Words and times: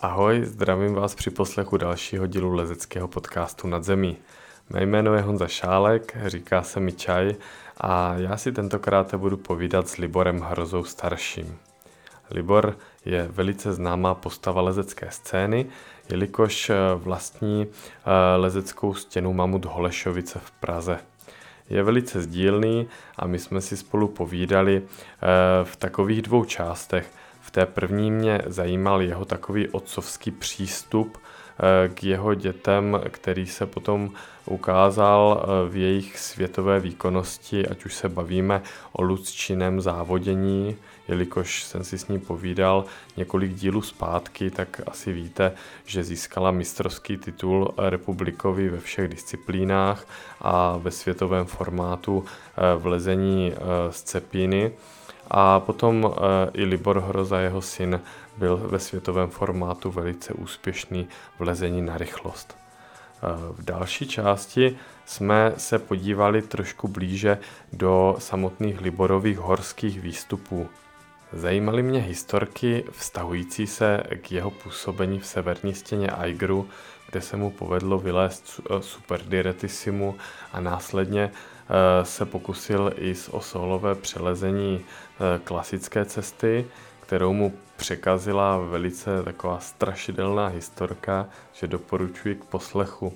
Ahoj, 0.00 0.40
zdravím 0.44 0.94
vás 0.94 1.14
při 1.14 1.30
poslechu 1.30 1.76
dalšího 1.76 2.26
dílu 2.26 2.52
lezeckého 2.54 3.08
podcastu 3.08 3.68
Nad 3.68 3.84
zemí. 3.84 4.16
Mé 4.70 4.82
jméno 4.82 5.14
je 5.14 5.22
Honza 5.22 5.46
Šálek, 5.46 6.16
říká 6.26 6.62
se 6.62 6.80
mi 6.80 6.92
Čaj 6.92 7.34
a 7.80 8.14
já 8.14 8.36
si 8.36 8.52
tentokrát 8.52 9.14
budu 9.14 9.36
povídat 9.36 9.88
s 9.88 9.96
Liborem 9.96 10.40
Hrozou 10.40 10.84
starším. 10.84 11.58
Libor 12.30 12.76
je 13.04 13.28
velice 13.28 13.72
známá 13.72 14.14
postava 14.14 14.62
lezecké 14.62 15.10
scény, 15.10 15.66
jelikož 16.10 16.70
vlastní 16.94 17.66
eh, 17.66 18.36
lezeckou 18.36 18.94
stěnu 18.94 19.32
Mamut 19.32 19.64
Holešovice 19.64 20.38
v 20.44 20.50
Praze. 20.50 20.98
Je 21.70 21.82
velice 21.82 22.22
sdílný 22.22 22.88
a 23.16 23.26
my 23.26 23.38
jsme 23.38 23.60
si 23.60 23.76
spolu 23.76 24.08
povídali 24.08 24.82
eh, 24.82 25.26
v 25.64 25.76
takových 25.76 26.22
dvou 26.22 26.44
částech– 26.44 27.10
v 27.48 27.50
té 27.50 27.66
první 27.66 28.10
mě 28.10 28.40
zajímal 28.46 29.02
jeho 29.02 29.24
takový 29.24 29.68
otcovský 29.68 30.30
přístup 30.30 31.18
eh, 31.18 31.88
k 31.88 32.04
jeho 32.04 32.34
dětem, 32.34 33.00
který 33.10 33.46
se 33.46 33.66
potom 33.66 34.10
ukázal 34.46 35.42
eh, 35.42 35.70
v 35.70 35.76
jejich 35.76 36.18
světové 36.18 36.80
výkonnosti, 36.80 37.68
ať 37.68 37.84
už 37.84 37.94
se 37.94 38.08
bavíme 38.08 38.62
o 38.92 39.02
lucčinem 39.02 39.80
závodění, 39.80 40.76
jelikož 41.08 41.64
jsem 41.64 41.84
si 41.84 41.98
s 41.98 42.08
ní 42.08 42.18
povídal 42.18 42.84
několik 43.16 43.54
dílů 43.54 43.82
zpátky, 43.82 44.50
tak 44.50 44.80
asi 44.86 45.12
víte, 45.12 45.52
že 45.86 46.04
získala 46.04 46.50
mistrovský 46.50 47.16
titul 47.16 47.74
republikový 47.78 48.68
ve 48.68 48.80
všech 48.80 49.08
disciplínách 49.08 50.06
a 50.40 50.76
ve 50.76 50.90
světovém 50.90 51.46
formátu 51.46 52.24
eh, 52.24 52.78
v 52.78 52.86
lezení 52.86 53.52
z 53.90 54.02
cepíny. 54.02 54.72
A 55.30 55.60
potom 55.60 56.06
eh, 56.06 56.50
i 56.52 56.64
Libor 56.64 57.00
Hroza, 57.00 57.40
jeho 57.40 57.62
syn, 57.62 58.00
byl 58.36 58.56
ve 58.56 58.78
světovém 58.78 59.30
formátu 59.30 59.90
velice 59.90 60.32
úspěšný 60.32 61.08
v 61.38 61.42
lezení 61.42 61.82
na 61.82 61.98
rychlost. 61.98 62.56
Eh, 62.56 63.26
v 63.52 63.64
další 63.64 64.08
části 64.08 64.76
jsme 65.04 65.52
se 65.56 65.78
podívali 65.78 66.42
trošku 66.42 66.88
blíže 66.88 67.38
do 67.72 68.16
samotných 68.18 68.80
Liborových 68.80 69.38
horských 69.38 70.00
výstupů. 70.00 70.68
Zajímaly 71.32 71.82
mě 71.82 72.00
historky 72.00 72.84
vztahující 72.92 73.66
se 73.66 74.02
k 74.22 74.32
jeho 74.32 74.50
působení 74.50 75.18
v 75.18 75.26
severní 75.26 75.74
stěně 75.74 76.08
Aigru, 76.08 76.68
kde 77.10 77.20
se 77.20 77.36
mu 77.36 77.50
povedlo 77.50 77.98
vylézt 77.98 78.60
eh, 78.60 78.82
super 78.82 79.22
diretisimu 79.22 80.16
a 80.52 80.60
následně 80.60 81.30
se 82.02 82.26
pokusil 82.26 82.92
i 82.96 83.14
o 83.30 83.40
solové 83.40 83.94
přelezení 83.94 84.84
klasické 85.44 86.04
cesty, 86.04 86.66
kterou 87.00 87.32
mu 87.32 87.52
překazila 87.76 88.58
velice 88.58 89.22
taková 89.22 89.58
strašidelná 89.58 90.46
historka, 90.46 91.26
že 91.52 91.66
doporučuji 91.66 92.34
k 92.34 92.44
poslechu. 92.44 93.12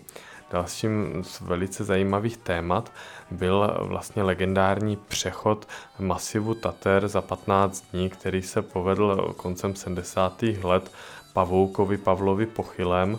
Dalším 0.50 1.24
z 1.24 1.40
velice 1.40 1.84
zajímavých 1.84 2.36
témat 2.36 2.92
byl 3.30 3.76
vlastně 3.80 4.22
legendární 4.22 4.96
přechod 4.96 5.68
masivu 5.98 6.54
Tater 6.54 7.08
za 7.08 7.22
15 7.22 7.84
dní, 7.92 8.10
který 8.10 8.42
se 8.42 8.62
povedl 8.62 9.34
koncem 9.36 9.74
70. 9.74 10.42
let 10.62 10.92
Pavoukovi 11.32 11.98
Pavlovi 11.98 12.46
Pochylem 12.46 13.18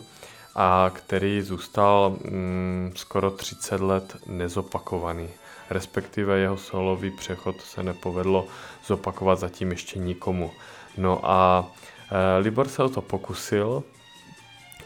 a 0.55 0.91
který 0.93 1.41
zůstal 1.41 2.09
mm, 2.09 2.93
skoro 2.95 3.31
30 3.31 3.81
let 3.81 4.17
nezopakovaný 4.27 5.29
respektive 5.69 6.39
jeho 6.39 6.58
solový 6.58 7.11
přechod 7.11 7.61
se 7.61 7.83
nepovedlo 7.83 8.47
zopakovat 8.86 9.39
zatím 9.39 9.72
ještě 9.72 10.00
nikomu. 10.00 10.52
No 10.97 11.19
a 11.23 11.67
e, 12.11 12.38
Libor 12.38 12.67
se 12.67 12.83
o 12.83 12.89
to 12.89 13.02
pokusil, 13.02 13.84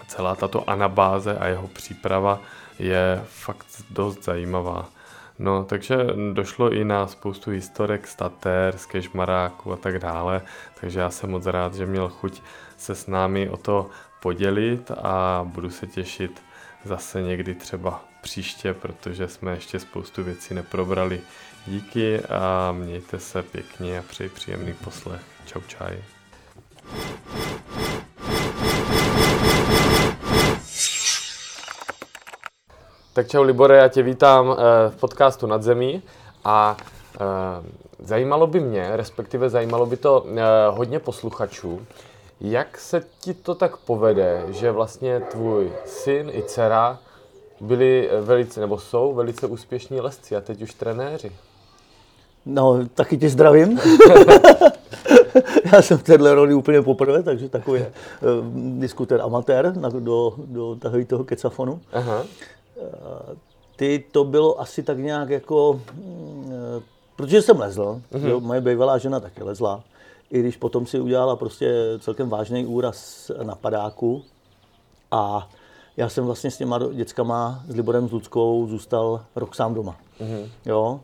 celá 0.07 0.35
tato 0.35 0.69
anabáze 0.69 1.37
a 1.37 1.47
jeho 1.47 1.67
příprava 1.67 2.41
je 2.79 3.23
fakt 3.27 3.67
dost 3.89 4.23
zajímavá. 4.23 4.89
No, 5.39 5.63
takže 5.63 5.97
došlo 6.33 6.71
i 6.71 6.85
na 6.85 7.07
spoustu 7.07 7.51
historek 7.51 8.07
z 8.07 8.15
Tater, 8.15 8.77
z 8.77 8.85
Kešmaráku 8.85 9.73
a 9.73 9.75
tak 9.75 9.99
dále, 9.99 10.41
takže 10.81 10.99
já 10.99 11.09
jsem 11.09 11.31
moc 11.31 11.45
rád, 11.45 11.73
že 11.75 11.85
měl 11.85 12.09
chuť 12.09 12.41
se 12.77 12.95
s 12.95 13.07
námi 13.07 13.49
o 13.49 13.57
to 13.57 13.89
podělit 14.21 14.91
a 14.91 15.41
budu 15.43 15.69
se 15.69 15.87
těšit 15.87 16.41
zase 16.83 17.21
někdy 17.21 17.55
třeba 17.55 18.03
příště, 18.27 18.73
protože 18.73 19.27
jsme 19.27 19.51
ještě 19.51 19.79
spoustu 19.79 20.23
věcí 20.23 20.53
neprobrali. 20.53 21.21
Díky 21.67 22.21
a 22.21 22.71
mějte 22.71 23.19
se 23.19 23.43
pěkně 23.43 23.99
a 23.99 24.03
přeji 24.09 24.29
příjemný 24.29 24.73
poslech. 24.73 25.21
Čau 25.45 25.61
čaj. 25.67 25.97
Tak 33.13 33.27
čau 33.27 33.43
Libore, 33.43 33.77
já 33.77 33.87
tě 33.87 34.03
vítám 34.03 34.51
eh, 34.51 34.89
v 34.89 34.95
podcastu 34.95 35.47
Nad 35.47 35.63
zemí 35.63 36.03
a 36.43 36.77
eh, 36.77 37.19
zajímalo 37.99 38.47
by 38.47 38.59
mě, 38.59 38.89
respektive 38.93 39.49
zajímalo 39.49 39.85
by 39.85 39.97
to 39.97 40.25
eh, 40.27 40.41
hodně 40.69 40.99
posluchačů, 40.99 41.85
jak 42.41 42.77
se 42.77 43.03
ti 43.19 43.33
to 43.33 43.55
tak 43.55 43.77
povede, 43.77 44.43
že 44.49 44.71
vlastně 44.71 45.19
tvůj 45.19 45.71
syn 45.85 46.29
i 46.33 46.43
dcera 46.43 46.99
byli 47.61 48.09
velice, 48.21 48.59
nebo 48.59 48.77
jsou 48.77 49.13
velice 49.13 49.47
úspěšní 49.47 50.01
lesci 50.01 50.35
a 50.35 50.41
teď 50.41 50.61
už 50.61 50.73
trenéři. 50.73 51.31
No, 52.45 52.87
taky 52.93 53.17
tě 53.17 53.29
zdravím. 53.29 53.79
Já 55.73 55.81
jsem 55.81 55.97
v 55.97 56.03
téhle 56.03 56.35
roli 56.35 56.53
úplně 56.53 56.81
poprvé, 56.81 57.23
takže 57.23 57.49
takový 57.49 57.81
uh, 57.81 57.87
diskuter 58.79 59.21
amatér 59.21 59.77
na, 59.77 59.89
do, 59.89 60.33
do 60.37 60.77
toho 61.07 61.23
kecafonu. 61.23 61.81
Aha. 61.93 62.21
Uh, 62.21 63.35
ty 63.75 64.03
to 64.11 64.23
bylo 64.23 64.61
asi 64.61 64.83
tak 64.83 64.97
nějak 64.97 65.29
jako, 65.29 65.69
uh, 65.71 65.79
protože 67.15 67.41
jsem 67.41 67.59
lezl, 67.59 68.01
uh-huh. 68.11 68.27
jo, 68.27 68.39
moje 68.39 68.61
bývalá 68.61 68.97
žena 68.97 69.19
taky 69.19 69.43
lezla, 69.43 69.83
i 70.31 70.39
když 70.39 70.57
potom 70.57 70.85
si 70.85 70.99
udělala 70.99 71.35
prostě 71.35 71.73
celkem 71.99 72.29
vážný 72.29 72.65
úraz 72.65 73.31
na 73.43 73.55
padáku 73.55 74.23
a 75.11 75.49
já 75.97 76.09
jsem 76.09 76.25
vlastně 76.25 76.51
s 76.51 76.57
těma 76.57 76.79
dětskama, 76.93 77.63
s 77.67 77.75
Liborem 77.75 78.09
s 78.09 78.11
Ludskou, 78.11 78.67
zůstal 78.67 79.21
rok 79.35 79.55
sám 79.55 79.73
doma. 79.73 79.95
Mm-hmm. 80.21 80.49
Jo? 80.65 80.99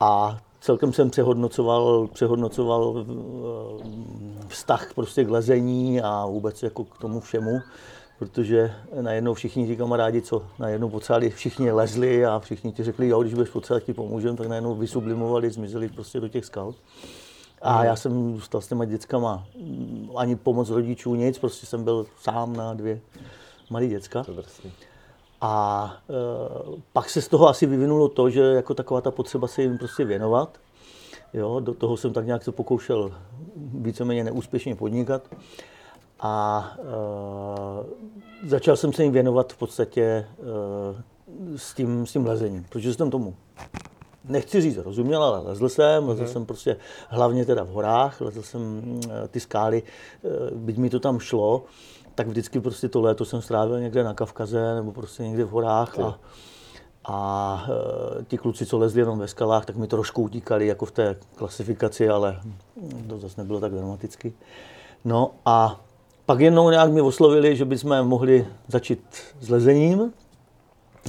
A 0.00 0.38
celkem 0.60 0.92
jsem 0.92 1.10
přehodnocoval, 1.10 2.08
přehodnocoval 2.12 2.94
eh, 2.98 4.46
vztah 4.48 4.94
prostě 4.94 5.24
k 5.24 5.30
lezení 5.30 6.00
a 6.00 6.26
vůbec 6.26 6.62
jako 6.62 6.84
k 6.84 6.98
tomu 6.98 7.20
všemu, 7.20 7.60
protože 8.18 8.74
najednou 9.00 9.34
všichni 9.34 9.66
ti 9.66 9.76
kamarádi, 9.76 10.22
co 10.22 10.42
najednou 10.58 10.88
potřebovali, 10.88 11.30
všichni 11.30 11.72
lezli 11.72 12.26
a 12.26 12.38
všichni 12.38 12.72
ti 12.72 12.84
řekli, 12.84 13.08
jo, 13.08 13.22
když 13.22 13.34
budeš 13.34 13.50
potřebovat, 13.50 13.84
ti 13.84 13.94
pomůžeme, 13.94 14.36
tak 14.36 14.46
najednou 14.46 14.74
vysublimovali, 14.74 15.50
zmizeli 15.50 15.88
prostě 15.88 16.20
do 16.20 16.28
těch 16.28 16.44
skal. 16.44 16.74
A 17.62 17.76
mhm. 17.76 17.86
já 17.86 17.96
jsem 17.96 18.34
zůstal 18.34 18.60
s 18.60 18.68
těma 18.68 18.84
dětskama, 18.84 19.44
ani 20.16 20.36
pomoc 20.36 20.70
rodičů, 20.70 21.14
nic, 21.14 21.38
prostě 21.38 21.66
jsem 21.66 21.84
byl 21.84 22.06
sám 22.20 22.56
na 22.56 22.74
dvě 22.74 23.00
malý 23.72 23.88
děcka. 23.88 24.24
A 25.40 25.96
e, 26.10 26.14
pak 26.92 27.10
se 27.10 27.22
z 27.22 27.28
toho 27.28 27.48
asi 27.48 27.66
vyvinulo 27.66 28.08
to, 28.08 28.30
že 28.30 28.40
jako 28.40 28.74
taková 28.74 29.00
ta 29.00 29.10
potřeba 29.10 29.48
se 29.48 29.62
jim 29.62 29.78
prostě 29.78 30.04
věnovat. 30.04 30.58
Jo, 31.34 31.60
do 31.60 31.74
toho 31.74 31.96
jsem 31.96 32.12
tak 32.12 32.26
nějak 32.26 32.44
se 32.44 32.52
pokoušel 32.52 33.12
víceméně 33.56 34.24
neúspěšně 34.24 34.76
podnikat. 34.76 35.22
A 36.20 36.76
e, 36.78 38.48
začal 38.48 38.76
jsem 38.76 38.92
se 38.92 39.04
jim 39.04 39.12
věnovat 39.12 39.52
v 39.52 39.56
podstatě 39.56 40.02
e, 40.02 40.26
s, 41.56 41.74
tím, 41.74 42.06
s 42.06 42.12
tím 42.12 42.26
lezením, 42.26 42.66
protože 42.68 42.94
jsem 42.94 43.10
tomu 43.10 43.34
nechci 44.24 44.60
říct 44.60 44.76
rozuměl, 44.76 45.24
ale 45.24 45.40
lezl 45.40 45.68
jsem, 45.68 46.08
lezl 46.08 46.24
mm-hmm. 46.24 46.32
jsem 46.32 46.46
prostě 46.46 46.76
hlavně 47.08 47.46
teda 47.46 47.62
v 47.62 47.68
horách, 47.68 48.20
lezl 48.20 48.42
jsem 48.42 48.82
e, 49.24 49.28
ty 49.28 49.40
skály, 49.40 49.82
e, 49.82 50.54
byť 50.54 50.78
mi 50.78 50.90
to 50.90 51.00
tam 51.00 51.18
šlo, 51.18 51.64
tak 52.14 52.28
vždycky 52.28 52.60
prostě 52.60 52.88
to 52.88 53.00
léto 53.00 53.24
jsem 53.24 53.42
strávil 53.42 53.80
někde 53.80 54.04
na 54.04 54.14
Kavkaze 54.14 54.74
nebo 54.74 54.92
prostě 54.92 55.22
někde 55.22 55.44
v 55.44 55.50
horách 55.50 55.98
a, 55.98 56.18
a 57.04 57.66
e, 58.20 58.24
ti 58.24 58.38
kluci, 58.38 58.66
co 58.66 58.78
lezli 58.78 59.00
jenom 59.00 59.18
ve 59.18 59.28
skalách, 59.28 59.64
tak 59.64 59.76
mi 59.76 59.86
trošku 59.86 60.22
utíkali 60.22 60.66
jako 60.66 60.86
v 60.86 60.90
té 60.90 61.16
klasifikaci, 61.36 62.08
ale 62.08 62.40
to 63.08 63.18
zase 63.18 63.40
nebylo 63.40 63.60
tak 63.60 63.72
dramaticky. 63.72 64.32
No 65.04 65.30
a 65.46 65.80
pak 66.26 66.40
jednou 66.40 66.70
nějak 66.70 66.92
mi 66.92 67.00
oslovili, 67.00 67.56
že 67.56 67.64
bychom 67.64 68.02
mohli 68.02 68.46
začít 68.68 69.00
s 69.40 69.48
lezením. 69.48 70.12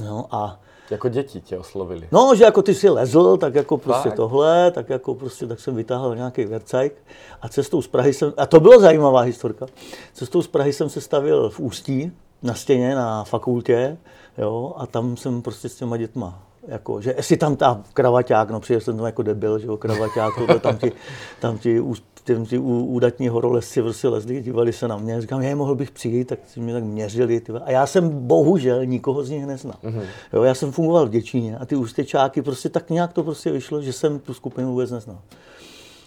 No 0.04 0.26
a 0.30 0.60
jako 0.90 1.08
děti 1.08 1.40
tě 1.40 1.58
oslovili. 1.58 2.08
No, 2.12 2.34
že 2.34 2.44
jako 2.44 2.62
ty 2.62 2.74
si 2.74 2.88
lezl, 2.88 3.36
tak 3.36 3.54
jako 3.54 3.78
prostě 3.78 4.08
tak. 4.08 4.16
tohle, 4.16 4.70
tak 4.70 4.90
jako 4.90 5.14
prostě, 5.14 5.46
tak 5.46 5.60
jsem 5.60 5.74
vytáhl 5.74 6.16
nějaký 6.16 6.44
vercajk 6.44 6.94
a 7.42 7.48
cestou 7.48 7.82
z 7.82 7.86
Prahy 7.86 8.12
jsem, 8.12 8.32
a 8.36 8.46
to 8.46 8.60
byla 8.60 8.78
zajímavá 8.78 9.20
historka, 9.20 9.66
cestou 10.12 10.42
z 10.42 10.48
Prahy 10.48 10.72
jsem 10.72 10.88
se 10.88 11.00
stavil 11.00 11.50
v 11.50 11.60
Ústí, 11.60 12.12
na 12.42 12.54
stěně, 12.54 12.94
na 12.94 13.24
fakultě, 13.24 13.96
jo, 14.38 14.74
a 14.76 14.86
tam 14.86 15.16
jsem 15.16 15.42
prostě 15.42 15.68
s 15.68 15.76
těma 15.76 15.96
dětma 15.96 16.42
jako, 16.68 17.00
že 17.00 17.14
jestli 17.16 17.36
tam 17.36 17.56
ta 17.56 17.82
kravaťák, 17.92 18.50
no 18.50 18.60
přijel 18.60 18.80
jsem 18.80 18.96
tam 18.96 19.06
jako 19.06 19.22
debil, 19.22 19.58
že 19.58 19.66
jo, 19.66 19.76
kravaťák, 19.76 20.34
tohle 20.38 20.60
tam 20.60 20.78
ti, 20.78 20.92
tam 21.40 21.58
ti 21.58 21.80
ty 22.24 22.58
údatní 22.58 23.28
horolezci 23.28 23.82
prostě 23.82 24.08
lezli, 24.08 24.42
dívali 24.42 24.72
se 24.72 24.88
na 24.88 24.96
mě, 24.96 25.20
říkám, 25.20 25.42
já 25.42 25.56
mohl 25.56 25.74
bych 25.74 25.90
přijít, 25.90 26.24
tak 26.24 26.38
si 26.46 26.60
mě 26.60 26.72
tak 26.72 26.84
měřili. 26.84 27.40
Tyva. 27.40 27.60
A 27.64 27.70
já 27.70 27.86
jsem 27.86 28.26
bohužel 28.26 28.86
nikoho 28.86 29.24
z 29.24 29.30
nich 29.30 29.46
neznal. 29.46 29.76
Mm-hmm. 29.84 30.02
Jo, 30.32 30.42
já 30.42 30.54
jsem 30.54 30.72
fungoval 30.72 31.06
v 31.06 31.10
Děčíně 31.10 31.58
a 31.58 31.66
ty 31.66 31.76
ústečáky 31.76 32.42
prostě 32.42 32.68
tak 32.68 32.90
nějak 32.90 33.12
to 33.12 33.22
prostě 33.22 33.52
vyšlo, 33.52 33.82
že 33.82 33.92
jsem 33.92 34.18
tu 34.18 34.34
skupinu 34.34 34.70
vůbec 34.70 34.90
neznal. 34.90 35.18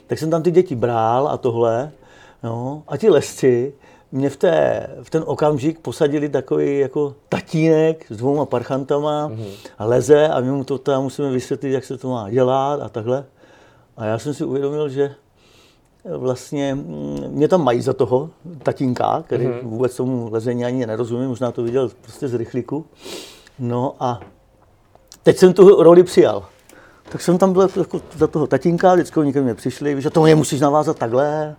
Tak 0.07 0.19
jsem 0.19 0.29
tam 0.29 0.43
ty 0.43 0.51
děti 0.51 0.75
brál 0.75 1.27
a 1.27 1.37
tohle, 1.37 1.91
no, 2.43 2.83
a 2.87 2.97
ti 2.97 3.09
lesci, 3.09 3.73
mě 4.11 4.29
v, 4.29 4.37
té, 4.37 4.87
v 5.03 5.09
ten 5.09 5.23
okamžik 5.25 5.79
posadili 5.79 6.29
takový 6.29 6.79
jako 6.79 7.15
tatínek 7.29 8.05
s 8.09 8.17
dvouma 8.17 8.45
parchantama 8.45 9.29
mm-hmm. 9.29 9.51
a 9.77 9.85
leze 9.85 10.27
a 10.27 10.39
my 10.39 10.51
mu 10.51 10.63
to 10.63 10.77
tam 10.77 11.03
musíme 11.03 11.31
vysvětlit, 11.31 11.71
jak 11.71 11.85
se 11.85 11.97
to 11.97 12.09
má 12.09 12.29
dělat 12.29 12.81
a 12.81 12.89
takhle. 12.89 13.25
A 13.97 14.05
já 14.05 14.19
jsem 14.19 14.33
si 14.33 14.43
uvědomil, 14.43 14.89
že 14.89 15.15
vlastně 16.05 16.75
mm, 16.75 17.27
mě 17.29 17.47
tam 17.47 17.63
mají 17.63 17.81
za 17.81 17.93
toho 17.93 18.29
tatínka, 18.63 19.23
který 19.25 19.45
mm-hmm. 19.45 19.63
vůbec 19.63 19.95
tomu 19.95 20.29
lezení 20.31 20.65
ani 20.65 20.85
nerozumí, 20.85 21.27
možná 21.27 21.51
to 21.51 21.63
viděl 21.63 21.89
prostě 22.01 22.27
z 22.27 22.33
rychlíku. 22.33 22.85
No 23.59 23.95
a 23.99 24.19
teď 25.23 25.37
jsem 25.37 25.53
tu 25.53 25.83
roli 25.83 26.03
přijal. 26.03 26.45
Tak 27.09 27.21
jsem 27.21 27.37
tam 27.37 27.53
byl 27.53 27.69
jako 27.77 28.01
za 28.17 28.27
toho 28.27 28.47
tatínka, 28.47 28.93
vždycky 28.93 29.19
oni 29.19 29.33
ke 29.33 29.41
mně 29.41 29.53
přišli, 29.53 30.01
že 30.01 30.09
to 30.09 30.23
mě 30.23 30.35
musíš 30.35 30.59
navázat 30.59 30.97
takhle. 30.97 31.55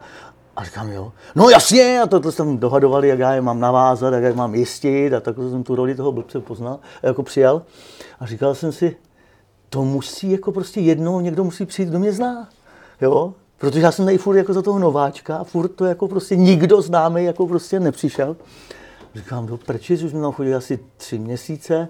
A 0.56 0.64
říkám, 0.64 0.90
jo, 0.90 1.12
no 1.34 1.50
jasně, 1.50 2.00
a 2.02 2.06
to 2.06 2.32
jsem 2.32 2.58
dohadovali, 2.58 3.08
jak 3.08 3.18
já 3.18 3.34
je 3.34 3.40
mám 3.40 3.60
navázat, 3.60 4.14
jak 4.14 4.22
já 4.22 4.28
je 4.28 4.34
mám 4.34 4.54
jistit, 4.54 5.12
a 5.12 5.20
takhle 5.20 5.50
jsem 5.50 5.62
tu 5.62 5.74
roli 5.74 5.94
toho 5.94 6.12
blbce 6.12 6.40
poznal, 6.40 6.78
jako 7.02 7.22
přijal. 7.22 7.62
A 8.20 8.26
říkal 8.26 8.54
jsem 8.54 8.72
si, 8.72 8.96
to 9.68 9.84
musí 9.84 10.30
jako 10.30 10.52
prostě 10.52 10.80
jednou 10.80 11.20
někdo 11.20 11.44
musí 11.44 11.66
přijít, 11.66 11.88
kdo 11.88 11.98
mě 11.98 12.12
zná. 12.12 12.48
Jo? 13.00 13.34
Protože 13.58 13.80
já 13.80 13.92
jsem 13.92 14.04
tady 14.04 14.18
furt 14.18 14.36
jako 14.36 14.52
za 14.52 14.62
toho 14.62 14.78
nováčka 14.78 15.36
a 15.36 15.44
furt 15.44 15.68
to 15.68 15.84
jako 15.84 16.08
prostě 16.08 16.36
nikdo 16.36 16.82
známý 16.82 17.24
jako 17.24 17.46
prostě 17.46 17.80
nepřišel. 17.80 18.36
Říkám, 19.14 19.46
do 19.46 19.56
prčic, 19.56 20.02
už 20.02 20.10
jsme 20.10 20.20
tam 20.20 20.32
chodili 20.32 20.54
asi 20.54 20.78
tři 20.96 21.18
měsíce 21.18 21.88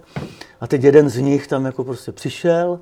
a 0.61 0.67
teď 0.67 0.83
jeden 0.83 1.09
z 1.09 1.17
nich 1.17 1.47
tam 1.47 1.65
jako 1.65 1.85
prostě 1.85 2.13
přišel, 2.13 2.81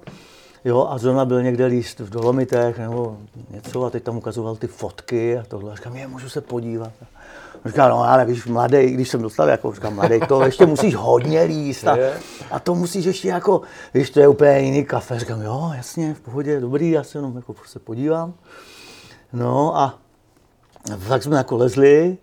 jo, 0.65 0.89
a 0.91 0.99
zrovna 0.99 1.25
byl 1.25 1.43
někde 1.43 1.67
líst 1.67 2.01
v 2.01 2.11
Dolomitech 2.11 2.79
nebo 2.79 3.17
něco 3.51 3.85
a 3.85 3.91
teď 3.91 4.03
tam 4.03 4.17
ukazoval 4.17 4.57
ty 4.57 4.67
fotky 4.67 5.39
a 5.39 5.45
tohle. 5.49 5.73
A 5.73 5.77
říkám, 5.77 5.97
je, 5.97 6.07
můžu 6.07 6.29
se 6.29 6.41
podívat. 6.41 6.93
Říká, 7.65 7.89
no 7.89 8.03
ale 8.03 8.25
víš, 8.25 8.47
mladý, 8.47 8.91
když 8.91 9.09
jsem 9.09 9.23
dostal, 9.23 9.49
jako 9.49 9.73
říkám, 9.73 9.95
mladý, 9.95 10.21
to 10.29 10.45
ještě 10.45 10.67
musíš 10.67 10.95
hodně 10.95 11.43
líst 11.43 11.89
a, 11.89 11.99
a 12.51 12.61
to 12.61 12.75
musíš 12.75 13.05
ještě 13.05 13.29
jako, 13.29 13.61
víš, 13.95 14.11
to 14.11 14.21
je 14.21 14.29
úplně 14.29 14.61
jiný 14.61 14.85
kafe. 14.85 15.19
Říkám, 15.19 15.43
jo, 15.43 15.73
jasně, 15.77 16.15
v 16.15 16.21
pohodě, 16.21 16.61
dobrý, 16.61 16.91
já 16.91 17.05
se 17.05 17.19
jenom 17.19 17.37
jako 17.37 17.55
se 17.67 17.79
podívám. 17.79 18.35
No 19.33 19.77
a 19.77 19.99
tak 21.09 21.23
jsme 21.23 21.37
jako 21.37 21.57
lezli, 21.57 22.19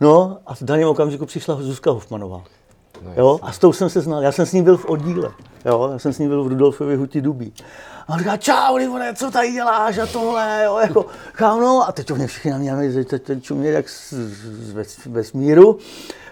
no 0.00 0.38
a 0.46 0.54
v 0.54 0.62
daném 0.62 0.88
okamžiku 0.88 1.26
přišla 1.26 1.62
Zuzka 1.62 1.90
Hofmanová. 1.90 2.44
No, 3.02 3.10
jo, 3.16 3.38
a 3.42 3.52
s 3.52 3.58
tou 3.58 3.72
jsem 3.72 3.90
se 3.90 4.00
znal, 4.00 4.22
já 4.22 4.32
jsem 4.32 4.46
s 4.46 4.52
ní 4.52 4.62
byl 4.62 4.76
v 4.76 4.84
oddíle, 4.84 5.30
jo, 5.64 5.88
já 5.92 5.98
jsem 5.98 6.12
s 6.12 6.18
ní 6.18 6.28
byl 6.28 6.44
v 6.44 6.46
Rudolfově 6.46 6.96
Huti 6.96 7.20
Dubí. 7.20 7.52
A 8.08 8.12
on 8.12 8.18
říká, 8.18 8.36
čau, 8.36 8.76
Livore, 8.76 9.14
co 9.14 9.30
tady 9.30 9.52
děláš 9.52 9.98
a 9.98 10.06
tohle, 10.06 10.62
jo, 10.64 10.78
jako, 10.78 11.06
kámo, 11.32 11.88
a 11.88 11.92
teď 11.92 12.06
to 12.06 12.14
mě 12.14 12.26
všichni 12.26 12.50
na 12.50 12.58
mě, 12.58 13.04
teď 13.04 13.42
čumě 13.42 13.70
jak 13.70 13.88
z, 13.88 14.14
vesmíru, 15.06 15.78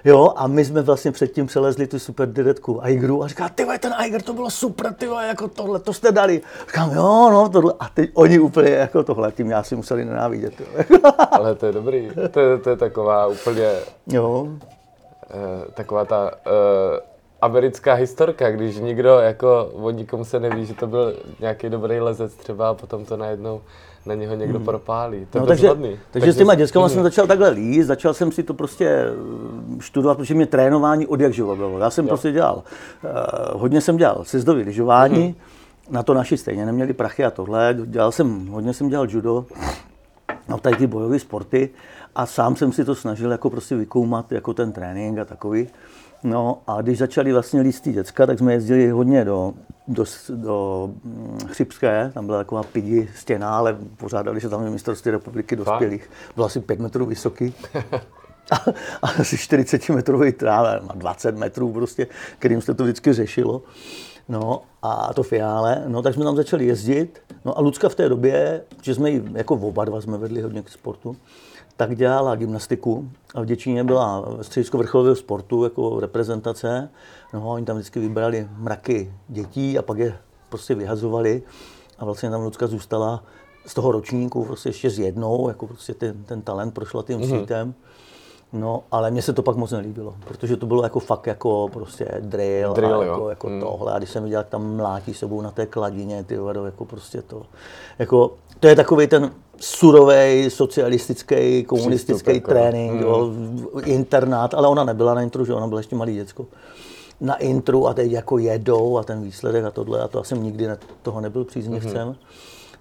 jo, 0.05 0.33
a 0.37 0.47
my 0.47 0.65
jsme 0.65 0.83
vlastně 0.83 1.13
předtím 1.13 1.47
přelezli 1.47 1.87
tu 1.87 1.99
super 1.99 2.29
direktku 2.29 2.85
Aigru 2.85 3.23
a 3.25 3.29
říká, 3.29 3.49
ty 3.49 3.67
ten 3.79 3.95
Aiger, 3.97 4.23
to 4.23 4.33
bylo 4.33 4.51
super, 4.51 4.93
ty 4.93 5.07
jako 5.07 5.49
tohle, 5.49 5.79
to 5.79 5.93
jste 5.93 6.13
dali. 6.13 6.43
Říkám, 6.67 6.91
jo, 6.91 7.31
no, 7.31 7.49
tohle, 7.49 7.75
a 7.81 7.89
teď 7.89 8.11
oni 8.15 8.39
úplně 8.39 8.71
jako 8.71 9.03
tohle, 9.03 9.33
tím 9.33 9.51
já 9.51 9.63
si 9.63 9.77
museli 9.77 10.05
nenávidět, 10.05 10.61
jo. 10.61 10.67
Ale 11.31 11.55
to 11.55 11.67
je 11.67 11.73
dobrý, 11.73 12.11
to 12.31 12.41
je, 12.41 12.59
to 12.59 12.71
je 12.71 12.77
taková 12.77 13.27
úplně, 13.27 13.73
jo. 14.07 14.49
Uh, 15.35 15.73
taková 15.75 16.05
ta, 16.05 16.31
uh, 16.47 16.99
americká 17.43 17.95
historka, 17.95 18.51
když 18.51 18.77
nikdo 18.77 19.09
jako 19.09 19.71
o 19.73 19.91
nikom 19.91 20.25
se 20.25 20.41
neví, 20.41 20.67
že 20.67 20.75
to 20.75 20.87
byl 20.87 21.15
nějaký 21.41 21.69
dobrý 21.69 22.01
lezec 22.01 22.35
třeba 22.35 22.69
a 22.69 22.75
potom 22.75 23.05
to 23.05 23.17
najednou 23.17 23.61
na 24.07 24.15
něho 24.15 24.35
někdo 24.35 24.59
hmm. 24.59 24.65
propálí. 24.65 25.27
To 25.31 25.41
no, 25.41 25.47
takže, 25.47 25.69
takže, 25.69 25.97
takže 26.11 26.33
s 26.33 26.37
těma 26.37 26.55
dětskama 26.55 26.87
hmm. 26.87 26.95
jsem 26.95 27.03
začal 27.03 27.27
takhle 27.27 27.49
líst, 27.49 27.89
začal 27.89 28.15
jsem 28.15 28.33
si 28.33 28.43
to 28.43 28.55
prostě 28.55 28.87
eh, 28.89 29.13
studovat, 29.81 30.17
protože 30.17 30.35
mě 30.35 30.47
trénování 30.47 31.07
od 31.07 31.21
jak 31.21 31.33
živo 31.33 31.57
bylo. 31.57 31.79
Já 31.79 31.91
jsem 31.91 32.05
jo. 32.05 32.09
prostě 32.09 32.33
dělal, 32.33 32.57
uh, 32.57 33.61
hodně 33.61 33.81
jsem 33.81 33.97
dělal 33.97 34.25
sjezdový 34.25 34.63
lyžování, 34.63 35.25
hmm. 35.25 35.35
na 35.91 36.03
to 36.03 36.15
naši 36.15 36.37
stejně 36.37 36.67
neměli 36.67 36.93
prachy 36.93 37.25
a 37.25 37.31
tohle, 37.31 37.77
dělal 37.85 38.13
jsem, 38.13 38.47
hodně 38.47 38.73
jsem 38.73 38.89
dělal 38.89 39.07
judo, 39.11 39.47
no 40.49 40.59
tady 40.59 40.77
ty 40.77 40.87
bojové 40.87 41.19
sporty 41.19 41.71
a 42.17 42.27
sám 42.27 42.57
jsem 42.57 42.73
si 42.73 42.85
to 42.85 42.95
snažil 42.95 43.31
jako 43.31 43.51
prostě 43.51 43.77
vykoumat 43.77 44.33
jako 44.33 44.55
ten 44.55 44.73
trénink 44.73 45.19
a 45.19 45.25
takový. 45.25 45.69
No 46.25 46.59
a 46.67 46.83
když 46.83 46.99
začali 46.99 47.33
vlastně 47.33 47.61
líst 47.61 47.89
děcka, 47.89 48.27
tak 48.27 48.39
jsme 48.39 48.53
jezdili 48.53 48.91
hodně 48.91 49.25
do, 49.25 49.55
do, 49.89 50.05
do 50.31 50.91
mm, 51.05 51.39
Chřipské, 51.47 52.11
tam 52.15 52.27
byla 52.27 52.39
taková 52.39 52.63
pidi 52.63 53.09
stěna, 53.17 53.57
ale 53.57 53.77
pořádali 53.97 54.41
se 54.41 54.49
tam 54.49 54.71
mistrovství 54.71 55.11
republiky 55.11 55.57
dospělých. 55.57 56.11
Bylo 56.35 56.47
asi 56.47 56.61
5 56.61 56.81
metrů 56.81 57.07
vysoký. 57.07 57.55
A, 58.51 58.57
a 59.03 59.07
asi 59.21 59.39
40 59.39 59.89
metrový 59.89 60.33
trávě, 60.33 60.81
20 60.95 61.37
metrů 61.37 61.73
prostě, 61.73 62.07
kterým 62.39 62.61
se 62.61 62.75
to 62.75 62.85
vždycky 62.85 63.13
řešilo. 63.13 63.63
No 64.29 64.63
a 64.83 65.15
to 65.15 65.23
fiále, 65.23 65.85
no 65.87 66.03
tak 66.03 66.15
jsme 66.15 66.25
tam 66.25 66.37
začali 66.37 66.67
jezdit. 66.67 67.19
No 67.45 67.59
a 67.59 67.61
Lucka 67.61 67.89
v 67.89 67.95
té 67.95 68.09
době, 68.09 68.63
že 68.83 68.95
jsme 68.95 69.11
ji 69.11 69.25
jako 69.33 69.55
oba 69.55 69.85
dva 69.85 70.01
jsme 70.01 70.19
vedli 70.19 70.43
hodně 70.43 70.63
k 70.63 70.69
sportu, 70.69 71.17
tak 71.77 71.97
dělala 71.97 72.35
gymnastiku 72.35 73.11
a 73.35 73.41
v 73.41 73.45
Děčíně 73.45 73.85
byla 73.85 74.25
středisko 74.43 74.79
vrcholového 74.79 75.17
sportu 75.17 75.65
jako 75.65 76.01
reprezentace. 76.01 76.89
No, 77.35 77.51
oni 77.51 77.65
tam 77.65 77.77
vždycky 77.77 78.01
vybrali 78.01 78.49
mraky 78.57 79.13
dětí 79.29 79.79
a 79.79 79.83
pak 79.83 79.99
je 79.99 80.19
prostě 80.49 80.75
vyhazovali 80.75 81.43
a 81.99 82.05
vlastně 82.05 82.31
tam 82.31 82.43
Lucka 82.43 82.67
zůstala 82.67 83.23
z 83.67 83.75
toho 83.75 83.93
ročníku 83.93 84.45
prostě 84.45 84.69
ještě 84.69 84.91
s 84.91 84.99
jednou, 84.99 85.49
jako 85.49 85.67
prostě 85.67 85.95
ten, 85.95 86.25
ten 86.25 86.43
talent 86.43 86.75
prošla 86.75 87.03
tím 87.03 87.21
mm-hmm. 87.21 87.37
svítem. 87.37 87.75
No, 88.53 88.83
ale 88.91 89.11
mně 89.11 89.23
se 89.23 89.33
to 89.33 89.43
pak 89.43 89.57
moc 89.57 89.71
nelíbilo, 89.71 90.15
protože 90.25 90.57
to 90.57 90.67
bylo 90.67 90.83
jako 90.83 91.01
fakt 91.01 91.27
jako 91.27 91.69
prostě 91.73 92.09
drill, 92.21 92.73
drill 92.73 93.01
a 93.01 93.05
jako, 93.05 93.31
jako 93.31 93.47
hmm. 93.47 93.61
tohle. 93.61 93.93
A 93.93 93.99
když 93.99 94.11
jsem 94.11 94.25
viděl, 94.25 94.41
jak 94.41 94.49
tam 94.49 94.77
mlátí 94.77 95.15
sebou 95.15 95.41
na 95.41 95.51
té 95.51 95.67
kladině, 95.67 96.25
ty 96.25 96.39
vado, 96.39 96.65
jako 96.65 96.85
prostě 96.85 97.23
to. 97.23 97.43
Jako, 97.99 98.35
to 98.61 98.69
je 98.69 98.77
takový 98.77 99.07
ten 99.07 99.31
surový 99.61 100.51
socialistický, 100.51 101.65
komunistický 101.65 102.15
Přístup, 102.15 102.35
jako. 102.35 102.51
trénink, 102.51 102.93
hmm. 102.93 103.03
jo, 103.03 103.33
internát, 103.85 104.55
ale 104.55 104.69
ona 104.69 104.85
nebyla 104.85 105.15
na 105.15 105.23
intru, 105.23 105.45
že 105.45 105.55
ona 105.55 105.67
byla 105.67 105.81
ještě 105.81 105.97
malý 105.97 106.15
děcko. 106.15 106.47
Na 107.21 107.35
intru 107.35 107.89
a 107.89 107.95
teď 107.95 108.13
jako 108.13 108.39
jedou 108.39 108.99
a 108.99 109.03
ten 109.03 109.23
výsledek 109.23 109.65
a 109.65 109.71
tohle, 109.71 110.01
a 110.01 110.09
to 110.09 110.25
jsem 110.25 110.43
nikdy 110.43 110.67
ne, 110.67 110.79
toho 111.03 111.21
nebyl 111.21 111.45
příznivcem. 111.45 112.07
Hmm. 112.07 112.17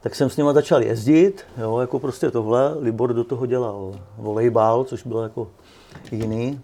Tak 0.01 0.15
jsem 0.15 0.29
s 0.29 0.37
nima 0.37 0.53
začal 0.53 0.83
jezdit, 0.83 1.43
jo, 1.57 1.79
jako 1.79 1.99
prostě 1.99 2.31
tohle. 2.31 2.75
Libor 2.79 3.13
do 3.13 3.23
toho 3.23 3.45
dělal 3.45 3.91
volejbal, 4.17 4.83
což 4.83 5.03
bylo 5.03 5.23
jako 5.23 5.47
jiný. 6.11 6.61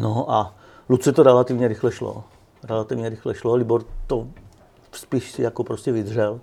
No 0.00 0.30
a 0.32 0.54
Luce 0.88 1.12
to 1.12 1.22
relativně 1.22 1.68
rychle 1.68 1.92
šlo. 1.92 2.24
Relativně 2.64 3.08
rychle 3.08 3.34
šlo. 3.34 3.54
Libor 3.54 3.84
to 4.06 4.26
spíš 4.92 5.38
jako 5.38 5.64
prostě 5.64 5.92
vydřel. 5.92 6.40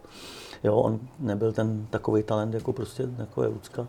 Jo, 0.63 0.75
on 0.75 0.99
nebyl 1.19 1.53
ten 1.53 1.87
takový 1.89 2.23
talent, 2.23 2.53
jako 2.53 2.73
prostě 2.73 3.07
jako 3.17 3.43
je 3.43 3.49
Lucka. 3.49 3.87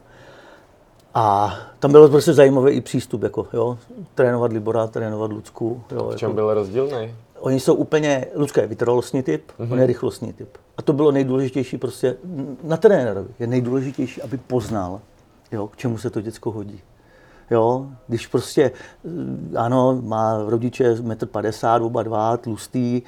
A 1.14 1.56
tam 1.78 1.92
bylo 1.92 2.08
prostě 2.08 2.32
zajímavý 2.32 2.72
i 2.72 2.80
přístup, 2.80 3.22
jako, 3.22 3.46
jo, 3.52 3.78
trénovat 4.14 4.52
Libora, 4.52 4.86
trénovat 4.86 5.32
Lucku. 5.32 5.82
Jo, 5.90 6.10
v 6.14 6.16
čem 6.16 6.26
jako, 6.26 6.34
byl 6.34 6.54
rozdílný? 6.54 7.14
Oni 7.40 7.60
jsou 7.60 7.74
úplně, 7.74 8.26
Lucka 8.34 8.60
je 8.60 8.66
vytrvalostní 8.66 9.22
typ, 9.22 9.50
mm-hmm. 9.58 9.72
on 9.72 9.78
je 9.78 9.86
rychlostní 9.86 10.32
typ. 10.32 10.48
A 10.76 10.82
to 10.82 10.92
bylo 10.92 11.12
nejdůležitější 11.12 11.78
prostě 11.78 12.16
na 12.62 12.76
trenérovi. 12.76 13.28
Je 13.38 13.46
nejdůležitější, 13.46 14.22
aby 14.22 14.36
poznal, 14.36 15.00
jo, 15.52 15.68
k 15.68 15.76
čemu 15.76 15.98
se 15.98 16.10
to 16.10 16.20
děcko 16.20 16.50
hodí. 16.50 16.80
Jo, 17.50 17.86
když 18.08 18.26
prostě, 18.26 18.70
ano, 19.56 19.98
má 20.02 20.42
rodiče 20.46 20.94
1,50 20.94 21.76
m, 21.76 21.82
oba 21.82 22.02
dva, 22.02 22.36
tlustý, 22.36 23.02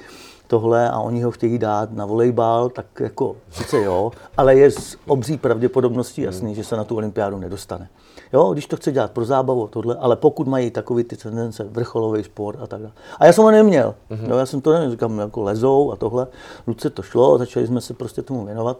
tohle 0.47 0.89
a 0.89 0.99
oni 0.99 1.21
ho 1.21 1.31
chtějí 1.31 1.57
dát 1.57 1.93
na 1.93 2.05
volejbal, 2.05 2.69
tak 2.69 2.85
jako 2.99 3.35
sice 3.51 3.77
jo, 3.77 4.11
ale 4.37 4.55
je 4.55 4.71
s 4.71 4.97
obří 5.07 5.37
pravděpodobností 5.37 6.21
jasný, 6.21 6.55
že 6.55 6.63
se 6.63 6.77
na 6.77 6.83
tu 6.83 6.95
olympiádu 6.95 7.37
nedostane. 7.37 7.89
Jo, 8.33 8.53
když 8.53 8.65
to 8.65 8.77
chce 8.77 8.91
dělat 8.91 9.11
pro 9.11 9.25
zábavu, 9.25 9.67
tohle, 9.67 9.95
ale 9.95 10.15
pokud 10.15 10.47
mají 10.47 10.71
takový 10.71 11.03
ty 11.03 11.17
tendence, 11.17 11.63
vrcholový 11.63 12.23
sport 12.23 12.59
a 12.61 12.67
tak 12.67 12.81
dále. 12.81 12.93
A 13.19 13.25
já 13.25 13.33
jsem 13.33 13.43
ho 13.43 13.51
neměl. 13.51 13.95
Mm-hmm. 14.11 14.29
Jo, 14.29 14.37
já 14.37 14.45
jsem 14.45 14.61
to 14.61 14.73
neměl, 14.73 14.91
říkám, 14.91 15.19
jako 15.19 15.41
lezou 15.41 15.91
a 15.91 15.95
tohle. 15.95 16.27
Luce 16.67 16.89
to 16.89 17.01
šlo, 17.01 17.37
začali 17.37 17.67
jsme 17.67 17.81
se 17.81 17.93
prostě 17.93 18.21
tomu 18.21 18.45
věnovat. 18.45 18.77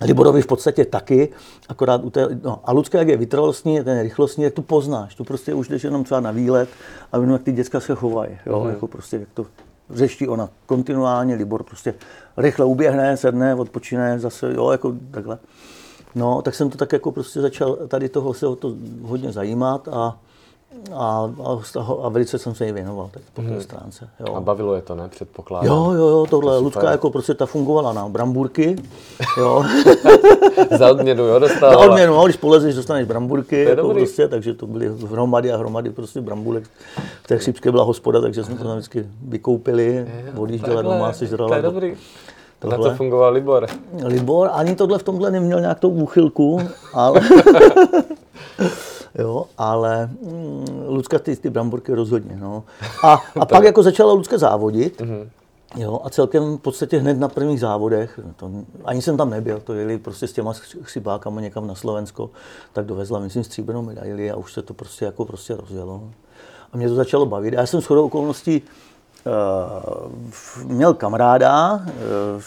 Liborovi 0.00 0.42
v 0.42 0.46
podstatě 0.46 0.84
taky, 0.84 1.28
akorát 1.68 2.04
u 2.04 2.10
té, 2.10 2.28
no, 2.42 2.60
a 2.64 2.72
Lucka, 2.72 2.98
jak 2.98 3.08
je 3.08 3.16
vytrvalostní, 3.16 3.84
ten 3.84 3.96
je 3.96 4.02
rychlostní, 4.02 4.44
jak 4.44 4.54
to 4.54 4.62
poznáš. 4.62 5.14
Tu 5.14 5.24
prostě 5.24 5.54
už 5.54 5.68
jdeš 5.68 5.84
jenom 5.84 6.04
třeba 6.04 6.20
na 6.20 6.30
výlet 6.30 6.68
a 7.12 7.16
jenom 7.16 7.32
jak 7.32 7.42
ty 7.42 7.52
děcka 7.52 7.80
se 7.80 7.94
chovají, 7.94 8.38
jo, 8.46 8.60
mm-hmm. 8.60 8.68
jako 8.68 8.86
prostě, 8.86 9.16
jak 9.16 9.28
to 9.34 9.46
řeší 9.90 10.28
ona 10.28 10.48
kontinuálně, 10.66 11.34
Libor 11.34 11.62
prostě 11.62 11.94
rychle 12.36 12.64
uběhne, 12.64 13.16
sedne, 13.16 13.54
odpočine, 13.54 14.18
zase, 14.18 14.52
jo, 14.54 14.70
jako 14.70 14.94
takhle. 15.10 15.38
No, 16.14 16.42
tak 16.42 16.54
jsem 16.54 16.70
to 16.70 16.78
tak 16.78 16.92
jako 16.92 17.12
prostě 17.12 17.40
začal 17.40 17.76
tady 17.76 18.08
toho 18.08 18.34
se 18.34 18.46
o 18.46 18.56
to 18.56 18.74
hodně 19.02 19.32
zajímat 19.32 19.88
a 19.88 20.18
a, 20.94 21.30
a, 21.44 21.82
a 22.02 22.08
velice 22.08 22.38
jsem 22.38 22.54
se 22.54 22.66
jí 22.66 22.72
věnoval 22.72 23.08
teď 23.12 23.22
po 23.34 23.42
té 23.42 23.48
hmm. 23.48 23.60
stránce. 23.60 24.08
Jo. 24.20 24.34
A 24.34 24.40
bavilo 24.40 24.74
je 24.74 24.82
to, 24.82 24.94
ne? 24.94 25.08
Předpokládám. 25.08 25.66
Jo, 25.66 25.92
jo, 25.92 26.08
jo, 26.08 26.26
tohle. 26.30 26.56
To 26.56 26.62
Lucka 26.62 26.90
jako 26.90 27.10
prostě 27.10 27.34
ta 27.34 27.46
fungovala 27.46 27.92
na 27.92 28.08
bramburky. 28.08 28.76
Jo. 29.38 29.64
Za 30.78 30.90
odměnu, 30.90 31.24
jo, 31.24 31.38
dostala. 31.38 31.72
Za 31.72 31.78
odměnu, 31.78 32.14
no, 32.14 32.24
když 32.24 32.36
polezeš, 32.36 32.74
dostaneš 32.74 33.06
bramburky. 33.06 33.64
jako 33.64 33.88
prostě, 33.88 34.28
takže 34.28 34.54
to 34.54 34.66
byly 34.66 34.90
hromady 35.10 35.52
a 35.52 35.56
hromady 35.56 35.90
prostě 35.90 36.20
brambulek. 36.20 36.64
V 37.22 37.26
té 37.26 37.38
chřipské 37.38 37.70
byla 37.70 37.84
hospoda, 37.84 38.20
takže 38.20 38.44
jsme 38.44 38.54
to 38.54 38.64
tam 38.64 38.72
vždycky 38.72 39.06
vykoupili, 39.22 40.08
odjížděla 40.36 40.82
doma, 40.82 41.12
sežrala. 41.12 41.48
To 41.48 41.54
je 41.54 41.62
dobrý. 41.62 41.96
Tohle. 42.58 42.78
Na 42.78 42.84
to 42.84 42.96
fungoval 42.96 43.32
Libor. 43.32 43.66
Libor, 44.04 44.50
ani 44.52 44.76
tohle 44.76 44.98
v 44.98 45.02
tomhle 45.02 45.30
neměl 45.30 45.60
nějak 45.60 45.80
tou 45.80 45.88
úchylku, 45.88 46.60
ale... 46.92 47.20
jo, 49.18 49.46
ale 49.58 50.06
mm, 50.06 50.84
Lucka 50.88 51.18
ty, 51.18 51.36
ty 51.36 51.50
bramborky 51.50 51.94
rozhodně, 51.94 52.36
no. 52.36 52.64
A, 53.04 53.12
a 53.40 53.46
pak 53.46 53.64
jako 53.64 53.82
začala 53.82 54.12
Lucka 54.12 54.38
závodit, 54.38 55.00
mm-hmm. 55.00 55.28
Jo, 55.76 56.00
a 56.04 56.10
celkem 56.10 56.56
v 56.56 56.60
podstatě 56.60 56.98
hned 56.98 57.18
na 57.18 57.28
prvních 57.28 57.60
závodech, 57.60 58.20
to, 58.36 58.50
ani 58.84 59.02
jsem 59.02 59.16
tam 59.16 59.30
nebyl, 59.30 59.60
to 59.60 59.74
jeli 59.74 59.98
prostě 59.98 60.26
s 60.26 60.32
těma 60.32 60.52
chřibákama 60.82 61.40
někam 61.40 61.66
na 61.66 61.74
Slovensko, 61.74 62.30
tak 62.72 62.86
dovezla, 62.86 63.18
myslím, 63.18 63.44
stříbrnou 63.44 63.82
medaili 63.82 64.30
a 64.30 64.36
už 64.36 64.52
se 64.52 64.62
to 64.62 64.74
prostě 64.74 65.04
jako 65.04 65.24
prostě 65.24 65.56
rozjelo. 65.56 66.10
A 66.72 66.76
mě 66.76 66.88
to 66.88 66.94
začalo 66.94 67.26
bavit. 67.26 67.54
A 67.54 67.60
já 67.60 67.66
jsem 67.66 67.80
shodou 67.80 68.06
okolností 68.06 68.62
měl 70.64 70.94
kamaráda, 70.94 71.74
uh, 71.74 71.82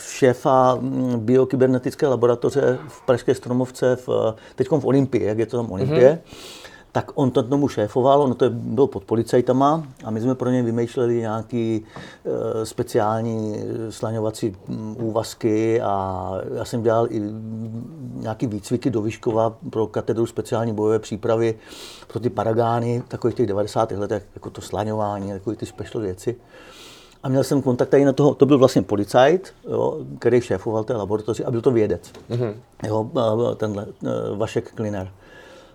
šéfa 0.09 0.75
mm, 0.75 1.19
biokybernetické 1.19 2.07
laboratoře 2.07 2.77
v 2.87 3.01
Pražské 3.05 3.35
Stromovce, 3.35 3.95
v, 3.95 4.35
teď 4.55 4.67
v 4.69 4.85
Olympii, 4.85 5.23
jak 5.23 5.39
je 5.39 5.45
to 5.45 5.57
tam 5.57 5.71
Olympie. 5.71 6.19
Mm-hmm 6.23 6.65
tak 6.95 7.11
on 7.15 7.31
to 7.31 7.43
tomu 7.43 7.67
šéfoval, 7.67 8.21
ono 8.21 8.35
to 8.35 8.49
bylo 8.49 8.87
pod 8.87 9.03
policajtama 9.03 9.83
a 10.03 10.11
my 10.11 10.21
jsme 10.21 10.35
pro 10.35 10.49
ně 10.49 10.63
vymýšleli 10.63 11.15
nějaký 11.15 11.85
e, 12.25 12.65
speciální 12.65 13.63
slaňovací 13.89 14.55
mm, 14.67 14.95
úvazky 14.99 15.81
a 15.81 16.31
já 16.53 16.65
jsem 16.65 16.83
dělal 16.83 17.07
i 17.09 17.21
nějaký 18.13 18.47
výcviky 18.47 18.89
do 18.89 19.01
Vyškova 19.01 19.57
pro 19.69 19.87
katedru 19.87 20.25
speciální 20.25 20.73
bojové 20.73 20.99
přípravy 20.99 21.55
pro 22.07 22.19
ty 22.19 22.29
paragány, 22.29 23.03
takových 23.07 23.35
těch 23.35 23.47
90. 23.47 23.91
letech, 23.91 24.23
jako 24.35 24.49
to 24.49 24.61
slaňování, 24.61 25.31
takové 25.31 25.55
ty 25.55 25.65
special 25.65 26.03
věci. 26.03 26.35
A 27.23 27.29
měl 27.29 27.43
jsem 27.43 27.61
kontakt 27.61 27.89
tady 27.89 28.05
na 28.05 28.13
toho, 28.13 28.35
to 28.35 28.45
byl 28.45 28.57
vlastně 28.57 28.81
policajt, 28.81 29.53
jo, 29.69 29.97
který 30.19 30.41
šéfoval 30.41 30.83
té 30.83 30.95
laboratoři 30.95 31.45
a 31.45 31.51
byl 31.51 31.61
to 31.61 31.71
vědec. 31.71 32.11
Mm-hmm. 32.29 32.53
Jo, 32.87 33.09
tenhle 33.57 33.83
e, 33.85 34.35
Vašek 34.35 34.71
Kliner. 34.71 35.11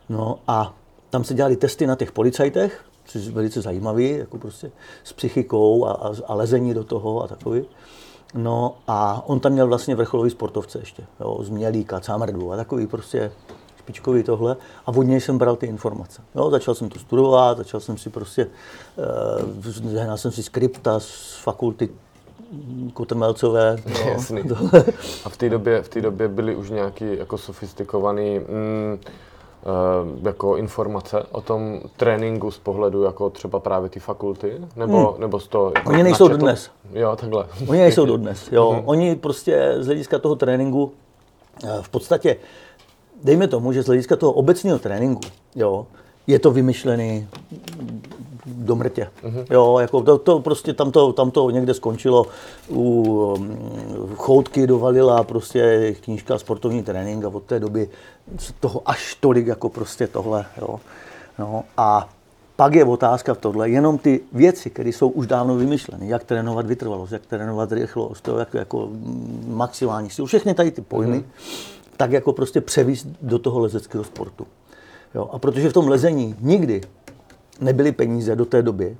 No 0.09 0.39
a 0.49 0.75
tam 1.11 1.25
se 1.25 1.35
dělali 1.35 1.57
testy 1.57 1.87
na 1.87 1.97
těch 1.97 2.13
policajtech, 2.13 2.85
což 3.05 3.25
je 3.25 3.33
velice 3.33 3.63
zajímavý, 3.63 4.11
jako 4.11 4.39
prostě 4.39 4.71
s 5.05 5.13
psychikou 5.13 5.85
a, 5.85 5.93
a, 5.93 6.13
a 6.27 6.35
lezení 6.35 6.75
do 6.75 6.85
toho 6.85 7.23
a 7.23 7.27
takový. 7.27 7.65
No 8.35 8.77
a 8.89 9.23
on 9.27 9.41
tam 9.41 9.53
měl 9.53 9.67
vlastně 9.67 9.95
vrcholový 9.95 10.31
sportovce 10.31 10.79
ještě, 10.79 11.03
jo, 11.21 11.39
z 11.43 11.49
Mělíka, 11.49 12.01
Cámrdu 12.01 12.53
a 12.53 12.57
takový 12.57 12.87
prostě 12.87 13.33
špičkový 13.79 14.23
tohle 14.23 14.57
a 14.87 14.89
od 14.89 15.03
něj 15.03 15.21
jsem 15.21 15.39
bral 15.39 15.57
ty 15.57 15.67
informace. 15.67 16.23
Jo, 16.35 16.51
začal 16.51 16.75
jsem 16.75 16.89
to 16.89 16.99
studovat, 16.99 17.59
začal 17.59 17.81
jsem 17.81 17.99
si 17.99 18.11
prostě, 18.11 18.47
uh, 20.07 20.15
jsem 20.15 20.33
si 20.33 20.43
skripta 20.43 21.01
z 21.01 21.35
fakulty 21.43 21.89
Kotrmelcové. 22.95 23.77
No, 23.87 24.01
Jasný. 24.11 24.43
A 25.25 25.29
v 25.29 25.37
té 25.37 25.49
době, 25.49 25.83
v 25.83 25.89
té 25.89 26.01
době 26.01 26.29
byly 26.29 26.57
už 26.57 26.71
nějaký 26.71 27.05
jako 27.19 27.39
sofistikovaný 27.39 28.39
mm, 28.39 28.99
Eh, 28.99 29.30
jako 30.23 30.57
informace 30.57 31.23
o 31.33 31.41
tom 31.41 31.81
tréninku 31.97 32.51
z 32.51 32.59
pohledu 32.59 33.03
jako 33.03 33.31
třeba 33.31 33.61
právě 33.61 33.91
ty 33.91 34.01
fakulty? 34.01 34.53
Nebo, 34.77 35.11
hmm. 35.11 35.21
nebo 35.21 35.41
z 35.41 35.49
toho 35.49 35.73
jako 35.75 35.91
Oni 35.91 36.03
nejsou 36.03 36.29
dodnes. 36.29 36.71
Jo, 36.93 37.17
takhle. 37.17 37.47
Oni 37.69 37.81
nejsou 37.81 38.07
dodnes, 38.07 38.53
jo. 38.53 38.71
Hmm. 38.71 38.83
Oni 38.85 39.17
prostě 39.17 39.75
z 39.79 39.87
hlediska 39.87 40.19
toho 40.19 40.37
tréninku 40.37 40.93
eh, 41.65 41.79
v 41.83 41.89
podstatě, 41.89 42.37
dejme 43.25 43.49
tomu, 43.49 43.73
že 43.73 43.83
z 43.83 43.87
hlediska 43.87 44.17
toho 44.17 44.33
obecného 44.33 44.79
tréninku, 44.79 45.23
jo, 45.55 45.87
je 46.27 46.39
to 46.39 46.51
vymyšlený 46.51 47.29
do 48.71 48.77
mrtě. 48.77 49.11
Mm-hmm. 49.23 49.45
Jo, 49.51 49.79
jako 49.79 50.03
to, 50.03 50.19
to 50.19 50.41
prostě 50.41 50.73
tam 50.73 50.93
to, 50.93 51.13
tam 51.13 51.31
to 51.31 51.51
někde 51.51 51.75
skončilo 51.75 52.27
u 52.69 53.03
um, 53.39 53.59
choutky 54.17 54.67
dovalila 54.67 55.25
prostě 55.25 55.93
knížka 56.01 56.39
sportovní 56.39 56.83
trénink 56.83 57.25
a 57.25 57.29
od 57.29 57.43
té 57.43 57.61
doby 57.61 57.91
toho 58.61 58.83
až 58.87 59.15
tolik 59.21 59.47
jako 59.47 59.69
prostě 59.69 60.07
tohle. 60.07 60.45
Jo. 60.61 60.81
No, 61.39 61.65
a 61.77 62.09
pak 62.57 62.75
je 62.75 62.85
otázka 62.85 63.35
v 63.35 63.39
tohle, 63.39 63.71
jenom 63.71 63.99
ty 63.99 64.21
věci, 64.33 64.71
které 64.71 64.89
jsou 64.89 65.09
už 65.09 65.27
dávno 65.27 65.57
vymyšleny, 65.57 66.09
jak 66.09 66.25
trénovat 66.25 66.67
vytrvalost, 66.67 67.13
jak 67.13 67.27
trénovat 67.27 67.73
rychlost, 67.73 68.21
to 68.21 68.39
jak 68.39 68.55
jako 68.55 68.89
maximální 69.47 70.11
sílu, 70.11 70.27
všechny 70.27 70.55
tady 70.55 70.71
ty 70.71 70.83
pojmy, 70.83 71.19
mm-hmm. 71.19 71.61
tak 71.97 72.13
jako 72.13 72.33
prostě 72.33 72.61
převíst 72.61 73.07
do 73.23 73.39
toho 73.39 73.61
lezeckého 73.61 74.05
sportu. 74.05 74.47
Jo, 75.15 75.29
a 75.33 75.39
protože 75.39 75.69
v 75.69 75.73
tom 75.73 75.89
lezení 75.89 76.37
nikdy 76.41 76.81
nebyly 77.61 77.93
peníze 77.93 78.37
do 78.37 78.45
té 78.45 78.63
doby, 78.63 78.97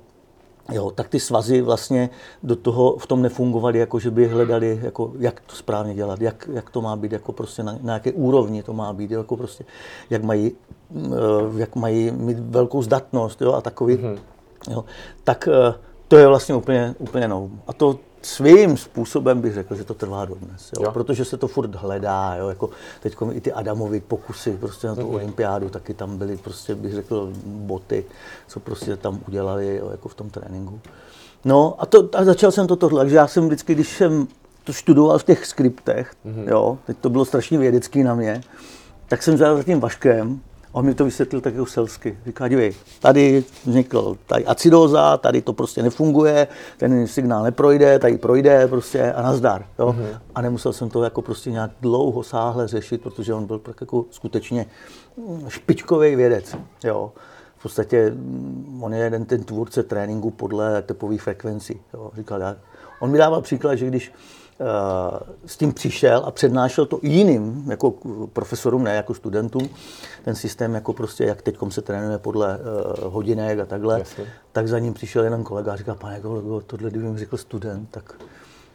Jo, 0.71 0.91
tak 0.91 1.09
ty 1.09 1.19
svazy 1.19 1.61
vlastně 1.61 2.09
do 2.43 2.55
toho 2.55 2.97
v 2.97 3.07
tom 3.07 3.21
nefungovaly, 3.21 3.79
jako 3.79 3.99
že 3.99 4.11
by 4.11 4.27
hledali, 4.27 4.79
jako, 4.83 5.11
jak 5.19 5.39
to 5.39 5.55
správně 5.55 5.93
dělat, 5.93 6.21
jak, 6.21 6.49
jak 6.53 6.69
to 6.69 6.81
má 6.81 6.95
být, 6.95 7.11
jako 7.11 7.31
prostě 7.31 7.63
na, 7.63 7.77
na 7.81 7.93
jaké 7.93 8.11
úrovni 8.11 8.63
to 8.63 8.73
má 8.73 8.93
být, 8.93 9.11
jako 9.11 9.37
prostě, 9.37 9.65
jak 10.09 10.23
mají, 10.23 10.51
eh, 10.95 11.11
jak 11.57 11.75
mají 11.75 12.11
mít 12.11 12.39
velkou 12.39 12.81
zdatnost 12.81 13.41
jo, 13.41 13.53
a 13.53 13.61
takový. 13.61 13.97
Mm-hmm. 13.97 14.17
Jo, 14.71 14.85
tak 15.23 15.49
eh, 15.51 15.73
to 16.07 16.17
je 16.17 16.27
vlastně 16.27 16.55
úplně, 16.55 16.95
úplně 16.99 17.27
nou. 17.27 17.49
A 17.67 17.73
to, 17.73 17.99
svým 18.21 18.77
způsobem 18.77 19.41
bych 19.41 19.53
řekl, 19.53 19.75
že 19.75 19.83
to 19.83 19.93
trvá 19.93 20.25
dodnes, 20.25 20.71
jo? 20.77 20.83
Jo. 20.83 20.91
protože 20.91 21.25
se 21.25 21.37
to 21.37 21.47
furt 21.47 21.75
hledá, 21.75 22.35
jo? 22.35 22.49
jako 22.49 22.69
teď 22.99 23.15
i 23.31 23.41
ty 23.41 23.53
Adamovy 23.53 23.99
pokusy 23.99 24.57
prostě 24.57 24.87
na 24.87 24.95
tu 24.95 25.01
mm-hmm. 25.01 25.13
olympiádu, 25.13 25.69
taky 25.69 25.93
tam 25.93 26.17
byly 26.17 26.37
prostě, 26.37 26.75
bych 26.75 26.93
řekl, 26.93 27.33
boty, 27.45 28.05
co 28.47 28.59
prostě 28.59 28.97
tam 28.97 29.19
udělali 29.27 29.75
jo? 29.75 29.89
jako 29.91 30.09
v 30.09 30.15
tom 30.15 30.29
tréninku. 30.29 30.79
No 31.45 31.75
a, 31.79 31.85
to, 31.85 32.09
a 32.13 32.23
začal 32.23 32.51
jsem 32.51 32.67
to 32.67 32.75
tohle, 32.75 33.01
takže 33.01 33.15
já 33.15 33.27
jsem 33.27 33.45
vždycky, 33.45 33.75
když 33.75 33.97
jsem 33.97 34.27
to 34.63 34.73
studoval 34.73 35.19
v 35.19 35.23
těch 35.23 35.45
skriptech, 35.45 36.13
mm-hmm. 36.25 36.49
jo, 36.49 36.77
teď 36.85 36.97
to 36.97 37.09
bylo 37.09 37.25
strašně 37.25 37.57
vědecký 37.57 38.03
na 38.03 38.15
mě, 38.15 38.41
tak 39.07 39.23
jsem 39.23 39.37
za 39.37 39.63
tím 39.63 39.79
Vaškem 39.79 40.41
on 40.71 40.85
mi 40.85 40.93
to 40.93 41.05
vysvětlil 41.05 41.41
tak 41.41 41.53
jako 41.53 41.65
selsky. 41.65 42.17
Říká, 42.25 42.47
dívej, 42.47 42.73
tady 42.99 43.43
vznikl 43.65 44.17
tady 44.27 44.45
acidóza, 44.45 45.17
tady 45.17 45.41
to 45.41 45.53
prostě 45.53 45.83
nefunguje, 45.83 46.47
ten 46.77 47.07
signál 47.07 47.43
neprojde, 47.43 47.99
tady 47.99 48.17
projde 48.17 48.67
prostě 48.67 49.13
a 49.13 49.21
nazdar. 49.21 49.65
Jo? 49.79 49.87
Mm-hmm. 49.87 50.19
A 50.35 50.41
nemusel 50.41 50.73
jsem 50.73 50.89
to 50.89 51.03
jako 51.03 51.21
prostě 51.21 51.51
nějak 51.51 51.71
dlouho 51.81 52.23
sáhle 52.23 52.67
řešit, 52.67 53.01
protože 53.01 53.33
on 53.33 53.45
byl 53.45 53.59
tak 53.59 53.81
jako 53.81 54.05
skutečně 54.11 54.65
špičkový 55.47 56.15
vědec. 56.15 56.55
Jo? 56.83 57.11
V 57.57 57.61
podstatě 57.61 58.11
mm, 58.11 58.79
on 58.83 58.93
je 58.93 59.03
jeden 59.03 59.25
ten 59.25 59.43
tvůrce 59.43 59.83
tréninku 59.83 60.31
podle 60.31 60.81
tepových 60.81 61.21
frekvencí. 61.21 61.79
Jo? 61.93 62.11
Říkal, 62.15 62.41
já. 62.41 62.55
On 62.99 63.11
mi 63.11 63.17
dával 63.17 63.41
příklad, 63.41 63.75
že 63.75 63.87
když 63.87 64.13
s 65.45 65.57
tím 65.57 65.73
přišel 65.73 66.23
a 66.25 66.31
přednášel 66.31 66.85
to 66.85 66.99
jiným, 67.01 67.63
jako 67.69 67.93
profesorům, 68.33 68.83
ne 68.83 68.95
jako 68.95 69.13
studentům, 69.13 69.69
ten 70.25 70.35
systém, 70.35 70.75
jako 70.75 70.93
prostě, 70.93 71.23
jak 71.23 71.41
teď 71.41 71.57
se 71.69 71.81
trénuje 71.81 72.17
podle 72.17 72.57
uh, 72.57 73.13
hodinek 73.13 73.59
a 73.59 73.65
takhle, 73.65 73.99
Jasně. 73.99 74.25
tak 74.51 74.67
za 74.67 74.79
ním 74.79 74.93
přišel 74.93 75.23
jeden 75.23 75.43
kolega 75.43 75.73
a 75.73 75.75
říkal, 75.75 75.95
pane 75.95 76.19
kolego, 76.19 76.61
tohle 76.61 76.89
kdyby 76.89 77.05
mi 77.05 77.19
řekl 77.19 77.37
student, 77.37 77.89
tak 77.91 78.15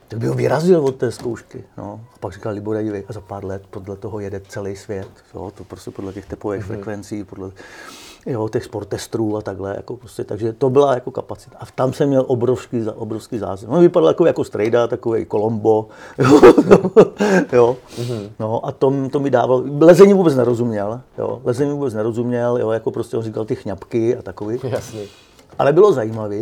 tak 0.08 0.18
by 0.18 0.26
ho 0.26 0.34
vyrazil 0.34 0.84
od 0.84 0.96
té 0.96 1.12
zkoušky. 1.12 1.64
No. 1.76 2.00
A 2.14 2.18
pak 2.18 2.32
říkal 2.32 2.52
Libor 2.52 2.82
dívej, 2.82 3.04
a 3.08 3.12
za 3.12 3.20
pár 3.20 3.44
let 3.44 3.62
podle 3.70 3.96
toho 3.96 4.20
jede 4.20 4.40
celý 4.48 4.76
svět. 4.76 5.08
Jo. 5.34 5.52
To 5.54 5.64
prostě 5.64 5.90
podle 5.90 6.12
těch 6.12 6.26
tepových 6.26 6.62
mm-hmm. 6.62 6.66
frekvencí, 6.66 7.24
podle 7.24 7.50
jo, 8.26 8.48
těch 8.48 8.64
sportestrů 8.64 9.36
a 9.36 9.42
takhle. 9.42 9.74
Jako 9.76 9.96
prostě, 9.96 10.24
takže 10.24 10.52
to 10.52 10.70
byla 10.70 10.94
jako 10.94 11.10
kapacita. 11.10 11.56
A 11.60 11.66
tam 11.74 11.92
jsem 11.92 12.08
měl 12.08 12.24
obrovský, 12.26 12.82
obrovský 12.94 13.38
zázem. 13.38 13.70
On 13.70 13.80
vypadal 13.80 14.08
jako, 14.08 14.26
jako 14.26 14.44
strejda, 14.44 14.86
takový 14.86 15.24
Kolombo. 15.24 15.88
jo. 17.52 17.76
Mm-hmm. 17.96 18.30
No 18.40 18.66
a 18.66 18.72
to, 18.72 18.92
to 19.10 19.20
mi 19.20 19.30
dávalo, 19.30 19.64
lezení 19.80 20.14
vůbec 20.14 20.34
nerozuměl. 20.36 21.00
Jo. 21.18 21.40
Lezení 21.44 21.72
vůbec 21.72 21.94
nerozuměl, 21.94 22.58
jo, 22.58 22.70
jako 22.70 22.90
prostě 22.90 23.16
on 23.16 23.22
říkal 23.22 23.44
ty 23.44 23.54
chňapky 23.54 24.16
a 24.16 24.22
takový. 24.22 24.58
Jasně. 24.62 25.00
Ale 25.58 25.72
bylo 25.72 25.92
zajímavé, 25.92 26.36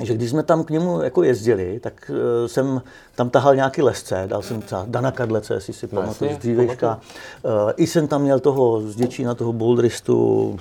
že 0.00 0.14
když 0.14 0.30
jsme 0.30 0.42
tam 0.42 0.64
k 0.64 0.70
němu 0.70 1.02
jako 1.02 1.22
jezdili, 1.22 1.80
tak 1.80 2.10
uh, 2.10 2.46
jsem 2.46 2.82
tam 3.14 3.30
tahal 3.30 3.54
nějaký 3.54 3.82
lesce, 3.82 4.24
dal 4.26 4.42
jsem 4.42 4.62
třeba 4.62 4.84
Dana 4.88 5.10
Kadlece, 5.10 5.54
jestli 5.54 5.72
si 5.72 5.88
no, 5.92 6.00
pamatuješ, 6.00 6.36
dřívejška. 6.36 7.00
Uh, 7.42 7.50
I 7.76 7.86
jsem 7.86 8.08
tam 8.08 8.22
měl 8.22 8.40
toho 8.40 8.80
z 8.80 8.96
Děčína, 8.96 9.34
toho 9.34 9.52
boulderistu, 9.52 10.58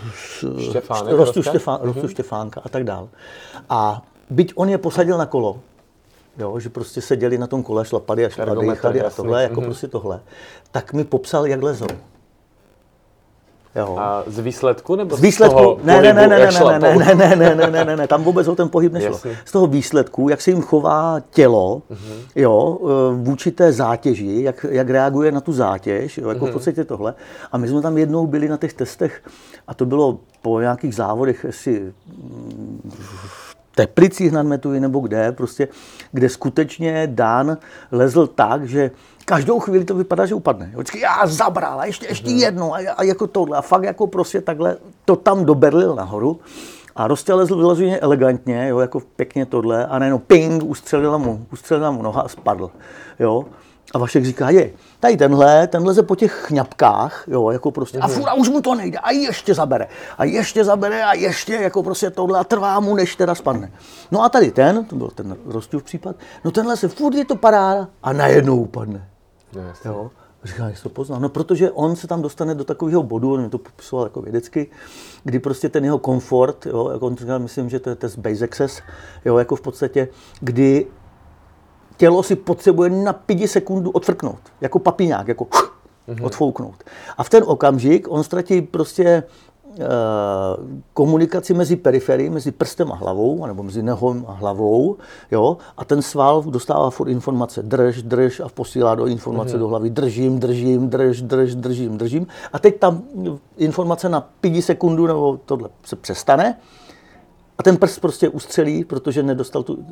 Štěfánek, 0.70 1.14
Rostu, 1.14 1.44
Štěfán, 1.44 1.80
Rostu 1.82 2.02
mm-hmm. 2.02 2.10
Štěfánka 2.12 2.62
a 2.66 2.70
tak 2.70 2.84
dál. 2.84 3.10
A 3.70 4.06
byť 4.30 4.54
on 4.56 4.70
je 4.70 4.78
posadil 4.78 5.18
na 5.18 5.26
kolo, 5.26 5.60
jo, 6.38 6.60
že 6.60 6.70
prostě 6.70 7.02
seděli 7.02 7.38
na 7.38 7.48
tom 7.48 7.64
kole, 7.64 7.86
šlapali 7.86 8.26
a 8.26 8.30
šlapali, 8.30 9.02
a 9.02 9.10
tohle, 9.10 9.44
jako 9.44 9.62
mm-hmm. 9.62 9.66
prostě 9.66 9.88
tohle, 9.88 10.20
tak 10.72 10.94
mi 10.94 11.04
popsal, 11.04 11.48
jak 11.48 11.64
lezou. 11.64 11.88
Jo. 13.76 13.96
A 14.00 14.24
z 14.28 14.40
výsledku 14.40 14.96
nebo 14.96 15.16
z 15.16 15.22
výsledku, 15.22 15.58
z 15.58 15.62
toho 15.62 15.80
ne, 15.84 16.02
ne, 16.02 16.14
ne, 16.14 16.14
pohybu, 16.14 16.30
ne, 16.30 16.40
jak 16.40 16.42
ne, 16.42 16.46
ne, 16.46 16.52
šlapou? 16.52 17.00
ne, 17.00 17.16
ne, 17.16 17.36
ne, 17.36 17.56
ne, 17.56 17.72
ne, 17.72 17.86
ne, 17.86 17.98
ne, 17.98 18.08
tam 18.08 18.24
vůbec 18.24 18.48
o 18.48 18.56
ten 18.56 18.70
pohyb 18.70 18.94
nešlo. 18.94 19.10
Jasně. 19.10 19.38
Z 19.46 19.52
toho 19.52 19.68
výsledku, 19.68 20.30
jak 20.30 20.42
se 20.42 20.52
jim 20.52 20.62
chová 20.62 21.20
tělo, 21.30 21.82
jo, 22.36 22.80
eh, 22.82 23.24
vůči 23.24 23.52
té 23.52 23.72
zátěži, 23.72 24.42
jak, 24.44 24.66
jak 24.70 24.90
reaguje 24.90 25.32
na 25.32 25.42
tu 25.42 25.54
zátěž, 25.54 26.18
jo, 26.18 26.30
jako 26.30 26.46
v 26.46 26.52
podstatě 26.52 26.84
tohle. 26.84 27.14
A 27.52 27.58
my 27.58 27.68
jsme 27.68 27.82
tam 27.82 27.98
jednou 27.98 28.28
byli 28.28 28.48
na 28.48 28.58
těch 28.58 28.74
testech 28.74 29.22
a 29.68 29.74
to 29.74 29.86
bylo 29.86 30.20
po 30.42 30.60
nějakých 30.60 30.96
závodech, 30.96 31.44
jestli 31.44 31.94
Teplicích 33.82 34.32
nad 34.32 34.44
Metuji 34.44 34.80
nebo 34.80 35.00
kde, 35.00 35.32
prostě, 35.32 35.68
kde 36.12 36.30
skutečně 36.30 37.08
Dan 37.08 37.58
lezl 37.92 38.28
tak, 38.28 38.64
že 38.70 38.92
každou 39.26 39.60
chvíli 39.60 39.86
to 39.86 39.96
vypadá, 39.96 40.26
že 40.26 40.36
upadne. 40.36 40.72
Vždycky 40.74 41.00
já 41.00 41.28
zabral 41.28 41.80
a 41.80 41.86
ještě, 41.86 42.08
ještě 42.08 42.30
jednou 42.30 42.74
a, 42.74 42.78
a, 42.98 43.04
jako 43.04 43.28
tohle. 43.28 43.58
A 43.58 43.62
fakt 43.62 43.84
jako 43.84 44.08
prostě 44.08 44.42
takhle 44.42 44.78
to 45.06 45.16
tam 45.16 45.46
doberlil 45.46 45.96
nahoru. 45.96 46.40
A 46.96 47.08
roztělezl 47.08 47.56
vyloženě 47.56 48.00
elegantně, 48.00 48.68
jo, 48.68 48.80
jako 48.80 49.00
pěkně 49.00 49.46
tohle, 49.46 49.86
a 49.88 50.00
najednou 50.00 50.20
ping, 50.20 50.64
ustřelila 50.64 51.18
mu, 51.18 51.46
ustřelila 51.54 51.92
mu 51.92 52.02
noha 52.02 52.22
a 52.22 52.28
spadl. 52.28 52.72
Jo. 53.20 53.46
A 53.94 53.98
Vašek 53.98 54.26
říká, 54.26 54.50
je, 54.50 54.72
tady 55.00 55.18
tenhle, 55.18 55.68
ten 55.68 55.86
leze 55.86 56.04
po 56.04 56.16
těch 56.16 56.32
chňapkách, 56.32 57.24
jo, 57.28 57.50
jako 57.50 57.72
prostě, 57.72 58.00
a 58.00 58.08
furt, 58.08 58.30
a 58.30 58.34
už 58.34 58.50
mu 58.50 58.62
to 58.62 58.76
nejde, 58.76 58.98
a 58.98 59.12
ještě 59.12 59.54
zabere, 59.54 59.88
a 60.18 60.24
ještě 60.24 60.64
zabere, 60.64 61.04
a 61.04 61.14
ještě, 61.14 61.54
jako 61.54 61.84
prostě 61.84 62.10
tohle, 62.10 62.40
a 62.40 62.44
trvá 62.44 62.80
mu, 62.80 62.96
než 62.96 63.16
teda 63.16 63.36
spadne. 63.36 63.72
No 64.12 64.24
a 64.24 64.30
tady 64.30 64.52
ten, 64.52 64.86
to 64.86 64.96
byl 64.96 65.08
ten 65.08 65.38
Rostěv 65.46 65.84
případ, 65.84 66.16
no 66.46 66.52
tenhle 66.52 66.78
se 66.78 66.88
furt 66.88 67.16
je 67.16 67.26
to 67.26 67.36
paráda, 67.36 67.88
a 68.04 68.14
najednou 68.14 68.58
upadne. 68.58 69.10
No, 69.54 69.62
jasně. 69.62 69.90
Jo. 69.90 70.12
Říká, 70.44 70.68
jak 70.68 70.82
to 70.84 70.90
poznal? 70.90 71.20
No, 71.20 71.30
protože 71.30 71.72
on 71.72 71.96
se 71.96 72.08
tam 72.08 72.22
dostane 72.22 72.56
do 72.56 72.64
takového 72.64 73.04
bodu, 73.04 73.34
on 73.34 73.42
mi 73.42 73.50
to 73.50 73.58
popisoval 73.58 74.06
jako 74.06 74.22
vědecky, 74.22 74.68
kdy 75.24 75.40
prostě 75.40 75.70
ten 75.70 75.86
jeho 75.86 76.00
komfort, 76.00 76.66
jo, 76.66 76.90
jako 76.90 77.08
on 77.08 77.18
říkal, 77.18 77.40
myslím, 77.40 77.70
že 77.70 77.80
to 77.80 77.90
je 77.90 77.96
test 77.96 78.16
base 78.16 78.44
access, 78.44 78.82
jo, 79.26 79.38
jako 79.38 79.56
v 79.56 79.62
podstatě, 79.62 80.08
kdy 80.40 80.88
tělo 81.98 82.24
si 82.24 82.36
potřebuje 82.36 82.90
na 82.90 83.14
pěti 83.14 83.48
sekundu 83.48 83.92
odfrknout, 83.92 84.40
jako 84.62 84.80
papiňák, 84.80 85.28
jako 85.28 85.44
mm-hmm. 85.46 86.26
odfouknout. 86.26 86.84
A 87.18 87.24
v 87.24 87.30
ten 87.30 87.44
okamžik 87.48 88.08
on 88.10 88.24
ztratí 88.24 88.62
prostě 88.62 89.04
eh, 89.04 89.84
komunikaci 90.94 91.54
mezi 91.54 91.76
periferií, 91.76 92.30
mezi 92.30 92.52
prstem 92.52 92.92
a 92.92 92.96
hlavou, 92.96 93.46
nebo 93.46 93.64
mezi 93.64 93.84
nohou 93.84 94.16
a 94.28 94.32
hlavou, 94.32 94.98
jo, 95.32 95.58
a 95.78 95.86
ten 95.86 96.02
sval 96.02 96.44
dostává 96.44 96.90
furt 96.90 97.10
informace, 97.10 97.64
drž, 97.64 98.02
drž 98.02 98.40
a 98.40 98.50
posílá 98.50 98.96
do 98.96 99.06
informace 99.06 99.56
mm-hmm. 99.56 99.60
do 99.60 99.68
hlavy, 99.68 99.90
držím, 99.90 100.40
držím, 100.40 100.90
drž, 100.90 101.22
drž, 101.22 101.56
držím, 101.56 101.98
držím. 101.98 102.28
A 102.54 102.60
teď 102.60 102.80
tam 102.80 103.02
informace 103.58 104.10
na 104.10 104.22
pěti 104.42 104.62
sekundu 104.62 105.08
nebo 105.08 105.40
tohle 105.46 105.70
se 105.86 105.96
přestane 105.96 106.58
a 107.58 107.64
ten 107.64 107.78
prst 107.78 108.00
prostě 108.02 108.30
ustřelí, 108.30 108.84
protože 108.84 109.24
nedostal 109.24 109.64
tu 109.64 109.86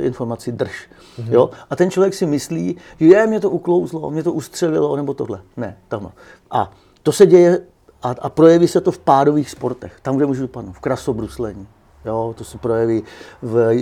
informaci 0.00 0.52
drž. 0.52 0.88
Mm-hmm. 1.18 1.32
Jo? 1.32 1.50
A 1.70 1.76
ten 1.76 1.90
člověk 1.90 2.14
si 2.14 2.26
myslí, 2.26 2.76
že 3.00 3.06
je, 3.06 3.26
mě 3.26 3.40
to 3.40 3.50
uklouzlo, 3.50 4.10
mě 4.10 4.22
to 4.22 4.32
ustřelilo, 4.32 4.96
nebo 4.96 5.14
tohle. 5.14 5.42
Ne, 5.56 5.78
tam. 5.88 6.12
A 6.50 6.70
to 7.02 7.12
se 7.12 7.26
děje 7.26 7.60
a, 8.02 8.14
a 8.20 8.28
projeví 8.28 8.68
se 8.68 8.80
to 8.80 8.92
v 8.92 8.98
pádových 8.98 9.50
sportech, 9.50 10.00
tam, 10.02 10.16
kde 10.16 10.26
můžu 10.26 10.42
dopadnout, 10.42 10.72
v 10.72 10.80
krasobruslení. 10.80 11.66
Jo, 12.04 12.34
to 12.38 12.44
se 12.44 12.58
projeví 12.58 13.02
v 13.42 13.72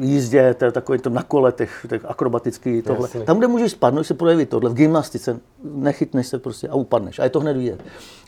jízdě, 0.00 0.54
to 0.54 0.64
je 0.64 0.72
takový 0.72 0.98
to 0.98 1.10
na 1.10 1.22
kole, 1.22 1.52
těch, 1.52 1.86
těch 1.88 2.04
akrobatický 2.04 2.82
tohle. 2.82 3.04
Jasně. 3.04 3.20
Tam, 3.20 3.38
kde 3.38 3.46
můžeš 3.46 3.72
spadnout, 3.72 4.06
se 4.06 4.14
projeví 4.14 4.46
tohle. 4.46 4.70
V 4.70 4.74
gymnastice 4.74 5.40
nechytneš 5.64 6.26
se 6.26 6.38
prostě 6.38 6.68
a 6.68 6.74
upadneš. 6.74 7.18
A 7.18 7.24
je 7.24 7.30
to 7.30 7.40
hned 7.40 7.56
vidět. 7.56 7.80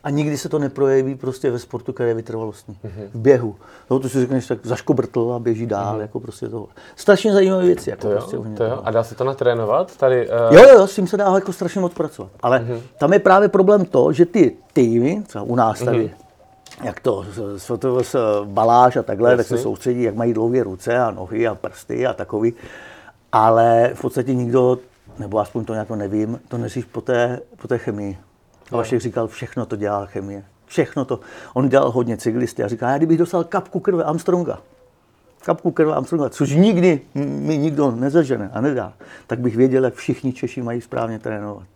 A 0.05 0.11
nikdy 0.11 0.39
se 0.39 0.49
to 0.49 0.59
neprojeví 0.59 1.15
prostě 1.15 1.51
ve 1.51 1.59
sportu, 1.59 1.93
který 1.93 2.11
je 2.11 2.15
vytrvalostní. 2.15 2.77
Mhm. 2.83 3.09
V 3.15 3.19
běhu. 3.19 3.57
No, 3.91 3.99
to 3.99 4.09
si 4.09 4.21
řekneš 4.21 4.47
tak 4.47 4.67
zaškobrtl 4.67 5.33
a 5.37 5.39
běží 5.39 5.67
dál, 5.67 6.01
jako 6.01 6.21
prostě 6.21 6.49
tohle. 6.49 6.67
Strašně 6.97 7.33
zajímavé 7.33 7.65
věci. 7.65 7.91
Jako 7.91 8.03
To 8.03 8.11
jo, 8.11 8.17
prostě 8.19 8.37
to 8.57 8.65
jo. 8.65 8.81
A 8.85 8.91
dá 8.91 9.05
se 9.05 9.15
to 9.15 9.25
natrénovat? 9.25 9.97
Tady, 9.97 10.29
uh, 10.29 10.57
Jo, 10.57 10.69
jo, 10.75 10.87
s 10.87 10.95
tím 10.95 11.07
se 11.07 11.17
dá 11.17 11.35
jako 11.35 11.53
strašně 11.53 11.81
moc 11.81 11.95
pracovat. 11.95 12.31
Ale 12.43 12.59
mm-hmm. 12.59 12.81
tam 12.99 13.13
je 13.13 13.19
právě 13.19 13.49
problém 13.49 13.85
to, 13.85 14.13
že 14.13 14.27
ty 14.27 14.57
týmy, 14.73 15.23
třeba 15.27 15.45
u 15.45 15.57
nás 15.57 15.79
tady, 15.79 15.99
mm-hmm. 15.99 16.24
Jak 16.83 17.01
to, 17.01 17.25
SVTVS 17.57 18.17
baláž 18.45 18.97
a 18.97 19.03
takhle, 19.03 19.37
tak 19.37 19.47
se 19.47 19.55
Jasně. 19.55 19.63
soustředí, 19.63 20.03
jak 20.03 20.15
mají 20.15 20.35
dlouhé 20.35 20.63
ruce 20.63 20.99
a 20.99 21.11
nohy 21.11 21.47
a 21.47 21.55
prsty 21.55 22.07
a 22.07 22.13
takový. 22.13 22.55
Ale 23.33 23.91
v 23.95 24.01
podstatě 24.01 24.35
nikdo, 24.35 24.79
nebo 25.19 25.39
aspoň 25.39 25.65
to 25.65 25.73
nějak 25.73 25.91
nevím, 25.91 26.41
to 26.49 26.59
neříš 26.59 26.85
po 26.85 27.01
té, 27.01 27.41
po 27.63 27.69
té 27.69 27.79
chemii. 27.79 28.19
A 28.73 28.77
Vašek 28.77 29.01
říkal, 29.01 29.27
všechno 29.27 29.67
to 29.67 29.77
dělá 29.77 30.07
chemie. 30.07 30.45
Všechno 30.67 31.05
to. 31.05 31.21
On 31.55 31.69
dělal 31.69 31.91
hodně 31.91 32.17
cyklisty 32.17 32.65
a 32.65 32.69
říká, 32.69 32.91
já 32.91 32.97
kdybych 32.97 33.19
dostal 33.19 33.45
kapku 33.45 33.81
krve 33.81 34.05
Armstronga, 34.05 34.59
kapku 35.45 35.71
krve 35.71 35.95
Armstronga, 35.95 36.29
což 36.29 36.51
nikdy 36.51 37.01
mi 37.15 37.59
nikdo 37.59 37.91
nezažene 37.91 38.51
a 38.53 38.61
nedá, 38.61 38.93
tak 39.27 39.41
bych 39.41 39.57
věděl, 39.57 39.85
jak 39.85 39.95
všichni 39.95 40.33
Češi 40.33 40.63
mají 40.63 40.81
správně 40.81 41.19
trénovat. 41.19 41.67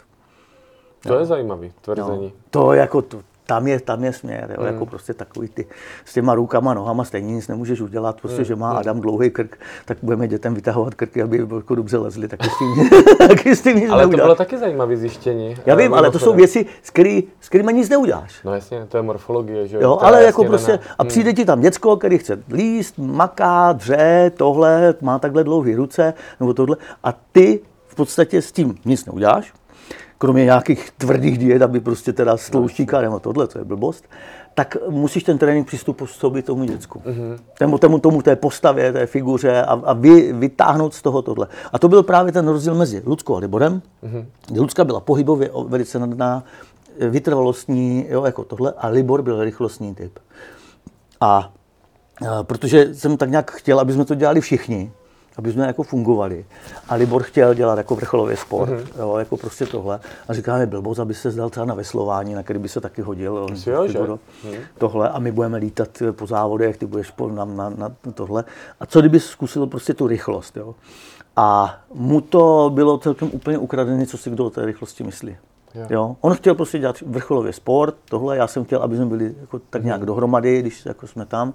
to 1.03 1.19
je 1.19 1.25
zajímavý 1.27 1.73
tvrzení. 1.81 2.33
To 2.51 2.73
jako 2.73 3.03
to, 3.03 3.23
tam 3.49 3.67
je, 3.67 3.81
tam 3.81 4.05
je 4.05 4.13
směr, 4.13 4.55
jo, 4.59 4.65
jako 4.65 4.87
prostě 4.87 5.15
takový 5.15 5.49
ty 5.49 5.67
s 6.05 6.13
těma 6.13 6.35
rukama, 6.35 6.75
nohama 6.75 7.05
stejně 7.05 7.35
nic 7.35 7.49
nemůžeš 7.49 7.81
udělat, 7.81 8.21
prostě, 8.21 8.45
že 8.45 8.57
má 8.57 8.73
Adam 8.73 9.01
dlouhý 9.01 9.31
krk, 9.31 9.57
tak 9.85 9.99
budeme 10.03 10.29
dětem 10.29 10.55
vytahovat 10.55 10.95
krky, 10.95 11.23
aby 11.23 11.47
jako 11.57 11.75
dobře 11.75 11.97
lezli, 11.99 12.29
taky 12.29 12.49
s 12.51 12.59
tím, 12.59 12.91
taky 13.29 13.57
s 13.57 13.63
tím 13.63 13.77
nic 13.77 13.91
Ale 13.91 14.03
to 14.03 14.09
neuděláš. 14.09 14.25
bylo 14.27 14.35
taky 14.35 14.59
zajímavé 14.59 14.97
zjištění. 14.97 15.57
Já 15.67 15.75
eh, 15.75 15.77
vím, 15.77 15.95
ale 15.95 16.11
to 16.11 16.19
jsou 16.19 16.35
věci, 16.35 16.67
s, 16.83 16.91
který, 16.91 17.25
s 17.41 17.49
kterými 17.49 17.73
nic 17.73 17.89
neuděláš. 17.89 18.45
No 18.45 18.55
jasně, 18.55 18.87
to 18.89 18.97
je 18.97 19.03
morfologie, 19.03 19.67
že 19.67 19.79
Jo, 19.81 19.99
ale 20.03 20.23
jako 20.25 20.45
prostě, 20.45 20.73
daná. 20.73 20.83
a 20.99 21.05
přijde 21.05 21.33
ti 21.33 21.45
tam 21.45 21.61
děcko, 21.61 21.97
který 21.97 22.19
chce 22.19 22.43
líst, 22.53 22.99
maká, 22.99 23.73
dře, 23.73 24.33
tohle, 24.37 24.95
má 25.01 25.19
takhle 25.19 25.45
dlouhé 25.45 25.77
ruce, 25.77 26.15
nebo 26.41 26.55
tohle, 26.55 26.77
a 27.05 27.13
ty 27.33 27.61
v 27.87 27.95
podstatě 27.95 28.43
s 28.43 28.53
tím 28.53 28.75
nic 28.85 29.07
neuděláš, 29.07 29.53
kromě 30.19 30.45
nějakých 30.45 30.91
tvrdých 30.91 31.39
diet, 31.39 31.63
aby 31.63 31.81
prostě 31.81 32.13
teda 32.13 32.37
z 32.37 32.51
tlouštíka 32.51 33.01
nebo 33.01 33.21
tohle, 33.21 33.47
to 33.47 33.59
je 33.59 33.65
blbost, 33.65 34.05
tak 34.55 34.77
musíš 34.89 35.23
ten 35.23 35.39
trénink 35.39 35.67
přizpůsobit 35.67 36.47
tomu 36.47 36.65
děcku. 36.65 36.99
Mm-hmm. 36.99 37.39
Tomu, 37.59 37.79
tomu, 37.79 37.99
tomu 37.99 38.23
té 38.23 38.37
postavě, 38.37 38.93
té 38.93 39.07
figuře 39.07 39.63
a, 39.63 39.81
a 39.85 39.93
vy, 39.93 40.33
vytáhnout 40.33 40.95
z 40.95 41.03
toho 41.03 41.23
tohle. 41.23 41.47
A 41.73 41.79
to 41.79 41.89
byl 41.89 42.03
právě 42.03 42.33
ten 42.33 42.49
rozdíl 42.49 42.75
mezi 42.75 43.03
Ludskou 43.07 43.37
a 43.37 43.39
Liborem, 43.39 43.83
mm-hmm. 44.05 44.27
Lucka 44.61 44.85
byla 44.85 45.01
pohybově 45.01 45.51
velice 45.69 45.99
nadná, 45.99 46.45
vytrvalostní, 47.01 48.07
jo, 48.09 48.25
jako 48.25 48.45
tohle, 48.45 48.73
a 48.79 48.89
Libor 48.89 49.23
byl 49.23 49.45
rychlostní 49.45 49.95
typ. 49.95 50.19
A, 51.21 51.53
a 52.29 52.43
protože 52.43 52.95
jsem 52.95 53.17
tak 53.17 53.31
nějak 53.31 53.51
chtěl, 53.51 53.81
aby 53.81 53.93
jsme 53.93 54.05
to 54.05 54.15
dělali 54.15 54.41
všichni, 54.41 54.93
aby 55.39 55.53
jsme 55.53 55.67
jako 55.67 55.83
fungovali. 55.83 56.45
A 56.89 56.95
Libor 56.95 57.23
chtěl 57.23 57.55
dělat 57.55 57.79
jako 57.79 57.95
vrcholový 57.95 58.37
sport, 58.37 58.71
mm-hmm. 58.71 58.99
jo, 58.99 59.17
jako 59.17 59.37
prostě 59.37 59.67
tohle. 59.67 60.01
A 60.29 60.35
říkáme, 60.35 60.67
blbost, 60.67 60.99
aby 60.99 61.15
se 61.15 61.31
zdal 61.31 61.51
třeba 61.51 61.67
na 61.67 61.75
veslování, 61.75 62.35
na 62.35 62.43
který 62.43 62.59
by 62.59 62.69
se 62.69 62.81
taky 62.81 63.03
hodil. 63.03 63.39
on 63.39 63.53
Asi 63.53 63.71
jo, 63.71 63.89
že? 63.89 63.99
Libor, 63.99 64.19
Tohle 64.79 65.09
a 65.09 65.19
my 65.19 65.33
budeme 65.33 65.59
lítat 65.59 65.89
po 66.13 66.27
závodech, 66.27 66.77
ty 66.77 66.87
budeš 66.87 67.11
po, 67.11 67.29
na, 67.29 67.45
na, 67.45 67.69
na 67.69 67.93
tohle. 68.15 68.45
A 68.81 68.87
co 68.87 69.01
kdyby 69.01 69.21
zkusil 69.21 69.67
prostě 69.67 69.95
tu 69.95 70.07
rychlost, 70.07 70.57
jo? 70.57 70.75
A 71.37 71.79
mu 71.95 72.21
to 72.21 72.71
bylo 72.75 72.99
celkem 72.99 73.31
úplně 73.33 73.59
ukradené, 73.59 74.07
co 74.07 74.19
si 74.19 74.31
kdo 74.31 74.45
o 74.45 74.51
té 74.51 74.67
rychlosti 74.67 75.05
myslí. 75.05 75.37
Jo. 75.75 75.87
Jo. 75.91 76.17
On 76.21 76.35
chtěl 76.35 76.55
prostě 76.55 76.79
dělat 76.79 77.01
vrcholově 77.07 77.53
sport, 77.53 77.95
tohle, 78.09 78.37
já 78.37 78.47
jsem 78.47 78.65
chtěl, 78.65 78.83
aby 78.83 78.97
jsme 78.97 79.07
byli 79.07 79.35
jako 79.41 79.59
tak 79.71 79.85
nějak 79.85 80.07
dohromady, 80.07 80.61
když 80.61 80.87
jako 80.87 81.07
jsme 81.07 81.27
tam. 81.27 81.55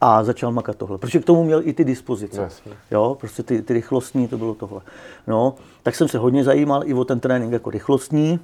A 0.00 0.24
začal 0.24 0.52
makat 0.52 0.76
tohle, 0.76 0.98
protože 0.98 1.18
k 1.18 1.24
tomu 1.24 1.44
měl 1.44 1.60
i 1.64 1.72
ty 1.72 1.84
dispozice. 1.84 2.40
Jasně. 2.40 2.72
Jo, 2.90 3.16
prostě 3.20 3.42
ty, 3.42 3.62
ty 3.62 3.72
rychlostní, 3.72 4.28
to 4.28 4.38
bylo 4.38 4.54
tohle. 4.54 4.80
No, 5.26 5.54
tak 5.82 5.94
jsem 5.94 6.08
se 6.08 6.18
hodně 6.18 6.44
zajímal 6.44 6.82
i 6.84 6.94
o 6.94 7.04
ten 7.04 7.20
trénink 7.20 7.52
jako 7.52 7.70
rychlostní. 7.70 8.40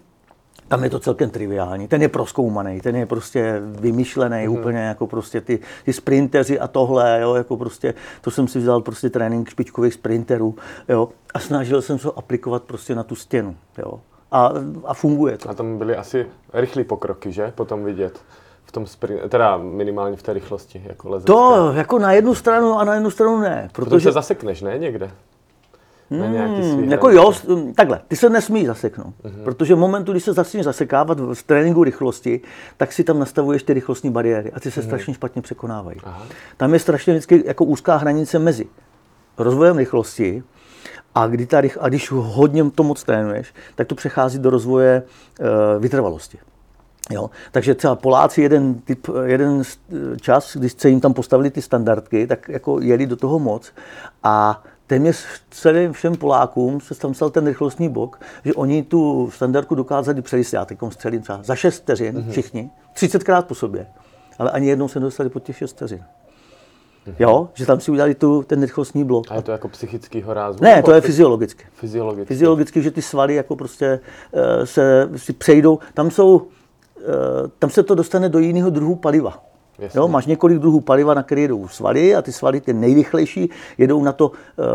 Tam 0.69 0.85
je 0.85 0.91
to 0.91 1.01
celkem 1.01 1.31
triviální. 1.31 1.89
Ten 1.89 2.03
je 2.03 2.09
proskoumaný, 2.09 2.81
ten 2.81 2.97
je 2.97 3.07
prostě 3.07 3.63
vymyšlený 3.65 4.47
mm. 4.47 4.53
úplně 4.53 4.79
jako 4.79 5.07
prostě 5.07 5.41
ty, 5.41 5.59
ty 5.85 5.93
sprinteři 5.93 6.61
a 6.61 6.69
tohle, 6.69 7.21
jo, 7.21 7.35
jako 7.35 7.57
prostě, 7.57 7.95
to 8.21 8.31
jsem 8.31 8.49
si 8.49 8.59
vzal 8.59 8.81
prostě 8.81 9.11
trénink 9.11 9.49
špičkových 9.49 9.95
sprinterů, 9.95 10.55
jo, 10.89 11.09
a 11.35 11.39
snažil 11.39 11.83
jsem 11.83 11.99
se 11.99 12.07
ho 12.07 12.19
aplikovat 12.19 12.63
prostě 12.63 12.95
na 12.95 13.03
tu 13.03 13.15
stěnu, 13.15 13.57
jo. 13.79 14.01
A, 14.33 14.53
a 14.85 14.95
funguje 14.95 15.39
to. 15.39 15.51
A 15.51 15.55
tam 15.55 15.79
byly 15.79 15.97
asi 15.97 16.27
rychlé 16.53 16.85
pokroky, 16.85 17.33
že? 17.33 17.53
Potom 17.55 17.85
vidět 17.85 18.21
v 18.71 18.73
tom 18.73 18.87
sprint, 18.87 19.21
teda 19.29 19.57
minimálně 19.57 20.17
v 20.17 20.23
té 20.23 20.33
rychlosti, 20.33 20.83
jako 20.87 21.09
lezecká. 21.09 21.33
To 21.33 21.73
jako 21.73 21.99
na 21.99 22.13
jednu 22.13 22.35
stranu 22.35 22.79
a 22.79 22.85
na 22.85 22.95
jednu 22.95 23.11
stranu 23.11 23.41
ne, 23.41 23.69
Protože 23.73 23.91
protože 23.91 24.05
se 24.05 24.13
zasekneš, 24.13 24.63
ne? 24.63 24.79
Někde. 24.79 25.11
Na 26.11 26.27
nějaký 26.27 26.63
Hmm, 26.63 26.93
jako 26.93 27.11
jo, 27.11 27.33
takhle, 27.75 28.01
ty 28.09 28.17
se 28.17 28.31
nesmí 28.31 28.67
zaseknout, 28.67 29.15
mm-hmm. 29.25 29.45
protože 29.45 29.75
v 29.75 29.79
momentu, 29.79 30.13
kdy 30.13 30.21
se 30.21 30.33
začneš 30.33 30.65
zasekávat 30.65 31.21
v 31.21 31.43
tréninku 31.43 31.85
rychlosti, 31.85 32.41
tak 32.77 32.93
si 32.93 33.05
tam 33.05 33.19
nastavuješ 33.19 33.63
ty 33.63 33.75
rychlostní 33.75 34.11
bariéry 34.11 34.53
a 34.53 34.61
ty 34.61 34.71
se 34.71 34.81
mm-hmm. 34.81 34.85
strašně 34.85 35.15
špatně 35.15 35.43
překonávají. 35.43 36.01
Aha. 36.05 36.27
Tam 36.57 36.75
je 36.75 36.81
strašně 36.81 37.13
vždycky 37.13 37.43
jako 37.47 37.65
úzká 37.65 37.97
hranice 37.97 38.39
mezi 38.39 38.67
rozvojem 39.39 39.77
rychlosti 39.77 40.43
a, 41.15 41.27
kdy 41.27 41.47
ta, 41.47 41.59
a 41.81 41.89
když 41.89 42.11
hodně 42.11 42.71
to 42.71 42.83
moc 42.83 43.05
trénuješ, 43.05 43.55
tak 43.75 43.87
to 43.87 43.95
přechází 43.95 44.39
do 44.39 44.51
rozvoje 44.51 45.03
e, 45.41 45.79
vytrvalosti. 45.79 46.39
Jo? 47.11 47.31
Takže 47.53 47.75
třeba 47.75 47.95
Poláci 47.95 48.43
jeden, 48.43 48.75
typ, 48.75 49.07
jeden 49.25 49.63
čas, 50.21 50.57
když 50.57 50.73
se 50.73 50.89
jim 50.89 51.01
tam 51.01 51.15
postavili 51.15 51.51
ty 51.51 51.63
standardky, 51.63 52.27
tak 52.27 52.49
jako 52.49 52.81
jeli 52.81 53.07
do 53.07 53.17
toho 53.17 53.39
moc 53.39 53.73
a 54.23 54.65
téměř 54.91 55.25
celým 55.51 55.93
všem 55.93 56.17
Polákům 56.17 56.81
se 56.81 56.95
tam 56.95 57.15
stal 57.15 57.31
ten 57.31 57.47
rychlostní 57.47 57.89
bok, 57.89 58.21
že 58.45 58.55
oni 58.55 58.83
tu 58.83 59.31
standardku 59.35 59.75
dokázali 59.75 60.23
přejít, 60.23 60.53
já 60.53 60.65
teď 60.65 60.79
střelím 60.91 61.23
třeba 61.23 61.41
za 61.43 61.57
6 61.57 61.83
vteřin, 61.83 62.17
mm-hmm. 62.17 62.31
všichni, 62.31 62.71
30krát 62.95 63.43
po 63.43 63.55
sobě, 63.55 63.87
ale 64.39 64.51
ani 64.51 64.69
jednou 64.69 64.89
se 64.89 65.01
nedostali 65.01 65.31
pod 65.31 65.43
těch 65.43 65.57
6 65.57 65.73
vteřin. 65.73 65.99
Mm-hmm. 65.99 67.15
Jo, 67.19 67.49
že 67.55 67.67
tam 67.67 67.81
si 67.81 67.91
udělali 67.91 68.15
tu, 68.15 68.43
ten 68.43 68.63
rychlostní 68.63 69.05
blok. 69.05 69.27
A 69.31 69.35
je 69.35 69.43
to 69.43 69.53
jako 69.53 69.69
psychický 69.69 70.25
rázu? 70.27 70.59
Ne, 70.63 70.83
to 70.83 70.93
je 70.93 71.01
fyziologicky. 71.01 71.65
Fyziologicky. 71.73 72.35
Fyziologicky, 72.35 72.83
že 72.83 72.91
ty 72.91 73.03
svaly 73.03 73.35
jako 73.35 73.57
prostě 73.57 74.01
uh, 74.33 74.65
se 74.65 75.09
si 75.17 75.33
přejdou. 75.33 75.79
Tam 75.95 76.11
jsou, 76.11 76.47
tam 77.59 77.71
se 77.71 77.83
to 77.83 77.95
dostane 77.95 78.29
do 78.29 78.39
jiného 78.39 78.71
druhu 78.71 78.97
paliva. 78.97 79.43
Jo, 79.95 80.09
máš 80.09 80.27
několik 80.27 80.59
druhů 80.59 80.81
paliva, 80.81 81.15
na 81.15 81.23
které 81.23 81.41
jedou 81.41 81.69
svaly 81.69 82.15
a 82.15 82.23
ty 82.23 82.33
svaly, 82.33 82.61
ty 82.61 82.73
nejrychlejší, 82.73 83.51
jedou 83.79 84.03
na 84.03 84.13
to 84.13 84.29
uh, 84.29 84.35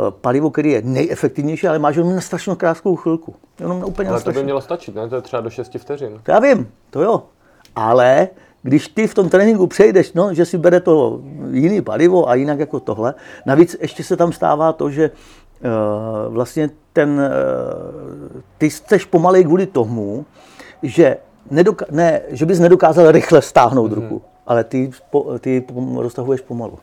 palivo, 0.09 0.49
které 0.49 0.69
je 0.69 0.81
nejefektivnější, 0.81 1.67
ale 1.67 1.79
máš 1.79 1.95
jenom 1.95 2.15
na 2.15 2.21
strašně 2.21 2.55
krátkou 2.55 2.95
chvilku. 2.95 3.35
Jenom 3.59 3.79
na 3.79 3.85
úplně 3.85 4.09
ale 4.09 4.21
to 4.21 4.31
by 4.31 4.43
mělo 4.43 4.61
stačit, 4.61 4.95
ne? 4.95 5.09
To 5.09 5.15
je 5.15 5.21
třeba 5.21 5.41
do 5.41 5.49
6 5.49 5.77
vteřin. 5.77 6.19
To 6.23 6.31
já 6.31 6.39
vím, 6.39 6.71
to 6.89 7.01
jo. 7.01 7.23
Ale 7.75 8.27
když 8.61 8.87
ty 8.87 9.07
v 9.07 9.13
tom 9.13 9.29
tréninku 9.29 9.67
přejdeš, 9.67 10.13
no, 10.13 10.33
že 10.33 10.45
si 10.45 10.57
bere 10.57 10.79
to 10.79 11.21
jiný 11.51 11.81
palivo 11.81 12.29
a 12.29 12.35
jinak 12.35 12.59
jako 12.59 12.79
tohle, 12.79 13.13
navíc 13.45 13.77
ještě 13.81 14.03
se 14.03 14.17
tam 14.17 14.31
stává 14.31 14.73
to, 14.73 14.89
že 14.89 15.11
uh, 15.11 16.33
vlastně 16.33 16.69
ten, 16.93 17.09
uh, 17.09 18.41
ty 18.57 18.69
jsi 18.69 18.99
pomalej 19.09 19.43
kvůli 19.43 19.65
tomu, 19.65 20.25
že, 20.83 21.17
nedoka- 21.51 21.85
ne, 21.91 22.21
že 22.27 22.45
bys 22.45 22.59
nedokázal 22.59 23.11
rychle 23.11 23.41
stáhnout 23.41 23.91
mm-hmm. 23.91 23.95
ruku 23.95 24.21
ale 24.47 24.63
ty, 24.63 24.91
ty 25.39 25.63
roztahuješ 25.95 26.41
pomalu. 26.41 26.79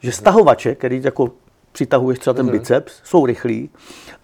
Že 0.00 0.12
stahovače, 0.12 0.74
který 0.74 1.02
jako 1.04 1.30
přitahuješ 1.72 2.18
třeba 2.18 2.34
ten 2.34 2.46
mhm. 2.46 2.52
biceps, 2.52 3.00
jsou 3.04 3.26
rychlí, 3.26 3.70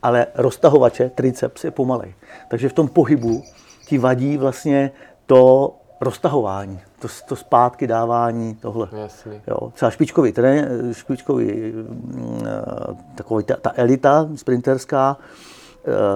ale 0.02 0.26
roztahovače, 0.34 1.10
triceps 1.10 1.64
je 1.64 1.70
pomalej. 1.70 2.14
Takže 2.48 2.68
v 2.68 2.72
tom 2.72 2.88
pohybu 2.88 3.42
ti 3.86 3.98
vadí 3.98 4.36
vlastně 4.36 4.90
to 5.26 5.74
roztahování, 6.00 6.80
to, 6.98 7.08
to 7.28 7.36
zpátky 7.36 7.86
dávání, 7.86 8.54
tohle. 8.54 8.88
Jasný. 8.92 9.40
Jo, 9.46 9.72
třeba 9.74 9.90
špičkový, 9.90 10.32
trén, 10.32 10.68
špičkový, 10.94 11.46
mm, 11.46 12.42
eh, 12.46 12.96
takový 13.14 13.44
ta, 13.44 13.56
ta 13.56 13.72
elita 13.76 14.28
sprinterská, 14.34 15.16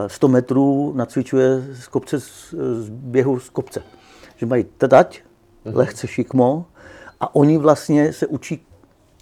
100 0.06 0.26
eh, 0.26 0.30
metrů 0.30 0.92
nacvičuje 0.96 1.66
z 1.72 1.88
kopce, 1.88 2.20
z, 2.20 2.54
běhu 2.88 3.40
z 3.40 3.50
kopce. 3.50 3.82
Že 4.36 4.46
mají 4.46 4.64
tadať, 4.78 5.20
mm-hmm. 5.20 5.76
lehce 5.76 6.06
šikmo 6.06 6.66
a 7.20 7.34
oni 7.34 7.58
vlastně 7.58 8.12
se 8.12 8.26
učí, 8.26 8.66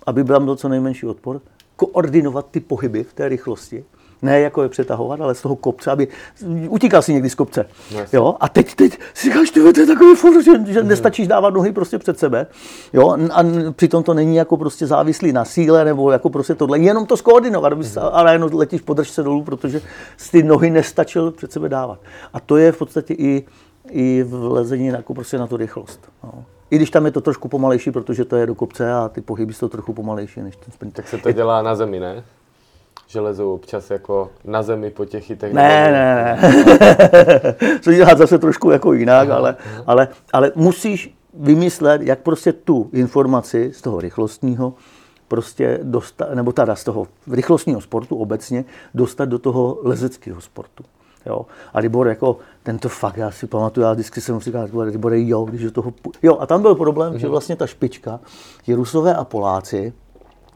aby 0.07 0.25
byl 0.25 0.41
byl 0.41 0.57
co 0.57 0.69
nejmenší 0.69 1.07
odpor, 1.07 1.41
koordinovat 1.77 2.47
ty 2.51 2.61
pohyby 2.61 3.05
v 3.05 3.13
té 3.13 3.29
rychlosti. 3.29 3.85
Ne 4.23 4.41
jako 4.41 4.63
je 4.63 4.69
přetahovat, 4.69 5.21
ale 5.21 5.35
z 5.35 5.43
toho 5.43 5.57
kopce, 5.57 5.91
aby 5.91 6.09
utíkal 6.69 7.03
si 7.03 7.13
někdy 7.13 7.31
z 7.31 7.35
kopce. 7.35 7.67
Yes. 7.91 8.13
Jo? 8.13 8.35
A 8.41 8.49
teď, 8.49 8.75
teď 8.75 8.99
si 9.15 9.29
říkáš, 9.29 9.51
to 9.51 9.81
je 9.81 9.87
takový 9.87 10.17
furt, 10.17 10.43
že, 10.43 10.51
že 10.51 10.59
mm-hmm. 10.59 10.87
nestačíš 10.87 11.29
dávat 11.29 11.55
nohy 11.55 11.73
prostě 11.73 11.99
před 11.99 12.19
sebe. 12.19 12.47
Jo? 12.93 13.17
A 13.33 13.43
přitom 13.73 14.03
to 14.03 14.15
není 14.15 14.37
jako 14.37 14.57
prostě 14.57 14.87
závislý 14.87 15.33
na 15.33 15.45
síle 15.45 15.85
nebo 15.85 16.11
jako 16.11 16.31
prostě 16.31 16.55
tohle. 16.55 16.79
Jenom 16.79 17.07
to 17.07 17.17
skoordinovat, 17.17 17.73
mm-hmm. 17.73 18.11
ale 18.13 18.33
jenom 18.33 18.51
letíš 18.53 18.81
podrž 18.81 19.11
se 19.11 19.23
dolů, 19.23 19.45
protože 19.45 19.81
ty 20.31 20.43
nohy 20.43 20.71
nestačil 20.71 21.31
před 21.31 21.53
sebe 21.53 21.69
dávat. 21.69 21.99
A 22.33 22.41
to 22.41 22.57
je 22.57 22.73
v 22.73 22.79
podstatě 22.79 23.15
i 23.15 23.45
i 23.91 24.23
v 24.23 24.35
lezení 24.53 24.87
jako 24.87 25.15
prostě 25.15 25.39
na 25.39 25.47
tu 25.47 25.57
rychlost. 25.57 26.01
No. 26.25 26.45
I 26.71 26.77
když 26.77 26.91
tam 26.91 27.05
je 27.05 27.11
to 27.11 27.21
trošku 27.21 27.49
pomalejší, 27.49 27.91
protože 27.91 28.25
to 28.25 28.37
je 28.37 28.47
do 28.47 28.55
kopce 28.55 28.93
a 28.93 29.09
ty 29.09 29.21
pohyby 29.21 29.53
jsou 29.53 29.69
trochu 29.69 29.93
pomalejší 29.93 30.41
než 30.41 30.57
ten 30.57 30.73
sprint. 30.73 30.95
Tak 30.95 31.09
se 31.09 31.19
to 31.19 31.33
dělá 31.33 31.63
na 31.63 31.75
zemi, 31.75 32.01
ne? 32.01 32.25
Že 33.11 33.21
lezou 33.21 33.55
občas 33.55 33.91
jako 33.91 34.31
na 34.45 34.63
zemi 34.63 34.91
po 34.91 35.05
těch 35.05 35.25
chytech? 35.25 35.53
Ne, 35.53 35.93
ne, 35.93 36.39
ne. 36.43 36.51
to 37.85 37.93
dělá 37.93 38.15
zase 38.15 38.39
trošku 38.39 38.71
jako 38.71 38.93
jinak, 38.93 39.29
aha, 39.29 39.39
ale. 39.39 39.57
Ale, 39.87 40.09
ale 40.33 40.53
musíš 40.55 41.15
vymyslet, 41.35 42.03
jak 42.03 42.19
prostě 42.19 42.53
tu 42.53 42.91
informaci 42.93 43.73
z 43.75 43.83
toho 43.83 44.01
rychlostního 44.01 44.75
prostě 45.29 45.81
dostat, 45.83 46.35
nebo 46.35 46.53
teda 46.53 46.77
z 46.77 46.85
toho 46.85 47.07
rychlostního 47.31 47.81
sportu 47.81 48.17
obecně 48.17 48.65
dostat 48.95 49.25
do 49.25 49.39
toho 49.39 49.79
lezeckého 49.83 50.41
sportu. 50.41 50.85
Jo. 51.27 51.47
A 51.75 51.79
Libor 51.79 52.09
jako, 52.09 52.37
ten 52.63 52.79
to 52.79 52.89
fakt, 52.89 53.17
já 53.17 53.31
si 53.31 53.47
pamatuju, 53.47 53.87
já 53.87 53.93
vždycky 53.93 54.21
jsem 54.21 54.41
říkal, 54.41 54.69
Libor, 54.73 55.15
jo, 55.15 55.45
když 55.45 55.63
do 55.63 55.71
toho... 55.71 55.93
Jo, 56.23 56.39
a 56.41 56.47
tam 56.47 56.63
byl 56.63 56.75
problém, 56.75 57.13
mm-hmm. 57.13 57.17
že 57.17 57.27
mhm. 57.27 57.31
vlastně 57.31 57.57
ta 57.57 57.67
špička, 57.67 58.21
ti 58.63 58.75
Rusové 58.75 59.15
a 59.15 59.25
Poláci, 59.25 59.93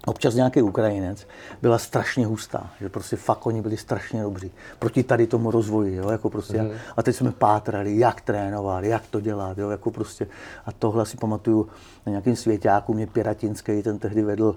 občas 0.06 0.34
nějaký 0.34 0.62
Ukrajinec, 0.62 1.26
byla 1.62 1.78
strašně 1.78 2.26
hustá, 2.26 2.70
že 2.80 2.88
prostě 2.88 3.16
fakt 3.16 3.46
oni 3.46 3.62
byli 3.62 3.76
strašně 3.76 4.22
dobří 4.22 4.52
proti 4.78 5.02
tady 5.02 5.26
tomu 5.26 5.50
rozvoji, 5.50 5.94
jo, 5.94 6.10
jako 6.10 6.30
prostě. 6.30 6.62
Mm. 6.62 6.70
A 6.96 7.02
teď 7.02 7.16
jsme 7.16 7.32
pátrali, 7.32 7.98
jak 7.98 8.20
trénovat, 8.20 8.84
jak 8.84 9.02
to 9.06 9.20
dělat, 9.20 9.58
jo, 9.58 9.70
jako 9.70 9.90
prostě. 9.90 10.26
A 10.66 10.72
tohle 10.72 11.06
si 11.06 11.16
pamatuju 11.16 11.68
na 12.06 12.10
nějakým 12.10 12.36
svěťáku, 12.36 12.94
mě 12.94 13.06
Piratinský, 13.06 13.82
ten 13.82 13.98
tehdy 13.98 14.22
vedl 14.22 14.56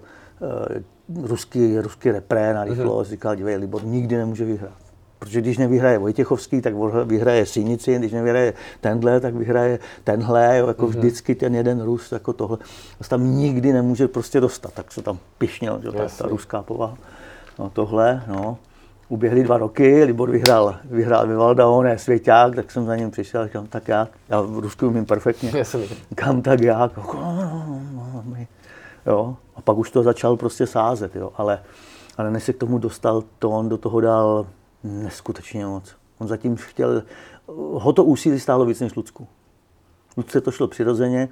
uh, 1.10 1.27
ruský, 1.27 1.79
ruský 1.79 2.12
repré 2.12 2.53
na 2.53 2.63
rychlost, 2.63 3.07
mm. 3.07 3.12
říkal, 3.12 3.36
dívej, 3.36 3.55
Libor 3.55 3.83
nikdy 3.83 4.17
nemůže 4.17 4.45
vyhrát 4.45 4.87
Protože 5.19 5.41
když 5.41 5.58
nevyhraje 5.58 5.97
Vojtěchovský, 5.97 6.62
tak 6.62 6.73
vyhraje 7.06 7.45
Sinici, 7.45 7.99
když 7.99 8.12
nevyhraje 8.12 8.53
tenhle, 8.82 9.19
tak 9.19 9.36
vyhraje 9.36 9.80
tenhle, 10.03 10.58
jo, 10.58 10.67
jako 10.67 10.86
mm-hmm. 10.86 10.89
vždycky 10.89 11.36
ten 11.36 11.56
jeden 11.56 11.82
Rus, 11.82 12.12
jako 12.12 12.34
tohle. 12.34 12.58
To 12.97 13.03
tam 13.10 13.36
nikdy 13.36 13.73
nemůže 13.73 14.08
prostě 14.08 14.39
dostat, 14.39 14.73
tak 14.73 14.91
se 14.91 15.01
tam 15.01 15.17
pišnil, 15.38 15.80
že, 15.84 15.91
ta, 15.91 16.08
ta 16.17 16.27
ruská 16.27 16.62
povaha. 16.62 16.97
No 17.60 17.69
tohle, 17.69 18.23
no. 18.27 18.58
Uběhly 19.10 19.43
dva 19.43 19.58
roky, 19.58 20.03
Libor 20.03 20.32
vyhrál, 20.32 20.75
vyhrál 20.84 21.27
Vivalda, 21.27 21.67
on 21.67 21.88
je 21.88 21.97
svěťák, 21.97 22.56
tak 22.56 22.71
jsem 22.71 22.86
za 22.86 22.95
ním 22.95 23.12
přišel, 23.12 23.47
říkám, 23.47 23.67
tak 23.67 23.88
já, 23.88 24.08
já 24.30 24.41
v 24.41 24.60
Rusku 24.60 24.88
umím 24.88 25.06
perfektně, 25.06 25.51
Jasný. 25.56 25.89
kam 26.15 26.41
tak 26.41 26.62
já, 26.62 26.82
jako, 26.82 27.17
no, 27.17 27.80
no, 27.93 28.23
no, 28.25 28.36
jo. 29.06 29.36
A 29.56 29.62
pak 29.62 29.77
už 29.77 29.91
to 29.91 30.03
začal 30.03 30.38
prostě 30.38 30.67
sázet, 30.67 31.15
jo, 31.15 31.32
ale, 31.38 31.60
ale 32.17 32.32
než 32.32 32.43
se 32.43 32.53
k 32.53 32.58
tomu 32.58 32.77
dostal, 32.77 33.23
to 33.39 33.49
on 33.49 33.69
do 33.69 33.77
toho 33.77 34.01
dal 34.01 34.45
Neskutečně 34.84 35.66
moc. 35.66 35.96
On 36.18 36.28
zatím 36.28 36.56
chtěl, 36.56 37.04
ho 37.74 37.94
to 37.94 38.04
úsilí 38.04 38.40
stálo 38.40 38.66
víc 38.66 38.80
než 38.80 38.96
Lucku. 38.96 39.28
Lucce 40.18 40.42
to 40.42 40.52
šlo 40.52 40.68
přirozeně, 40.68 41.30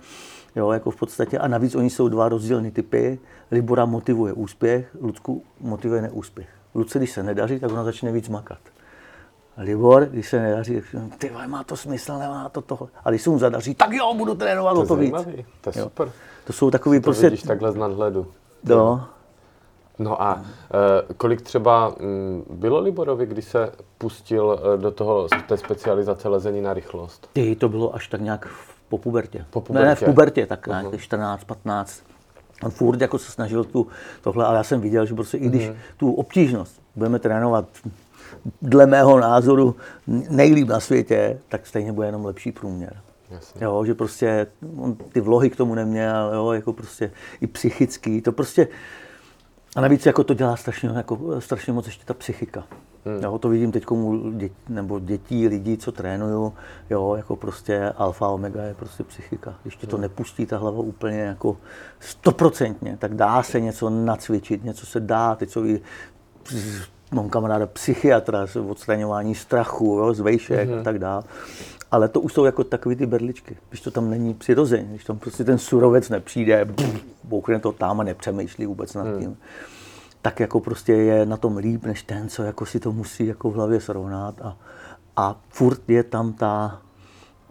jo, 0.56 0.72
jako 0.72 0.92
v 0.92 0.96
podstatě, 0.96 1.40
a 1.40 1.48
navíc 1.48 1.76
oni 1.76 1.90
jsou 1.90 2.08
dva 2.08 2.30
rozdílné 2.30 2.72
typy. 2.72 3.20
Libora 3.52 3.86
motivuje 3.86 4.34
úspěch, 4.34 4.96
Lucku 5.02 5.44
motivuje 5.62 6.02
neúspěch. 6.02 6.50
Lucce, 6.76 7.00
když 7.00 7.12
se 7.12 7.24
nedaří, 7.24 7.60
tak 7.60 7.72
ona 7.72 7.84
začne 7.84 8.12
víc 8.12 8.30
makat. 8.30 8.60
Libor, 9.58 10.06
když 10.06 10.30
se 10.30 10.40
nedaří, 10.40 10.82
ty 11.18 11.32
má 11.48 11.64
to 11.64 11.78
smysl, 11.78 12.20
nemá 12.20 12.50
to 12.50 12.62
tohle. 12.62 12.88
A 13.04 13.10
když 13.10 13.22
se 13.22 13.30
mu 13.30 13.40
zadaří, 13.40 13.76
tak 13.76 13.92
jo, 13.94 14.14
budu 14.14 14.36
trénovat 14.36 14.74
to 14.74 14.82
o 14.82 14.86
to 14.86 14.96
víc. 14.96 15.16
To 15.62 15.70
je 15.70 15.84
super. 15.84 16.12
To 16.46 16.54
jsou 16.54 16.72
takový 16.72 17.00
to 17.00 17.04
prostě... 17.04 17.30
Vidíš 17.30 17.44
takhle 17.44 17.72
z 17.72 17.76
nadhledu. 17.76 18.28
No, 18.64 19.08
No 20.00 20.22
a 20.22 20.42
e, 21.10 21.14
kolik 21.14 21.42
třeba 21.42 21.96
mm, 22.00 22.44
bylo 22.50 22.80
Liborovi, 22.80 23.26
když 23.26 23.46
se 23.46 23.72
pustil 23.98 24.60
e, 24.74 24.78
do 24.78 24.92
toho 24.92 25.28
té 25.48 25.58
specializace 25.58 26.30
lezení 26.30 26.62
na 26.62 26.74
rychlost? 26.74 27.30
Ty, 27.34 27.56
to 27.56 27.70
bylo 27.70 27.96
až 27.96 28.08
tak 28.08 28.22
nějak 28.22 28.48
po 28.90 28.98
pubertě. 28.98 29.46
Po 29.50 29.62
pubertě. 29.62 29.86
Ne, 29.86 29.90
ne, 29.90 29.96
v 29.96 30.04
pubertě, 30.04 30.46
tak 30.46 30.68
uh-huh. 30.68 30.82
nějak 30.82 31.02
14, 31.02 31.44
15. 31.44 32.04
On 32.64 32.72
furt 32.72 33.02
jako 33.02 33.18
se 33.18 33.32
snažil 33.32 33.64
tu, 33.64 33.88
tohle, 34.22 34.46
ale 34.46 34.58
já 34.58 34.64
jsem 34.64 34.82
viděl, 34.82 35.06
že 35.06 35.14
prostě 35.14 35.38
i 35.38 35.50
když 35.50 35.70
uh-huh. 35.70 35.76
tu 35.98 36.14
obtížnost 36.14 36.82
budeme 36.96 37.20
trénovat 37.20 37.66
dle 38.62 38.86
mého 38.86 39.20
názoru 39.20 39.76
nejlíp 40.30 40.68
na 40.68 40.80
světě, 40.80 41.40
tak 41.50 41.68
stejně 41.68 41.92
bude 41.92 42.08
jenom 42.08 42.26
lepší 42.26 42.52
průměr. 42.52 42.96
Jasně. 43.32 43.66
Jo, 43.66 43.86
že 43.86 43.94
prostě 43.94 44.48
on 44.78 44.96
ty 44.96 45.22
vlohy 45.22 45.50
k 45.50 45.56
tomu 45.56 45.76
neměl, 45.76 46.32
jo, 46.34 46.52
jako 46.52 46.74
prostě 46.74 47.12
i 47.42 47.48
psychický, 47.48 48.22
to 48.22 48.32
prostě, 48.32 48.68
a 49.76 49.82
navíc 49.82 50.06
jako 50.06 50.24
to 50.24 50.34
dělá 50.34 50.56
strašně, 50.56 50.90
jako, 50.90 51.42
strašně 51.42 51.74
moc 51.74 51.86
ještě 51.86 52.06
ta 52.06 52.14
psychika. 52.14 52.64
Hmm. 53.06 53.24
Jo, 53.24 53.38
to 53.40 53.50
vidím 53.50 53.72
teď 53.72 53.92
u 53.92 54.32
dětí, 54.32 54.56
nebo 54.70 55.00
dětí, 55.00 55.48
lidí, 55.48 55.78
co 55.78 55.92
trénuju, 55.92 56.54
jo, 56.90 57.16
jako 57.16 57.36
prostě 57.36 57.94
alfa, 57.98 58.28
omega 58.28 58.64
je 58.64 58.74
prostě 58.74 59.04
psychika. 59.04 59.56
Když 59.62 59.76
ti 59.76 59.88
to 59.88 59.96
hmm. 59.96 60.02
nepustí 60.02 60.46
ta 60.46 60.58
hlava 60.58 60.80
úplně 60.80 61.20
jako 61.20 61.58
stoprocentně, 62.00 62.98
tak 63.00 63.16
dá 63.16 63.44
se 63.44 63.60
něco 63.60 63.90
nacvičit, 63.90 64.64
něco 64.64 64.86
se 64.86 65.00
dá, 65.00 65.36
teď 65.36 65.50
jsou 65.50 65.66
i 65.66 65.82
mám 67.12 67.30
kamaráda 67.30 67.68
psychiatra, 67.68 68.48
odstraňování 68.70 69.36
strachu, 69.36 69.86
jo, 69.86 70.14
z 70.14 70.20
vejšek 70.20 70.70
hmm. 70.70 70.80
a 70.80 70.84
tak 70.84 71.00
dále 71.00 71.24
ale 71.92 72.08
to 72.08 72.22
už 72.22 72.34
jsou 72.34 72.46
jako 72.46 72.64
takové 72.64 72.96
ty 72.96 73.06
berličky, 73.06 73.58
když 73.70 73.82
to 73.82 73.92
tam 73.92 74.10
není 74.10 74.34
přirozeně, 74.34 74.90
když 74.90 75.04
tam 75.04 75.20
prostě 75.20 75.44
ten 75.44 75.58
surovec 75.58 76.10
nepřijde, 76.10 76.68
bouchne 77.24 77.60
to 77.60 77.72
tam 77.72 78.00
a 78.00 78.04
nepřemýšlí 78.04 78.66
vůbec 78.66 78.94
nad 78.94 79.08
hmm. 79.08 79.20
tím, 79.20 79.28
hmm. 79.28 79.38
tak 80.22 80.40
jako 80.40 80.60
prostě 80.60 80.94
je 80.94 81.26
na 81.26 81.38
tom 81.38 81.58
líp, 81.58 81.86
než 81.86 82.04
ten, 82.04 82.30
co 82.30 82.44
jako 82.44 82.66
si 82.66 82.80
to 82.80 82.92
musí 82.92 83.26
jako 83.26 83.52
v 83.52 83.54
hlavě 83.54 83.82
srovnat 83.82 84.42
a, 84.42 84.58
a 85.16 85.42
furt 85.50 85.90
je 85.90 86.04
tam 86.04 86.34
ta, 86.34 86.82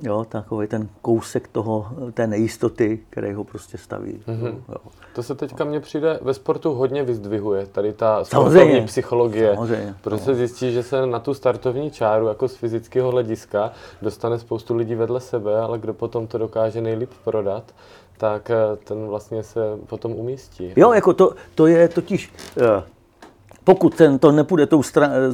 Jo, 0.02 0.26
takový 0.28 0.66
ten 0.66 0.88
kousek 1.02 1.48
toho, 1.48 1.92
té 2.14 2.26
nejistoty, 2.26 3.00
který 3.10 3.32
ho 3.32 3.44
prostě 3.44 3.78
staví. 3.78 4.22
Mm-hmm. 4.26 4.54
Jo. 4.68 4.76
To 5.14 5.22
se 5.22 5.34
teďka 5.34 5.64
mně 5.64 5.80
přijde, 5.80 6.18
ve 6.22 6.34
sportu 6.34 6.74
hodně 6.74 7.02
vyzdvihuje, 7.02 7.66
tady 7.66 7.92
ta 7.92 8.24
sportovní 8.24 8.86
psychologie. 8.86 9.54
Samozřejmě. 9.54 9.94
Protože 10.00 10.22
se 10.22 10.34
zjistí, 10.34 10.72
že 10.72 10.82
se 10.82 11.06
na 11.06 11.18
tu 11.18 11.34
startovní 11.34 11.90
čáru 11.90 12.28
jako 12.28 12.48
z 12.48 12.56
fyzického 12.56 13.10
hlediska 13.10 13.72
dostane 14.02 14.38
spoustu 14.38 14.74
lidí 14.74 14.94
vedle 14.94 15.20
sebe, 15.20 15.60
ale 15.60 15.78
kdo 15.78 15.94
potom 15.94 16.26
to 16.26 16.38
dokáže 16.38 16.80
nejlíp 16.80 17.10
prodat, 17.24 17.64
tak 18.18 18.50
eh, 18.50 18.56
ten 18.84 19.06
vlastně 19.06 19.42
se 19.42 19.60
potom 19.86 20.12
umístí. 20.12 20.72
Jo, 20.76 20.92
jako 20.92 21.12
to, 21.12 21.34
to 21.54 21.66
je 21.66 21.88
totiž, 21.88 22.32
eh, 22.60 22.82
pokud 23.64 23.94
ten, 23.96 24.18
to 24.18 24.32
nepůjde 24.32 24.66
tou 24.66 24.82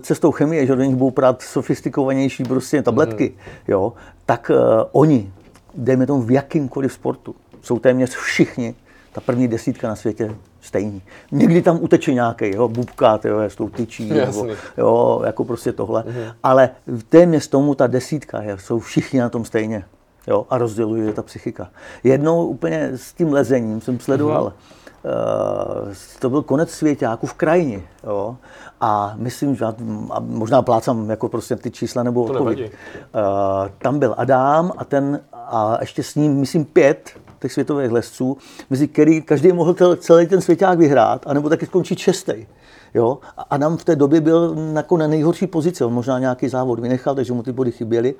cestou 0.00 0.30
chemie, 0.30 0.66
že 0.66 0.76
do 0.76 0.82
nich 0.82 0.96
budou 0.96 1.10
prát 1.10 1.42
sofistikovanější 1.42 2.44
prostě 2.44 2.82
tabletky, 2.82 3.34
mm. 3.36 3.62
jo, 3.68 3.92
tak 4.26 4.50
uh, 4.54 4.56
oni, 4.92 5.32
dejme 5.74 6.06
tomu 6.06 6.22
v 6.22 6.30
jakýmkoliv 6.30 6.92
sportu, 6.92 7.34
jsou 7.62 7.78
téměř 7.78 8.10
všichni, 8.10 8.74
ta 9.12 9.20
první 9.20 9.48
desítka 9.48 9.88
na 9.88 9.96
světě 9.96 10.36
stejný. 10.60 11.02
Někdy 11.32 11.62
tam 11.62 11.78
uteče 11.80 12.14
nějaký, 12.14 12.50
jo, 12.50 12.68
bubka, 12.68 13.20
jo, 13.24 13.40
s 13.40 13.56
tou 13.56 13.68
tyčí, 13.68 14.08
nebo, 14.08 14.46
jo, 14.78 15.22
jako 15.26 15.44
prostě 15.44 15.72
tohle. 15.72 16.04
Mm. 16.06 16.32
Ale 16.42 16.70
téměř 17.08 17.48
tomu 17.48 17.74
ta 17.74 17.86
desítka, 17.86 18.42
je, 18.42 18.58
jsou 18.58 18.78
všichni 18.78 19.20
na 19.20 19.28
tom 19.28 19.44
stejně. 19.44 19.84
Jo, 20.26 20.46
a 20.50 20.58
rozděluje 20.58 21.12
ta 21.12 21.22
psychika. 21.22 21.70
Jednou 22.04 22.46
úplně 22.46 22.90
s 22.96 23.12
tím 23.12 23.32
lezením 23.32 23.80
jsem 23.80 24.00
sledoval 24.00 24.44
mm 24.44 24.80
Eh, 25.04 25.94
to 26.18 26.30
byl 26.30 26.42
konec 26.42 26.70
svěťáku 26.70 27.26
v 27.26 27.34
krajině. 27.34 27.82
Jo? 28.04 28.36
A 28.80 29.12
myslím, 29.16 29.56
že 29.56 29.64
a 29.64 29.74
možná 30.20 30.62
plácám 30.62 31.10
jako 31.10 31.28
prostě 31.28 31.56
ty 31.56 31.70
čísla 31.70 32.02
nebo 32.02 32.24
odpověď. 32.24 32.60
Uh, 32.60 33.68
tam 33.78 33.98
byl 33.98 34.14
Adam 34.16 34.72
a 34.76 34.84
ten 34.84 35.20
a 35.32 35.76
ještě 35.80 36.02
s 36.02 36.14
ním, 36.14 36.34
myslím, 36.34 36.64
pět 36.64 37.10
těch 37.40 37.52
světových 37.52 37.90
lesců, 37.90 38.36
mezi 38.70 38.88
který 38.88 39.22
každý 39.22 39.52
mohl 39.52 39.74
celý 39.96 40.26
ten 40.26 40.40
svěťák 40.40 40.78
vyhrát, 40.78 41.26
anebo 41.26 41.48
taky 41.48 41.66
skončit 41.66 41.98
šestý. 41.98 42.46
Jo? 42.94 43.18
A 43.36 43.42
Adam 43.42 43.76
v 43.76 43.84
té 43.84 43.96
době 43.96 44.20
byl 44.20 44.56
jako 44.74 44.96
na 44.96 45.06
nejhorší 45.06 45.46
pozici, 45.46 45.84
on 45.84 45.92
možná 45.92 46.18
nějaký 46.18 46.48
závod 46.48 46.80
vynechal, 46.80 47.14
takže 47.14 47.32
mu 47.32 47.42
ty 47.42 47.52
body 47.52 47.72
chyběly. 47.72 48.14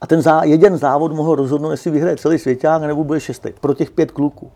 A 0.00 0.06
ten 0.06 0.22
zá, 0.22 0.44
jeden 0.44 0.76
závod 0.76 1.12
mohl 1.12 1.34
rozhodnout, 1.34 1.70
jestli 1.70 1.90
vyhraje 1.90 2.16
celý 2.16 2.38
svěťák, 2.38 2.82
nebo 2.82 3.04
bude 3.04 3.20
šestý, 3.20 3.48
pro 3.60 3.74
těch 3.74 3.90
pět 3.90 4.10
kluků. 4.10 4.50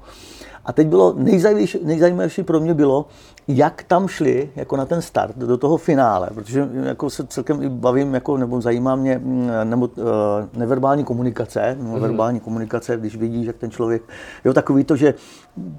A 0.64 0.72
teď 0.72 0.86
bylo 0.86 1.14
nejzajímavější, 1.16 1.78
nejzajímavější 1.82 2.42
pro 2.42 2.60
mě 2.60 2.74
bylo, 2.74 3.06
jak 3.48 3.82
tam 3.82 4.08
šli 4.08 4.50
jako 4.56 4.76
na 4.76 4.86
ten 4.86 5.02
start 5.02 5.36
do 5.36 5.56
toho 5.56 5.76
finále, 5.76 6.28
protože 6.34 6.68
jako 6.84 7.10
se 7.10 7.26
celkem 7.26 7.62
i 7.62 7.68
bavím, 7.68 8.14
jako, 8.14 8.36
nebo 8.36 8.60
zajímá 8.60 8.96
mě 8.96 9.18
mm, 9.18 9.50
nebo, 9.64 9.86
uh, 9.86 10.04
neverbální 10.52 11.04
komunikace, 11.04 11.76
mm-hmm. 11.80 11.98
verbální 11.98 12.40
komunikace, 12.40 12.96
když 12.96 13.16
vidíš, 13.16 13.46
jak 13.46 13.56
ten 13.56 13.70
člověk, 13.70 14.02
jo, 14.44 14.52
takový 14.52 14.84
to, 14.84 14.96
že 14.96 15.14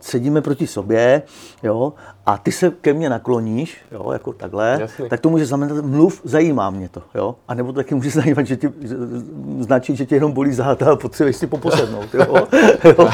sedíme 0.01 0.41
proti 0.41 0.67
sobě, 0.67 1.21
jo, 1.63 1.93
a 2.25 2.37
ty 2.37 2.51
se 2.51 2.69
ke 2.69 2.93
mně 2.93 3.09
nakloníš, 3.09 3.77
jo, 3.91 4.11
jako 4.11 4.33
takhle, 4.33 4.77
Jasný. 4.81 5.09
tak 5.09 5.19
to 5.19 5.29
může 5.29 5.45
znamenat, 5.45 5.85
mluv, 5.85 6.21
zajímá 6.23 6.69
mě 6.69 6.89
to, 6.89 7.01
jo, 7.15 7.35
a 7.47 7.53
nebo 7.53 7.73
to 7.73 7.75
taky 7.75 7.95
může 7.95 8.09
zajímat, 8.21 8.45
že 8.45 8.57
ti, 8.57 8.69
značí, 9.59 9.95
že 9.95 10.05
tě 10.05 10.15
jenom 10.15 10.31
bolí 10.31 10.53
záta 10.53 10.91
a 10.91 10.95
potřebuješ 10.95 11.35
si 11.35 11.47
poposednout, 11.47 12.13
jo. 12.13 12.47
jo. 12.83 13.09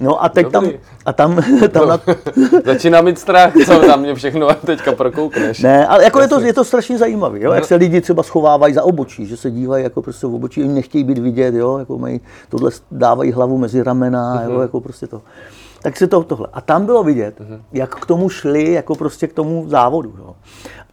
No 0.00 0.24
a 0.24 0.28
teď 0.28 0.46
Dobrý. 0.46 0.70
tam, 0.70 0.80
a 1.06 1.12
tam, 1.12 1.36
tam 1.70 1.82
no, 1.82 1.86
na... 1.86 2.00
Začíná 2.64 3.00
mít 3.00 3.18
strach, 3.18 3.49
co 3.66 3.80
tam 3.80 4.00
mě 4.00 4.14
všechno 4.14 4.54
teďka 4.54 4.92
prokoukneš. 4.92 5.60
Ne, 5.60 5.86
ale 5.86 6.04
jako 6.04 6.20
je 6.20 6.28
to, 6.28 6.40
je 6.40 6.52
to 6.52 6.64
strašně 6.64 6.98
zajímavé, 6.98 7.40
jo, 7.40 7.52
jak 7.52 7.64
se 7.64 7.74
lidi 7.74 8.00
třeba 8.00 8.22
schovávají 8.22 8.74
za 8.74 8.82
obočí, 8.82 9.26
že 9.26 9.36
se 9.36 9.50
dívají 9.50 9.84
jako 9.84 10.02
prostě 10.02 10.26
v 10.26 10.34
obočí, 10.34 10.62
oni 10.62 10.74
nechtějí 10.74 11.04
být 11.04 11.18
vidět, 11.18 11.54
jo, 11.54 11.78
jako 11.78 11.98
mají, 11.98 12.20
tohle 12.48 12.70
dávají 12.90 13.32
hlavu 13.32 13.58
mezi 13.58 13.82
ramena, 13.82 14.34
mm-hmm. 14.34 14.44
jo, 14.44 14.52
mhm. 14.52 14.60
jako 14.60 14.80
prostě 14.80 15.06
to. 15.06 15.22
Tak 15.82 15.96
se 15.96 16.06
to 16.06 16.22
tohle. 16.22 16.48
A 16.52 16.60
tam 16.60 16.86
bylo 16.86 17.02
vidět, 17.02 17.40
mm-hmm. 17.40 17.60
jak 17.72 17.94
k 17.94 18.06
tomu 18.06 18.28
šli, 18.28 18.72
jako 18.72 18.94
prostě 18.94 19.26
k 19.26 19.32
tomu 19.32 19.68
závodu. 19.68 20.14
Jo. 20.18 20.34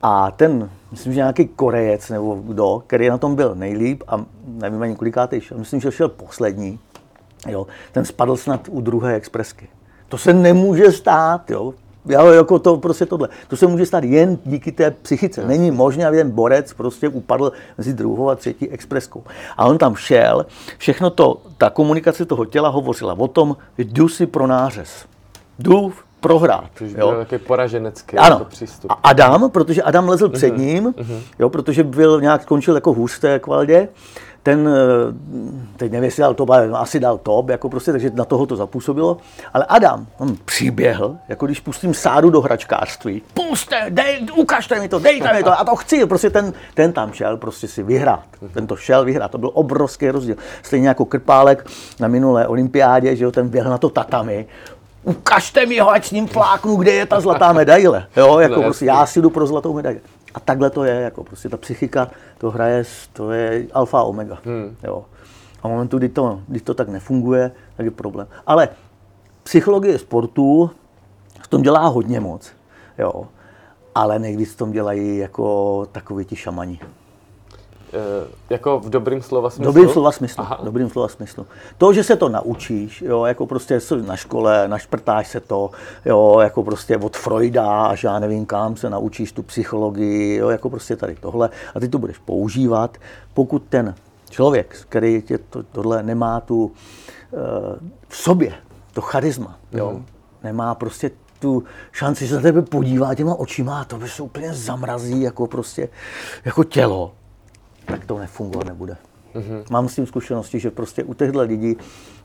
A 0.02 0.32
ten, 0.32 0.70
myslím, 0.92 1.14
že 1.14 1.18
nějaký 1.18 1.48
Korejec 1.48 2.10
nebo 2.10 2.36
kdo, 2.44 2.84
který 2.88 3.10
na 3.10 3.18
tom 3.18 3.36
byl 3.36 3.56
nejlíp 3.56 4.04
a 4.08 4.26
nevím 4.48 4.82
ani 4.82 4.96
kolikátý 4.96 5.42
šel, 5.42 5.58
myslím, 5.58 5.82
že 5.82 5.92
šel 5.92 6.10
poslední, 6.10 6.80
jo, 7.48 7.68
ten 7.92 8.06
spadl 8.06 8.38
snad 8.38 8.68
u 8.70 8.82
druhé 8.82 9.16
expresky. 9.16 9.68
To 10.10 10.18
se 10.18 10.34
nemůže 10.34 10.92
stát, 10.92 11.52
jo. 11.52 11.74
Já, 12.10 12.34
jako 12.34 12.60
to 12.60 12.78
prostě 12.78 13.06
tohle. 13.06 13.30
To 13.48 13.58
se 13.58 13.68
může 13.68 13.86
stát 13.86 14.04
jen 14.04 14.38
díky 14.46 14.72
té 14.72 14.92
psychice. 14.92 15.48
Není 15.48 15.72
možné, 15.72 16.08
aby 16.08 16.18
ten 16.18 16.32
borec 16.32 16.74
prostě 16.74 17.10
upadl 17.10 17.52
mezi 17.78 17.94
druhou 17.94 18.30
a 18.30 18.36
třetí 18.36 18.70
expreskou. 18.70 19.24
A 19.58 19.66
on 19.66 19.78
tam 19.78 19.96
šel, 19.96 20.46
všechno 20.78 21.10
to, 21.10 21.42
ta 21.58 21.70
komunikace 21.70 22.26
toho 22.26 22.46
těla 22.46 22.70
hovořila 22.70 23.14
o 23.18 23.28
tom, 23.28 23.58
že 23.78 23.84
jdu 23.84 24.10
si 24.10 24.26
pro 24.26 24.48
nářez. 24.48 25.06
Jdu 25.60 25.94
prohrát. 26.20 26.70
To 26.78 26.86
jo. 26.86 26.92
byl 26.94 27.20
takový 27.20 27.40
poraženecký 27.40 28.18
ano. 28.18 28.36
Jako 28.36 28.46
přístup. 28.46 28.92
A 28.92 28.94
Adam, 28.94 29.50
protože 29.52 29.84
Adam 29.84 30.10
lezl 30.10 30.30
před 30.30 30.54
mhm. 30.54 30.62
ním, 30.62 30.86
uh-huh. 30.86 31.20
jo, 31.40 31.50
protože 31.50 31.84
byl 31.84 32.22
nějak 32.22 32.42
skončil 32.42 32.76
jako 32.76 32.94
hůř 32.94 33.14
v 33.14 33.20
té 33.20 33.40
kvaldě, 33.40 33.88
ten, 34.48 34.70
eh, 34.70 35.14
teď 35.78 35.92
nevím, 35.92 36.04
jestli 36.04 36.22
dal 36.22 36.34
top, 36.34 36.50
ale 36.50 36.70
asi 36.74 37.00
dal 37.00 37.18
top, 37.18 37.50
jako 37.50 37.70
prostě, 37.70 37.92
takže 37.92 38.12
na 38.14 38.26
toho 38.26 38.46
to 38.46 38.56
zapůsobilo. 38.56 39.18
Ale 39.54 39.66
Adam, 39.70 40.08
on 40.18 40.38
přiběhl, 40.46 41.18
jako 41.28 41.46
když 41.46 41.60
pustím 41.60 41.94
sádu 41.94 42.30
do 42.30 42.42
hračkářství. 42.42 43.22
Puste, 43.34 43.86
dej, 43.90 44.28
ukažte 44.36 44.80
mi 44.80 44.90
to, 44.90 45.00
dejte 45.00 45.34
mi 45.34 45.44
to, 45.44 45.60
a 45.60 45.64
to 45.64 45.76
chci. 45.76 46.06
Prostě 46.06 46.30
ten, 46.30 46.54
ten 46.74 46.94
tam 46.94 47.12
šel 47.14 47.38
prostě 47.38 47.68
si 47.68 47.84
vyhrát. 47.84 48.24
Ten 48.54 48.68
to 48.68 48.76
šel 48.76 49.06
vyhrát, 49.06 49.32
to 49.32 49.38
byl 49.38 49.52
obrovský 49.54 50.10
rozdíl. 50.10 50.36
Stejně 50.64 50.88
jako 50.88 51.06
Krpálek 51.06 51.68
na 52.00 52.08
minulé 52.08 52.48
olympiádě, 52.48 53.16
že 53.16 53.24
jo, 53.24 53.32
ten 53.32 53.50
běhl 53.50 53.70
na 53.70 53.78
to 53.78 53.90
tatami, 53.90 54.46
ukažte 55.04 55.66
mi 55.66 55.80
ho, 55.80 55.92
ať 55.92 56.06
s 56.06 56.12
ním 56.12 56.28
fláknu, 56.28 56.76
kde 56.76 56.92
je 56.92 57.06
ta 57.06 57.20
zlatá 57.20 57.54
medaile. 57.54 58.08
Jo, 58.18 58.40
jako 58.40 58.56
no, 58.56 58.62
prostě 58.62 58.86
já 58.86 59.06
si 59.06 59.22
jdu 59.22 59.30
pro 59.30 59.48
zlatou 59.48 59.74
medaili. 59.74 60.00
A 60.38 60.40
takhle 60.40 60.70
to 60.70 60.84
je, 60.84 60.96
jako 60.96 61.24
prostě 61.24 61.50
ta 61.50 61.58
psychika 61.58 62.12
to 62.38 62.52
hraje, 62.52 62.84
to 63.14 63.32
je 63.32 63.68
alfa 63.74 64.04
omega. 64.04 64.38
Hmm. 64.46 64.76
Jo. 64.84 65.06
A 65.64 65.68
v 65.68 65.72
momentu, 65.72 65.98
kdy 65.98 66.10
to, 66.10 66.42
kdy 66.48 66.60
to 66.60 66.74
tak 66.74 66.90
nefunguje, 66.90 67.52
tak 67.78 67.86
je 67.86 67.92
problém. 67.92 68.28
Ale 68.48 68.70
psychologie 69.44 70.00
sportu 70.00 70.72
v 71.42 71.48
tom 71.48 71.62
dělá 71.62 71.88
hodně 71.88 72.20
moc. 72.20 72.52
Jo. 72.98 73.28
Ale 73.96 74.20
nejvíc 74.20 74.54
v 74.54 74.58
tom 74.58 74.72
dělají 74.72 75.18
jako 75.18 75.88
takový 75.92 76.26
ti 76.26 76.36
šamani. 76.36 76.80
E, 77.98 78.28
jako 78.50 78.80
v 78.80 78.90
dobrým 78.90 79.22
slova 79.22 79.50
smyslu? 79.50 79.74
Dobrým 79.74 79.90
slova 79.90 80.12
smyslu. 80.12 80.44
Aha. 80.44 80.60
Dobrým 80.64 80.90
slova 80.90 81.08
smyslu. 81.08 81.46
To, 81.78 81.94
že 81.94 82.04
se 82.04 82.16
to 82.16 82.30
naučíš, 82.30 83.02
jo, 83.02 83.26
jako 83.26 83.46
prostě 83.46 83.80
na 84.06 84.16
škole, 84.16 84.68
našprtáš 84.68 85.28
se 85.28 85.40
to, 85.40 85.72
jo, 86.06 86.40
jako 86.40 86.64
prostě 86.64 86.98
od 86.98 87.18
Freuda 87.18 87.86
až 87.86 88.04
já 88.04 88.20
nevím 88.20 88.46
kam 88.46 88.76
se 88.76 88.90
naučíš 88.90 89.32
tu 89.32 89.44
psychologii, 89.44 90.36
jo, 90.38 90.50
jako 90.50 90.70
prostě 90.70 90.96
tady 90.96 91.16
tohle 91.16 91.50
a 91.76 91.80
ty 91.80 91.90
to 91.90 92.00
budeš 92.00 92.18
používat, 92.18 92.98
pokud 93.34 93.64
ten 93.70 93.96
člověk, 94.30 94.76
který 94.90 95.22
tě 95.22 95.38
to, 95.38 95.64
tohle 95.64 96.04
nemá 96.04 96.40
tu 96.40 96.72
e, 96.72 97.38
v 98.08 98.18
sobě, 98.18 98.54
to 98.94 99.02
charisma, 99.02 99.58
jo, 99.72 99.92
mm. 99.92 100.06
nemá 100.44 100.76
prostě 100.76 101.12
tu 101.40 101.64
šanci 101.92 102.28
se 102.28 102.36
na 102.36 102.42
tebe 102.42 102.62
podívat 102.62 103.16
těma 103.16 103.36
očima 103.36 103.82
a 103.82 103.84
to 103.84 103.98
by 103.98 104.10
se 104.10 104.24
úplně 104.24 104.54
zamrazí 104.54 105.22
jako 105.22 105.48
prostě, 105.48 105.90
jako 106.46 106.64
tělo 106.64 107.14
tak 107.88 108.06
to 108.06 108.20
nefungovat 108.20 108.68
nebude. 108.68 108.98
Mm-hmm. 109.36 109.64
Mám 109.70 109.90
s 109.90 109.96
tím 109.96 110.08
zkušenosti, 110.08 110.60
že 110.60 110.72
prostě 110.72 111.04
u 111.04 111.14
těchto 111.14 111.42
lidí 111.42 111.78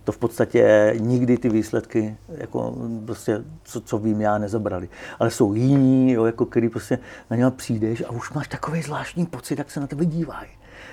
to 0.05 0.13
v 0.13 0.19
podstatě 0.19 0.95
nikdy 0.99 1.39
ty 1.39 1.49
výsledky, 1.49 2.17
jako 2.29 2.75
prostě, 3.05 3.45
co, 3.63 3.81
co 3.81 3.99
vím 3.99 4.21
já, 4.21 4.39
nezabrali. 4.39 4.89
Ale 5.19 5.31
jsou 5.31 5.55
jiní, 5.55 6.13
jo, 6.13 6.25
jako 6.25 6.47
který 6.47 6.69
prostě 6.69 6.99
na 7.31 7.37
něho 7.37 7.51
přijdeš 7.51 8.05
a 8.07 8.11
už 8.11 8.33
máš 8.33 8.49
takový 8.49 8.83
zvláštní 8.83 9.27
pocit, 9.27 9.59
jak 9.59 9.71
se 9.71 9.81
na 9.81 9.87
tebe 9.87 10.05
dívají. 10.05 10.49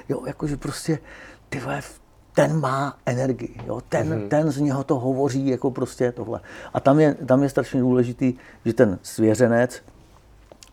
Jo, 0.10 0.24
jakože 0.26 0.58
prostě 0.58 1.00
ty 1.50 1.60
vole, 1.60 1.82
ten 2.34 2.60
má 2.60 2.98
energii, 3.06 3.56
jo, 3.68 3.82
ten, 3.90 4.10
mm-hmm. 4.10 4.28
ten 4.28 4.52
z 4.52 4.60
něho 4.60 4.84
to 4.84 5.00
hovoří, 5.00 5.48
jako 5.48 5.72
prostě 5.72 6.12
tohle. 6.12 6.40
A 6.74 6.80
tam 6.80 7.00
je, 7.00 7.14
tam 7.14 7.44
je 7.44 7.50
strašně 7.50 7.80
důležitý, 7.80 8.34
že 8.66 8.74
ten 8.74 9.00
svěřenec 9.04 9.82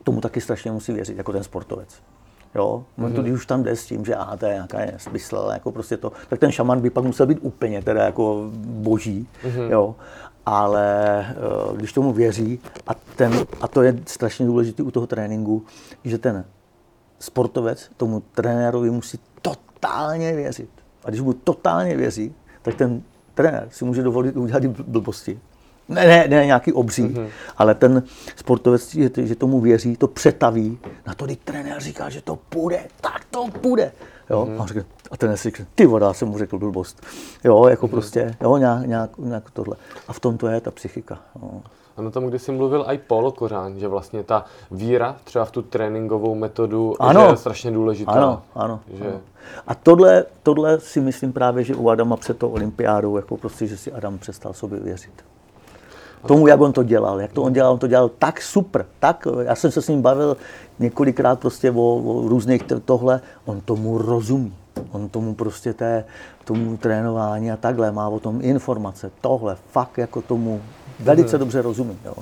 tomu 0.04 0.20
taky 0.20 0.40
strašně 0.40 0.72
musí 0.72 0.92
věřit, 0.92 1.18
jako 1.18 1.32
ten 1.32 1.44
sportovec. 1.44 2.02
Jo, 2.54 2.84
mm-hmm. 2.98 3.22
když 3.22 3.34
už 3.34 3.46
tam 3.46 3.62
jde 3.62 3.76
s 3.76 3.86
tím, 3.86 4.04
že 4.04 4.14
aha, 4.14 4.36
to 4.36 4.46
je 4.46 4.52
nějaká 4.52 4.78
smysl, 4.96 5.50
jako 5.52 5.72
prostě 5.72 5.96
to, 5.96 6.12
tak 6.28 6.40
ten 6.40 6.52
šaman 6.52 6.80
by 6.80 6.90
pak 6.90 7.04
musel 7.04 7.26
být 7.26 7.38
úplně 7.40 7.82
teda 7.82 8.04
jako 8.04 8.50
boží, 8.56 9.28
mm-hmm. 9.44 9.70
jo. 9.70 9.94
Ale 10.46 11.26
uh, 11.68 11.76
když 11.76 11.92
tomu 11.92 12.12
věří, 12.12 12.60
a, 12.86 12.94
ten, 12.94 13.32
a 13.60 13.68
to 13.68 13.82
je 13.82 13.98
strašně 14.06 14.46
důležité 14.46 14.82
u 14.82 14.90
toho 14.90 15.06
tréninku, 15.06 15.64
že 16.04 16.18
ten 16.18 16.44
sportovec 17.18 17.90
tomu 17.96 18.22
trenérovi 18.34 18.90
musí 18.90 19.18
totálně 19.42 20.32
věřit. 20.32 20.70
A 21.04 21.08
když 21.08 21.20
mu 21.20 21.32
totálně 21.32 21.96
věří, 21.96 22.34
tak 22.62 22.74
ten 22.74 23.02
trenér 23.34 23.68
si 23.70 23.84
může 23.84 24.02
dovolit 24.02 24.36
udělat 24.36 24.64
blbosti. 24.64 25.40
Ne, 25.88 26.06
ne, 26.06 26.26
ne 26.28 26.46
nějaký 26.46 26.72
obří, 26.72 27.04
mm-hmm. 27.04 27.28
ale 27.56 27.74
ten 27.74 28.02
sportovec, 28.36 28.94
že, 28.94 29.10
že 29.16 29.34
tomu 29.34 29.60
věří, 29.60 29.96
to 29.96 30.08
přetaví, 30.08 30.78
na 31.06 31.14
to, 31.14 31.24
když 31.24 31.38
trenér 31.44 31.80
říká, 31.80 32.08
že 32.08 32.22
to 32.22 32.36
půjde, 32.36 32.80
tak 33.00 33.24
to 33.30 33.46
půjde. 33.60 33.92
Jo? 34.30 34.44
Mm-hmm. 34.44 34.62
A, 34.62 34.66
řekne, 34.66 34.84
a 35.10 35.16
ten 35.16 35.36
si 35.36 35.50
řekne, 35.50 35.66
ty 35.74 35.86
voda, 35.86 36.12
jsem 36.12 36.28
mu 36.28 36.38
řekl 36.38 36.58
blbost. 36.58 37.06
Jo, 37.44 37.66
jako 37.66 37.86
mm-hmm. 37.86 37.90
prostě, 37.90 38.34
jo, 38.40 38.56
nějak, 38.56 38.86
nějak, 38.86 39.18
nějak 39.18 39.50
tohle. 39.50 39.76
A 40.08 40.12
v 40.12 40.20
tom 40.20 40.38
to 40.38 40.46
je 40.46 40.60
ta 40.60 40.70
psychika. 40.70 41.18
Jo. 41.42 41.60
Ano, 41.96 42.10
tam, 42.10 42.26
když 42.26 42.42
jsi 42.42 42.52
mluvil 42.52 42.84
i 42.88 42.98
Paul 42.98 43.32
Kořán, 43.32 43.78
že 43.78 43.88
vlastně 43.88 44.22
ta 44.22 44.44
víra 44.70 45.16
třeba 45.24 45.44
v 45.44 45.50
tu 45.50 45.62
tréninkovou 45.62 46.34
metodu 46.34 46.94
ano. 47.02 47.20
že 47.20 47.26
je 47.26 47.36
strašně 47.36 47.70
důležitá. 47.70 48.12
Ano, 48.12 48.42
ano. 48.54 48.80
Že... 48.94 49.04
ano. 49.08 49.20
A 49.66 49.74
tohle, 49.74 50.24
tohle 50.42 50.80
si 50.80 51.00
myslím 51.00 51.32
právě, 51.32 51.64
že 51.64 51.74
u 51.74 51.88
Adama 51.88 52.16
před 52.16 52.38
to 52.38 52.50
olympiádou, 52.50 53.16
jako 53.16 53.36
prostě, 53.36 53.66
že 53.66 53.76
si 53.76 53.92
Adam 53.92 54.18
přestal 54.18 54.52
sobě 54.52 54.80
věřit. 54.80 55.24
Tomu, 56.26 56.46
jak 56.46 56.60
on 56.60 56.72
to 56.72 56.82
dělal, 56.82 57.20
jak 57.20 57.32
to 57.32 57.42
on 57.42 57.52
dělal, 57.52 57.72
on 57.72 57.78
to 57.78 57.86
dělal 57.86 58.08
tak 58.08 58.42
super, 58.42 58.86
tak, 59.00 59.28
já 59.42 59.54
jsem 59.54 59.70
se 59.70 59.82
s 59.82 59.88
ním 59.88 60.02
bavil 60.02 60.36
několikrát 60.78 61.40
prostě 61.40 61.70
o, 61.70 61.96
o 61.96 62.28
různých 62.28 62.62
tohle, 62.84 63.20
on 63.44 63.60
tomu 63.60 63.98
rozumí. 63.98 64.54
On 64.92 65.08
tomu 65.08 65.34
prostě 65.34 65.72
té, 65.72 66.04
tomu 66.44 66.76
trénování 66.76 67.52
a 67.52 67.56
takhle 67.56 67.92
má 67.92 68.08
o 68.08 68.20
tom 68.20 68.38
informace, 68.42 69.10
tohle, 69.20 69.56
fakt 69.70 69.98
jako 69.98 70.22
tomu 70.22 70.60
velice 71.00 71.38
dobře 71.38 71.62
rozumím. 71.62 71.98
Jo. 72.04 72.14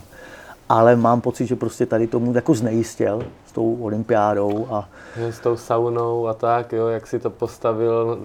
Ale 0.74 0.96
mám 0.96 1.20
pocit, 1.20 1.46
že 1.46 1.56
prostě 1.56 1.86
tady 1.86 2.06
tomu 2.06 2.34
jako 2.34 2.54
znejistěl 2.54 3.22
s 3.46 3.52
tou 3.52 3.74
olympiádou. 3.74 4.66
A... 4.70 4.88
S 5.16 5.38
tou 5.38 5.56
saunou 5.56 6.26
a 6.26 6.34
tak, 6.34 6.72
jo, 6.72 6.86
jak 6.86 7.06
si 7.06 7.18
to 7.18 7.30
postavil. 7.30 8.18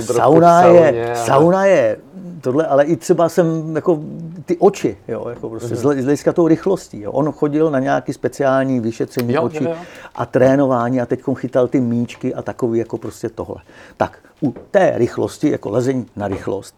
Sauna 0.00 0.62
je, 0.62 1.12
a... 1.12 1.14
sauna 1.14 1.64
je 1.64 1.96
tohle, 2.40 2.66
ale 2.66 2.84
i 2.84 2.96
třeba 2.96 3.28
jsem 3.28 3.76
jako 3.76 4.00
ty 4.44 4.56
oči, 4.58 4.96
jo, 5.08 5.28
jako 5.28 5.48
prostě 5.50 5.74
hmm. 5.74 5.76
z 5.76 5.82
hlediska 5.82 6.32
tou 6.32 6.48
rychlostí. 6.48 7.00
Jo. 7.00 7.12
On 7.12 7.32
chodil 7.32 7.70
na 7.70 7.78
nějaký 7.78 8.12
speciální 8.12 8.80
vyšetření 8.80 9.34
jo, 9.34 9.42
očí 9.42 9.64
jo, 9.64 9.70
jo. 9.70 9.76
a 10.14 10.26
trénování 10.26 11.00
a 11.00 11.06
teď 11.06 11.20
chytal 11.34 11.68
ty 11.68 11.80
míčky 11.80 12.34
a 12.34 12.42
takový 12.42 12.78
jako 12.78 12.98
prostě 12.98 13.28
tohle. 13.28 13.56
Tak 13.96 14.18
u 14.42 14.54
té 14.70 14.92
rychlosti, 14.96 15.50
jako 15.50 15.70
lezení 15.70 16.06
na 16.16 16.28
rychlost, 16.28 16.74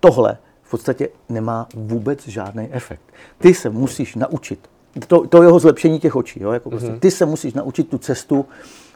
tohle 0.00 0.38
v 0.70 0.78
podstatě 0.78 1.08
nemá 1.28 1.68
vůbec 1.74 2.28
žádný 2.28 2.68
efekt. 2.70 3.02
Ty 3.38 3.54
se 3.54 3.70
musíš 3.70 4.14
naučit, 4.14 4.58
to, 5.06 5.26
to 5.26 5.42
jeho 5.42 5.58
zlepšení 5.58 6.00
těch 6.00 6.16
očí, 6.16 6.42
jo, 6.42 6.52
jako 6.52 6.70
prostě, 6.70 6.88
mm-hmm. 6.88 6.98
ty 6.98 7.10
se 7.10 7.26
musíš 7.26 7.54
naučit 7.54 7.88
tu 7.88 7.98
cestu 7.98 8.46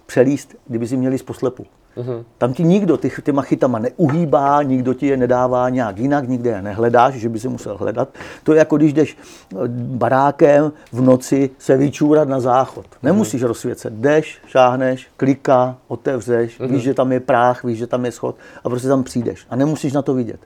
přelíst, 0.06 0.54
kdyby 0.66 0.88
si 0.88 0.96
měli 0.96 1.18
z 1.18 1.22
poslepu. 1.22 1.66
Mm-hmm. 1.96 2.24
Tam 2.38 2.54
ti 2.54 2.64
nikdo 2.64 2.96
ty, 2.96 3.12
těma 3.22 3.42
chytama 3.42 3.78
neuhýbá, 3.78 4.62
nikdo 4.62 4.94
ti 4.94 5.06
je 5.06 5.16
nedává 5.16 5.68
nějak 5.68 5.98
jinak, 5.98 6.28
nikde 6.28 6.50
je 6.50 6.62
nehledáš, 6.62 7.14
že 7.14 7.28
by 7.28 7.40
si 7.40 7.48
musel 7.48 7.76
hledat. 7.76 8.08
To 8.42 8.52
je 8.52 8.58
jako 8.58 8.76
když 8.76 8.92
jdeš 8.92 9.16
eh, 9.16 9.56
barákem 9.68 10.72
v 10.92 11.00
noci 11.00 11.50
se 11.58 11.76
vyčůrat 11.76 12.28
na 12.28 12.40
záchod. 12.40 12.86
Nemusíš 13.02 13.42
mm-hmm. 13.42 13.46
rozsvěcet. 13.46 13.92
Jdeš, 13.92 14.38
šáhneš, 14.46 15.08
kliká, 15.16 15.76
otevřeš, 15.88 16.60
mm-hmm. 16.60 16.72
víš, 16.72 16.82
že 16.82 16.94
tam 16.94 17.12
je 17.12 17.20
práh, 17.20 17.64
víš, 17.64 17.78
že 17.78 17.86
tam 17.86 18.04
je 18.04 18.12
schod 18.12 18.36
a 18.64 18.68
prostě 18.68 18.88
tam 18.88 19.04
přijdeš. 19.04 19.46
A 19.50 19.56
nemusíš 19.56 19.92
na 19.92 20.02
to 20.02 20.14
vidět. 20.14 20.40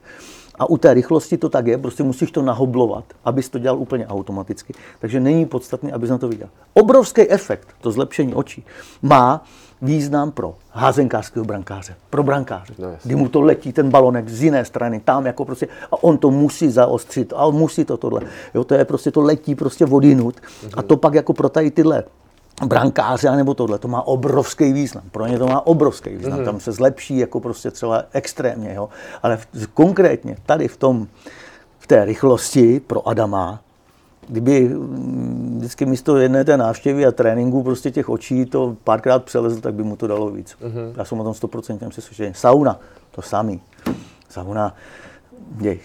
A 0.59 0.71
u 0.71 0.77
té 0.77 0.95
rychlosti 0.95 1.39
to 1.39 1.49
tak 1.49 1.67
je, 1.67 1.79
prostě 1.79 2.03
musíš 2.03 2.31
to 2.31 2.43
nahoblovat, 2.43 3.05
abys 3.25 3.49
to 3.49 3.59
dělal 3.59 3.79
úplně 3.79 4.07
automaticky. 4.07 4.75
Takže 5.01 5.21
není 5.21 5.47
podstatné, 5.47 5.93
abys 5.93 6.11
na 6.11 6.19
to 6.19 6.29
viděl. 6.29 6.49
Obrovský 6.75 7.31
efekt, 7.31 7.69
to 7.81 7.93
zlepšení 7.93 8.35
očí, 8.35 8.65
má 9.03 9.45
význam 9.83 10.31
pro 10.31 10.55
házenkářského 10.71 11.45
brankáře, 11.45 11.95
pro 12.11 12.23
brankáře. 12.23 12.75
No, 12.79 12.89
kdy 13.05 13.15
mu 13.15 13.29
to 13.29 13.41
letí 13.41 13.73
ten 13.73 13.91
balonek 13.91 14.29
z 14.29 14.43
jiné 14.43 14.65
strany, 14.65 15.01
tam 15.01 15.27
jako 15.27 15.45
prostě, 15.45 15.69
a 15.93 16.03
on 16.03 16.19
to 16.19 16.31
musí 16.31 16.71
zaostřit, 16.71 17.33
a 17.37 17.51
musí 17.51 17.85
to 17.85 17.97
tohle. 17.97 18.21
Jo, 18.55 18.65
to 18.65 18.75
je 18.75 18.85
prostě, 18.85 19.11
to 19.11 19.21
letí 19.21 19.55
prostě 19.55 19.85
vodinut 19.87 20.37
a 20.75 20.83
to 20.83 20.97
pak 20.97 21.15
jako 21.15 21.33
pro 21.33 21.49
tady 21.49 21.71
tyhle 21.71 22.05
brankáře 22.67 23.37
nebo 23.37 23.55
tohle, 23.55 23.79
to 23.79 23.89
má 23.89 24.07
obrovský 24.07 24.73
význam. 24.73 25.05
Pro 25.11 25.27
ně 25.27 25.39
to 25.39 25.47
má 25.47 25.67
obrovský 25.67 26.11
význam. 26.11 26.41
Mm-hmm. 26.41 26.45
Tam 26.45 26.61
se 26.61 26.73
zlepší 26.73 27.19
jako 27.19 27.41
prostě 27.41 27.71
třeba 27.71 28.05
extrémně. 28.13 28.75
Jo? 28.75 28.89
Ale 29.23 29.37
v, 29.37 29.67
konkrétně 29.75 30.37
tady 30.47 30.69
v 30.69 30.77
tom, 30.77 31.07
v 31.79 31.87
té 31.87 32.05
rychlosti 32.05 32.81
pro 32.81 33.09
Adama, 33.09 33.61
kdyby 34.29 34.69
mm, 34.69 35.55
vždycky 35.59 35.87
místo 35.87 36.17
jedné 36.17 36.45
té 36.45 36.57
návštěvy 36.57 37.07
a 37.07 37.13
tréninku 37.13 37.63
prostě 37.63 37.91
těch 37.91 38.09
očí 38.09 38.47
to 38.47 38.77
párkrát 38.85 39.25
přelezl, 39.25 39.61
tak 39.61 39.75
by 39.75 39.83
mu 39.83 39.97
to 39.97 40.07
dalo 40.07 40.31
víc. 40.31 40.57
Mm-hmm. 40.63 40.93
Já 40.97 41.05
jsem 41.05 41.21
o 41.21 41.25
tom 41.25 41.33
100% 41.33 41.89
přesvědčený. 41.89 42.35
Sauna, 42.35 42.81
to 43.11 43.23
samý. 43.23 43.61
Sauna, 44.29 44.75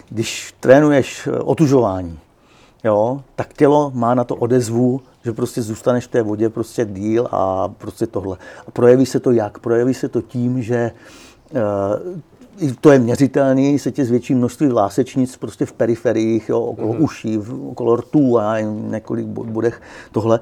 když 0.09 0.53
trénuješ 0.59 1.27
eh, 1.27 1.39
otužování, 1.39 2.19
jo, 2.83 3.21
tak 3.35 3.53
tělo 3.53 3.91
má 3.95 4.13
na 4.13 4.23
to 4.23 4.35
odezvu, 4.35 5.01
že 5.23 5.33
prostě 5.33 5.61
zůstaneš 5.61 6.07
v 6.07 6.11
té 6.11 6.21
vodě 6.21 6.49
prostě 6.49 6.85
díl 6.85 7.27
a 7.31 7.67
prostě 7.67 8.07
tohle. 8.07 8.37
A 8.67 8.71
projeví 8.71 9.05
se 9.05 9.19
to 9.19 9.31
jak? 9.31 9.59
Projeví 9.59 9.93
se 9.93 10.09
to 10.09 10.21
tím, 10.21 10.61
že 10.61 10.91
uh, 12.61 12.71
to 12.81 12.91
je 12.91 12.99
měřitelný, 12.99 13.79
se 13.79 13.91
tě 13.91 14.05
zvětší 14.05 14.35
množství 14.35 14.67
vlásečnic 14.67 15.37
prostě 15.37 15.65
v 15.65 15.73
periferiích, 15.73 16.49
jo, 16.49 16.61
okolo 16.61 16.93
mm-hmm. 16.93 17.03
uší, 17.03 17.37
okolo 17.69 17.95
rtů 17.95 18.39
a 18.39 18.59
několik 18.59 19.25
bodech 19.25 19.81
tohle, 20.11 20.39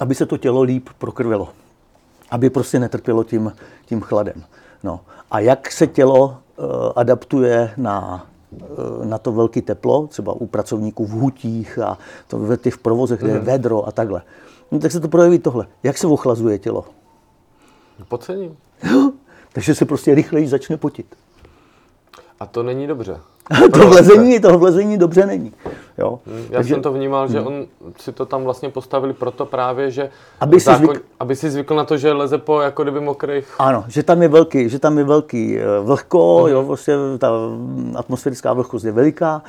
aby 0.00 0.14
se 0.14 0.26
to 0.26 0.36
tělo 0.36 0.62
líp 0.62 0.88
prokrvilo. 0.98 1.48
Aby 2.30 2.50
prostě 2.50 2.78
netrpělo 2.78 3.24
tím, 3.24 3.52
tím 3.86 4.00
chladem. 4.00 4.42
No. 4.82 5.00
A 5.30 5.40
jak 5.40 5.72
se 5.72 5.86
tělo 5.86 6.24
uh, 6.26 6.64
adaptuje 6.96 7.70
na 7.76 8.26
Eh, 8.26 8.31
na 9.04 9.18
to 9.18 9.32
velké 9.32 9.62
teplo, 9.62 10.06
třeba 10.06 10.32
u 10.32 10.46
pracovníků 10.46 11.06
v 11.06 11.10
hutích 11.10 11.78
a 11.78 11.98
to 12.28 12.38
ve 12.38 12.56
těch 12.56 12.78
provozech, 12.78 13.20
kde 13.20 13.30
je 13.30 13.36
mhm. 13.36 13.46
vedro 13.46 13.88
a 13.88 13.92
takhle. 13.92 14.22
No, 14.70 14.78
tak 14.78 14.92
se 14.92 15.00
to 15.00 15.08
projeví 15.08 15.38
tohle. 15.38 15.66
Jak 15.82 15.98
se 15.98 16.06
ochlazuje 16.06 16.58
tělo? 16.58 16.84
Podcením. 18.08 18.56
takže 19.52 19.74
se 19.74 19.84
prostě 19.84 20.14
rychleji 20.14 20.48
začne 20.48 20.76
potit. 20.76 21.16
A 22.40 22.46
to 22.46 22.62
není 22.62 22.86
dobře. 22.86 23.20
to 23.72 23.88
vlezení, 23.88 24.40
to 24.40 24.58
vlezení 24.58 24.98
dobře 24.98 25.26
není. 25.26 25.52
Jo. 25.98 26.18
Hmm, 26.26 26.46
já 26.50 26.58
Takže, 26.58 26.74
jsem 26.74 26.82
to 26.82 26.92
vnímal, 26.92 27.28
že 27.28 27.38
hmm. 27.38 27.46
on 27.46 27.66
si 28.00 28.12
to 28.12 28.26
tam 28.26 28.44
vlastně 28.44 28.68
postavili 28.68 29.12
proto 29.12 29.46
právě, 29.46 29.90
že 29.90 30.10
aby 30.40 30.60
si, 30.60 30.64
zákon, 30.64 30.86
zvyk... 30.86 31.02
aby 31.20 31.36
si 31.36 31.50
zvykl 31.50 31.74
na 31.74 31.84
to, 31.84 31.96
že 31.96 32.12
leze 32.12 32.38
po 32.38 32.60
jako 32.60 32.82
kdyby 32.82 33.00
mokrých. 33.00 33.54
Ano, 33.58 33.84
že 33.88 34.02
tam 34.02 34.22
je 34.22 34.28
velký, 34.28 34.68
že 34.68 34.78
tam 34.78 34.98
je 34.98 35.04
velký 35.04 35.58
eh, 35.58 35.64
vlhko, 35.80 36.42
hmm. 36.42 36.52
jo, 36.52 36.62
vlastně 36.62 36.94
ta 37.18 37.30
atmosférická 37.96 38.52
vlhkost 38.52 38.84
je 38.84 38.92
veliká, 38.92 39.42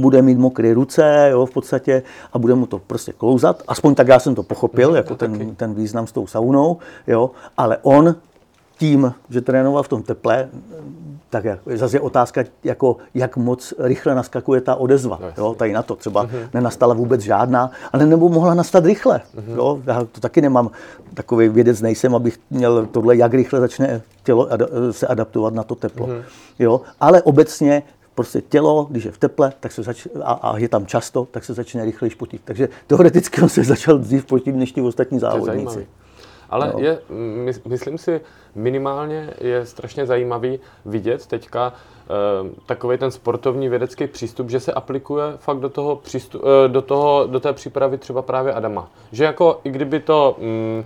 bude 0.00 0.22
mít 0.22 0.38
mokré 0.38 0.74
ruce, 0.74 1.28
jo, 1.30 1.46
v 1.46 1.50
podstatě 1.50 2.02
a 2.32 2.38
bude 2.38 2.54
mu 2.54 2.66
to 2.66 2.78
prostě 2.78 3.12
klouzat. 3.12 3.62
Aspoň 3.68 3.94
tak 3.94 4.08
já 4.08 4.18
jsem 4.18 4.34
to 4.34 4.42
pochopil, 4.42 4.88
hmm, 4.88 4.96
jako 4.96 5.14
ten, 5.14 5.54
ten 5.54 5.74
význam 5.74 6.06
s 6.06 6.12
tou 6.12 6.26
saunou, 6.26 6.78
jo, 7.06 7.30
ale 7.56 7.78
on 7.82 8.14
tím, 8.78 9.14
že 9.30 9.40
trénoval 9.40 9.82
v 9.82 9.88
tom 9.88 10.02
teple, 10.02 10.48
tak 11.30 11.44
jak, 11.44 11.58
zase 11.74 11.96
je 11.96 12.00
otázka, 12.00 12.44
jako, 12.64 12.96
jak 13.14 13.36
moc 13.36 13.74
rychle 13.78 14.14
naskakuje 14.14 14.60
ta 14.60 14.74
odezva. 14.74 15.18
No, 15.22 15.32
jo, 15.38 15.54
tady 15.54 15.72
na 15.72 15.82
to 15.82 15.96
třeba 15.96 16.26
uh-huh. 16.26 16.48
nenastala 16.54 16.94
vůbec 16.94 17.20
žádná, 17.20 17.70
ale 17.92 18.06
nebo 18.06 18.28
mohla 18.28 18.54
nastat 18.54 18.84
rychle. 18.84 19.20
Uh-huh. 19.36 19.56
Jo, 19.56 19.80
já 19.86 20.04
to 20.04 20.20
taky 20.20 20.40
nemám 20.40 20.70
takový 21.14 21.48
vědec 21.48 21.80
nejsem, 21.80 22.14
abych 22.14 22.38
měl 22.50 22.86
tohle, 22.86 23.16
jak 23.16 23.34
rychle 23.34 23.60
začne 23.60 24.02
tělo 24.22 24.48
se 24.90 25.06
adaptovat 25.06 25.54
na 25.54 25.62
to 25.62 25.74
teplo. 25.74 26.06
Uh-huh. 26.06 26.22
Jo, 26.58 26.80
ale 27.00 27.22
obecně 27.22 27.82
prostě 28.14 28.40
tělo, 28.40 28.86
když 28.90 29.04
je 29.04 29.10
v 29.10 29.18
teple 29.18 29.52
tak 29.60 29.72
se 29.72 29.82
zač- 29.82 30.06
a, 30.22 30.32
a, 30.32 30.58
je 30.58 30.68
tam 30.68 30.86
často, 30.86 31.28
tak 31.30 31.44
se 31.44 31.54
začne 31.54 31.84
rychleji 31.84 32.14
potit. 32.14 32.40
Takže 32.44 32.68
teoreticky 32.86 33.42
on 33.42 33.48
se 33.48 33.64
začal 33.64 33.98
dřív 33.98 34.26
potit 34.26 34.56
než 34.56 34.72
ti 34.72 34.80
ostatní 34.80 35.18
závodníci. 35.18 35.86
Ale 36.50 36.72
no. 36.72 36.78
je, 36.78 36.98
my, 37.44 37.52
myslím 37.64 37.98
si, 37.98 38.20
minimálně 38.54 39.30
je 39.40 39.66
strašně 39.66 40.06
zajímavý 40.06 40.60
vidět 40.84 41.26
teďka 41.26 41.72
e, 41.72 42.50
takový 42.66 42.98
ten 42.98 43.10
sportovní 43.10 43.68
vědecký 43.68 44.06
přístup, 44.06 44.50
že 44.50 44.60
se 44.60 44.72
aplikuje 44.72 45.24
fakt 45.36 45.58
do 45.58 45.68
toho, 45.68 45.96
přístup, 45.96 46.42
e, 46.64 46.68
do 46.68 46.82
toho, 46.82 47.26
do 47.26 47.40
té 47.40 47.52
přípravy 47.52 47.98
třeba 47.98 48.22
právě 48.22 48.52
Adama. 48.52 48.88
Že 49.12 49.24
jako 49.24 49.60
i 49.64 49.70
kdyby 49.70 50.00
to 50.00 50.36
mm, 50.38 50.84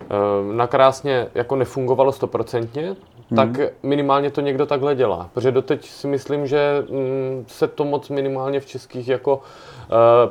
e, 0.00 0.54
nakrásně 0.54 1.28
jako 1.34 1.56
nefungovalo 1.56 2.12
stoprocentně, 2.12 2.86
hmm. 2.86 2.96
tak 3.36 3.48
minimálně 3.82 4.30
to 4.30 4.40
někdo 4.40 4.66
takhle 4.66 4.94
dělá. 4.94 5.30
Protože 5.34 5.52
doteď 5.52 5.88
si 5.88 6.06
myslím, 6.06 6.46
že 6.46 6.84
mm, 6.90 7.44
se 7.48 7.68
to 7.68 7.84
moc 7.84 8.08
minimálně 8.08 8.60
v 8.60 8.66
českých 8.66 9.08
jako 9.08 9.40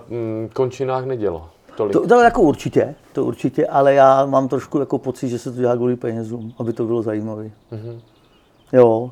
mm, 0.09 0.49
končinách 0.53 1.05
nedělo 1.05 1.49
tolik. 1.75 1.93
To, 1.93 2.07
to 2.07 2.21
jako 2.21 2.41
určitě, 2.41 2.95
to 3.13 3.25
určitě, 3.25 3.67
ale 3.67 3.93
já 3.93 4.25
mám 4.25 4.47
trošku 4.47 4.79
jako 4.79 4.97
pocit, 4.97 5.29
že 5.29 5.39
se 5.39 5.51
to 5.51 5.61
dělá 5.61 5.75
kvůli 5.75 5.95
penězům, 5.95 6.53
aby 6.57 6.73
to 6.73 6.85
bylo 6.85 7.01
zajímavé. 7.01 7.43
Mm-hmm. 7.43 7.99
Jo, 8.73 9.11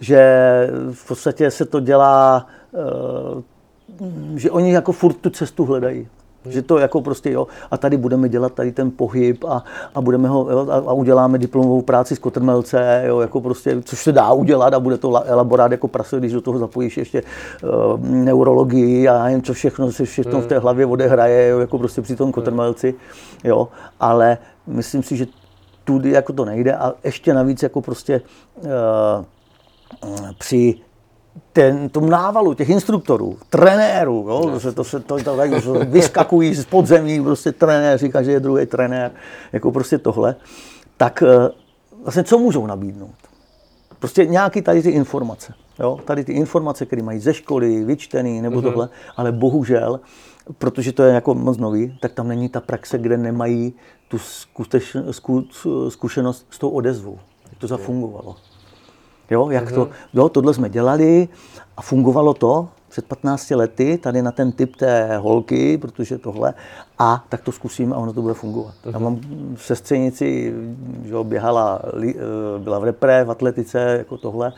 že 0.00 0.70
v 0.92 1.08
podstatě 1.08 1.50
se 1.50 1.64
to 1.64 1.80
dělá, 1.80 2.46
uh, 2.72 3.42
že 4.36 4.50
oni 4.50 4.72
jako 4.72 4.92
furt 4.92 5.14
tu 5.14 5.30
cestu 5.30 5.64
hledají. 5.64 6.08
Že 6.50 6.62
to 6.62 6.78
jako 6.78 7.00
prostě 7.00 7.30
jo, 7.30 7.46
a 7.70 7.76
tady 7.76 7.96
budeme 7.96 8.28
dělat 8.28 8.52
tady 8.52 8.72
ten 8.72 8.90
pohyb 8.90 9.44
a, 9.44 9.64
a 9.94 10.00
budeme 10.00 10.28
ho, 10.28 10.50
jo, 10.50 10.66
a, 10.70 10.74
a, 10.74 10.92
uděláme 10.92 11.38
diplomovou 11.38 11.82
práci 11.82 12.16
z 12.16 12.18
kotrmelce, 12.18 13.04
jo, 13.06 13.20
jako 13.20 13.40
prostě, 13.40 13.82
což 13.82 14.02
se 14.02 14.12
dá 14.12 14.32
udělat 14.32 14.74
a 14.74 14.80
bude 14.80 14.98
to 14.98 15.22
elaborát 15.26 15.72
jako 15.72 15.88
prase, 15.88 16.18
když 16.18 16.32
do 16.32 16.40
toho 16.40 16.58
zapojíš 16.58 16.96
ještě 16.96 17.22
uh, 17.62 18.00
neurologii 18.00 19.08
a 19.08 19.28
jen 19.28 19.42
co 19.42 19.52
všechno 19.52 19.92
se 19.92 20.04
všechno 20.04 20.32
hmm. 20.32 20.42
v 20.42 20.46
té 20.46 20.58
hlavě 20.58 20.86
odehraje, 20.86 21.48
jo, 21.48 21.58
jako 21.58 21.78
prostě 21.78 22.02
při 22.02 22.16
tom 22.16 22.32
kotrmelci, 22.32 22.94
jo, 23.44 23.68
ale 24.00 24.38
myslím 24.66 25.02
si, 25.02 25.16
že 25.16 25.26
tudy 25.84 26.10
jako 26.10 26.32
to 26.32 26.44
nejde 26.44 26.76
a 26.76 26.92
ještě 27.04 27.34
navíc 27.34 27.62
jako 27.62 27.80
prostě 27.80 28.20
uh, 28.56 29.24
při 30.38 30.74
ten, 31.52 31.88
tom 31.88 32.10
návalu 32.10 32.54
těch 32.54 32.68
instruktorů, 32.68 33.38
trenérů, 33.50 34.26
jo, 34.28 34.50
to 34.52 34.60
se, 34.60 34.72
to 34.72 34.84
se 34.84 35.00
to, 35.00 35.16
to, 35.24 35.34
to, 35.64 35.72
vyskakují 35.84 36.54
z 36.54 36.64
podzemí, 36.64 37.22
prostě 37.22 37.52
trenéři, 37.52 38.08
každý 38.08 38.32
je 38.32 38.40
druhý 38.40 38.66
trenér, 38.66 39.10
jako 39.52 39.72
prostě 39.72 39.98
tohle, 39.98 40.36
tak 40.96 41.22
eh, 41.22 41.50
vlastně 42.02 42.24
co 42.24 42.38
můžou 42.38 42.66
nabídnout? 42.66 43.14
Prostě 43.98 44.26
nějaký 44.26 44.62
tady 44.62 44.82
ty 44.82 44.90
informace, 44.90 45.54
jo, 45.78 46.00
tady 46.04 46.24
ty 46.24 46.32
informace, 46.32 46.86
které 46.86 47.02
mají 47.02 47.20
ze 47.20 47.34
školy, 47.34 47.84
vyčtený 47.84 48.42
nebo 48.42 48.60
mm-hmm. 48.60 48.62
tohle, 48.62 48.88
ale 49.16 49.32
bohužel, 49.32 50.00
protože 50.58 50.92
to 50.92 51.02
je 51.02 51.14
jako 51.14 51.34
moc 51.34 51.58
nový, 51.58 51.98
tak 52.00 52.12
tam 52.12 52.28
není 52.28 52.48
ta 52.48 52.60
praxe, 52.60 52.98
kde 52.98 53.16
nemají 53.16 53.74
tu 54.08 54.18
zkušenost 55.88 56.46
s 56.50 56.58
tou 56.58 56.68
odezvou, 56.68 57.18
jak 57.50 57.58
to 57.58 57.66
zafungovalo. 57.66 58.36
Jo, 59.30 59.50
jak 59.50 59.70
mm-hmm. 59.70 59.74
to, 59.74 59.88
jo, 60.14 60.28
tohle 60.28 60.54
jsme 60.54 60.68
dělali 60.68 61.28
a 61.76 61.82
fungovalo 61.82 62.34
to 62.34 62.68
před 62.88 63.04
15 63.04 63.50
lety 63.50 63.98
tady 63.98 64.22
na 64.22 64.32
ten 64.32 64.52
typ 64.52 64.76
té 64.76 65.16
holky, 65.16 65.78
protože 65.78 66.18
tohle, 66.18 66.54
a 66.98 67.24
tak 67.28 67.42
to 67.42 67.52
zkusím 67.52 67.92
a 67.92 67.96
ono 67.96 68.12
to 68.12 68.22
bude 68.22 68.34
fungovat. 68.34 68.74
Mm-hmm. 68.84 68.92
Já 68.92 68.98
mám 68.98 69.20
sestřenici, 69.56 70.54
že 71.04 71.12
jo, 71.12 71.24
běhala, 71.24 71.82
eh, 72.08 72.14
byla 72.58 72.78
v 72.78 72.84
repre, 72.84 73.24
v 73.24 73.30
atletice, 73.30 73.78
jako 73.78 74.16
tohle, 74.16 74.52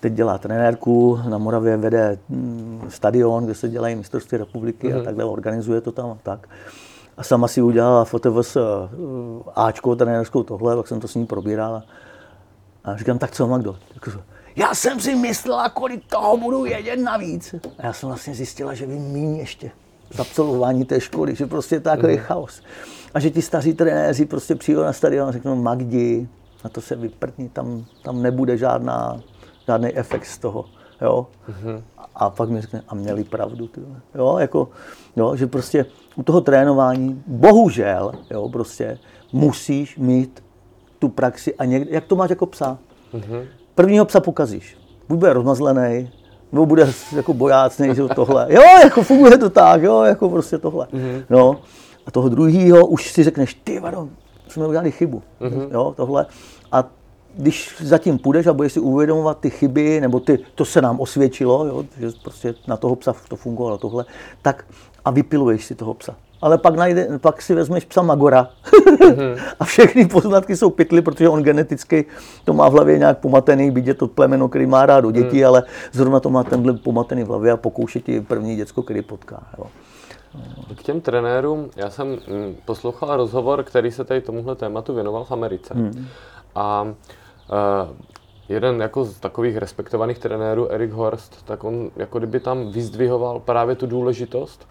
teď 0.00 0.12
dělá 0.12 0.38
trenérku, 0.38 1.18
na 1.28 1.38
Moravě 1.38 1.76
vede 1.76 2.18
hm, 2.28 2.80
stadion, 2.88 3.44
kde 3.44 3.54
se 3.54 3.68
dělají 3.68 3.96
mistrovství 3.96 4.38
republiky 4.38 4.88
mm-hmm. 4.88 4.94
a 4.94 4.96
mhm. 4.96 5.04
takhle 5.04 5.24
organizuje 5.24 5.80
to 5.80 5.92
tam 5.92 6.10
a 6.10 6.18
tak. 6.22 6.48
A 7.16 7.22
sama 7.22 7.48
si 7.48 7.62
udělala 7.62 8.04
fotovos 8.04 8.56
eh, 8.56 8.60
Ačko, 9.54 9.96
trenérskou 9.96 10.42
tohle, 10.42 10.76
pak 10.76 10.88
jsem 10.88 11.00
to 11.00 11.08
s 11.08 11.14
ní 11.14 11.26
probíral. 11.26 11.82
A 12.84 12.96
říkám, 12.96 13.18
tak 13.18 13.30
co, 13.30 13.46
Magdo? 13.46 13.76
Já 14.56 14.74
jsem 14.74 15.00
si 15.00 15.14
myslela, 15.14 15.68
kolik 15.68 16.06
toho 16.06 16.36
budu 16.36 16.62
vědět 16.62 16.96
navíc. 16.96 17.54
A 17.78 17.86
já 17.86 17.92
jsem 17.92 18.08
vlastně 18.08 18.34
zjistila, 18.34 18.74
že 18.74 18.86
vím 18.86 19.12
méně 19.12 19.40
ještě 19.40 19.70
z 20.10 20.20
absolvování 20.20 20.84
té 20.84 21.00
školy, 21.00 21.34
že 21.34 21.46
prostě 21.46 21.74
je 21.74 21.80
to 21.80 21.90
takový 21.90 22.12
mm. 22.12 22.18
chaos. 22.18 22.62
A 23.14 23.20
že 23.20 23.30
ti 23.30 23.42
staří 23.42 23.74
trenéři 23.74 24.26
prostě 24.26 24.54
přijdou 24.54 24.82
na 24.82 24.92
stadion 24.92 25.28
a 25.28 25.32
řeknou, 25.32 25.56
Magdi, 25.56 26.28
na 26.64 26.70
to 26.70 26.80
se 26.80 26.96
vyprtni, 26.96 27.48
tam, 27.48 27.84
tam 28.02 28.22
nebude 28.22 28.58
žádná, 28.58 29.20
žádný 29.66 29.96
efekt 29.96 30.26
z 30.26 30.38
toho. 30.38 30.64
Jo? 31.02 31.26
Mm-hmm. 31.48 31.82
A 32.14 32.30
pak 32.30 32.48
mi 32.48 32.60
řekne, 32.60 32.82
a 32.88 32.94
měli 32.94 33.24
pravdu. 33.24 33.68
Tyhle. 33.68 34.00
Jo, 34.14 34.36
jako, 34.38 34.68
jo, 35.16 35.36
že 35.36 35.46
prostě 35.46 35.86
u 36.16 36.22
toho 36.22 36.40
trénování, 36.40 37.22
bohužel, 37.26 38.12
jo, 38.30 38.48
prostě 38.48 38.98
musíš 39.32 39.98
mít 39.98 40.43
tu 41.04 41.08
praxi 41.08 41.54
a 41.54 41.64
někde, 41.64 41.90
jak 41.94 42.04
to 42.04 42.16
máš 42.16 42.30
jako 42.30 42.46
psa. 42.46 42.78
Mm-hmm. 43.14 43.46
Prvního 43.74 44.04
psa 44.04 44.20
pokazíš. 44.20 44.76
Buď 45.08 45.18
bude 45.18 45.32
rozmazlený, 45.32 46.10
nebo 46.52 46.66
bude 46.66 46.92
jako 47.16 47.34
bojácný, 47.34 47.94
že 47.94 48.02
tohle. 48.14 48.46
Jo, 48.48 48.62
jako 48.84 49.02
funguje 49.02 49.38
to 49.38 49.50
tak, 49.50 49.82
jo, 49.82 50.02
jako 50.02 50.28
prostě 50.28 50.58
tohle. 50.58 50.86
Mm-hmm. 50.86 51.24
No. 51.30 51.60
A 52.06 52.10
toho 52.10 52.28
druhého 52.28 52.86
už 52.86 53.12
si 53.12 53.24
řekneš, 53.24 53.54
ty 53.54 53.80
vado, 53.80 54.08
jsme 54.48 54.66
udělali 54.66 54.90
chybu, 54.90 55.22
mm-hmm. 55.40 55.68
jo, 55.72 55.94
tohle. 55.96 56.26
A 56.72 56.84
když 57.36 57.76
zatím 57.80 58.18
půjdeš 58.18 58.46
a 58.46 58.52
budeš 58.52 58.72
si 58.72 58.80
uvědomovat 58.80 59.40
ty 59.40 59.50
chyby, 59.50 60.00
nebo 60.00 60.20
ty, 60.20 60.38
to 60.54 60.64
se 60.64 60.82
nám 60.82 61.00
osvědčilo, 61.00 61.66
jo, 61.66 61.84
že 62.00 62.08
prostě 62.22 62.54
na 62.68 62.76
toho 62.76 62.96
psa 62.96 63.14
to 63.28 63.36
fungovalo 63.36 63.78
tohle, 63.78 64.04
tak 64.42 64.64
a 65.04 65.10
vypiluješ 65.10 65.64
si 65.64 65.74
toho 65.74 65.94
psa 65.94 66.16
ale 66.44 66.58
pak, 66.58 66.76
najde, 66.76 67.18
pak 67.18 67.42
si 67.42 67.54
vezmeš 67.54 67.84
psa 67.84 68.02
Magora 68.02 68.48
mm-hmm. 68.64 69.40
a 69.60 69.64
všechny 69.64 70.06
poznatky 70.06 70.56
jsou 70.56 70.70
pytly, 70.70 71.02
protože 71.02 71.28
on 71.28 71.42
geneticky 71.42 72.04
to 72.44 72.52
má 72.52 72.68
v 72.68 72.72
hlavě 72.72 72.98
nějak 72.98 73.18
pomatený, 73.18 73.70
byť 73.70 73.86
je 73.86 73.94
to 73.94 74.06
plemeno, 74.06 74.48
který 74.48 74.66
má 74.66 74.86
rádo 74.86 75.10
děti, 75.10 75.40
mm. 75.40 75.46
ale 75.46 75.62
zrovna 75.92 76.20
to 76.20 76.30
má 76.30 76.44
tenhle 76.44 76.72
pomatený 76.72 77.24
v 77.24 77.28
hlavě 77.28 77.52
a 77.52 77.56
pokouší 77.56 78.00
ti 78.02 78.20
první 78.20 78.56
děcko, 78.56 78.82
který 78.82 79.02
potká. 79.02 79.42
Jo. 79.58 79.64
K 80.76 80.82
těm 80.82 81.00
trenérům, 81.00 81.70
já 81.76 81.90
jsem 81.90 82.08
mm, 82.08 82.56
poslouchal 82.64 83.16
rozhovor, 83.16 83.62
který 83.62 83.90
se 83.90 84.04
tady 84.04 84.20
tomuhle 84.20 84.54
tématu 84.54 84.94
věnoval 84.94 85.24
v 85.24 85.32
Americe. 85.32 85.74
Hmm. 85.74 86.06
A 86.54 86.82
uh, 86.82 87.96
jeden 88.48 88.80
jako 88.80 89.04
z 89.04 89.20
takových 89.20 89.56
respektovaných 89.56 90.18
trenérů, 90.18 90.72
Erik 90.72 90.92
Horst, 90.92 91.44
tak 91.44 91.64
on 91.64 91.90
jako 91.96 92.18
kdyby 92.18 92.40
tam 92.40 92.72
vyzdvihoval 92.72 93.40
právě 93.40 93.74
tu 93.74 93.86
důležitost 93.86 94.66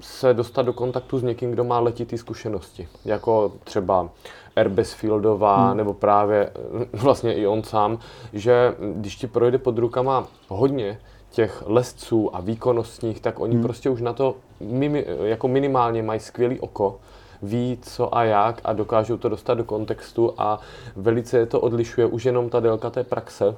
se 0.00 0.34
dostat 0.34 0.62
do 0.62 0.72
kontaktu 0.72 1.18
s 1.18 1.22
někým, 1.22 1.50
kdo 1.50 1.64
má 1.64 1.78
letitý 1.80 2.18
zkušenosti, 2.18 2.88
jako 3.04 3.52
třeba 3.64 4.08
Airbus 4.56 4.92
Fieldová, 4.92 5.68
hmm. 5.68 5.76
nebo 5.76 5.94
právě 5.94 6.50
eh, 6.54 6.86
vlastně 6.96 7.34
i 7.34 7.46
on 7.46 7.62
sám, 7.62 7.98
že 8.32 8.74
když 8.94 9.16
ti 9.16 9.26
projde 9.26 9.58
pod 9.58 9.78
rukama 9.78 10.26
hodně 10.48 10.98
těch 11.30 11.62
lesců 11.66 12.36
a 12.36 12.40
výkonnostních, 12.40 13.20
tak 13.20 13.40
oni 13.40 13.54
hmm. 13.54 13.62
prostě 13.62 13.90
už 13.90 14.00
na 14.00 14.12
to 14.12 14.36
mimi, 14.60 15.06
jako 15.22 15.48
minimálně 15.48 16.02
mají 16.02 16.20
skvělý 16.20 16.60
oko, 16.60 16.98
ví 17.42 17.78
co 17.82 18.16
a 18.16 18.24
jak 18.24 18.60
a 18.64 18.72
dokážou 18.72 19.16
to 19.16 19.28
dostat 19.28 19.54
do 19.54 19.64
kontextu 19.64 20.34
a 20.38 20.60
velice 20.96 21.38
je 21.38 21.46
to 21.46 21.60
odlišuje 21.60 22.06
už 22.06 22.24
jenom 22.24 22.50
ta 22.50 22.60
délka 22.60 22.90
té 22.90 23.04
praxe, 23.04 23.56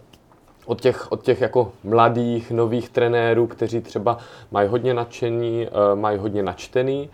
od 0.67 0.81
těch, 0.81 1.13
od 1.13 1.23
těch 1.23 1.41
jako 1.41 1.73
mladých, 1.85 2.51
nových 2.51 2.89
trenérů, 2.89 3.47
kteří 3.47 3.81
třeba 3.81 4.19
mají 4.51 4.69
hodně 4.69 4.95
nadšení, 4.95 5.67
eh, 5.67 5.97
mají 5.97 6.19
hodně 6.19 6.43
načtený, 6.43 7.11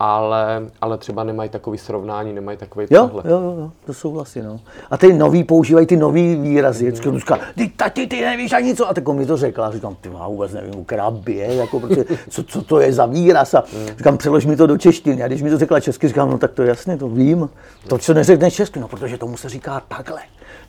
ale, 0.00 0.62
ale 0.80 0.98
třeba 0.98 1.24
nemají 1.24 1.50
takový 1.50 1.78
srovnání, 1.78 2.32
nemají 2.32 2.58
takový 2.58 2.86
jo, 2.90 3.08
pohled. 3.08 3.26
Jo, 3.26 3.40
jo, 3.40 3.54
jo, 3.58 3.70
to 3.86 3.94
souhlasí, 3.94 4.42
no. 4.42 4.60
A 4.90 4.96
ty 4.96 5.12
noví 5.12 5.44
používají 5.44 5.86
ty 5.86 5.96
nový 5.96 6.36
výrazy. 6.36 6.86
Vždycky 6.86 7.08
mm. 7.08 7.18
říká, 7.18 7.38
ty 7.54 7.68
tati, 7.68 8.06
ty 8.06 8.20
nevíš 8.20 8.52
ani 8.52 8.76
co. 8.76 8.88
A 8.88 8.94
tak 8.94 9.08
mi 9.08 9.26
to 9.26 9.36
řekla. 9.36 9.66
A 9.66 9.70
říkám, 9.70 9.96
ty 10.00 10.08
já 10.18 10.28
vůbec 10.28 10.52
nevím, 10.52 10.86
bije, 11.10 11.54
jako, 11.54 11.80
protože, 11.80 12.04
co, 12.28 12.42
co, 12.42 12.62
to 12.62 12.80
je 12.80 12.92
za 12.92 13.06
výraz. 13.06 13.54
A 13.54 13.64
mm. 13.72 13.86
říkám, 13.86 14.18
přelož 14.18 14.46
mi 14.46 14.56
to 14.56 14.66
do 14.66 14.78
češtiny. 14.78 15.22
A 15.22 15.26
když 15.26 15.42
mi 15.42 15.50
to 15.50 15.58
řekla 15.58 15.80
česky, 15.80 16.08
říkám, 16.08 16.30
no 16.30 16.38
tak 16.38 16.52
to 16.52 16.62
jasně, 16.62 16.96
to 16.96 17.08
vím. 17.08 17.50
To, 17.88 17.98
co 17.98 18.14
neřekne 18.14 18.50
česky, 18.50 18.80
no 18.80 18.88
protože 18.88 19.18
tomu 19.18 19.36
se 19.36 19.48
říká 19.48 19.82
takhle. 19.88 20.20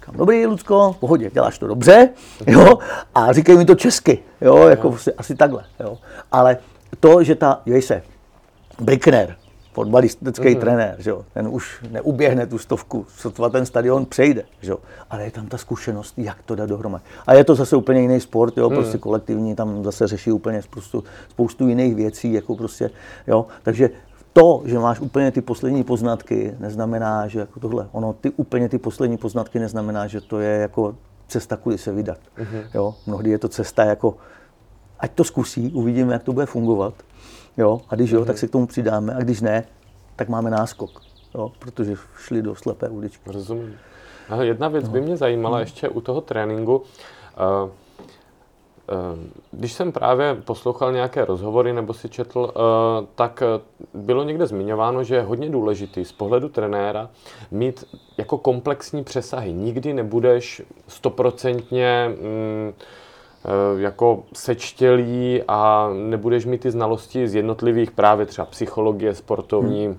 Říkám, 0.06 0.18
dobrý, 0.18 0.46
Lucko, 0.46 0.94
v 0.94 0.98
pohodě, 0.98 1.30
děláš 1.34 1.60
to 1.60 1.68
dobře, 1.68 2.10
jo, 2.48 2.80
a 3.16 3.34
říkej 3.34 3.58
mi 3.58 3.66
to 3.66 3.76
česky, 3.76 4.20
jo, 4.42 4.68
jako 4.68 4.90
prostě 4.90 5.12
asi 5.12 5.36
takhle, 5.36 5.64
jo. 5.80 5.98
Ale 6.32 6.58
to, 7.00 7.24
že 7.24 7.36
ta, 7.36 7.62
dívej 7.66 7.82
se, 7.82 8.02
Brickner, 8.80 9.36
fotbalistický 9.74 10.44
mm-hmm. 10.44 10.60
trenér, 10.60 10.96
že 11.00 11.10
jo, 11.10 11.26
ten 11.34 11.48
už 11.48 11.84
neuběhne 11.92 12.48
tu 12.48 12.58
stovku, 12.58 13.06
sotva 13.18 13.50
ten 13.50 13.66
stadion 13.66 14.06
přejde, 14.06 14.44
že 14.62 14.72
jo, 14.72 14.78
ale 15.10 15.24
je 15.24 15.32
tam 15.32 15.48
ta 15.48 15.58
zkušenost, 15.58 16.14
jak 16.18 16.44
to 16.44 16.56
dát 16.56 16.70
dohromady. 16.70 17.04
A 17.28 17.34
je 17.34 17.44
to 17.44 17.56
zase 17.56 17.76
úplně 17.76 18.02
jiný 18.02 18.20
sport, 18.20 18.58
jo, 18.58 18.70
mm. 18.70 18.76
prostě 18.76 18.98
kolektivní, 18.98 19.56
tam 19.56 19.84
zase 19.84 20.08
řeší 20.08 20.32
úplně 20.32 20.62
spoustu, 20.62 21.04
spoustu 21.30 21.68
jiných 21.68 21.96
věcí, 21.96 22.34
jako 22.34 22.56
prostě, 22.56 22.90
jo, 23.28 23.46
takže 23.64 23.90
to, 24.38 24.62
že 24.66 24.80
máš 24.80 25.00
úplně 25.00 25.32
ty 25.32 25.42
poslední 25.42 25.84
poznatky, 25.84 26.56
neznamená, 26.60 27.28
že 27.28 27.40
jako 27.40 27.60
tohle, 27.60 27.88
ono 27.92 28.14
ty 28.14 28.30
úplně 28.30 28.70
ty 28.70 28.78
poslední 28.78 29.18
poznatky 29.18 29.60
neznamená, 29.60 30.08
že 30.08 30.22
to 30.22 30.40
je 30.40 30.58
jako 30.58 30.96
cesta, 31.28 31.56
kudy 31.58 31.78
se 31.78 31.92
vydat. 31.92 32.18
Mm-hmm. 32.38 32.64
Jo, 32.74 32.96
mnohdy 33.08 33.30
je 33.30 33.38
to 33.38 33.48
cesta 33.50 33.86
jako, 33.86 34.18
ať 35.00 35.12
to 35.12 35.24
zkusí, 35.24 35.72
uvidíme, 35.72 36.14
jak 36.14 36.24
to 36.24 36.34
bude 36.34 36.46
fungovat. 36.46 36.94
Jo, 37.58 37.82
a 37.90 37.96
když 37.96 38.12
jo, 38.12 38.22
mm-hmm. 38.22 38.26
tak 38.26 38.38
se 38.38 38.48
k 38.48 38.52
tomu 38.52 38.68
přidáme, 38.68 39.14
a 39.14 39.20
když 39.20 39.42
ne, 39.42 39.64
tak 40.16 40.30
máme 40.30 40.50
náskok, 40.50 41.02
jo, 41.36 41.52
protože 41.60 41.96
šli 42.18 42.42
do 42.42 42.56
slepé 42.56 42.90
uličky. 42.90 43.32
Rozumím. 43.32 43.76
A 44.30 44.44
jedna 44.44 44.68
věc 44.68 44.86
no. 44.86 44.92
by 44.92 45.02
mě 45.02 45.18
zajímala 45.18 45.58
mm. 45.58 45.62
ještě 45.62 45.90
u 45.90 46.02
toho 46.02 46.22
tréninku. 46.22 46.76
Uh, 46.76 47.70
když 49.52 49.74
jsem 49.74 49.92
právě 49.92 50.36
poslouchal 50.36 50.92
nějaké 50.92 51.26
rozhovory 51.26 51.74
nebo 51.74 51.94
si 51.94 52.10
četl, 52.10 52.54
eh, 52.56 53.08
tak 53.16 53.44
eh, 53.46 53.62
bylo 53.94 54.24
někde 54.24 54.48
zmiňováno, 54.48 55.04
že 55.04 55.16
je 55.16 55.22
hodně 55.22 55.50
důležitý 55.50 56.06
z 56.06 56.12
pohledu 56.12 56.50
trenéra 56.50 57.10
mít 57.52 57.84
jako 58.18 58.38
komplexní 58.38 59.04
přesahy. 59.04 59.54
Nikdy 59.54 59.94
nebudeš 59.94 60.62
stoprocentně 60.88 62.10
mm, 62.10 62.74
eh, 62.76 63.82
jako 63.82 64.24
sečtělý 64.34 65.44
a 65.48 65.90
nebudeš 65.94 66.46
mít 66.46 66.62
ty 66.62 66.72
znalosti 66.72 67.28
z 67.28 67.36
jednotlivých 67.36 67.92
právě 67.92 68.26
třeba 68.26 68.46
psychologie, 68.46 69.16
sportovní, 69.16 69.86
hmm 69.86 69.98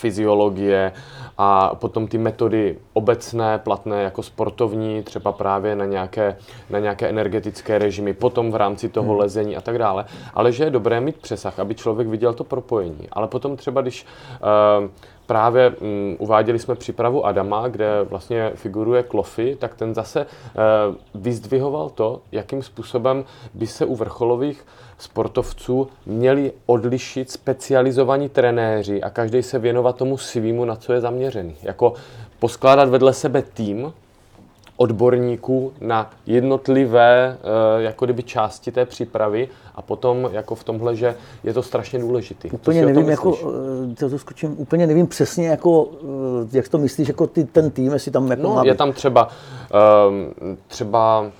fyziologie 0.00 0.92
a 1.38 1.74
potom 1.74 2.08
ty 2.08 2.18
metody 2.18 2.78
obecné, 2.92 3.58
platné 3.58 4.02
jako 4.02 4.22
sportovní, 4.22 5.02
třeba 5.02 5.32
právě 5.32 5.76
na 5.76 5.84
nějaké, 5.84 6.36
na 6.70 6.78
nějaké 6.78 7.08
energetické 7.08 7.78
režimy, 7.78 8.12
potom 8.12 8.52
v 8.52 8.56
rámci 8.56 8.88
toho 8.88 9.12
hmm. 9.12 9.20
lezení 9.20 9.56
a 9.56 9.60
tak 9.60 9.78
dále. 9.78 10.04
Ale 10.34 10.52
že 10.52 10.64
je 10.64 10.70
dobré 10.70 11.00
mít 11.00 11.16
přesah, 11.16 11.58
aby 11.58 11.74
člověk 11.74 12.08
viděl 12.08 12.34
to 12.34 12.44
propojení. 12.44 13.08
Ale 13.12 13.28
potom 13.28 13.56
třeba, 13.56 13.80
když 13.80 14.06
uh, 14.40 14.88
právě 15.26 15.70
um, 15.70 16.16
uváděli 16.18 16.58
jsme 16.58 16.74
přípravu 16.74 17.26
Adama, 17.26 17.68
kde 17.68 18.02
vlastně 18.02 18.52
figuruje 18.54 19.02
Klofy, 19.02 19.56
tak 19.60 19.74
ten 19.74 19.94
zase 19.94 20.26
uh, 20.26 20.94
vyzdvihoval 21.14 21.90
to, 21.90 22.20
jakým 22.32 22.62
způsobem 22.62 23.24
by 23.54 23.66
se 23.66 23.84
u 23.84 23.94
vrcholových 23.94 24.66
sportovců 25.02 25.88
měli 26.06 26.52
odlišit 26.66 27.30
specializovaní 27.30 28.28
trenéři 28.28 29.02
a 29.02 29.10
každý 29.10 29.42
se 29.42 29.58
věnovat 29.58 29.96
tomu 29.96 30.18
svýmu, 30.18 30.64
na 30.64 30.76
co 30.76 30.92
je 30.92 31.00
zaměřený. 31.00 31.54
Jako 31.62 31.92
poskládat 32.38 32.88
vedle 32.88 33.12
sebe 33.12 33.42
tým 33.42 33.92
odborníků 34.76 35.72
na 35.80 36.10
jednotlivé 36.26 37.36
uh, 37.36 37.82
jako 37.82 38.04
kdyby 38.04 38.22
části 38.22 38.72
té 38.72 38.86
přípravy 38.86 39.48
a 39.74 39.82
potom 39.82 40.28
jako 40.32 40.54
v 40.54 40.64
tomhle, 40.64 40.96
že 40.96 41.14
je 41.44 41.52
to 41.52 41.62
strašně 41.62 41.98
důležitý. 41.98 42.50
Úplně 42.50 42.86
nevím, 42.86 43.08
jako, 43.08 43.38
eh, 43.92 43.94
to, 43.94 44.10
to 44.10 44.18
skočím, 44.18 44.54
úplně 44.58 44.86
nevím 44.86 45.06
přesně, 45.06 45.48
jako, 45.48 45.88
eh, 46.02 46.56
jak 46.56 46.68
to 46.68 46.78
myslíš, 46.78 47.08
jako 47.08 47.26
ty, 47.26 47.44
ten 47.44 47.70
tým, 47.70 47.92
jestli 47.92 48.10
tam 48.10 48.30
jako 48.30 48.42
no, 48.42 48.54
má 48.54 48.62
být. 48.62 48.68
je 48.68 48.74
tam 48.74 48.92
třeba, 48.92 49.28
uh, 49.28 50.48
třeba 50.66 51.30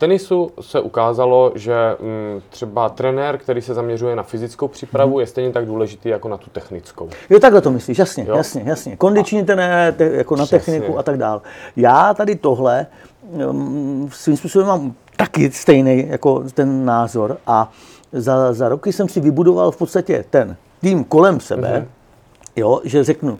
tenisu 0.00 0.50
se 0.60 0.80
ukázalo, 0.80 1.52
že 1.54 1.74
mm, 2.00 2.42
třeba 2.50 2.88
trenér, 2.88 3.38
který 3.38 3.62
se 3.62 3.74
zaměřuje 3.74 4.16
na 4.16 4.22
fyzickou 4.22 4.68
přípravu, 4.68 5.14
mm. 5.14 5.20
je 5.20 5.26
stejně 5.26 5.50
tak 5.50 5.66
důležitý 5.66 6.08
jako 6.08 6.28
na 6.28 6.36
tu 6.36 6.50
technickou. 6.50 7.08
Jo, 7.30 7.40
takhle 7.40 7.60
to 7.60 7.70
myslíš, 7.70 7.98
jasně, 7.98 8.24
jo? 8.28 8.36
jasně, 8.36 8.62
jasně. 8.66 8.96
Kondiční 8.96 9.44
trenér, 9.44 9.94
te, 9.94 10.04
jako 10.04 10.36
na 10.36 10.46
Přesně. 10.46 10.72
techniku 10.72 10.98
a 10.98 11.02
tak 11.02 11.16
dále. 11.16 11.40
Já 11.76 12.14
tady 12.14 12.36
tohle 12.36 12.86
um, 13.22 14.08
svým 14.12 14.36
způsobem 14.36 14.68
mám 14.68 14.94
taky 15.16 15.50
stejný 15.50 16.08
jako 16.08 16.44
ten 16.54 16.84
názor 16.84 17.36
a 17.46 17.70
za, 18.12 18.52
za 18.52 18.68
roky 18.68 18.92
jsem 18.92 19.08
si 19.08 19.20
vybudoval 19.20 19.70
v 19.70 19.76
podstatě 19.76 20.24
ten 20.30 20.56
tým 20.80 21.04
kolem 21.04 21.40
sebe, 21.40 21.68
mm-hmm. 21.68 21.86
jo, 22.56 22.80
že 22.84 23.04
řeknu, 23.04 23.38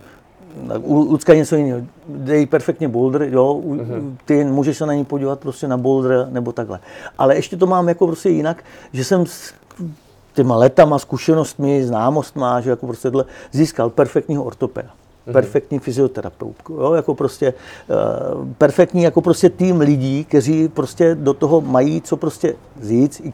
u 0.79 0.95
Lucka 0.95 1.35
něco 1.35 1.57
jiného. 1.57 1.81
Dej 2.09 2.47
perfektně 2.47 2.89
boulder, 2.89 3.23
jo, 3.23 3.63
mm-hmm. 3.65 4.17
ty 4.25 4.45
můžeš 4.45 4.77
se 4.77 4.87
na 4.87 4.95
ní 4.95 5.05
podívat 5.05 5.41
prostě 5.41 5.69
na 5.69 5.77
boulder 5.77 6.29
nebo 6.31 6.53
takhle. 6.53 6.81
Ale 7.19 7.37
ještě 7.37 7.57
to 7.57 7.67
mám 7.67 7.89
jako 7.89 8.07
prostě 8.07 8.29
jinak, 8.29 8.65
že 8.93 9.05
jsem 9.05 9.27
s 9.27 9.55
těma 10.35 10.57
letama, 10.57 10.99
zkušenostmi, 10.99 11.85
známostmi, 11.85 12.45
že 12.61 12.71
jako 12.71 12.87
prostě 12.87 13.11
získal 13.53 13.91
perfektního 13.91 14.45
ortopeda. 14.45 14.91
Perfektní 15.33 15.78
fyzioterapeutku, 15.78 16.72
jo, 16.72 16.93
jako 16.93 17.14
prostě 17.14 17.55
uh, 17.89 18.49
perfektní 18.59 19.03
jako 19.03 19.20
prostě 19.20 19.51
tým 19.51 19.81
lidí, 19.81 20.24
kteří 20.24 20.68
prostě 20.68 21.14
do 21.14 21.35
toho 21.35 21.61
mají 21.61 22.01
co 22.01 22.16
prostě 22.16 22.55
říct, 22.83 23.20
i 23.20 23.33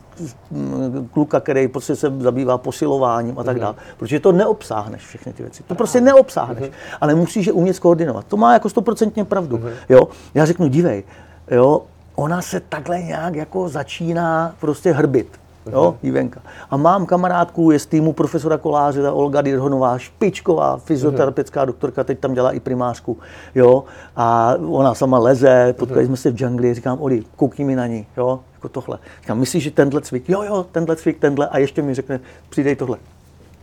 mm, 0.50 1.08
kluka, 1.12 1.40
který 1.40 1.68
prostě 1.68 1.96
se 1.96 2.12
zabývá 2.18 2.58
posilováním 2.58 3.38
a 3.38 3.44
tak 3.44 3.56
mm-hmm. 3.56 3.60
dále, 3.60 3.74
protože 3.96 4.20
to 4.20 4.32
neobsáhneš 4.32 5.06
všechny 5.06 5.32
ty 5.32 5.42
věci, 5.42 5.62
to 5.62 5.74
prostě 5.74 6.00
neobsáhneš, 6.00 6.64
mm-hmm. 6.64 6.96
ale 7.00 7.14
musíš 7.14 7.46
je 7.46 7.52
umět 7.52 7.74
skoordinovat. 7.74 8.26
To 8.26 8.36
má 8.36 8.52
jako 8.52 8.68
stoprocentně 8.68 9.24
pravdu, 9.24 9.60
jo. 9.88 10.08
Já 10.34 10.44
řeknu, 10.44 10.68
dívej, 10.68 11.04
jo, 11.50 11.82
ona 12.14 12.42
se 12.42 12.60
takhle 12.60 13.02
nějak 13.02 13.34
jako 13.34 13.68
začíná 13.68 14.54
prostě 14.60 14.92
hrbit 14.92 15.28
jo, 15.72 15.96
Jívenka. 16.02 16.40
A 16.70 16.76
mám 16.76 17.06
kamarádku, 17.06 17.70
je 17.70 17.78
z 17.78 17.86
týmu 17.86 18.12
profesora 18.12 18.58
Koláře, 18.58 19.02
ta 19.02 19.12
Olga 19.12 19.42
Dirhonová, 19.42 19.98
špičková 19.98 20.76
fyzioterapeutická 20.76 21.64
doktorka, 21.64 22.04
teď 22.04 22.18
tam 22.18 22.34
dělá 22.34 22.52
i 22.52 22.60
primářku, 22.60 23.18
jo, 23.54 23.84
a 24.16 24.54
ona 24.68 24.94
sama 24.94 25.18
leze, 25.18 25.74
potkali 25.78 26.06
jsme 26.06 26.16
se 26.16 26.30
v 26.30 26.34
džungli, 26.34 26.74
říkám, 26.74 26.98
Oli, 27.00 27.22
koukni 27.36 27.64
mi 27.64 27.76
na 27.76 27.86
ní, 27.86 28.06
jo, 28.16 28.40
jako 28.52 28.68
tohle. 28.68 28.98
Říkám, 29.20 29.38
myslíš, 29.38 29.64
že 29.64 29.70
tenhle 29.70 30.00
cvik, 30.00 30.28
jo, 30.28 30.42
jo, 30.42 30.66
tenhle 30.72 30.96
cvik, 30.96 31.18
tenhle, 31.18 31.48
a 31.48 31.58
ještě 31.58 31.82
mi 31.82 31.94
řekne, 31.94 32.20
přidej 32.48 32.76
tohle 32.76 32.98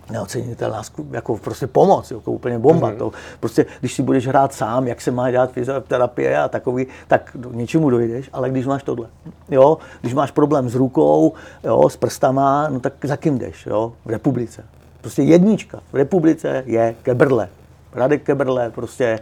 neocenitelná 0.10 0.82
jako 1.12 1.38
prostě 1.38 1.68
pomoc, 1.68 2.12
jako 2.12 2.32
úplně 2.32 2.60
bomba. 2.60 2.92
Mm-hmm. 2.92 2.98
To 2.98 3.12
prostě, 3.40 3.66
když 3.80 3.94
si 3.94 4.04
budeš 4.04 4.28
hrát 4.28 4.54
sám, 4.54 4.88
jak 4.88 5.02
se 5.02 5.12
má 5.12 5.32
dělat 5.32 5.52
fyzioterapie 5.52 6.38
a 6.38 6.48
takový, 6.48 6.88
tak 7.08 7.32
do 7.36 7.52
něčemu 7.52 7.90
dojdeš, 7.90 8.30
ale 8.34 8.50
když 8.50 8.66
máš 8.66 8.84
tohle, 8.84 9.08
jo, 9.50 9.78
když 10.02 10.14
máš 10.14 10.32
problém 10.32 10.70
s 10.70 10.76
rukou, 10.76 11.34
jo, 11.64 11.90
s 11.90 11.98
prstama, 11.98 12.68
no 12.70 12.80
tak 12.80 12.94
za 13.04 13.18
kým 13.18 13.38
jdeš, 13.38 13.66
jo, 13.66 13.94
v 14.06 14.10
republice. 14.10 14.66
Prostě 15.02 15.22
jednička 15.24 15.80
v 15.92 15.96
republice 15.96 16.64
je 16.66 16.96
Kebrle. 17.02 17.50
Radek 17.94 18.24
Kebrle, 18.24 18.70
prostě, 18.70 19.20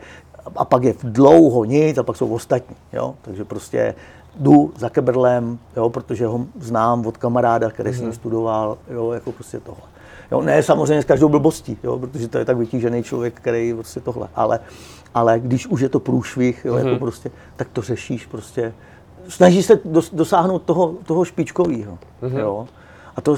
a 0.55 0.65
pak 0.65 0.83
je 0.83 0.93
dlouho 1.03 1.65
nic 1.65 1.97
a 1.97 2.03
pak 2.03 2.17
jsou 2.17 2.33
ostatní, 2.33 2.75
jo, 2.93 3.15
takže 3.21 3.45
prostě 3.45 3.95
jdu 4.35 4.73
za 4.77 4.89
Kebrlem, 4.89 5.59
jo, 5.77 5.89
protože 5.89 6.25
ho 6.27 6.45
znám 6.59 7.05
od 7.05 7.17
kamaráda, 7.17 7.69
který 7.69 7.89
mm-hmm. 7.89 7.97
ním 7.99 8.05
mhm. 8.05 8.15
studoval, 8.15 8.77
jo, 8.89 9.11
jako 9.11 9.31
prostě 9.31 9.59
tohle. 9.59 9.83
Jo, 10.31 10.41
ne 10.41 10.63
samozřejmě 10.63 11.01
s 11.01 11.05
každou 11.05 11.29
blbostí, 11.29 11.77
jo, 11.83 11.99
protože 11.99 12.27
to 12.27 12.37
je 12.37 12.45
tak 12.45 12.57
vytížený 12.57 13.03
člověk, 13.03 13.33
který 13.33 13.73
prostě 13.73 13.99
tohle. 13.99 14.27
Ale, 14.35 14.59
ale 15.13 15.39
když 15.39 15.67
už 15.67 15.81
je 15.81 15.89
to 15.89 15.99
průšvih, 15.99 16.65
jo, 16.65 16.73
mm-hmm. 16.73 16.77
jako 16.77 16.89
mhm. 16.89 16.99
prostě, 16.99 17.31
tak 17.55 17.67
to 17.73 17.81
řešíš 17.81 18.25
prostě. 18.25 18.73
Snažíš 19.27 19.65
se 19.65 19.79
dos, 19.85 20.13
dosáhnout 20.13 20.61
toho, 20.61 20.95
toho 21.05 21.25
špičkového. 21.25 21.99
Mm-hmm. 22.21 22.39
Jo. 22.39 22.67
A 23.15 23.21
to 23.21 23.35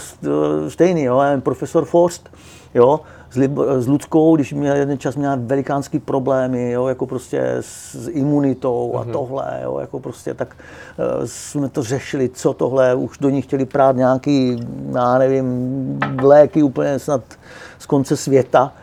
stejný, 0.68 1.04
jo, 1.04 1.22
profesor 1.40 1.86
Forst, 1.86 2.30
jo, 2.74 3.00
s, 3.34 3.36
Lib, 3.36 3.52
s 3.80 3.88
Ludskou, 3.88 4.36
když 4.36 4.54
měl 4.54 4.76
jeden 4.76 4.98
čas 4.98 5.16
měl 5.16 5.38
velikánský 5.38 6.00
problémy, 6.00 6.72
jo, 6.72 6.88
jako 6.88 7.06
prostě 7.06 7.42
s, 7.62 7.96
s 7.96 8.10
imunitou 8.10 8.92
mm-hmm. 8.94 9.00
a 9.00 9.04
mhm. 9.04 9.12
tohle, 9.12 9.60
jo, 9.64 9.78
jako 9.80 10.00
prostě 10.00 10.34
tak 10.34 10.56
uh, 10.58 11.26
jsme 11.26 11.70
to 11.70 11.84
řešili, 11.84 12.30
co 12.30 12.54
tohle, 12.54 12.96
už 12.96 13.18
do 13.18 13.30
nich 13.30 13.46
chtěli 13.46 13.66
prát 13.66 13.96
nějaký, 13.96 14.60
já 14.94 15.18
nevím, 15.18 16.00
léky 16.22 16.64
úplně 16.64 17.00
snad 17.00 17.22
z 17.80 17.86
konce 17.86 18.18
světa. 18.18 18.74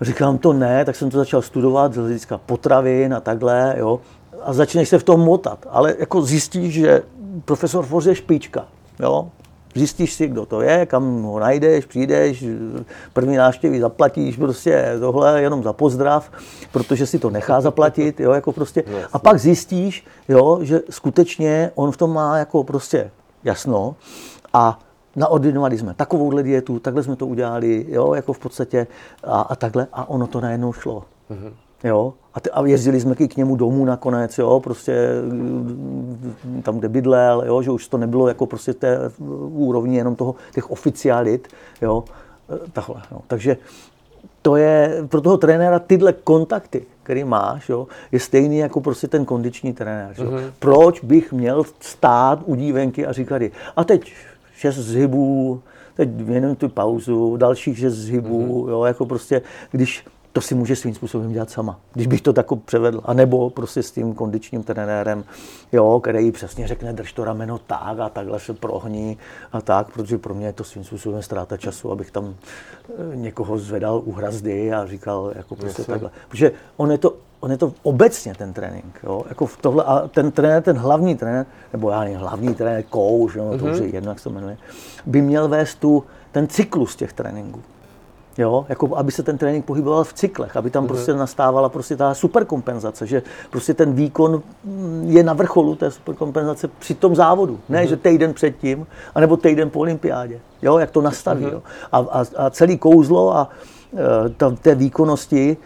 Říkám 0.00 0.38
to 0.38 0.52
ne, 0.52 0.84
tak 0.84 0.96
jsem 0.96 1.10
to 1.10 1.18
začal 1.18 1.42
studovat 1.42 1.94
z 1.94 1.96
hlediska 1.96 2.38
potravin 2.38 3.14
a 3.14 3.20
takhle, 3.20 3.74
jo, 3.78 4.00
a 4.42 4.52
začneš 4.52 4.88
se 4.88 4.98
v 4.98 5.04
tom 5.04 5.20
motat, 5.20 5.66
ale 5.70 5.94
jako 5.98 6.22
zjistíš, 6.22 6.74
že 6.74 7.02
profesor 7.44 7.84
Forz 7.86 8.06
je 8.06 8.14
špička, 8.14 8.64
jo, 9.00 9.28
zjistíš 9.76 10.14
si, 10.14 10.28
kdo 10.28 10.46
to 10.46 10.60
je, 10.60 10.86
kam 10.86 11.22
ho 11.22 11.38
najdeš, 11.38 11.84
přijdeš, 11.84 12.44
první 13.12 13.36
návštěvy 13.36 13.80
zaplatíš, 13.80 14.36
prostě 14.36 14.96
tohle 15.00 15.42
jenom 15.42 15.62
za 15.62 15.72
pozdrav, 15.72 16.30
protože 16.72 17.06
si 17.06 17.18
to 17.18 17.30
nechá 17.30 17.60
zaplatit, 17.60 18.20
jo, 18.20 18.32
jako 18.32 18.52
prostě. 18.52 18.84
A 19.12 19.18
pak 19.18 19.38
zjistíš, 19.40 20.06
jo, 20.28 20.58
že 20.62 20.80
skutečně 20.90 21.70
on 21.74 21.92
v 21.92 21.96
tom 21.96 22.12
má 22.12 22.38
jako 22.38 22.64
prostě 22.64 23.10
jasno 23.44 23.96
a 24.52 24.78
naordinovali 25.16 25.78
jsme 25.78 25.94
takovouhle 25.94 26.42
dietu, 26.42 26.78
takhle 26.78 27.02
jsme 27.02 27.16
to 27.16 27.26
udělali, 27.26 27.86
jo, 27.88 28.14
jako 28.14 28.32
v 28.32 28.38
podstatě 28.38 28.86
a, 29.24 29.40
a 29.40 29.56
takhle 29.56 29.86
a 29.92 30.08
ono 30.08 30.26
to 30.26 30.40
najednou 30.40 30.72
šlo. 30.72 31.04
Mm-hmm. 31.30 31.65
Jo, 31.84 32.14
a, 32.34 32.40
t- 32.40 32.50
a 32.50 32.66
jezdili 32.66 33.00
jsme 33.00 33.14
k 33.14 33.36
němu 33.36 33.56
domů 33.56 33.84
nakonec, 33.84 34.38
jo, 34.38 34.60
prostě 34.60 35.12
mm, 35.24 36.62
tam, 36.62 36.78
kde 36.78 36.88
bydlel, 36.88 37.42
jo, 37.46 37.62
že 37.62 37.70
už 37.70 37.88
to 37.88 37.98
nebylo 37.98 38.28
jako 38.28 38.46
prostě 38.46 38.74
té 38.74 39.10
úrovni 39.52 39.96
jenom 39.96 40.16
toho, 40.16 40.34
těch 40.54 40.70
oficialit, 40.70 41.48
jo, 41.82 42.04
e, 42.66 42.70
takhle, 42.70 43.02
jo. 43.12 43.20
Takže 43.26 43.56
to 44.42 44.56
je 44.56 45.04
pro 45.08 45.20
toho 45.20 45.36
trenéra 45.36 45.78
tyhle 45.78 46.12
kontakty, 46.12 46.84
který 47.02 47.24
máš, 47.24 47.68
jo, 47.68 47.86
je 48.12 48.20
stejný 48.20 48.58
jako 48.58 48.80
prostě 48.80 49.08
ten 49.08 49.24
kondiční 49.24 49.72
trenér. 49.72 50.12
Mm-hmm. 50.16 50.50
Proč 50.58 51.04
bych 51.04 51.32
měl 51.32 51.64
stát 51.80 52.38
u 52.44 52.54
dívenky 52.54 53.06
a 53.06 53.12
říkat 53.12 53.42
a 53.76 53.84
teď 53.84 54.12
šest 54.56 54.76
zhybů, 54.76 55.60
teď 55.94 56.08
věnuju 56.08 56.54
tu 56.54 56.68
pauzu, 56.68 57.36
dalších 57.36 57.78
šest 57.78 57.94
zhybů, 57.94 58.64
mm-hmm. 58.64 58.70
jo, 58.70 58.84
jako 58.84 59.06
prostě, 59.06 59.42
když 59.70 60.04
to 60.36 60.40
si 60.40 60.54
může 60.54 60.76
svým 60.76 60.94
způsobem 60.94 61.32
dělat 61.32 61.50
sama, 61.50 61.80
když 61.92 62.06
bych 62.06 62.20
to 62.20 62.32
tak 62.32 62.46
převedl. 62.64 63.00
A 63.04 63.14
nebo 63.14 63.50
prostě 63.50 63.82
s 63.82 63.90
tím 63.90 64.14
kondičním 64.14 64.62
trenérem, 64.62 65.24
jo, 65.72 66.00
který 66.00 66.32
přesně 66.32 66.68
řekne, 66.68 66.92
drž 66.92 67.12
to 67.12 67.24
rameno 67.24 67.58
tak 67.58 67.98
a 67.98 68.08
takhle 68.08 68.40
se 68.40 68.54
prohní 68.54 69.18
a 69.52 69.60
tak, 69.60 69.92
protože 69.92 70.18
pro 70.18 70.34
mě 70.34 70.46
je 70.46 70.52
to 70.52 70.64
svým 70.64 70.84
způsobem 70.84 71.22
ztráta 71.22 71.56
času, 71.56 71.92
abych 71.92 72.10
tam 72.10 72.34
eh, 72.34 73.16
někoho 73.16 73.58
zvedal 73.58 74.02
u 74.04 74.12
hrazdy 74.12 74.72
a 74.72 74.86
říkal 74.86 75.32
jako 75.36 75.56
prostě 75.56 75.82
Jasně. 75.82 75.92
takhle. 75.92 76.10
Protože 76.28 76.52
on 76.76 76.90
je 76.90 76.98
to, 76.98 77.14
on 77.40 77.50
je 77.50 77.58
to 77.58 77.72
obecně 77.82 78.34
ten 78.34 78.52
trénink, 78.52 79.00
jo, 79.04 79.22
jako 79.28 79.46
v 79.46 79.56
tohle, 79.56 79.84
a 79.84 80.08
ten 80.08 80.32
trenér, 80.32 80.62
ten 80.62 80.76
hlavní 80.76 81.16
trenér, 81.16 81.46
nebo 81.72 81.90
já 81.90 82.00
nevím, 82.00 82.18
hlavní 82.18 82.54
trenér, 82.54 82.84
coach, 82.92 83.36
jo, 83.36 83.58
to 83.58 83.64
mm-hmm. 83.64 83.72
už 83.72 83.78
je 83.78 83.86
jedno, 83.86 84.10
jak 84.10 84.18
se 84.18 84.24
to 84.24 84.30
jmenuje, 84.30 84.56
by 85.06 85.22
měl 85.22 85.48
vést 85.48 85.74
tu, 85.74 86.04
ten 86.32 86.48
cyklus 86.48 86.96
těch 86.96 87.12
tréninků. 87.12 87.62
Jo, 88.38 88.66
jako 88.68 88.96
aby 88.96 89.12
se 89.12 89.22
ten 89.22 89.38
trénink 89.38 89.64
pohyboval 89.64 90.04
v 90.04 90.12
cyklech, 90.12 90.56
aby 90.56 90.70
tam 90.70 90.84
mm-hmm. 90.84 90.88
prostě 90.88 91.14
nastávala 91.14 91.68
prostě 91.68 91.96
ta 91.96 92.14
superkompenzace, 92.14 93.06
že 93.06 93.22
prostě 93.50 93.74
ten 93.74 93.92
výkon 93.92 94.42
je 95.02 95.22
na 95.22 95.32
vrcholu 95.32 95.74
té 95.74 95.90
superkompenzace 95.90 96.68
při 96.78 96.94
tom 96.94 97.16
závodu. 97.16 97.60
Ne, 97.68 97.82
mm-hmm. 97.82 97.88
že 97.88 97.96
týden 97.96 98.34
předtím, 98.34 98.86
anebo 99.14 99.36
týden 99.36 99.70
po 99.70 99.80
olympiádě. 99.80 100.40
Jo, 100.62 100.78
jak 100.78 100.90
to 100.90 101.00
nastaví. 101.00 101.44
Mm-hmm. 101.44 101.52
Jo. 101.52 101.62
A, 101.92 101.98
a, 101.98 102.24
a 102.36 102.50
celý 102.50 102.78
kouzlo 102.78 103.36
a, 103.36 103.48
ta, 104.36 104.50
té 104.50 104.74
výkonnosti 104.74 105.56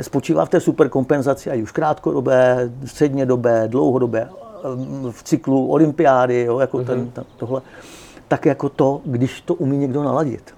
spočívá 0.00 0.44
v 0.44 0.48
té 0.48 0.60
superkompenzaci, 0.60 1.50
ať 1.50 1.60
už 1.60 1.72
krátkodobé, 1.72 2.70
střednědobé, 2.84 3.68
dlouhodobé, 3.68 4.28
v 5.10 5.22
cyklu 5.22 5.66
olympiády, 5.66 6.44
jo, 6.44 6.58
jako 6.58 6.78
mm-hmm. 6.78 6.86
ten, 6.86 7.10
ten, 7.10 7.24
tohle, 7.36 7.62
tak 8.28 8.46
jako 8.46 8.68
to, 8.68 9.00
když 9.04 9.40
to 9.40 9.54
umí 9.54 9.76
někdo 9.76 10.02
naladit 10.02 10.54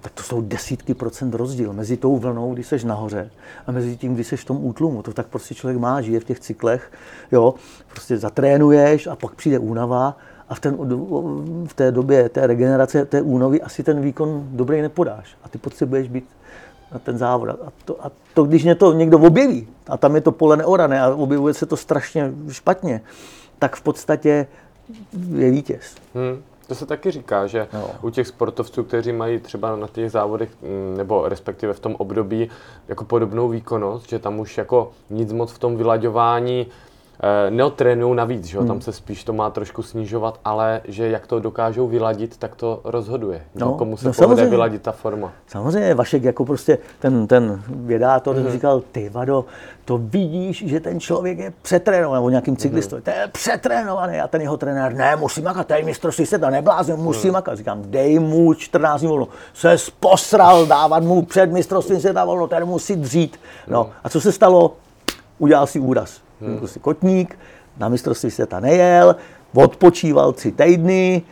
tak 0.00 0.12
to 0.12 0.22
jsou 0.22 0.40
desítky 0.40 0.94
procent 0.94 1.34
rozdíl 1.34 1.72
mezi 1.72 1.96
tou 1.96 2.16
vlnou, 2.16 2.54
když 2.54 2.66
seš 2.66 2.84
nahoře 2.84 3.30
a 3.66 3.72
mezi 3.72 3.96
tím, 3.96 4.14
když 4.14 4.26
seš 4.26 4.40
v 4.40 4.44
tom 4.44 4.64
útlumu. 4.64 5.02
To 5.02 5.12
tak 5.12 5.26
prostě 5.26 5.54
člověk 5.54 5.78
má, 5.78 6.00
žije 6.00 6.20
v 6.20 6.24
těch 6.24 6.40
cyklech, 6.40 6.92
jo, 7.32 7.54
prostě 7.92 8.18
zatrénuješ 8.18 9.06
a 9.06 9.16
pak 9.16 9.34
přijde 9.34 9.58
únava 9.58 10.16
a 10.48 10.54
v, 10.54 10.60
ten, 10.60 10.76
v 11.66 11.74
té 11.74 11.92
době 11.92 12.28
té 12.28 12.46
regenerace, 12.46 13.04
té 13.04 13.22
únovy 13.22 13.62
asi 13.62 13.82
ten 13.82 14.00
výkon 14.00 14.48
dobrý 14.50 14.82
nepodáš 14.82 15.36
a 15.44 15.48
ty 15.48 15.58
potřebuješ 15.58 16.08
být 16.08 16.24
na 16.92 16.98
ten 16.98 17.18
závod. 17.18 17.48
A 17.48 17.72
to, 17.84 18.06
a 18.06 18.10
to 18.34 18.44
když 18.44 18.64
mě 18.64 18.74
to 18.74 18.92
někdo 18.92 19.18
objeví, 19.18 19.68
a 19.86 19.96
tam 19.96 20.14
je 20.14 20.20
to 20.20 20.32
pole 20.32 20.56
neorané 20.56 21.00
a 21.00 21.14
objevuje 21.14 21.54
se 21.54 21.66
to 21.66 21.76
strašně 21.76 22.32
špatně, 22.50 23.00
tak 23.58 23.76
v 23.76 23.82
podstatě 23.82 24.46
je 25.34 25.50
vítěz. 25.50 25.94
Hmm. 26.14 26.42
To 26.70 26.74
se 26.74 26.86
taky 26.86 27.10
říká, 27.10 27.46
že 27.46 27.68
no. 27.72 27.90
u 28.02 28.10
těch 28.10 28.26
sportovců, 28.26 28.84
kteří 28.84 29.12
mají 29.12 29.38
třeba 29.38 29.76
na 29.76 29.86
těch 29.86 30.10
závodech, 30.10 30.50
mm, 30.62 30.96
nebo 30.96 31.28
respektive 31.28 31.72
v 31.72 31.80
tom 31.80 31.94
období 31.98 32.48
jako 32.88 33.04
podobnou 33.04 33.48
výkonnost, 33.48 34.08
že 34.08 34.18
tam 34.18 34.40
už 34.40 34.58
jako 34.58 34.92
nic 35.10 35.32
moc 35.32 35.52
v 35.52 35.58
tom 35.58 35.76
vylaďování 35.76 36.66
neotrénují 37.50 38.16
navíc, 38.16 38.44
že 38.44 38.56
jo? 38.56 38.60
Hmm. 38.60 38.68
tam 38.68 38.80
se 38.80 38.92
spíš 38.92 39.24
to 39.24 39.32
má 39.32 39.50
trošku 39.50 39.82
snižovat, 39.82 40.40
ale 40.44 40.80
že 40.84 41.08
jak 41.08 41.26
to 41.26 41.40
dokážou 41.40 41.88
vyladit, 41.88 42.36
tak 42.36 42.54
to 42.54 42.80
rozhoduje. 42.84 43.42
No, 43.54 43.72
komu 43.72 43.96
se 43.96 44.06
no, 44.06 44.12
povede 44.12 44.46
vyladit 44.46 44.82
ta 44.82 44.92
forma. 44.92 45.32
Samozřejmě, 45.46 45.94
Vašek 45.94 46.22
jako 46.24 46.44
prostě 46.44 46.78
ten, 46.98 47.26
ten 47.26 47.62
vědátor 47.66 48.36
hmm. 48.36 48.50
říkal, 48.50 48.82
ty 48.92 49.08
vado, 49.08 49.44
to 49.84 49.98
vidíš, 49.98 50.64
že 50.66 50.80
ten 50.80 51.00
člověk 51.00 51.38
je 51.38 51.52
přetrénovaný, 51.62 52.20
nebo 52.20 52.30
nějakým 52.30 52.56
cyklistou, 52.56 52.96
hmm. 52.96 53.02
to 53.02 53.10
je 53.10 53.28
přetrénovaný 53.32 54.20
a 54.20 54.28
ten 54.28 54.40
jeho 54.40 54.56
trenér, 54.56 54.94
ne, 54.94 55.16
musí 55.16 55.42
makat, 55.42 55.66
tady 55.66 55.82
mistrovství 55.82 56.26
se 56.26 56.38
to 56.38 56.50
neblázně, 56.50 56.94
musí 56.94 57.28
hmm. 57.28 57.32
makat. 57.32 57.58
Říkám, 57.58 57.82
dej 57.86 58.18
mu 58.18 58.54
14 58.54 59.00
dní 59.00 59.08
volno. 59.08 59.28
Se 59.54 59.76
posral 60.00 60.66
dávat 60.66 61.02
mu 61.02 61.22
před 61.22 61.52
mistrovstvím 61.52 62.00
se 62.00 62.12
volno, 62.12 62.46
ten 62.46 62.64
musí 62.64 62.96
dřít. 62.96 63.40
No, 63.68 63.82
hmm. 63.84 63.92
a 64.04 64.08
co 64.08 64.20
se 64.20 64.32
stalo? 64.32 64.76
Udělal 65.38 65.66
si 65.66 65.80
úraz 65.80 66.20
hmm. 66.40 66.58
prostě 66.58 66.80
kotník, 66.80 67.38
na 67.78 67.88
mistrovství 67.88 68.30
světa 68.30 68.60
nejel, 68.60 69.16
odpočíval 69.54 70.32
tři 70.32 70.52
týdny, 70.52 71.22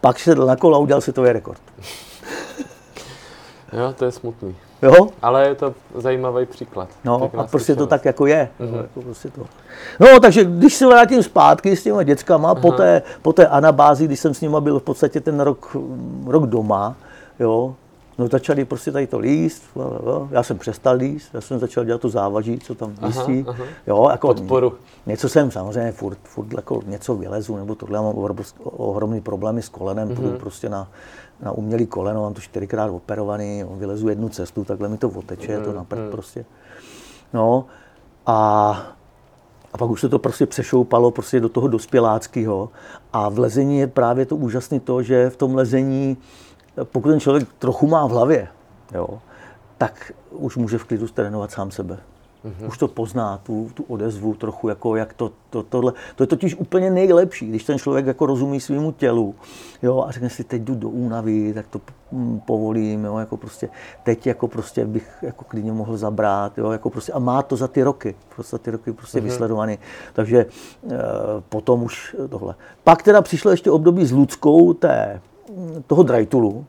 pak 0.00 0.16
šel 0.16 0.46
na 0.46 0.56
kola 0.56 0.76
a 0.76 0.80
udělal 0.80 1.00
světový 1.00 1.32
rekord. 1.32 1.60
jo, 3.72 3.94
to 3.96 4.04
je 4.04 4.12
smutný. 4.12 4.56
Jo? 4.82 5.08
Ale 5.22 5.48
je 5.48 5.54
to 5.54 5.74
zajímavý 5.94 6.46
příklad. 6.46 6.88
No 7.04 7.30
a 7.38 7.44
prostě 7.44 7.76
to 7.76 7.86
tak 7.86 8.04
jako 8.04 8.26
je. 8.26 8.48
Mm-hmm. 8.60 8.76
Jako 8.76 9.02
prostě 9.02 9.30
to. 9.30 9.46
No 10.00 10.20
takže 10.20 10.44
když 10.44 10.74
se 10.74 10.86
vrátím 10.86 11.22
zpátky 11.22 11.76
s 11.76 11.82
těma 11.82 12.02
dětskama, 12.02 12.54
po 12.54 12.72
té, 12.72 13.02
po 13.22 13.32
té 13.32 13.46
anabázi, 13.46 14.04
když 14.04 14.20
jsem 14.20 14.34
s 14.34 14.40
nima 14.40 14.60
byl 14.60 14.78
v 14.78 14.82
podstatě 14.82 15.20
ten 15.20 15.40
rok, 15.40 15.76
rok 16.26 16.46
doma, 16.46 16.96
jo, 17.40 17.74
No 18.18 18.28
začali 18.28 18.64
prostě 18.64 18.92
tady 18.92 19.06
to 19.06 19.18
líst, 19.18 19.62
já 20.30 20.42
jsem 20.42 20.58
přestal 20.58 20.96
líst, 20.96 21.34
já 21.34 21.40
jsem 21.40 21.58
začal 21.58 21.84
dělat 21.84 22.00
to 22.00 22.08
závaží, 22.08 22.58
co 22.58 22.74
tam 22.74 22.94
lístí. 23.06 23.44
Aha, 23.48 23.56
aha. 23.58 23.64
Jo, 23.86 24.08
jako 24.10 24.26
Podporu. 24.26 24.74
Něco 25.06 25.28
jsem 25.28 25.50
samozřejmě 25.50 25.92
furt, 25.92 26.18
furt 26.22 26.52
jako 26.56 26.82
něco 26.86 27.14
vylezu, 27.14 27.56
nebo 27.56 27.74
tohle 27.74 28.02
mám 28.02 28.14
ohromný 28.64 29.20
problémy 29.20 29.62
s 29.62 29.68
kolenem, 29.68 30.08
mm-hmm. 30.08 30.36
prostě 30.36 30.68
na, 30.68 30.88
na 31.40 31.52
umělý 31.52 31.86
koleno, 31.86 32.22
mám 32.22 32.34
to 32.34 32.40
čtyřikrát 32.40 32.90
operovaný, 32.90 33.64
vylezu 33.70 34.08
jednu 34.08 34.28
cestu, 34.28 34.64
takhle 34.64 34.88
mi 34.88 34.98
to 34.98 35.08
oteče, 35.08 35.58
mm-hmm. 35.58 35.64
to 35.64 35.72
napřed 35.72 36.02
mhm. 36.02 36.10
prostě. 36.10 36.44
No 37.32 37.64
a, 38.26 38.70
a 39.72 39.78
pak 39.78 39.90
už 39.90 40.00
se 40.00 40.08
to 40.08 40.18
prostě 40.18 40.46
přešoupalo 40.46 41.10
prostě 41.10 41.40
do 41.40 41.48
toho 41.48 41.68
dospěláckého 41.68 42.70
a 43.12 43.28
v 43.28 43.38
lezení 43.38 43.78
je 43.78 43.86
právě 43.86 44.26
to 44.26 44.36
úžasné 44.36 44.80
to, 44.80 45.02
že 45.02 45.30
v 45.30 45.36
tom 45.36 45.54
lezení 45.54 46.16
pokud 46.84 47.08
ten 47.08 47.20
člověk 47.20 47.48
trochu 47.58 47.86
má 47.86 48.06
v 48.06 48.10
hlavě, 48.10 48.48
jo, 48.94 49.08
tak 49.78 50.12
už 50.30 50.56
může 50.56 50.78
v 50.78 50.84
klidu 50.84 51.08
trénovat 51.08 51.50
sám 51.50 51.70
sebe. 51.70 51.98
Mm-hmm. 52.44 52.68
Už 52.68 52.78
to 52.78 52.88
pozná, 52.88 53.40
tu, 53.42 53.70
tu 53.74 53.82
odezvu 53.88 54.34
trochu, 54.34 54.68
jako 54.68 54.96
jak 54.96 55.12
to, 55.12 55.32
to, 55.50 55.62
tohle. 55.62 55.92
To 56.16 56.22
je 56.22 56.26
totiž 56.26 56.54
úplně 56.54 56.90
nejlepší, 56.90 57.48
když 57.48 57.64
ten 57.64 57.78
člověk 57.78 58.06
jako 58.06 58.26
rozumí 58.26 58.60
svýmu 58.60 58.92
tělu, 58.92 59.34
jo, 59.82 60.04
a 60.08 60.10
řekne 60.10 60.30
si, 60.30 60.44
teď 60.44 60.62
jdu 60.62 60.74
do 60.74 60.88
únavy, 60.88 61.52
tak 61.54 61.66
to 61.66 61.80
mm, 62.12 62.40
povolím, 62.40 63.04
jo, 63.04 63.18
jako 63.18 63.36
prostě, 63.36 63.68
teď 64.02 64.26
jako 64.26 64.48
prostě 64.48 64.84
bych 64.86 65.18
jako 65.22 65.44
klidně 65.44 65.72
mohl 65.72 65.96
zabrát, 65.96 66.58
jo, 66.58 66.70
jako 66.70 66.90
prostě, 66.90 67.12
a 67.12 67.18
má 67.18 67.42
to 67.42 67.56
za 67.56 67.68
ty 67.68 67.82
roky, 67.82 68.14
prostě 68.34 68.50
za 68.50 68.58
ty 68.58 68.70
roky 68.70 68.92
prostě 68.92 69.18
mm-hmm. 69.18 69.24
vysledovaný. 69.24 69.78
Takže 70.12 70.38
e, 70.38 70.46
potom 71.48 71.82
už 71.82 72.16
tohle. 72.30 72.54
Pak 72.84 73.02
teda 73.02 73.22
přišlo 73.22 73.50
ještě 73.50 73.70
období 73.70 74.06
s 74.06 74.12
Ludskou 74.12 74.72
té 74.72 75.20
toho 75.86 76.02
drajtulu, 76.02 76.66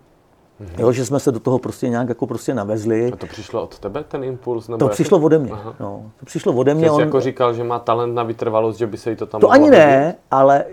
Mm-hmm. 0.60 0.82
Jo, 0.82 0.92
že 0.92 1.06
jsme 1.06 1.20
se 1.20 1.32
do 1.32 1.40
toho 1.40 1.60
prostě 1.60 1.90
nějak 1.90 2.10
jako 2.10 2.28
prostě 2.28 2.54
navezli. 2.54 3.12
A 3.12 3.16
to 3.16 3.28
přišlo 3.28 3.64
od 3.64 3.80
tebe, 3.80 4.04
ten 4.04 4.24
impuls? 4.24 4.68
Nebo 4.68 4.78
to 4.78 4.86
jako... 4.86 4.94
přišlo 4.94 5.20
ode 5.20 5.40
mě. 5.40 5.52
No, 5.80 6.12
to 6.20 6.26
přišlo 6.26 6.54
ode 6.54 6.74
mě. 6.74 6.86
Jsi 6.86 6.92
on... 6.92 7.02
jako 7.02 7.22
říkal, 7.22 7.54
že 7.54 7.64
má 7.64 7.80
talent 7.80 8.16
na 8.16 8.24
vytrvalost, 8.24 8.80
že 8.80 8.88
by 8.88 8.98
se 8.98 9.10
jí 9.10 9.16
to 9.16 9.26
tam 9.26 9.42
To 9.42 9.52
ani 9.52 9.70
ne, 9.70 10.16
ale 10.32 10.66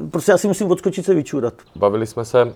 uh, 0.00 0.10
prostě 0.10 0.32
já 0.32 0.38
si 0.38 0.48
musím 0.48 0.70
odskočit 0.70 1.04
se 1.04 1.14
vyčurat. 1.14 1.54
Bavili 1.76 2.06
jsme 2.06 2.24
se 2.24 2.44
uh, 2.44 2.50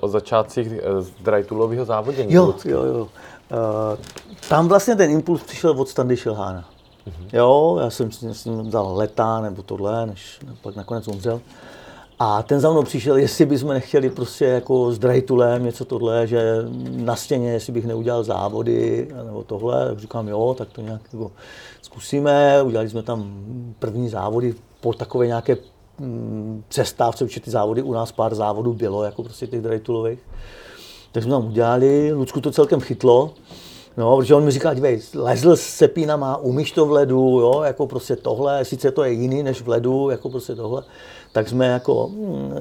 o 0.00 0.08
začátcích 0.08 0.66
uh, 0.68 1.06
drajtulového 1.24 1.84
závodění. 1.84 2.34
Jo, 2.34 2.54
jo, 2.64 2.82
jo. 2.84 3.00
Uh, 3.02 3.08
tam 4.48 4.68
vlastně 4.68 4.96
ten 4.96 5.10
impuls 5.10 5.42
přišel 5.42 5.70
od 5.70 5.88
Standy 5.88 6.16
Šilhána. 6.16 6.64
Mm-hmm. 7.06 7.28
Jo, 7.32 7.78
já 7.80 7.90
jsem 7.90 8.12
s 8.12 8.44
ním 8.44 8.70
dal 8.70 8.96
leta 8.96 9.40
nebo 9.40 9.62
tohle, 9.62 10.06
než 10.06 10.40
pak 10.62 10.76
nakonec 10.76 11.08
umřel. 11.08 11.40
A 12.22 12.42
ten 12.42 12.60
za 12.60 12.70
mnou 12.70 12.82
přišel, 12.82 13.16
jestli 13.16 13.46
bychom 13.46 13.68
nechtěli 13.68 14.10
prostě 14.10 14.44
jako 14.44 14.92
s 14.92 14.98
drajtulem 14.98 15.64
něco 15.64 15.84
tohle, 15.84 16.26
že 16.26 16.56
na 16.90 17.16
stěně, 17.16 17.52
jestli 17.52 17.72
bych 17.72 17.86
neudělal 17.86 18.24
závody 18.24 19.08
nebo 19.26 19.42
tohle, 19.42 19.88
tak 19.88 19.98
říkám 19.98 20.28
jo, 20.28 20.54
tak 20.58 20.68
to 20.72 20.80
nějak 20.80 21.00
jako 21.12 21.30
zkusíme. 21.82 22.62
Udělali 22.62 22.88
jsme 22.88 23.02
tam 23.02 23.44
první 23.78 24.08
závody 24.08 24.54
po 24.80 24.92
takové 24.92 25.26
nějaké 25.26 25.56
mm, 25.98 26.64
přestávce, 26.68 27.24
určitě 27.24 27.44
ty 27.44 27.50
závody, 27.50 27.82
u 27.82 27.92
nás 27.92 28.12
pár 28.12 28.34
závodů 28.34 28.72
bylo, 28.72 29.04
jako 29.04 29.22
prostě 29.22 29.46
těch 29.46 29.60
drajtulových. 29.60 30.18
Tak 31.12 31.22
jsme 31.22 31.32
tam 31.32 31.46
udělali, 31.46 32.12
Lucku 32.12 32.40
to 32.40 32.50
celkem 32.50 32.80
chytlo. 32.80 33.30
No, 33.96 34.16
protože 34.16 34.34
on 34.34 34.44
mi 34.44 34.50
říká, 34.50 34.74
dívej, 34.74 35.00
lezl 35.14 35.56
s 35.56 35.60
sepínama, 35.60 36.36
umíš 36.36 36.72
to 36.72 36.86
v 36.86 36.92
ledu, 36.92 37.40
jo, 37.40 37.62
jako 37.62 37.86
prostě 37.86 38.16
tohle, 38.16 38.64
sice 38.64 38.90
to 38.90 39.04
je 39.04 39.12
jiný 39.12 39.42
než 39.42 39.62
v 39.62 39.68
ledu, 39.68 40.10
jako 40.10 40.28
prostě 40.28 40.54
tohle 40.54 40.82
tak 41.32 41.48
jsme 41.48 41.66
jako 41.66 42.08
mm, 42.08 42.52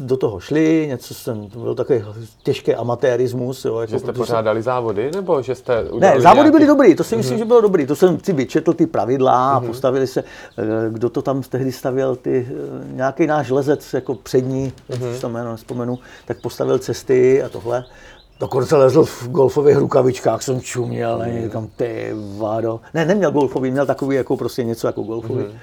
do 0.00 0.16
toho 0.16 0.40
šli, 0.40 0.86
něco 0.88 1.14
jsem, 1.14 1.50
to 1.50 1.58
byl 1.58 1.74
takový 1.74 2.04
těžký 2.42 2.74
amatérismus. 2.74 3.64
Jo, 3.64 3.78
jako 3.78 3.90
že 3.90 3.98
jste 3.98 4.12
pořádali 4.12 4.62
závody, 4.62 5.10
nebo 5.14 5.42
že 5.42 5.54
jste 5.54 5.84
Ne, 5.98 6.20
závody 6.20 6.36
nějaký... 6.36 6.50
byly 6.50 6.66
dobrý, 6.66 6.94
to 6.94 7.04
si 7.04 7.16
myslím, 7.16 7.36
mm-hmm. 7.36 7.38
že 7.38 7.44
bylo 7.44 7.60
dobrý. 7.60 7.86
To 7.86 7.96
jsem 7.96 8.20
si 8.20 8.32
vyčetl 8.32 8.72
ty 8.72 8.86
pravidla 8.86 9.52
a 9.52 9.60
mm-hmm. 9.60 9.66
postavili 9.66 10.06
se, 10.06 10.20
eh, 10.58 10.64
kdo 10.90 11.10
to 11.10 11.22
tam 11.22 11.42
tehdy 11.42 11.72
stavěl, 11.72 12.16
ty, 12.16 12.48
eh, 12.50 12.94
nějaký 12.94 13.26
náš 13.26 13.50
lezec 13.50 13.94
jako 13.94 14.14
přední, 14.14 14.72
mm-hmm. 14.90 15.20
tam 15.20 15.32
jméno 15.32 15.52
nespomenu, 15.52 15.98
tak 16.26 16.40
postavil 16.40 16.78
cesty 16.78 17.42
a 17.42 17.48
tohle. 17.48 17.84
Dokonce 18.40 18.76
lezl 18.76 19.04
v 19.04 19.28
golfových 19.28 19.76
rukavičkách, 19.76 20.42
jsem 20.42 20.60
čuměl, 20.60 21.22
mm. 21.26 21.42
říkám, 21.42 21.68
ty 21.76 22.14
vado. 22.36 22.80
Ne, 22.94 23.04
neměl 23.04 23.30
golfový, 23.30 23.70
měl 23.70 23.86
takový 23.86 24.16
jako 24.16 24.36
prostě 24.36 24.64
něco 24.64 24.86
jako 24.86 25.02
golfový. 25.02 25.44
Mm 25.44 25.58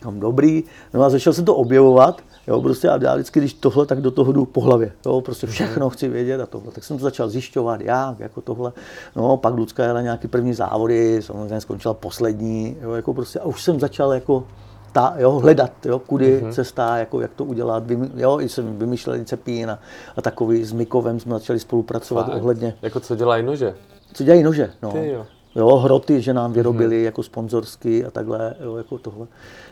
tam 0.00 0.20
dobrý, 0.20 0.64
no 0.94 1.02
a 1.02 1.10
začal 1.10 1.32
jsem 1.32 1.44
to 1.44 1.54
objevovat, 1.54 2.22
jo, 2.48 2.62
prostě 2.62 2.88
a 2.88 2.98
já 3.02 3.14
vždycky, 3.14 3.40
když 3.40 3.54
tohle, 3.54 3.86
tak 3.86 4.00
do 4.00 4.10
toho 4.10 4.32
jdu 4.32 4.44
po 4.44 4.60
hlavě, 4.60 4.92
jo, 5.06 5.20
prostě 5.20 5.46
všechno 5.46 5.90
chci 5.90 6.08
vědět 6.08 6.40
a 6.40 6.46
tohle, 6.46 6.72
tak 6.72 6.84
jsem 6.84 6.98
to 6.98 7.02
začal 7.02 7.28
zjišťovat, 7.28 7.80
jak, 7.80 8.20
jako 8.20 8.40
tohle, 8.40 8.72
no, 9.16 9.36
pak 9.36 9.54
Lucka 9.54 9.84
jela 9.84 10.00
nějaký 10.00 10.28
první 10.28 10.54
závody, 10.54 11.22
samozřejmě 11.22 11.60
skončila 11.60 11.94
poslední, 11.94 12.76
jo, 12.82 12.92
jako 12.92 13.14
prostě, 13.14 13.38
a 13.38 13.44
už 13.44 13.62
jsem 13.62 13.80
začal 13.80 14.12
jako 14.12 14.44
ta, 14.92 15.14
jo, 15.18 15.32
hledat, 15.32 15.86
jo, 15.86 15.98
kudy 15.98 16.42
mm-hmm. 16.42 16.52
cesta, 16.52 16.96
jako 16.96 17.20
jak 17.20 17.30
to 17.34 17.44
udělat, 17.44 17.86
vym, 17.86 18.12
jo, 18.16 18.40
i 18.40 18.48
jsem 18.48 18.78
vymýšlel 18.78 19.24
cepín 19.24 19.70
a, 19.70 19.78
a 20.16 20.22
takový 20.22 20.64
s 20.64 20.72
Mikovem 20.72 21.20
jsme 21.20 21.32
začali 21.32 21.60
spolupracovat 21.60 22.26
Fakt? 22.26 22.36
ohledně. 22.36 22.74
Jako 22.82 23.00
co 23.00 23.16
dělají 23.16 23.42
nože? 23.42 23.74
Co 24.12 24.24
dělají 24.24 24.42
nože, 24.42 24.70
no. 24.82 24.92
Ty 24.92 25.08
jo. 25.08 25.26
Jo. 25.58 25.76
hroty, 25.76 26.22
že 26.22 26.34
nám 26.34 26.52
vyrobili 26.52 26.96
mm-hmm. 26.96 27.04
jako 27.04 27.22
sponzorsky 27.22 28.04
a 28.04 28.10
takhle, 28.10 28.54
jo, 28.60 28.76
jako 28.76 28.98
tohle. 28.98 29.26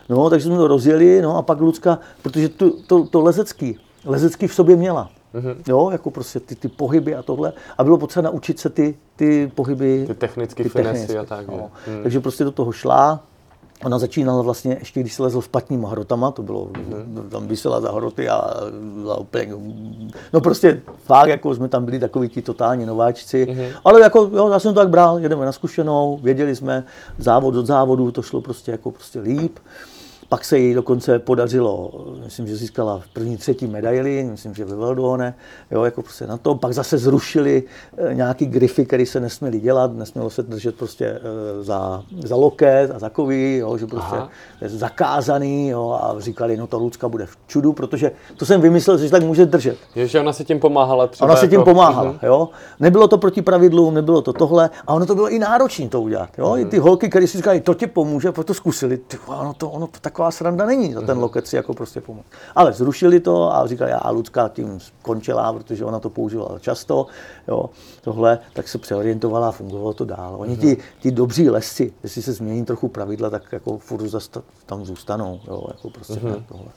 No, 0.08 0.30
takže 0.30 0.46
jsme 0.46 0.56
to 0.56 0.68
rozjeli, 0.68 1.22
no 1.22 1.36
a 1.36 1.42
pak 1.42 1.60
Lucka, 1.60 1.98
protože 2.22 2.48
to, 2.48 2.70
to, 2.86 3.06
to 3.06 3.20
lezecký, 3.20 3.78
lezecký 4.04 4.46
v 4.46 4.54
sobě 4.54 4.76
měla. 4.76 5.10
Mm-hmm. 5.34 5.56
Jo, 5.68 5.90
jako 5.90 6.10
prostě 6.10 6.40
ty, 6.40 6.54
ty 6.54 6.68
pohyby 6.68 7.14
a 7.14 7.22
tohle. 7.22 7.52
A 7.78 7.84
bylo 7.84 7.98
potřeba 7.98 8.30
naučit 8.30 8.58
se 8.58 8.70
ty, 8.70 8.94
ty 9.16 9.52
pohyby. 9.54 10.04
Ty 10.06 10.14
technické 10.14 10.68
finesy 10.68 11.18
a 11.18 11.24
tak. 11.24 11.48
No. 11.48 11.70
Mm. 11.88 12.02
Takže 12.02 12.20
prostě 12.20 12.44
do 12.44 12.50
toho 12.50 12.72
šla. 12.72 13.24
Ona 13.84 13.98
začínala 13.98 14.42
vlastně, 14.42 14.76
ještě 14.78 15.00
když 15.00 15.14
se 15.14 15.22
lezl 15.22 15.40
špatnýma 15.40 15.88
hrotama, 15.88 16.30
to 16.30 16.42
bylo, 16.42 16.66
mm-hmm. 16.66 17.28
tam 17.28 17.46
vysela 17.46 17.80
za 17.80 17.92
hroty 17.92 18.28
a 18.28 18.54
byla 19.02 19.18
úplně, 19.18 19.54
no 20.32 20.40
prostě 20.40 20.82
fakt, 21.04 21.28
jako 21.28 21.54
jsme 21.54 21.68
tam 21.68 21.84
byli 21.84 21.98
takový 21.98 22.28
ti 22.28 22.42
totální 22.42 22.86
nováčci, 22.86 23.46
mm-hmm. 23.46 23.72
ale 23.84 24.00
jako, 24.00 24.30
jo, 24.32 24.48
já 24.48 24.58
jsem 24.58 24.74
to 24.74 24.80
tak 24.80 24.88
bral, 24.88 25.18
jedeme 25.18 25.46
na 25.46 25.52
zkušenou, 25.52 26.18
věděli 26.22 26.56
jsme, 26.56 26.84
závod 27.18 27.54
od 27.56 27.66
závodu, 27.66 28.10
to 28.10 28.22
šlo 28.22 28.40
prostě 28.40 28.70
jako 28.70 28.90
prostě 28.90 29.20
líp. 29.20 29.58
Pak 30.36 30.44
se 30.44 30.58
jí 30.58 30.74
dokonce 30.74 31.18
podařilo, 31.18 31.90
myslím, 32.24 32.46
že 32.46 32.56
získala 32.56 32.98
v 32.98 33.08
první, 33.08 33.36
třetí 33.36 33.66
medaili, 33.66 34.24
myslím, 34.24 34.54
že 34.54 34.64
ve 34.64 34.76
Veldone, 34.76 35.34
jo, 35.70 35.84
jako 35.84 36.02
prostě 36.02 36.26
na 36.26 36.36
to. 36.36 36.54
Pak 36.54 36.72
zase 36.72 36.98
zrušili 36.98 37.62
eh, 37.96 38.14
nějaký 38.14 38.46
grify, 38.46 38.84
které 38.84 39.06
se 39.06 39.20
nesměly 39.20 39.60
dělat, 39.60 39.92
nesmělo 39.92 40.30
se 40.30 40.42
držet 40.42 40.74
prostě 40.74 41.06
eh, 41.06 41.62
za, 41.64 42.02
za 42.24 42.36
loket 42.36 42.90
a 42.90 42.98
takový, 42.98 43.56
jo, 43.56 43.76
že 43.76 43.86
prostě 43.86 44.16
Aha. 44.16 44.28
je 44.60 44.68
zakázaný 44.68 45.68
jo, 45.68 45.98
a 46.02 46.14
říkali, 46.18 46.56
no 46.56 46.66
to 46.66 46.78
Lucka 46.78 47.08
bude 47.08 47.26
v 47.26 47.36
čudu, 47.46 47.72
protože 47.72 48.12
to 48.36 48.46
jsem 48.46 48.60
vymyslel, 48.60 48.98
že 48.98 49.10
tak 49.10 49.22
může 49.22 49.46
držet. 49.46 49.76
Je, 49.94 50.06
že 50.06 50.20
ona 50.20 50.32
se 50.32 50.44
tím 50.44 50.60
pomáhala 50.60 51.06
třeba 51.06 51.30
Ona 51.30 51.40
se 51.40 51.48
tím 51.48 51.60
jako... 51.60 51.70
pomáhala, 51.70 52.12
uh-huh. 52.12 52.26
jo. 52.26 52.48
Nebylo 52.80 53.08
to 53.08 53.18
proti 53.18 53.42
pravidlům, 53.42 53.94
nebylo 53.94 54.22
to 54.22 54.32
tohle 54.32 54.70
a 54.86 54.94
ono 54.94 55.06
to 55.06 55.14
bylo 55.14 55.28
i 55.28 55.38
náročné 55.38 55.88
to 55.88 56.02
udělat, 56.02 56.28
jo. 56.38 56.46
Uh-huh. 56.46 56.60
I 56.60 56.64
ty 56.64 56.78
holky, 56.78 57.08
které 57.08 57.26
si 57.26 57.36
říkali, 57.36 57.60
to 57.60 57.74
ti 57.74 57.86
pomůže, 57.86 58.32
proto 58.32 58.54
zkusili, 58.54 58.96
ty, 58.96 59.18
ono 59.26 59.54
to, 59.54 59.70
ono 59.70 59.86
to 59.86 59.98
tak 60.00 60.18
taková 60.26 60.30
sranda 60.30 60.66
není 60.66 60.94
za 60.94 61.00
ten 61.00 61.14
mhm. 61.14 61.22
loket 61.22 61.46
si 61.46 61.56
jako 61.56 61.74
prostě 61.74 62.00
pomoct. 62.00 62.26
Ale 62.54 62.72
zrušili 62.72 63.20
to 63.20 63.54
a 63.54 63.66
říkali, 63.66 63.90
já 63.90 64.10
Lucka 64.10 64.48
tím 64.48 64.80
skončila, 64.80 65.52
protože 65.52 65.84
ona 65.84 66.00
to 66.00 66.10
používala 66.10 66.58
často, 66.58 67.06
jo, 67.48 67.70
tohle, 68.00 68.38
tak 68.52 68.68
se 68.68 68.78
přeorientovala 68.78 69.48
a 69.48 69.52
fungovalo 69.52 69.92
to 69.94 70.04
dál. 70.04 70.34
Oni 70.38 70.56
ti, 70.56 70.76
ti 71.00 71.10
dobří 71.10 71.50
lesci, 71.50 71.92
jestli 72.02 72.22
se 72.22 72.32
změní 72.32 72.64
trochu 72.64 72.88
pravidla, 72.88 73.30
tak 73.30 73.52
jako 73.52 73.78
furt 73.78 74.02
tam 74.66 74.84
zůstanou, 74.84 75.40
jo, 75.46 75.64
jako 75.68 75.90
prostě 75.90 76.14
mm-hmm. 76.14 76.42
tohle. 76.48 76.72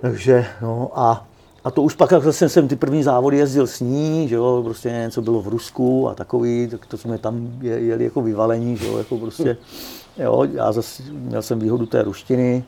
Takže, 0.00 0.46
no 0.62 0.90
a 0.94 1.26
a 1.64 1.70
to 1.70 1.82
už 1.82 1.94
pak, 1.94 2.10
jak 2.10 2.22
jsem, 2.30 2.48
jsem 2.48 2.68
ty 2.68 2.76
první 2.76 3.02
závody 3.02 3.36
jezdil 3.36 3.66
s 3.66 3.80
ní, 3.80 4.28
že 4.28 4.34
jo, 4.34 4.62
prostě 4.64 4.88
něco 4.90 5.22
bylo 5.22 5.42
v 5.42 5.48
Rusku 5.48 6.08
a 6.08 6.14
takový, 6.14 6.68
tak 6.68 6.86
to 6.86 6.96
jsme 6.96 7.18
tam 7.18 7.50
jeli 7.60 8.04
jako 8.04 8.22
vyvalení, 8.22 8.76
že 8.76 8.86
jo, 8.86 8.98
jako 8.98 9.18
prostě 9.18 9.56
Jo, 10.18 10.46
já 10.52 10.72
zase 10.72 11.02
měl 11.02 11.42
jsem 11.42 11.58
výhodu 11.58 11.86
té 11.86 12.02
ruštiny, 12.02 12.64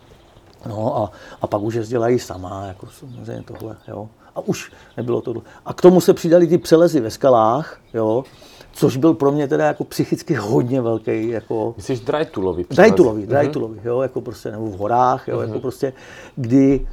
no 0.69 0.97
a, 0.97 1.11
a 1.43 1.47
pak 1.47 1.63
už 1.63 1.75
jezdila 1.75 2.09
i 2.09 2.19
sama, 2.19 2.67
jako 2.67 2.87
samozřejmě 2.87 3.43
tohle, 3.43 3.77
jo. 3.89 4.09
A 4.35 4.41
už 4.41 4.73
nebylo 4.97 5.21
to. 5.21 5.35
A 5.67 5.75
k 5.75 5.81
tomu 5.81 6.01
se 6.01 6.15
přidali 6.15 6.47
ty 6.47 6.59
přelezy 6.59 7.01
ve 7.01 7.11
skalách, 7.11 7.81
jo, 7.95 8.25
což 8.73 8.97
byl 8.97 9.15
pro 9.15 9.33
mě 9.33 9.49
teda 9.49 9.67
jako 9.67 9.85
psychicky 9.85 10.35
hodně 10.35 10.81
velký. 10.81 11.29
Jako... 11.29 11.75
Myslíš 11.77 12.01
drajtulový? 12.01 12.67
Drajtulový, 12.71 13.27
drajtulový, 13.27 13.79
mm-hmm. 13.79 13.87
jo, 13.87 14.01
jako 14.01 14.21
prostě, 14.21 14.51
nebo 14.51 14.67
v 14.67 14.77
horách, 14.77 15.29
jo, 15.29 15.39
mm-hmm. 15.39 15.47
jako 15.47 15.61
prostě, 15.61 15.93
kdy 16.37 16.87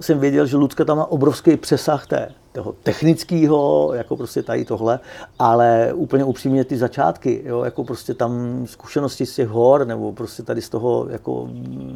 jsem 0.00 0.18
věděl, 0.18 0.46
že 0.46 0.56
Lucka 0.56 0.84
tam 0.84 0.96
má 0.96 1.06
obrovský 1.06 1.56
přesah 1.56 2.06
té, 2.06 2.28
toho 2.52 2.74
technického, 2.82 3.90
jako 3.94 4.16
prostě 4.16 4.42
tady 4.42 4.64
tohle, 4.64 5.00
ale 5.38 5.92
úplně 5.94 6.24
upřímně 6.24 6.64
ty 6.64 6.76
začátky, 6.76 7.42
jo, 7.44 7.62
jako 7.62 7.84
prostě 7.84 8.14
tam 8.14 8.62
zkušenosti 8.66 9.26
z 9.26 9.34
těch 9.34 9.48
hor, 9.48 9.86
nebo 9.86 10.12
prostě 10.12 10.42
tady 10.42 10.62
z 10.62 10.68
toho 10.68 11.06
jako 11.10 11.48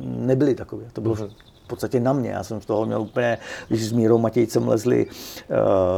nebyly 0.05 0.55
takové. 0.55 0.85
To 0.93 1.01
bylo 1.01 1.15
mm-hmm 1.15 1.31
podstatě 1.69 2.01
na 2.01 2.12
mě. 2.12 2.31
Já 2.31 2.45
jsem 2.45 2.61
z 2.61 2.66
toho 2.66 2.87
měl 2.87 3.01
úplně, 3.01 3.39
když 3.69 3.89
s 3.89 3.93
Mírou 3.93 4.19
Matějcem 4.19 4.69
lezli, 4.69 5.07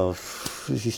uh, 0.08 0.14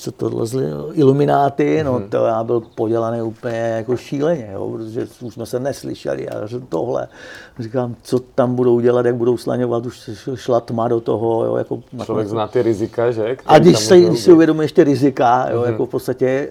co 0.01 0.13
to 0.13 0.39
lezli, 0.39 0.65
ilumináty, 0.93 1.79
mm-hmm. 1.79 1.85
no 1.85 1.93
mhm. 1.93 2.11
to 2.11 2.17
já 2.17 2.45
byl 2.45 2.63
podělaný 2.75 3.23
úplně 3.23 3.59
jako 3.59 3.97
šíleně, 3.97 4.51
jo, 4.53 4.71
protože 4.71 5.07
už 5.21 5.35
jsme 5.35 5.47
se 5.47 5.61
neslyšeli 5.61 6.29
a 6.29 6.49
tohle. 6.69 7.09
Říkám, 7.59 7.97
co 8.03 8.19
tam 8.19 8.55
budou 8.55 8.81
dělat, 8.81 9.07
jak 9.07 9.17
budou 9.17 9.37
slaňovat, 9.37 9.87
už 9.87 10.11
šla 10.35 10.61
tma 10.61 10.89
do 10.89 11.01
toho. 11.01 11.45
Jo, 11.45 11.57
jako, 11.57 11.83
Člověk 12.05 12.29
zná 12.29 12.49
ty 12.49 12.63
rizika, 12.63 13.11
že? 13.11 13.37
A 13.47 13.59
když, 13.59 13.79
se, 13.79 14.01
když 14.01 14.21
si 14.21 14.33
uvědomí 14.33 14.61
ještě 14.63 14.85
rizika, 14.85 15.49
jo, 15.51 15.63
mm-hmm. 15.63 15.67
jako 15.67 15.87
v 15.87 15.89
podstatě, 15.89 16.49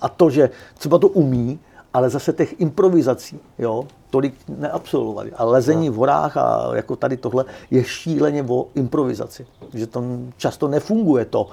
a 0.00 0.08
to, 0.08 0.30
že 0.30 0.50
třeba 0.78 0.98
to 0.98 1.08
umí, 1.08 1.58
ale 1.92 2.10
zase 2.10 2.32
těch 2.32 2.60
improvizací, 2.60 3.40
jo, 3.58 3.86
tolik 4.10 4.34
neabsolvovali. 4.48 5.32
A 5.32 5.44
lezení 5.44 5.86
no. 5.86 5.92
v 5.92 5.96
horách 5.96 6.36
a 6.36 6.70
jako 6.74 6.96
tady 6.96 7.16
tohle 7.16 7.44
je 7.70 7.84
šíleně 7.84 8.44
o 8.48 8.66
improvizaci. 8.74 9.46
Že 9.74 9.86
to 9.86 10.04
často 10.36 10.68
nefunguje 10.68 11.24
to. 11.24 11.48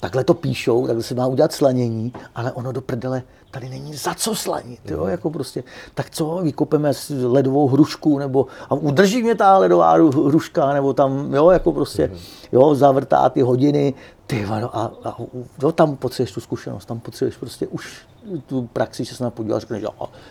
Takhle 0.00 0.24
to 0.24 0.34
píšou, 0.34 0.86
takhle 0.86 1.02
se 1.02 1.14
má 1.14 1.26
udělat 1.26 1.52
slanění, 1.52 2.12
ale 2.34 2.52
ono 2.52 2.72
do 2.72 2.80
prdele 2.80 3.22
tady 3.50 3.68
není 3.68 3.94
za 3.94 4.14
co 4.14 4.34
slanit, 4.34 4.90
jo, 4.90 5.00
mhm. 5.00 5.10
jako 5.10 5.30
prostě, 5.30 5.64
tak 5.94 6.10
co, 6.10 6.40
vykopeme 6.42 6.92
ledovou 7.24 7.68
hrušku, 7.68 8.18
nebo 8.18 8.46
a 8.70 8.74
udrží 8.74 9.22
mě 9.22 9.34
ta 9.34 9.58
ledová 9.58 9.92
hruška, 9.92 10.72
nebo 10.72 10.92
tam, 10.92 11.34
jo, 11.34 11.50
jako 11.50 11.72
prostě, 11.72 12.06
mhm. 12.06 12.18
jo, 12.52 12.74
zavrtá 12.74 13.28
ty 13.28 13.42
hodiny, 13.42 13.94
ty 14.26 14.46
no 14.60 14.76
a, 14.76 14.92
a 15.04 15.16
jo, 15.62 15.72
tam 15.72 15.96
potřebuješ 15.96 16.32
tu 16.32 16.40
zkušenost, 16.40 16.84
tam 16.84 17.00
potřebuješ 17.00 17.36
prostě 17.36 17.66
už 17.66 18.06
tu 18.46 18.68
praxi, 18.72 19.04
že 19.04 19.14
se 19.14 19.24
na 19.24 19.30
podíval, 19.30 19.60
řekneš, 19.60 19.82
jo, 19.82 19.90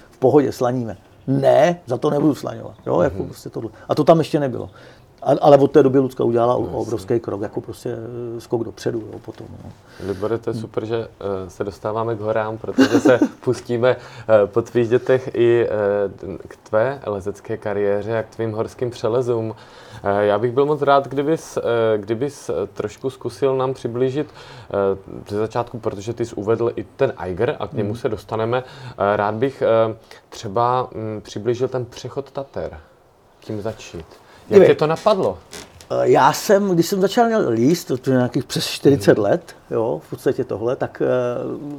v 0.10 0.18
pohodě 0.18 0.52
slaníme. 0.52 0.98
Ne, 1.28 1.80
za 1.86 1.98
to 1.98 2.10
nebudu 2.10 2.36
slaňovat, 2.36 2.76
jo, 2.86 3.02
jako 3.02 3.18
mhm. 3.18 3.26
prostě 3.26 3.50
tohle. 3.50 3.70
A 3.90 3.96
to 3.96 4.04
tam 4.04 4.20
ještě 4.20 4.40
nebylo. 4.40 4.70
Ale 5.22 5.58
od 5.58 5.72
té 5.72 5.84
doby 5.84 6.00
Lucka 6.00 6.24
udělala 6.24 6.54
no, 6.54 6.60
obrovský 6.60 7.20
krok, 7.20 7.42
jako 7.42 7.62
prostě 7.62 7.90
eh, 8.38 8.42
skok 8.42 8.64
dopředu 8.64 9.00
jo, 9.00 9.20
potom. 9.20 9.48
No. 9.64 9.72
Libore, 10.08 10.38
to 10.38 10.50
je 10.50 10.54
super, 10.54 10.86
že 10.86 10.98
eh, 10.98 11.50
se 11.50 11.64
dostáváme 11.64 12.16
k 12.16 12.20
horám, 12.20 12.58
protože 12.58 13.00
se 13.00 13.20
pustíme 13.44 13.96
eh, 13.96 14.48
po 14.48 14.62
tvých 14.62 14.90
dětech 14.90 15.30
i 15.34 15.68
k 16.48 16.58
tvé 16.70 17.02
lezecké 17.06 17.58
kariéře 17.58 18.18
a 18.18 18.24
k 18.24 18.30
tvým 18.30 18.52
horským 18.52 18.90
přelezům. 18.90 19.56
Já 20.20 20.40
bych 20.40 20.52
byl 20.52 20.66
moc 20.66 20.82
rád, 20.82 21.08
kdybys, 21.08 21.58
kdybys 21.98 22.52
trošku 22.74 23.10
zkusil 23.10 23.58
nám 23.58 23.74
přiblížit 23.74 24.28
ze 25.30 25.38
začátku, 25.38 25.80
protože 25.80 26.14
ty 26.14 26.26
jsi 26.26 26.36
uvedl 26.36 26.72
i 26.76 26.84
ten 26.84 27.14
Eiger 27.18 27.56
a 27.60 27.68
k 27.68 27.74
němu 27.74 27.90
hmm. 27.90 27.98
se 27.98 28.10
dostaneme. 28.10 28.64
Rád 29.16 29.36
bych 29.36 29.64
třeba 30.30 30.90
mm, 30.94 31.22
přiblížil 31.22 31.68
ten 31.68 31.86
přechod 31.86 32.32
Tater. 32.32 32.80
Tím 33.40 33.62
začít. 33.62 34.06
Jak 34.50 34.68
tě 34.68 34.76
to 34.76 34.88
napadlo? 34.88 35.38
Eh, 35.92 36.10
já 36.10 36.34
jsem, 36.34 36.72
když 36.72 36.86
jsem 36.86 37.02
začal 37.02 37.50
líst, 37.50 37.92
to 38.02 38.12
je 38.12 38.18
nějakých 38.18 38.44
přes 38.44 38.68
40 38.68 39.18
hmm. 39.18 39.24
let, 39.24 39.56
jo, 39.72 40.02
v 40.06 40.10
podstatě 40.10 40.44
tohle, 40.44 40.76
tak 40.76 41.02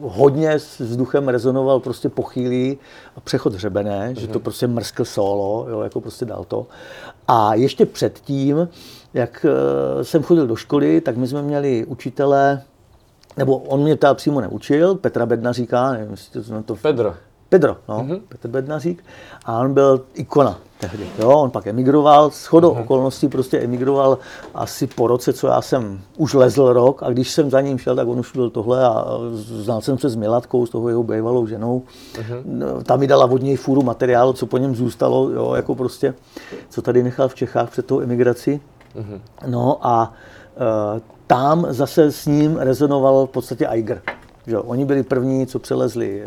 uh, 0.03 0.13
hodně 0.13 0.53
s 0.53 0.81
vzduchem 0.81 1.29
rezonoval 1.29 1.81
prostě 1.81 2.09
pochýlý 2.09 2.79
přechod 3.25 3.55
hřebené, 3.55 4.07
hmm. 4.07 4.15
že 4.15 4.27
to 4.27 4.39
mhm. 4.39 4.43
prostě 4.43 4.67
mrskl 4.67 5.05
solo, 5.05 5.67
jo, 5.71 5.81
jako 5.81 6.01
prostě 6.01 6.25
dal 6.25 6.45
to. 6.45 6.67
A 7.29 7.55
ještě 7.55 7.87
předtím, 7.87 8.69
jak 9.15 9.47
uh, 9.97 10.03
jsem 10.03 10.23
chodil 10.23 10.47
do 10.47 10.57
školy, 10.57 11.01
tak 11.01 11.17
my 11.17 11.27
jsme 11.27 11.43
měli 11.43 11.85
učitele, 11.85 12.63
nebo 13.37 13.59
on 13.59 13.83
mě 13.83 13.97
teda 13.97 14.15
přímo 14.15 14.41
neučil, 14.41 14.95
Petra 14.95 15.27
Bedna 15.27 15.53
říká, 15.53 15.93
nevím, 15.93 16.11
jestli 16.11 16.43
to, 16.43 16.63
to... 16.63 16.77
Pedro. 16.77 17.15
Pedro, 17.49 17.77
no, 17.89 17.99
mm-hmm. 17.99 18.21
Petr 18.29 18.49
Bednařík. 18.49 19.05
A 19.45 19.59
on 19.59 19.75
byl 19.75 20.05
ikona 20.15 20.59
tehdy. 20.81 21.07
Jo, 21.19 21.29
on 21.29 21.51
pak 21.51 21.67
emigroval, 21.67 22.31
s 22.31 22.47
chodou 22.47 22.75
mm-hmm. 22.75 22.83
okolností 22.83 23.29
prostě 23.29 23.59
emigroval 23.59 24.19
asi 24.55 24.87
po 24.87 25.07
roce, 25.07 25.33
co 25.33 25.47
já 25.47 25.63
jsem 25.63 26.01
už 26.17 26.35
lezl 26.35 26.73
rok 26.73 27.03
a 27.03 27.11
když 27.11 27.31
jsem 27.31 27.51
za 27.51 27.61
ním 27.61 27.79
šel, 27.79 27.97
tak 27.97 28.09
on 28.09 28.19
už 28.19 28.33
byl 28.33 28.51
tohle 28.51 28.85
a 28.85 29.05
znal 29.33 29.81
jsem 29.81 29.99
se 29.99 30.09
s 30.09 30.17
Milatkou, 30.17 30.67
s 30.67 30.71
toho 30.71 30.89
jeho 30.89 31.03
bývalou 31.03 31.47
ženou. 31.47 31.83
Mm-hmm. 32.15 32.83
Ta 32.83 32.97
mi 32.97 33.07
dala 33.07 33.27
od 33.27 33.43
něj 33.43 33.57
fůru 33.57 33.83
materiálu, 33.83 34.33
co 34.33 34.47
po 34.47 34.59
něm 34.59 34.75
zůstalo, 34.75 35.31
jo, 35.31 35.55
jako 35.55 35.75
prostě, 35.75 36.15
co 36.69 36.83
tady 36.83 37.03
nechal 37.03 37.29
v 37.29 37.35
Čechách 37.35 37.71
před 37.71 37.87
tou 37.87 38.01
emigrací. 38.01 38.61
Mm-hmm. 38.97 39.21
No 39.47 39.79
a 39.83 40.13
uh, 40.95 41.01
tam 41.27 41.67
zase 41.69 42.13
s 42.13 42.27
ním 42.27 42.57
rezonoval 42.57 43.27
v 43.27 43.31
podstatě 43.31 43.69
Eiger. 43.69 44.03
Že 44.47 44.59
oni 44.59 44.85
byli 44.85 45.03
první, 45.03 45.47
co 45.47 45.59
přelezli 45.59 46.23
eh, 46.23 46.27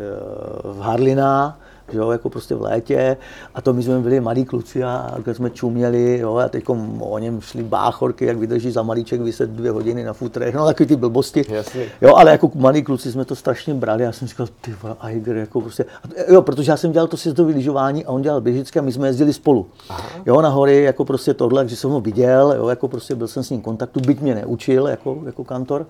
v 0.63 0.79
Harlina, 0.79 1.57
že 1.57 1.62
jo, 1.93 2.11
jako 2.11 2.29
prostě 2.29 2.55
v 2.55 2.61
létě 2.61 3.17
a 3.55 3.61
to 3.61 3.73
my 3.73 3.83
jsme 3.83 3.99
byli 3.99 4.19
malí 4.19 4.45
kluci 4.45 4.83
a 4.83 5.15
když 5.23 5.37
jsme 5.37 5.49
čuměli, 5.49 6.19
jo, 6.19 6.35
a 6.35 6.49
teď 6.49 6.63
o 6.99 7.19
něm 7.19 7.41
šli 7.41 7.63
báchorky, 7.63 8.25
jak 8.25 8.37
vydrží 8.37 8.71
za 8.71 8.83
malíček 8.83 9.21
vyset 9.21 9.49
dvě 9.49 9.71
hodiny 9.71 10.03
na 10.03 10.13
futrech, 10.13 10.55
no 10.55 10.65
takový 10.65 10.87
ty 10.87 10.95
blbosti. 10.95 11.45
Jasně. 11.49 11.85
Jo, 12.01 12.15
ale 12.15 12.31
jako 12.31 12.51
malí 12.55 12.83
kluci 12.83 13.11
jsme 13.11 13.25
to 13.25 13.35
strašně 13.35 13.73
brali, 13.73 14.03
já 14.03 14.11
jsem 14.11 14.27
říkal, 14.27 14.47
ty 14.61 14.75
Eiger, 15.01 15.35
jako 15.35 15.61
prostě, 15.61 15.85
jo, 16.27 16.41
protože 16.41 16.71
já 16.71 16.77
jsem 16.77 16.91
dělal 16.91 17.07
to 17.07 17.17
sjezdové 17.17 17.53
lyžování 17.53 18.05
a 18.05 18.09
on 18.09 18.21
dělal 18.21 18.41
běžické 18.41 18.79
a 18.79 18.83
my 18.83 18.91
jsme 18.91 19.07
jezdili 19.07 19.33
spolu. 19.33 19.65
Aha. 19.89 20.09
Jo, 20.25 20.41
na 20.41 20.49
hory, 20.49 20.83
jako 20.83 21.05
prostě 21.05 21.33
tohle, 21.33 21.65
když 21.65 21.79
jsem 21.79 21.89
ho 21.89 22.01
viděl, 22.01 22.53
jo, 22.57 22.67
jako 22.67 22.87
prostě 22.87 23.15
byl 23.15 23.27
jsem 23.27 23.43
s 23.43 23.49
ním 23.49 23.59
v 23.59 23.63
kontaktu, 23.63 23.99
byť 23.99 24.21
mě 24.21 24.35
neučil, 24.35 24.87
jako, 24.87 25.17
jako 25.25 25.43
kantor. 25.43 25.85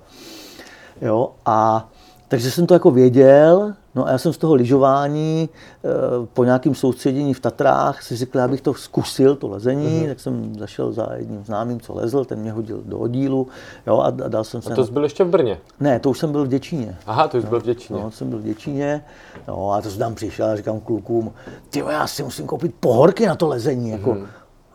Jo, 1.01 1.31
a 1.45 1.89
takže 2.33 2.51
jsem 2.51 2.67
to 2.67 2.73
jako 2.73 2.91
věděl, 2.91 3.73
no 3.95 4.07
a 4.07 4.11
já 4.11 4.17
jsem 4.17 4.33
z 4.33 4.37
toho 4.37 4.53
lyžování 4.53 5.49
eh, 5.49 5.89
po 6.33 6.43
nějakém 6.43 6.75
soustředění 6.75 7.33
v 7.33 7.39
Tatrách 7.39 8.01
si 8.01 8.15
řekl, 8.15 8.39
abych 8.39 8.61
to 8.61 8.73
zkusil, 8.73 9.35
to 9.35 9.47
lezení, 9.47 10.01
mm-hmm. 10.01 10.07
tak 10.07 10.19
jsem 10.19 10.55
zašel 10.59 10.91
za 10.91 11.09
jedním 11.15 11.43
známým, 11.43 11.79
co 11.79 11.93
lezl, 11.93 12.25
ten 12.25 12.39
mě 12.39 12.51
hodil 12.51 12.81
do 12.85 12.99
oddílu, 12.99 13.47
jo, 13.87 13.99
a 13.99 14.09
dal 14.09 14.43
jsem 14.43 14.61
se... 14.61 14.73
A 14.73 14.75
to 14.75 14.85
jsi 14.85 14.91
byl 14.91 15.03
ještě 15.03 15.23
v 15.23 15.29
Brně? 15.29 15.57
Ne, 15.79 15.99
to 15.99 16.09
už 16.09 16.19
jsem 16.19 16.31
byl 16.31 16.45
v 16.45 16.47
Děčíně. 16.47 16.97
Aha, 17.05 17.27
to 17.27 17.37
už 17.37 17.43
no, 17.43 17.49
byl 17.49 17.59
v 17.59 17.63
Děčíně. 17.63 17.99
No, 18.03 18.11
jsem 18.11 18.29
byl 18.29 18.39
v 18.39 18.43
Děčíně, 18.43 19.05
no 19.47 19.71
a 19.71 19.81
to 19.81 19.89
jsem 19.89 19.99
tam 19.99 20.15
přišel 20.15 20.45
a 20.45 20.55
říkám 20.55 20.79
klukům, 20.79 21.33
ty 21.69 21.79
já 21.79 22.07
si 22.07 22.23
musím 22.23 22.47
koupit 22.47 22.75
pohorky 22.79 23.27
na 23.27 23.35
to 23.35 23.47
lezení, 23.47 23.89
jako, 23.89 24.17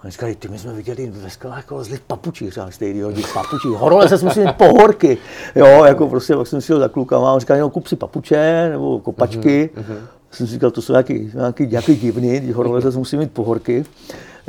a 0.08 0.10
říkali, 0.10 0.34
ty 0.34 0.48
my 0.48 0.58
jsme 0.58 0.72
viděli 0.72 1.10
ve 1.10 1.30
skalách 1.30 1.56
jako 1.56 1.84
v 1.84 2.00
papučích, 2.00 2.48
říkám, 2.48 2.72
stejný 2.72 3.02
hodí 3.02 3.22
v 3.22 3.34
papučích, 3.34 3.70
horoleze 3.70 4.24
musí 4.24 4.40
mít 4.40 4.52
pohorky, 4.52 5.18
jo, 5.54 5.84
jako 5.84 6.08
prostě, 6.08 6.36
pak 6.36 6.46
jsem 6.46 6.60
šel 6.60 6.78
za 6.78 6.88
klukama, 6.88 7.32
on 7.32 7.40
říkal, 7.40 7.58
no 7.58 7.70
kup 7.70 7.86
si 7.86 7.96
papuče, 7.96 8.68
nebo 8.70 9.00
kopačky, 9.00 9.70
mm-hmm. 9.76 9.98
Jsem 10.30 10.46
si 10.46 10.52
říkal, 10.52 10.70
to 10.70 10.82
jsou 10.82 10.92
nějaký, 10.92 11.30
nějaký, 11.34 11.66
nějaký 11.66 11.96
divný, 11.96 12.40
když 12.40 12.54
horoleze 12.54 12.98
musí 12.98 13.16
mít 13.16 13.32
pohorky. 13.32 13.84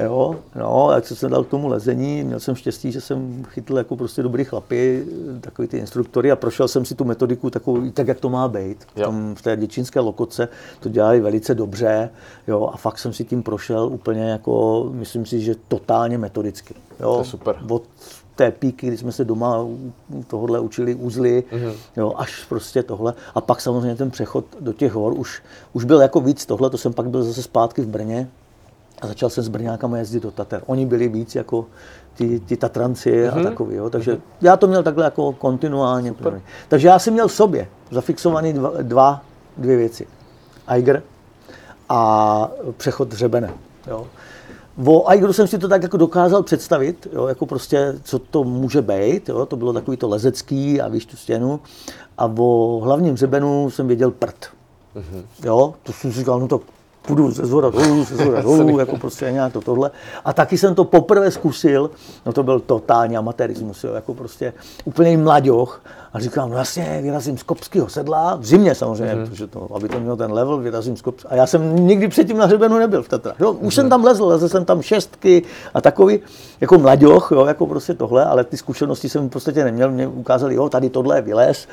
Jo, 0.04 0.36
no, 0.56 0.92
jak 0.96 1.08
jsem 1.08 1.32
dal 1.32 1.44
k 1.44 1.48
tomu 1.48 1.68
lezení, 1.68 2.24
měl 2.24 2.40
jsem 2.40 2.56
štěstí, 2.56 2.92
že 2.92 3.02
jsem 3.02 3.46
chytl 3.50 3.78
jako 3.78 3.96
prostě 3.96 4.24
dobrý 4.24 4.44
chlapy, 4.44 5.06
takový 5.42 5.68
ty 5.68 5.78
instruktory 5.78 6.32
a 6.32 6.36
prošel 6.36 6.68
jsem 6.68 6.86
si 6.86 6.96
tu 6.96 7.04
metodiku 7.04 7.50
takovou, 7.50 7.92
tak, 7.92 8.08
jak 8.08 8.20
to 8.20 8.30
má 8.30 8.48
být. 8.48 8.78
V, 8.96 9.02
tom, 9.02 9.36
v 9.36 9.42
té 9.42 9.58
děčínské 9.58 10.00
lokoce 10.00 10.48
to 10.80 10.90
dělali 10.90 11.22
velice 11.22 11.56
dobře, 11.56 12.10
jo, 12.48 12.70
a 12.74 12.78
fakt 12.78 13.00
jsem 13.00 13.14
si 13.14 13.24
tím 13.24 13.44
prošel 13.44 13.88
úplně 13.88 14.24
jako, 14.24 14.86
myslím 14.92 15.26
si, 15.26 15.42
že 15.42 15.56
totálně 15.68 16.18
metodicky. 16.18 16.74
Jo, 17.00 17.14
to 17.14 17.20
je 17.20 17.26
super. 17.26 17.56
Od 17.70 17.84
té 18.40 18.52
píky, 18.52 18.88
kdy 18.88 18.98
jsme 18.98 19.12
se 19.12 19.26
doma 19.26 19.66
tohle 20.28 20.60
učili 20.60 20.96
uzly, 20.96 21.44
mm-hmm. 21.52 21.74
jo, 21.98 22.14
až 22.18 22.46
prostě 22.50 22.84
tohle. 22.84 23.14
A 23.36 23.42
pak 23.42 23.62
samozřejmě 23.62 23.96
ten 23.96 24.12
přechod 24.12 24.46
do 24.60 24.74
těch 24.74 24.94
hor 24.94 25.14
už, 25.14 25.42
už 25.74 25.84
byl 25.84 26.02
jako 26.02 26.20
víc 26.20 26.46
tohle, 26.46 26.70
to 26.70 26.78
jsem 26.78 26.94
pak 26.94 27.10
byl 27.10 27.24
zase 27.24 27.44
zpátky 27.44 27.82
v 27.82 27.88
Brně, 27.88 28.30
a 29.02 29.08
začal 29.08 29.30
jsem 29.30 29.44
s 29.44 29.48
Brňákama 29.48 29.98
jezdit 29.98 30.24
do 30.24 30.32
Tater. 30.32 30.62
Oni 30.66 30.86
byli 30.86 31.08
víc 31.08 31.36
jako 31.36 31.66
ty, 32.14 32.40
ty 32.40 32.58
Tatranci 32.58 33.12
mm-hmm. 33.12 33.32
a 33.32 33.36
mhm. 33.36 33.44
takový. 33.44 33.76
Jo. 33.76 33.90
Takže 33.90 34.14
mm-hmm. 34.14 34.42
já 34.42 34.58
to 34.58 34.68
měl 34.68 34.84
takhle 34.84 35.06
jako 35.06 35.34
kontinuálně. 35.34 36.10
Super. 36.10 36.42
Takže 36.68 36.88
já 36.88 37.00
jsem 37.00 37.14
měl 37.14 37.28
v 37.28 37.34
sobě 37.34 37.68
zafixovaný 37.92 38.54
dva, 38.54 38.72
dva 38.82 39.22
dvě 39.58 39.78
věci. 39.78 40.08
Eiger 40.68 41.04
a 41.90 42.52
přechod 42.78 43.12
řebene. 43.12 43.54
Jo. 43.88 44.08
O 44.86 45.10
Aigeru 45.10 45.34
jsem 45.34 45.48
si 45.48 45.58
to 45.58 45.68
tak 45.68 45.84
jako 45.84 45.98
dokázal 45.98 46.44
představit, 46.44 47.08
jo, 47.14 47.28
jako 47.28 47.46
prostě, 47.46 47.96
co 48.04 48.20
to 48.20 48.44
může 48.44 48.82
být, 48.82 49.30
jo, 49.30 49.46
to 49.46 49.56
bylo 49.56 49.74
takový 49.74 49.98
to 49.98 50.10
lezecký 50.10 50.82
a 50.82 50.88
víš 50.88 51.06
tu 51.06 51.18
stěnu. 51.18 51.60
A 52.18 52.32
o 52.38 52.80
hlavním 52.84 53.18
řebenu 53.18 53.70
jsem 53.70 53.88
věděl 53.88 54.12
prd. 54.12 54.46
Mm-hmm. 54.96 55.24
Jo, 55.46 55.74
to 55.84 55.94
jsem 55.94 56.12
si 56.12 56.20
říkal, 56.20 56.40
no 56.40 56.48
to 56.48 56.62
půjdu 57.02 57.32
ze 57.32 57.46
zhora 57.46 57.70
dolů, 57.70 58.04
ze 58.04 58.16
zhora 58.16 58.42
dolů, 58.50 58.80
jako 58.80 58.98
prostě 58.98 59.32
nějak 59.32 59.54
to 59.54 59.62
tohle. 59.62 59.92
A 60.26 60.34
taky 60.34 60.58
jsem 60.58 60.76
to 60.76 60.84
poprvé 60.84 61.32
zkusil, 61.32 61.92
no 62.26 62.34
to 62.34 62.44
byl 62.44 62.60
totální 62.60 63.18
amatérismus, 63.18 63.84
jo, 63.84 63.94
jako 63.94 64.14
prostě 64.14 64.54
úplný 64.86 65.18
mladěch. 65.18 65.82
A 66.14 66.20
říkám, 66.20 66.50
no 66.50 66.58
jasně, 66.58 67.00
vyrazím 67.02 67.38
z 67.38 67.44
Kopského 67.44 67.90
sedla, 67.90 68.36
v 68.36 68.46
zimě 68.46 68.76
samozřejmě, 68.76 69.16
mm-hmm. 69.16 69.30
protože 69.30 69.48
to, 69.48 69.68
aby 69.76 69.90
to 69.90 70.00
mělo 70.00 70.16
ten 70.16 70.32
level, 70.32 70.58
vyrazím 70.58 70.98
z 70.98 71.02
Kopského. 71.02 71.34
A 71.34 71.36
já 71.36 71.48
jsem 71.48 71.76
nikdy 71.76 72.08
předtím 72.08 72.38
na 72.38 72.46
hřebenu 72.46 72.78
nebyl 72.78 73.04
v 73.04 73.10
Tatrách. 73.10 73.40
Jo, 73.40 73.52
už 73.52 73.60
mm-hmm. 73.60 73.76
jsem 73.76 73.90
tam 73.90 74.04
lezl, 74.04 74.26
lezl 74.26 74.50
jsem 74.50 74.66
tam 74.66 74.82
šestky 74.82 75.44
a 75.74 75.82
takový, 75.82 76.20
jako 76.62 76.78
mladěch, 76.78 77.28
jo, 77.32 77.46
jako 77.46 77.68
prostě 77.68 77.94
tohle, 77.94 78.26
ale 78.26 78.44
ty 78.44 78.58
zkušenosti 78.58 79.10
jsem 79.10 79.30
v 79.30 79.32
podstatě 79.32 79.64
neměl. 79.64 79.92
Mě 79.92 80.08
ukázali, 80.08 80.56
jo, 80.56 80.70
tady 80.70 80.90
tohle 80.90 81.18
je 81.18 81.22
vylez, 81.22 81.68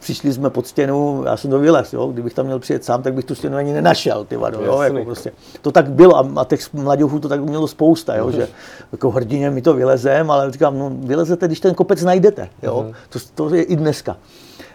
přišli 0.00 0.32
jsme 0.32 0.50
pod 0.50 0.66
stěnu, 0.66 1.22
já 1.26 1.36
jsem 1.36 1.50
to 1.50 1.58
vylez, 1.58 1.92
jo, 1.92 2.06
kdybych 2.06 2.34
tam 2.34 2.46
měl 2.46 2.58
přijet 2.58 2.84
sám, 2.84 3.02
tak 3.02 3.14
bych 3.14 3.24
tu 3.24 3.34
stěnu 3.34 3.56
ani 3.56 3.72
nenašel, 3.72 4.24
ty 4.24 4.36
vado, 4.36 4.64
jo, 4.64 4.80
jako 4.80 5.04
prostě. 5.04 5.32
To 5.62 5.72
tak 5.72 5.90
bylo 5.90 6.16
a, 6.16 6.28
a 6.36 6.44
těch 6.44 6.72
mladěchů 6.72 7.18
to 7.18 7.28
tak 7.28 7.40
mělo 7.40 7.68
spousta, 7.68 8.16
jo, 8.16 8.26
mm-hmm. 8.26 8.36
že 8.36 8.48
jako 8.92 9.10
hrdině 9.10 9.50
mi 9.50 9.62
to 9.62 9.74
vylezem, 9.74 10.30
ale 10.30 10.50
říkám, 10.50 10.78
no 10.78 10.90
vylezete, 10.94 11.46
když 11.46 11.60
ten 11.60 11.74
kopec 11.74 12.02
najdete, 12.04 12.48
jo, 12.62 12.86
mm-hmm. 12.88 12.94
to, 13.34 13.48
to 13.48 13.54
je 13.54 13.67
i 13.68 13.76
dneska. 13.76 14.16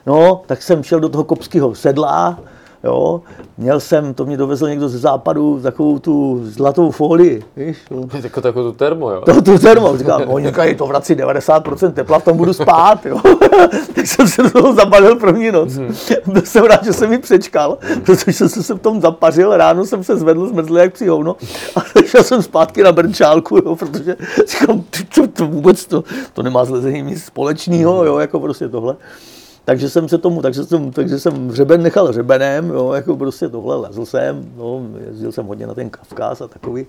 No, 0.06 0.44
tak 0.46 0.62
jsem 0.62 0.84
šel 0.84 1.00
do 1.00 1.10
toho 1.10 1.24
kopského 1.24 1.76
sedla, 1.76 2.40
Jo, 2.84 3.22
měl 3.58 3.80
jsem, 3.80 4.14
to 4.14 4.26
mě 4.26 4.38
dovezl 4.38 4.70
někdo 4.70 4.90
ze 4.90 4.98
západu, 4.98 5.60
takovou 5.64 6.00
tu 6.00 6.42
zlatou 6.44 6.92
folii, 6.92 7.44
víš? 7.56 7.78
Jako 8.24 8.42
takovou 8.42 8.72
tu 8.72 8.78
termo, 8.78 9.12
jo? 9.12 9.22
To, 9.22 9.42
tu 9.42 9.58
termo, 9.58 9.98
říkám, 9.98 10.22
oni 10.28 10.48
říkají, 10.48 10.76
to 10.76 10.88
vrací 10.88 11.16
90% 11.16 11.92
tepla, 11.92 12.20
v 12.20 12.24
tom 12.24 12.38
budu 12.38 12.54
spát, 12.54 13.06
jo. 13.06 13.20
tak 13.96 14.08
jsem 14.08 14.28
se 14.28 14.44
do 14.44 14.50
toho 14.50 14.74
zabalil 14.74 15.16
první 15.16 15.52
noc. 15.52 15.74
Hmm. 15.74 15.96
Byl 16.26 16.42
jsem 16.42 16.64
rád, 16.64 16.84
že 16.84 16.94
jsem 16.94 17.10
mi 17.10 17.18
přečkal, 17.18 17.78
protože 18.06 18.34
jsem 18.34 18.64
se 18.64 18.74
v 18.74 18.80
tom 18.80 19.02
zapařil, 19.02 19.58
ráno 19.58 19.86
jsem 19.86 20.04
se 20.04 20.18
zvedl, 20.18 20.48
zmrzl 20.48 20.78
jak 20.78 20.94
při 20.94 21.08
hovno 21.08 21.36
a 21.76 22.02
šel 22.06 22.24
jsem 22.24 22.42
zpátky 22.42 22.84
na 22.84 22.92
brnčálku, 22.92 23.58
jo, 23.58 23.76
protože 23.76 24.16
říkám, 24.48 24.84
to, 25.16 25.28
to, 25.28 25.48
vůbec 25.48 25.86
to, 25.86 26.04
to 26.34 26.44
nemá 26.44 26.66
s 26.66 26.70
lezením 26.70 27.08
nic 27.08 27.24
společného, 27.24 28.06
jo, 28.06 28.18
jako 28.18 28.40
prostě 28.40 28.70
tohle. 28.70 28.96
Takže 29.66 29.90
jsem 29.90 30.10
se 30.10 30.18
tomu, 30.18 30.42
takže 30.42 30.64
jsem, 30.64 30.92
takže 30.92 31.20
jsem 31.20 31.50
hřeben 31.50 31.84
nechal 31.84 32.08
hřebenem, 32.08 32.70
jo, 32.70 32.92
jako 32.92 33.18
prostě 33.18 33.50
tohle 33.50 33.76
lezl 33.76 34.06
jsem, 34.06 34.52
no, 34.58 34.82
jezdil 35.08 35.32
jsem 35.32 35.46
hodně 35.46 35.68
na 35.68 35.74
ten 35.74 35.90
Kavkaz 35.90 36.42
a 36.42 36.48
takový. 36.48 36.86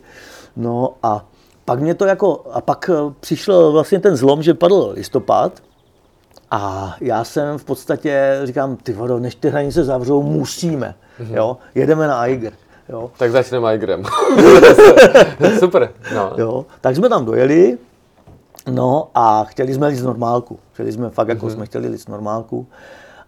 No 0.57 0.95
a 1.03 1.27
pak 1.65 1.81
mě 1.81 1.95
to 1.95 2.05
jako, 2.05 2.45
a 2.53 2.61
pak 2.61 2.91
eh, 2.93 3.15
přišel 3.21 3.73
vlastně 3.73 4.01
ten 4.01 4.17
zlom, 4.17 4.43
že 4.43 4.55
padl 4.55 4.91
listopad, 4.95 5.63
a 6.51 6.95
já 7.01 7.25
jsem 7.25 7.59
v 7.59 7.65
podstatě 7.65 8.41
říkám, 8.45 8.77
ty 8.77 8.93
vodo, 8.93 9.19
než 9.19 9.35
ty 9.35 9.49
hranice 9.49 9.85
zavřou, 9.85 10.23
musíme, 10.23 10.95
mm-hmm. 11.21 11.35
jo, 11.37 11.57
jedeme 11.75 12.07
na 12.07 12.25
Eiger. 12.25 12.53
Jo. 12.89 13.11
Tak 13.19 13.31
začneme 13.31 13.69
Eigerem. 13.69 14.03
Super. 15.59 15.91
No. 16.15 16.33
Jo, 16.37 16.67
tak 16.81 16.97
jsme 16.97 17.09
tam 17.09 17.25
dojeli, 17.25 17.79
No 18.71 19.09
a 19.15 19.45
chtěli 19.45 19.75
jsme 19.75 19.91
jít 19.91 19.97
z 19.97 20.05
normálku. 20.05 20.59
Chtěli 20.73 20.93
jsme 20.93 21.11
fakt, 21.11 21.29
jako 21.29 21.47
mm-hmm. 21.47 21.53
jsme 21.53 21.67
chtěli 21.67 21.89
jít 21.89 21.99
z 21.99 22.09
normálku. 22.09 22.67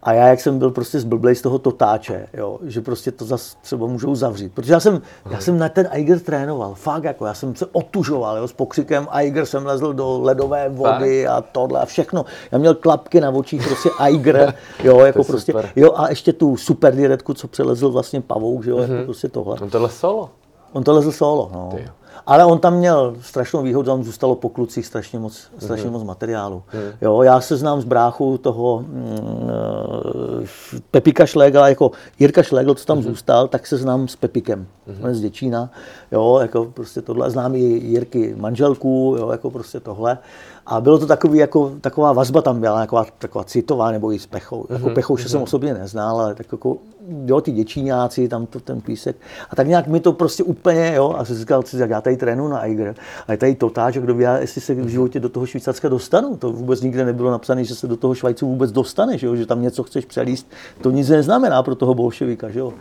A 0.03 0.13
já, 0.13 0.27
jak 0.27 0.41
jsem 0.41 0.59
byl 0.59 0.71
prostě 0.71 1.01
zblblej 1.01 1.35
z 1.35 1.43
toho 1.43 1.59
totáče, 1.59 2.27
jo, 2.35 2.59
že 2.63 2.81
prostě 2.81 3.13
to 3.13 3.25
zase 3.25 3.57
třeba 3.63 3.87
můžou 3.87 4.15
zavřít. 4.15 4.53
Protože 4.55 4.73
já 4.73 4.81
jsem, 4.81 5.03
já 5.31 5.41
jsem 5.41 5.59
na 5.59 5.69
ten 5.69 5.89
Eiger 5.91 6.21
trénoval, 6.21 6.75
fakt 6.75 7.05
jako, 7.05 7.27
já 7.27 7.35
jsem 7.35 7.55
se 7.55 7.67
otužoval, 7.67 8.37
jo, 8.37 8.49
s 8.49 8.53
pokřikem 8.53 9.09
Eiger 9.13 9.47
jsem 9.47 9.67
lezl 9.67 9.93
do 9.93 10.21
ledové 10.23 10.69
vody 10.69 11.25
fakt? 11.25 11.37
a 11.37 11.41
tohle 11.41 11.81
a 11.81 11.85
všechno. 11.85 12.25
Já 12.53 12.59
měl 12.59 12.75
klapky 12.75 13.21
na 13.21 13.31
očích, 13.31 13.67
prostě 13.67 13.91
Eiger, 14.01 14.55
jo, 14.85 15.01
jako 15.01 15.25
prostě, 15.25 15.53
super. 15.53 15.71
jo, 15.77 15.93
a 15.97 16.09
ještě 16.09 16.33
tu 16.33 16.57
super 16.57 16.95
diretku, 16.95 17.35
co 17.35 17.49
přelezl 17.49 17.91
vlastně 17.91 18.21
pavouk, 18.21 18.65
že 18.65 18.71
jo, 18.71 18.77
mm-hmm. 18.77 18.93
jako 18.93 19.05
prostě 19.05 19.29
tohle. 19.29 19.57
On 19.61 19.71
tohle 19.71 19.91
solo? 19.91 20.31
On 20.73 20.85
to 20.85 20.93
lezl 20.93 21.13
solo, 21.13 21.51
no. 21.53 21.71
Ty. 21.77 21.89
Ale 22.27 22.45
on 22.45 22.59
tam 22.59 22.75
měl 22.75 23.17
strašnou 23.21 23.63
výhodu, 23.63 23.87
tam 23.87 24.05
zůstalo 24.05 24.35
po 24.35 24.49
klucích 24.49 24.87
strašně 24.87 25.19
moc, 25.19 25.49
strašně 25.59 25.89
mm-hmm. 25.89 25.93
moc 25.93 26.03
materiálu. 26.03 26.63
Mm. 26.75 26.81
Jo, 27.01 27.23
já 27.23 27.41
se 27.41 27.57
znám 27.57 27.81
z 27.81 27.85
bráchu 27.85 28.39
toho 28.39 28.85
mm, 28.89 30.47
Pepika 30.91 31.27
Šlegla, 31.27 31.69
jako 31.69 31.91
Jirka 32.19 32.43
Šlegl, 32.43 32.75
co 32.75 32.87
tam 32.87 32.99
mm-hmm. 32.99 33.03
zůstal, 33.03 33.49
tak 33.49 33.67
se 33.67 33.77
znám 33.77 34.09
s 34.09 34.17
Pepikem, 34.17 34.67
mm-hmm. 34.89 35.15
z 35.15 35.21
Děčína. 35.21 35.71
Jo, 36.13 36.39
jako 36.43 36.65
prostě 36.65 37.03
tohle, 37.03 37.31
znám 37.31 37.55
i 37.55 37.59
Jirky 37.59 38.35
manželku, 38.37 39.17
jo, 39.19 39.31
jako 39.31 39.51
prostě 39.51 39.81
tohle. 39.81 40.19
A 40.67 40.81
bylo 40.81 40.99
to 40.99 41.07
takový, 41.07 41.39
jako, 41.39 41.73
taková 41.81 42.13
vazba 42.13 42.43
tam 42.43 42.61
byla, 42.61 42.81
taková, 42.81 43.07
taková 43.19 43.45
citová, 43.45 43.91
nebo 43.91 44.13
i 44.13 44.19
s 44.19 44.27
Pechou. 44.27 44.63
Mm-hmm. 44.63 44.73
Jako 44.73 44.87
mhm, 44.87 44.95
Pechouše 44.95 45.25
mm-hmm. 45.25 45.31
jsem 45.31 45.43
osobně 45.43 45.75
neznal, 45.75 46.21
ale 46.21 46.35
tak 46.35 46.47
jako, 46.53 46.77
jo, 47.25 47.41
ty 47.41 47.53
děčíňáci, 47.53 48.29
tam 48.29 48.47
to, 48.47 48.61
ten 48.61 48.81
písek. 48.81 49.17
A 49.51 49.57
tak 49.57 49.67
nějak 49.67 49.87
mi 49.87 50.01
to 50.01 50.13
prostě 50.13 50.43
úplně, 50.43 50.93
jo, 50.95 51.15
a 51.19 51.25
jsem 51.25 51.37
říkal, 51.37 51.63
si, 51.63 51.77
já 51.89 52.01
tady 52.01 52.17
trénu 52.17 52.49
na 52.49 52.65
Eiger, 52.65 52.95
a 53.27 53.33
je 53.33 53.39
tady 53.39 53.55
totáč, 53.55 53.97
kdo 53.97 54.15
ví, 54.15 54.25
jestli 54.39 54.61
se 54.61 54.75
v 54.75 54.89
životě 54.89 55.21
do 55.21 55.29
toho 55.29 55.47
Švýcarska 55.47 55.89
dostanu. 55.89 56.37
To 56.37 56.53
vůbec 56.53 56.81
nikde 56.81 57.05
nebylo 57.05 57.31
napsané, 57.31 57.65
že 57.65 57.75
se 57.75 57.87
do 57.87 57.97
toho 57.97 58.15
Švajcu 58.15 58.47
vůbec 58.47 58.73
dostaneš, 58.73 59.23
jo, 59.23 59.37
že 59.37 59.47
tam 59.47 59.63
něco 59.63 59.83
chceš 59.83 60.05
přelíst. 60.05 60.51
To 60.83 60.91
nic 60.91 61.09
neznamená 61.09 61.63
pro 61.63 61.75
toho 61.75 61.95
bolševika, 61.95 62.51
že 62.51 62.59
jo 62.59 62.73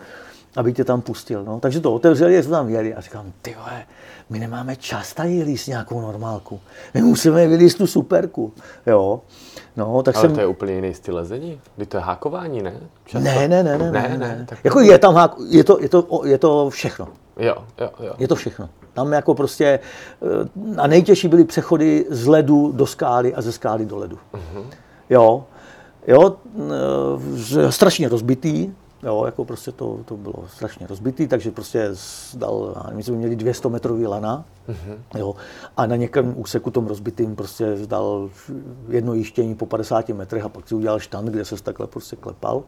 aby 0.55 0.73
tě 0.73 0.83
tam 0.83 1.01
pustil. 1.01 1.43
No. 1.43 1.59
Takže 1.59 1.79
to 1.79 1.93
otevřeli, 1.93 2.43
jsme 2.43 2.51
tam 2.51 2.69
jeli 2.69 2.93
a 2.93 3.01
říkám, 3.01 3.33
ty 3.41 3.55
vole, 3.59 3.83
my 4.29 4.39
nemáme 4.39 4.75
čas 4.75 5.13
tady 5.13 5.43
líst 5.43 5.67
nějakou 5.67 6.01
normálku. 6.01 6.59
My 6.93 7.01
musíme 7.01 7.47
vylíst 7.47 7.77
tu 7.77 7.87
superku. 7.87 8.53
Jo. 8.87 9.21
No, 9.77 10.03
tak 10.03 10.15
Ale 10.15 10.21
jsem... 10.21 10.35
to 10.35 10.39
je 10.39 10.47
úplně 10.47 10.73
jiný 10.73 10.93
styl 10.93 11.15
lezení. 11.15 11.61
Kdy 11.75 11.85
to 11.85 11.97
je 11.97 12.03
hákování, 12.03 12.61
ne? 12.61 12.73
Často... 13.05 13.25
Ne, 13.25 13.47
ne, 13.47 13.63
ne, 13.63 13.77
ne, 13.77 13.91
ne, 13.91 14.09
ne, 14.09 14.17
ne. 14.17 14.45
Tak... 14.49 14.59
Jako 14.63 14.79
je 14.79 14.99
tam 14.99 15.15
hák... 15.15 15.35
je 15.49 15.63
to, 15.63 15.77
je, 15.81 15.89
to, 15.89 16.21
je 16.25 16.37
to 16.37 16.69
všechno. 16.69 17.07
Jo, 17.37 17.55
jo, 17.81 17.89
jo. 17.99 18.13
Je 18.17 18.27
to 18.27 18.35
všechno. 18.35 18.69
Tam 18.93 19.13
jako 19.13 19.35
prostě, 19.35 19.65
eh, 19.65 20.77
a 20.77 20.87
nejtěžší 20.87 21.27
byly 21.27 21.43
přechody 21.43 22.05
z 22.09 22.27
ledu 22.27 22.71
do 22.71 22.85
skály 22.85 23.35
a 23.35 23.41
ze 23.41 23.51
skály 23.51 23.85
do 23.85 23.97
ledu. 23.97 24.17
Uh-huh. 24.33 24.65
Jo, 25.09 25.43
jo, 26.07 26.35
eh, 27.57 27.71
strašně 27.71 28.09
rozbitý, 28.09 28.71
jo, 29.05 29.23
jako 29.25 29.45
prostě 29.45 29.71
to, 29.71 29.99
to 30.05 30.17
bylo 30.17 30.33
strašně 30.47 30.87
rozbitý, 30.87 31.27
takže 31.27 31.51
prostě 31.51 31.89
dal, 32.33 32.83
my 32.93 33.03
jsme 33.03 33.15
měli 33.15 33.35
200 33.35 33.69
metrový 33.69 34.07
lana, 34.07 34.45
mm-hmm. 34.69 35.19
jo, 35.19 35.35
a 35.77 35.85
na 35.85 35.95
někém 35.95 36.33
úseku 36.37 36.71
tom 36.71 36.87
rozbitým 36.87 37.35
prostě 37.35 37.75
dal 37.85 38.29
jedno 38.89 39.13
jištění 39.13 39.55
po 39.55 39.65
50 39.65 40.09
metrech 40.09 40.43
a 40.43 40.49
pak 40.49 40.67
si 40.67 40.75
udělal 40.75 40.99
štand, 40.99 41.29
kde 41.29 41.45
se 41.45 41.63
takhle 41.63 41.87
prostě 41.87 42.15
klepal. 42.15 42.63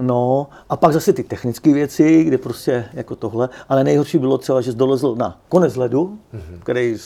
No 0.00 0.46
a 0.68 0.76
pak 0.76 0.92
zase 0.92 1.12
ty 1.12 1.22
technické 1.22 1.72
věci, 1.72 2.24
kde 2.24 2.38
prostě 2.38 2.84
jako 2.92 3.16
tohle, 3.16 3.48
ale 3.68 3.84
nejhorší 3.84 4.18
bylo 4.18 4.38
třeba, 4.38 4.60
že 4.60 4.72
dolezl 4.72 5.14
na 5.14 5.40
konec 5.48 5.76
ledu, 5.76 6.18
mm-hmm. 6.34 6.58
který 6.60 6.96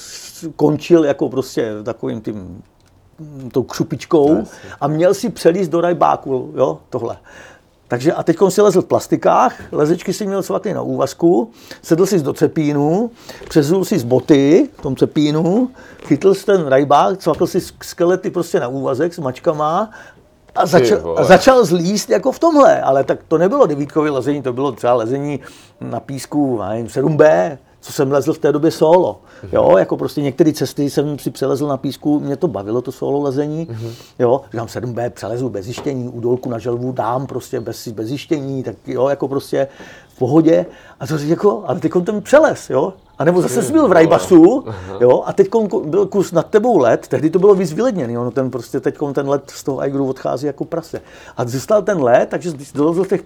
končil 0.57 1.05
jako 1.05 1.29
prostě 1.29 1.73
takovým 1.83 2.21
tím 2.21 2.63
tou 3.53 3.63
křupičkou 3.63 4.45
a 4.81 4.87
měl 4.87 5.15
si 5.15 5.31
přelíst 5.31 5.71
do 5.71 5.81
rajbáku, 5.81 6.53
jo, 6.57 6.79
tohle. 6.91 7.17
Takže 7.93 8.13
a 8.13 8.23
teď 8.23 8.37
si 8.49 8.63
lezl 8.63 8.83
v 8.83 8.85
plastikách, 8.85 9.55
lezečky 9.73 10.13
si 10.13 10.27
měl 10.27 10.43
svatý 10.43 10.73
na 10.73 10.83
úvazku, 10.83 11.51
sedl 11.83 12.07
si 12.07 12.21
do 12.21 12.33
cepínu, 12.33 13.11
přezul 13.49 13.85
si 13.85 13.99
z 13.99 14.05
boty 14.05 14.69
v 14.79 14.83
tom 14.83 14.97
cepínu, 14.97 15.71
chytl 16.05 16.35
si 16.35 16.47
ten 16.47 16.67
rajbák, 16.67 17.19
cvakl 17.19 17.47
si 17.47 17.61
skelety 17.83 18.31
prostě 18.31 18.61
na 18.61 18.69
úvazek 18.69 19.15
s 19.15 19.19
mačkama 19.19 19.91
a 20.55 20.67
začal, 20.67 21.15
a 21.19 21.25
začal 21.25 21.65
zlíst 21.65 22.11
jako 22.11 22.33
v 22.33 22.39
tomhle, 22.39 22.81
ale 22.81 23.05
tak 23.05 23.19
to 23.29 23.39
nebylo 23.39 23.67
devítkové 23.67 24.11
lezení, 24.11 24.43
to 24.43 24.53
bylo 24.53 24.73
třeba 24.73 24.95
lezení 24.95 25.41
na 25.81 26.01
písku, 26.01 26.63
nevím, 26.69 26.87
7B, 26.87 27.59
co 27.83 27.93
jsem 27.93 28.13
lezl 28.13 28.33
v 28.33 28.39
té 28.39 28.53
době 28.53 28.71
solo. 28.71 29.21
Jo, 29.53 29.77
jako 29.79 29.97
prostě 29.97 30.23
některé 30.23 30.53
cesty 30.53 30.91
jsem 30.91 31.19
si 31.19 31.31
přelezl 31.31 31.67
na 31.67 31.77
písku, 31.77 32.21
mě 32.21 32.37
to 32.37 32.49
bavilo, 32.49 32.83
to 32.83 32.93
solo 32.93 33.23
lezení. 33.23 33.69
Jo, 34.19 34.41
říkám 34.53 34.67
7B, 34.67 35.11
přelezu 35.11 35.49
bez 35.49 35.65
zjištění, 35.65 36.09
u 36.09 36.21
dolku 36.21 36.51
na 36.51 36.59
želvu 36.59 36.93
dám 36.93 37.27
prostě 37.27 37.61
bez, 37.61 37.89
bez 37.89 38.07
zjištění, 38.09 38.63
tak 38.63 38.77
jo, 38.87 39.09
jako 39.09 39.29
prostě 39.29 39.69
pohodě. 40.23 40.67
A 41.01 41.07
to 41.07 41.15
jako, 41.19 41.65
ale 41.67 41.81
teď 41.81 41.93
ten 42.05 42.23
přelez, 42.23 42.71
jo. 42.71 42.93
A 43.19 43.25
nebo 43.25 43.43
zase 43.43 43.63
jsi 43.63 43.73
byl 43.73 43.89
v 43.89 43.93
Rajbasu, 43.93 44.65
jo, 45.01 45.23
a 45.27 45.33
teď 45.33 45.49
byl 45.85 46.07
kus 46.07 46.33
nad 46.33 46.47
tebou 46.47 46.79
let, 46.79 47.09
tehdy 47.09 47.31
to 47.31 47.39
bylo 47.39 47.55
víc 47.55 47.73
vyledněný, 47.73 48.19
ono 48.19 48.31
ten 48.31 48.51
prostě 48.51 48.81
teď 48.81 48.95
ten 49.15 49.29
let 49.29 49.43
z 49.51 49.63
toho 49.65 49.81
Aigru 49.81 50.09
odchází 50.09 50.47
jako 50.47 50.65
prase. 50.65 51.01
A 51.37 51.45
zůstal 51.45 51.83
ten 51.83 52.03
let, 52.03 52.29
takže 52.29 52.51
když 52.51 52.73
dolezl 52.73 53.05
v 53.05 53.09
těch, 53.09 53.23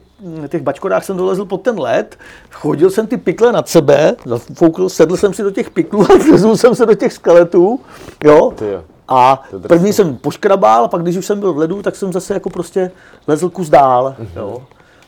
těch 0.49 0.63
bačkodách, 0.63 1.05
jsem 1.05 1.17
dolezl 1.17 1.45
pod 1.45 1.63
ten 1.63 1.79
let, 1.79 2.17
chodil 2.51 2.91
jsem 2.91 3.07
ty 3.07 3.17
pikle 3.17 3.53
nad 3.53 3.69
sebe, 3.69 4.17
zafoukl, 4.25 4.89
sedl 4.89 5.17
jsem 5.17 5.35
si 5.35 5.43
do 5.43 5.51
těch 5.51 5.71
piklů 5.71 6.01
a 6.03 6.17
vlezl 6.29 6.57
jsem 6.57 6.75
se 6.75 6.87
do 6.87 6.95
těch 6.95 7.13
skeletů, 7.13 7.81
jo. 8.25 8.53
A 9.09 9.43
první 9.69 9.93
jsem 9.93 10.17
poškrabal, 10.17 10.89
pak 10.89 11.03
když 11.03 11.17
už 11.17 11.27
jsem 11.27 11.41
byl 11.41 11.53
v 11.53 11.59
ledu, 11.59 11.83
tak 11.83 11.97
jsem 11.97 12.13
zase 12.13 12.35
jako 12.35 12.51
prostě 12.51 12.91
lezl 13.27 13.49
kus 13.51 13.69
dál, 13.69 14.15
jo. 14.37 14.63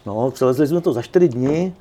No, 0.09 0.31
přelezli 0.31 0.67
jsme 0.67 0.81
to 0.81 0.93
za 0.93 1.03
čtyři 1.03 1.29
dny, 1.29 1.73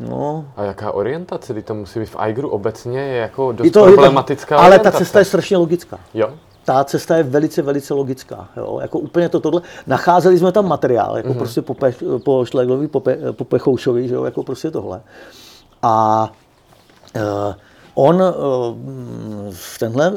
No. 0.00 0.44
A 0.56 0.64
jaká 0.64 0.92
orientace? 0.92 1.52
Kdy 1.52 1.62
to 1.62 1.74
musí 1.74 2.00
být 2.00 2.08
v 2.08 2.16
Aigru 2.16 2.48
obecně 2.48 3.00
je 3.00 3.16
jako 3.16 3.52
dost 3.52 3.64
je 3.64 3.70
to, 3.70 3.84
problematická 3.84 4.56
Ale 4.56 4.66
orientace. 4.66 4.92
ta 4.92 4.98
cesta 4.98 5.18
je 5.18 5.24
strašně 5.24 5.56
logická. 5.56 5.98
Jo? 6.14 6.30
Ta 6.64 6.84
cesta 6.84 7.16
je 7.16 7.22
velice, 7.22 7.62
velice 7.62 7.94
logická. 7.94 8.48
Jo? 8.56 8.78
Jako 8.82 8.98
úplně 8.98 9.28
to 9.28 9.40
tohle. 9.40 9.62
Nacházeli 9.86 10.38
jsme 10.38 10.52
tam 10.52 10.68
materiál, 10.68 11.16
jako 11.16 11.28
mm-hmm. 11.28 11.38
prostě 11.38 11.62
po, 11.62 11.74
pech, 11.74 12.02
po 12.24 12.44
Šleglovi, 12.44 12.88
po, 12.88 13.00
pe, 13.00 13.32
po 13.32 13.44
Pechoušovi, 13.44 14.08
že 14.08 14.14
jo? 14.14 14.24
jako 14.24 14.42
prostě 14.42 14.70
tohle. 14.70 15.00
A 15.82 16.32
uh, 17.16 17.54
on, 17.94 18.22
uh, 18.22 19.54
tenhle 19.78 20.10
uh, 20.10 20.16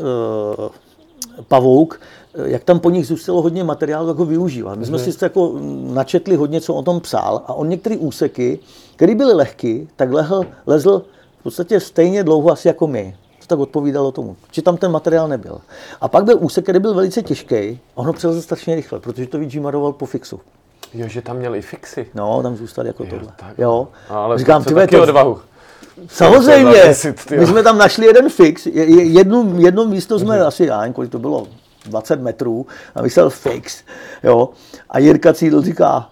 pavouk, 1.48 2.00
jak 2.46 2.64
tam 2.64 2.80
po 2.80 2.90
nich 2.90 3.08
zůstalo 3.08 3.42
hodně 3.42 3.64
materiálu, 3.64 4.08
tak 4.08 4.18
ho 4.18 4.26
využíval. 4.26 4.76
My 4.76 4.86
jsme 4.86 4.98
mm-hmm. 4.98 5.12
si 5.12 5.24
jako 5.24 5.54
načetli 5.94 6.36
hodně, 6.36 6.62
co 6.62 6.74
o 6.74 6.82
tom 6.82 7.00
psal 7.00 7.42
a 7.48 7.54
on 7.54 7.70
některé 7.70 7.98
úseky, 7.98 8.60
které 8.96 9.16
byly 9.16 9.34
lehký, 9.34 9.90
tak 9.96 10.12
lehl, 10.12 10.46
lezl 10.66 11.02
v 11.40 11.44
podstatě 11.44 11.80
stejně 11.80 12.24
dlouho 12.24 12.52
asi 12.52 12.68
jako 12.68 12.88
my. 12.88 13.16
To 13.40 13.48
tak 13.48 13.60
odpovídalo 13.60 14.12
tomu, 14.12 14.36
že 14.52 14.62
tam 14.62 14.78
ten 14.78 14.92
materiál 14.92 15.28
nebyl. 15.28 15.58
A 16.02 16.08
pak 16.08 16.24
byl 16.24 16.38
úsek, 16.40 16.66
který 16.66 16.80
byl 16.80 16.94
velice 16.94 17.22
těžký, 17.22 17.80
on 17.96 18.06
ho 18.06 18.14
přelezl 18.14 18.42
strašně 18.42 18.76
rychle, 18.76 19.00
protože 19.00 19.28
to 19.28 19.40
vyžímaroval 19.40 19.94
po 19.94 20.06
fixu. 20.06 20.40
Jo, 20.94 21.08
že 21.08 21.22
tam 21.22 21.38
měl 21.38 21.56
i 21.56 21.62
fixy. 21.62 22.08
No, 22.16 22.44
tam 22.44 22.56
zůstal 22.56 22.88
jako 22.88 23.04
jo, 23.04 23.10
tohle. 23.10 23.34
Tak. 23.36 23.58
Jo. 23.58 23.88
Ale 24.10 24.38
Říkám, 24.38 24.64
ty 24.64 24.88
to... 24.88 25.02
odvahu. 25.02 25.40
Samozřejmě, 26.08 26.96
my 27.38 27.48
jsme 27.48 27.64
tam 27.64 27.78
našli 27.78 28.06
jeden 28.06 28.30
fix, 28.30 28.66
jednu, 28.66 29.60
jedno 29.60 29.86
místo 29.86 30.20
jsme 30.20 30.40
mm-hmm. 30.40 30.48
asi, 30.48 30.66
já 30.66 30.94
kolik 30.94 31.12
to 31.12 31.20
bylo, 31.20 31.48
20 31.86 32.22
metrů 32.22 32.66
a 32.96 33.02
myslel 33.02 33.30
fix, 33.30 33.84
jo. 34.24 34.50
A 34.90 35.00
Jirka 35.00 35.34
Cídl 35.34 35.62
říká, 35.62 36.10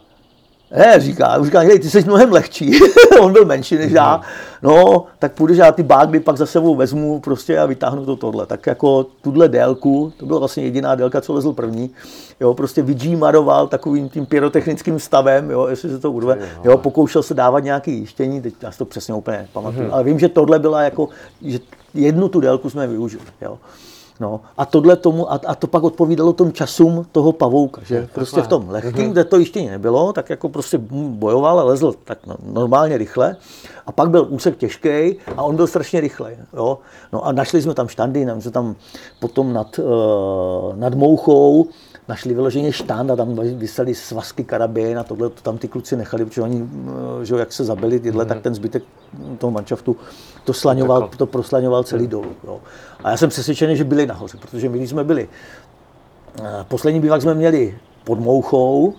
ne, 0.78 1.00
říká, 1.00 1.38
už 1.38 1.46
říká, 1.46 1.60
hej, 1.60 1.80
ty 1.80 1.90
jsi 1.90 2.04
mnohem 2.04 2.32
lehčí, 2.32 2.80
on 3.22 3.34
byl 3.34 3.46
menší 3.46 3.76
než 3.76 3.92
já, 3.92 4.22
no, 4.62 5.06
tak 5.20 5.32
půjdeš, 5.32 5.58
já 5.58 5.72
ty 5.72 5.84
bágly 5.84 6.20
pak 6.20 6.38
za 6.38 6.46
sebou 6.46 6.76
vezmu 6.76 7.20
prostě 7.20 7.60
a 7.60 7.66
vytáhnu 7.66 8.06
to 8.06 8.16
tohle. 8.16 8.46
Tak 8.46 8.68
jako 8.68 9.06
tuhle 9.22 9.50
délku, 9.50 10.14
to 10.18 10.26
byla 10.26 10.40
vlastně 10.40 10.64
jediná 10.64 10.96
délka, 10.96 11.22
co 11.22 11.34
lezl 11.34 11.54
první, 11.54 11.90
jo, 12.40 12.54
prostě 12.54 12.82
vydžímaroval 12.82 13.68
takovým 13.68 14.10
tím 14.10 14.26
pyrotechnickým 14.26 15.00
stavem, 15.00 15.52
jo, 15.52 15.68
jestli 15.68 15.90
se 15.90 16.00
to 16.00 16.12
urve, 16.12 16.38
jo, 16.64 16.78
pokoušel 16.78 17.24
se 17.24 17.34
dávat 17.34 17.60
nějaké 17.60 17.92
jištění, 17.92 18.42
teď 18.42 18.54
já 18.62 18.72
si 18.72 18.78
to 18.78 18.86
přesně 18.86 19.14
úplně 19.14 19.48
pamatuju, 19.54 19.84
hmm. 19.84 19.94
ale 19.94 20.04
vím, 20.04 20.20
že 20.20 20.30
tohle 20.30 20.60
byla 20.60 20.82
jako, 20.82 21.10
že 21.42 21.60
jednu 21.94 22.30
tu 22.30 22.40
délku 22.40 22.70
jsme 22.70 22.88
využili, 22.88 23.24
jo. 23.42 23.58
No, 24.22 24.42
a 24.58 24.66
tohle 24.66 24.96
tomu, 24.96 25.32
a, 25.32 25.40
a 25.48 25.56
to 25.56 25.68
pak 25.68 25.84
odpovídalo 25.84 26.34
tom 26.34 26.54
časům 26.54 27.06
toho 27.12 27.32
pavouka, 27.32 27.82
že 27.86 27.96
je, 27.96 28.10
prostě 28.14 28.42
v 28.42 28.48
tom 28.48 28.70
lehkým, 28.70 28.94
mm-hmm. 28.94 29.12
kde 29.12 29.24
to 29.24 29.40
ještě 29.40 29.62
nebylo, 29.72 30.14
tak 30.14 30.30
jako 30.30 30.50
prostě 30.50 30.78
bojoval 30.78 31.60
a 31.60 31.64
lezl 31.64 31.94
tak 32.04 32.20
normálně 32.44 32.98
rychle. 32.98 33.36
A 33.86 33.92
pak 33.92 34.10
byl 34.10 34.28
úsek 34.30 34.58
těžký 34.58 35.16
a 35.38 35.44
on 35.44 35.56
byl 35.56 35.68
strašně 35.68 36.02
rychlej. 36.02 36.38
Jo? 36.54 36.78
No 37.14 37.26
a 37.26 37.32
našli 37.32 37.62
jsme 37.62 37.74
tam 37.74 37.88
štandy, 37.88 38.28
jsme 38.40 38.52
tam 38.52 38.76
potom 39.20 39.54
nad, 39.54 39.80
uh, 39.80 40.76
nad 40.76 40.94
Mouchou, 40.94 41.68
našli 42.12 42.34
vyloženě 42.34 42.72
štand 42.72 43.12
a 43.12 43.16
tam 43.16 43.36
vysely 43.36 43.95
svazky 43.95 44.43
karabin 44.43 44.99
a 44.99 45.03
tohle 45.03 45.30
to 45.30 45.41
tam 45.41 45.57
ty 45.57 45.68
kluci 45.68 45.95
nechali, 45.95 46.26
protože 46.26 46.41
oni, 46.41 46.64
eh, 46.64 47.26
že 47.26 47.36
jak 47.36 47.53
se 47.53 47.64
zabili 47.64 47.99
tyhle, 47.99 48.26
mm-hmm. 48.26 48.28
tak 48.28 48.41
ten 48.41 48.55
zbytek 48.55 48.84
toho 49.38 49.51
manšaftu 49.51 49.95
to 50.43 50.53
slaňoval, 50.53 51.09
to 51.18 51.26
proslaňoval 51.26 51.84
celý 51.84 52.07
dolů. 52.07 52.36
Jo. 52.43 52.59
A 53.03 53.09
já 53.09 53.18
jsem 53.18 53.30
přesvědčený, 53.30 53.78
že 53.78 53.84
byli 53.84 54.07
nahoře, 54.07 54.38
protože 54.38 54.70
my, 54.70 54.78
když 54.78 54.89
jsme 54.89 55.03
byli, 55.03 55.30
eh, 56.39 56.66
poslední 56.68 56.99
bývak 56.99 57.22
jsme 57.22 57.34
měli 57.34 57.78
pod 58.03 58.20
Mouchou, 58.20 58.93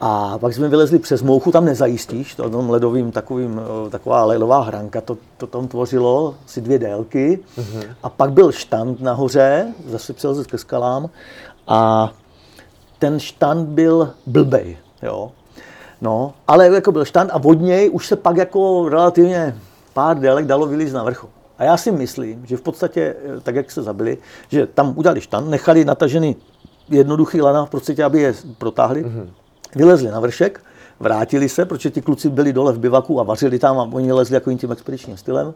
a 0.00 0.38
pak 0.38 0.54
jsme 0.54 0.68
vylezli 0.68 0.98
přes 0.98 1.22
mouchu, 1.22 1.52
tam 1.52 1.64
nezajistíš, 1.64 2.34
to 2.34 2.50
tam 2.50 2.70
ledovým 2.70 3.12
takovým, 3.12 3.60
eh, 3.60 3.90
taková 3.90 4.24
ledová 4.24 4.62
hranka, 4.62 5.00
to, 5.00 5.18
to 5.36 5.46
tam 5.46 5.68
tvořilo 5.68 6.34
asi 6.44 6.60
dvě 6.60 6.78
délky. 6.78 7.38
Mm-hmm. 7.58 7.84
A 8.02 8.08
pak 8.08 8.32
byl 8.32 8.52
štand 8.52 9.00
nahoře, 9.00 9.74
zase 9.86 10.12
přelezl 10.12 10.44
ke 10.44 10.58
skalám 10.58 11.10
a 11.66 12.10
ten 13.00 13.20
štand 13.20 13.68
byl 13.68 14.10
blbej, 14.26 14.76
jo. 15.02 15.32
No, 16.00 16.34
ale 16.48 16.66
jako 16.66 16.92
byl 16.92 17.04
štand 17.04 17.30
a 17.30 17.40
od 17.44 17.60
něj 17.60 17.90
už 17.92 18.06
se 18.06 18.16
pak 18.16 18.36
jako 18.36 18.88
relativně 18.88 19.56
pár 19.92 20.18
délek 20.18 20.46
dalo 20.46 20.66
vylízt 20.66 20.94
na 20.94 21.04
vrchol. 21.04 21.30
A 21.58 21.64
já 21.64 21.76
si 21.76 21.92
myslím, 21.92 22.46
že 22.46 22.56
v 22.56 22.60
podstatě, 22.60 23.16
eh, 23.24 23.40
tak 23.40 23.54
jak 23.54 23.70
se 23.70 23.82
zabili, 23.82 24.18
že 24.48 24.66
tam 24.66 24.92
udělali 24.96 25.20
štand, 25.20 25.48
nechali 25.48 25.84
natažený 25.84 26.36
jednoduchý 26.88 27.40
lana 27.40 27.64
v 27.64 27.70
podstatě, 27.70 28.04
aby 28.04 28.20
je 28.20 28.34
protáhli, 28.58 29.04
mm-hmm. 29.04 29.28
vylezli 29.74 30.10
na 30.10 30.20
vršek, 30.20 30.60
vrátili 31.00 31.48
se, 31.48 31.64
protože 31.64 31.90
ti 31.90 32.02
kluci 32.02 32.28
byli 32.28 32.52
dole 32.52 32.72
v 32.72 32.78
bivaku 32.78 33.20
a 33.20 33.22
vařili 33.22 33.58
tam 33.58 33.78
a 33.78 33.88
oni 33.92 34.12
lezli 34.12 34.34
jako 34.34 34.52
tím 34.52 34.72
expedičním 34.72 35.16
stylem. 35.16 35.54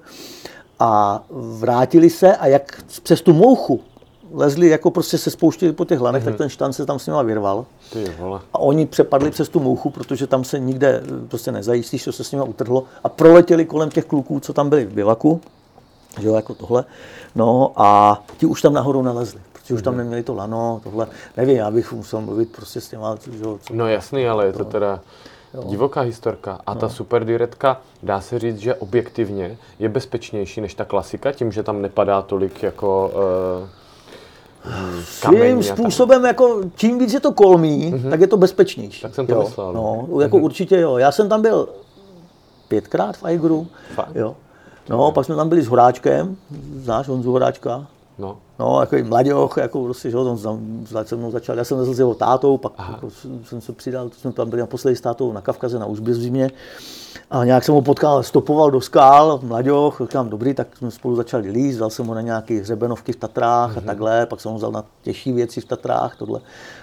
A 0.79 1.23
vrátili 1.31 2.11
se 2.11 2.37
a 2.37 2.47
jak 2.47 2.83
přes 3.03 3.21
tu 3.21 3.33
mouchu 3.33 3.81
lezli, 4.35 4.69
jako 4.69 4.91
prostě 4.91 5.19
se 5.19 5.31
spouštěli 5.31 5.73
po 5.73 5.85
těch 5.85 6.01
lanech, 6.01 6.23
mm-hmm. 6.23 6.25
tak 6.25 6.33
mhm. 6.33 6.39
ten 6.39 6.49
štan 6.49 6.73
se 6.73 6.87
tam 6.87 6.99
s 6.99 7.07
nima 7.07 7.23
vyrval. 7.23 7.67
Ty 7.93 8.05
vole. 8.19 8.41
A 8.53 8.59
oni 8.59 8.87
přepadli 8.87 9.31
přes 9.31 9.49
tu 9.49 9.61
mouchu, 9.61 9.91
protože 9.91 10.27
tam 10.27 10.45
se 10.45 10.59
nikde 10.59 11.03
prostě 11.29 11.53
nezajistíš, 11.53 12.05
co 12.05 12.13
se 12.13 12.25
s 12.25 12.33
nima 12.33 12.45
utrhlo. 12.45 12.85
A 13.05 13.09
proletěli 13.09 13.65
kolem 13.65 13.91
těch 13.91 14.05
kluků, 14.05 14.41
co 14.41 14.53
tam 14.53 14.69
byli 14.69 14.85
v 14.85 14.93
bivaku. 14.93 15.41
Že 16.21 16.29
jo, 16.29 16.35
jako 16.35 16.55
tohle. 16.55 16.85
No 17.35 17.73
a 17.77 18.23
ti 18.37 18.47
už 18.47 18.63
tam 18.63 18.73
nahoru 18.73 19.03
nalezli 19.03 19.41
protože 19.53 19.75
už 19.75 19.83
tam 19.83 19.95
mhm. 19.95 19.99
neměli 19.99 20.23
to 20.23 20.35
lano, 20.35 20.81
tohle, 20.85 21.07
nevím, 21.37 21.57
já 21.57 21.71
bych 21.71 21.93
musel 21.93 22.21
mluvit 22.21 22.53
prostě 22.53 22.81
s 22.81 22.89
těma, 22.89 23.17
že, 23.33 23.43
co, 23.43 23.59
No 23.73 23.89
jasný, 23.89 24.29
ale 24.29 24.47
je 24.47 24.53
to 24.53 24.65
teda 24.65 25.01
jo. 25.55 25.65
divoká 25.67 26.01
historka. 26.01 26.61
A 26.67 26.75
no. 26.75 26.81
ta 26.81 26.89
super 26.89 27.25
diretka, 27.25 27.81
dá 28.03 28.21
se 28.21 28.39
říct, 28.39 28.59
že 28.59 28.75
objektivně 28.75 29.59
je 29.79 29.89
bezpečnější 29.89 30.61
než 30.61 30.75
ta 30.75 30.85
klasika, 30.85 31.33
tím, 31.33 31.53
že 31.53 31.63
tam 31.63 31.83
nepadá 31.83 32.23
tolik 32.23 32.63
jako... 32.63 33.11
Uh 33.63 33.69
Svým 35.05 35.63
způsobem, 35.63 36.25
jako, 36.25 36.61
čím 36.77 36.99
víc 36.99 37.13
je 37.15 37.21
to 37.21 37.33
kolmý, 37.33 37.93
mm-hmm. 37.93 38.11
tak 38.11 38.21
je 38.21 38.27
to 38.27 38.37
bezpečnější. 38.37 39.03
Tak 39.03 39.15
jsem 39.15 39.27
to 39.27 39.35
jo. 39.35 39.43
myslel. 39.43 39.73
No, 39.73 40.07
no 40.11 40.21
jako 40.21 40.37
mm-hmm. 40.37 40.45
určitě 40.45 40.81
jo. 40.81 40.97
Já 40.97 41.13
jsem 41.13 41.29
tam 41.29 41.43
byl 41.43 41.69
pětkrát 42.69 43.17
v 43.17 43.25
Aigru. 43.25 43.67
Jo. 44.15 44.37
No, 44.89 45.13
pak 45.13 45.27
jsme 45.27 45.37
tam 45.37 45.49
byli 45.49 45.63
s 45.63 45.67
Horáčkem, 45.67 46.37
znáš 46.77 47.09
Honzu 47.09 47.31
Horáčka? 47.31 47.87
No. 48.19 48.39
No, 48.59 48.81
jako 48.81 48.97
mladěch, 49.09 49.57
jako 49.57 49.85
prostě, 49.85 50.11
že 50.11 50.17
on 50.17 50.39
se 51.05 51.17
mnou 51.17 51.31
začal, 51.31 51.59
já 51.59 51.65
jsem 51.65 51.79
lezl 51.79 51.95
s 51.95 51.99
jeho 51.99 52.15
tátou, 52.15 52.59
pak 52.59 52.73
jako, 52.91 53.09
jsem 53.45 53.61
se 53.61 53.73
přidal, 53.73 54.11
jsme 54.11 54.33
tam 54.33 54.51
byli 54.51 54.61
naposledy 54.61 54.97
s 54.97 55.01
tátou 55.01 55.33
na 55.33 55.41
Kavkaze, 55.41 55.79
na 55.79 55.87
Užbě 55.87 56.15
v 56.15 56.17
zimě. 56.17 56.51
A 57.31 57.45
nějak 57.45 57.65
jsem 57.65 57.75
ho 57.75 57.83
potkal, 57.83 58.23
stopoval 58.23 58.71
do 58.71 58.81
skál, 58.81 59.41
mladěch, 59.43 60.01
říkám, 60.01 60.29
dobrý, 60.29 60.55
tak 60.55 60.77
jsme 60.77 60.91
spolu 60.91 61.17
začali 61.17 61.51
líst, 61.51 61.79
dal 61.79 61.91
jsem 61.91 62.07
ho 62.07 62.15
na 62.15 62.21
nějaké 62.21 62.55
hřebenovky 62.61 63.13
v 63.13 63.17
Tatrách 63.17 63.71
mm-hmm. 63.71 63.79
a 63.79 63.81
mhm. 63.81 63.87
takhle, 63.87 64.27
pak 64.27 64.41
jsem 64.41 64.51
ho 64.51 64.59
vzal 64.59 64.73
na 64.73 64.85
těžší 65.03 65.33
věci 65.33 65.61
v 65.61 65.65
Tatrách, 65.65 66.17
tohle. 66.17 66.41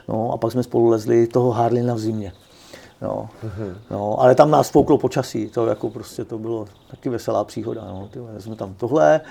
No 0.07 0.32
a 0.32 0.38
pak 0.38 0.51
jsme 0.51 0.63
spolu 0.63 0.88
lezli 0.88 1.27
toho 1.27 1.51
Harlina 1.51 1.93
v 1.93 1.99
zimě. 1.99 2.34
No, 3.01 3.29
mm-hmm. 3.43 3.75
no, 3.91 4.19
ale 4.19 4.36
tam 4.36 4.51
nás 4.51 4.69
fouklo 4.69 4.97
počasí, 4.97 5.49
to 5.49 5.65
jako 5.65 5.89
prostě 5.89 6.25
to 6.25 6.38
bylo 6.38 6.65
taky 6.91 7.09
veselá 7.09 7.43
příhoda. 7.43 7.82
No. 7.88 8.07
Tyhle, 8.11 8.41
jsme 8.41 8.55
tam 8.55 8.73
tohle, 8.73 9.21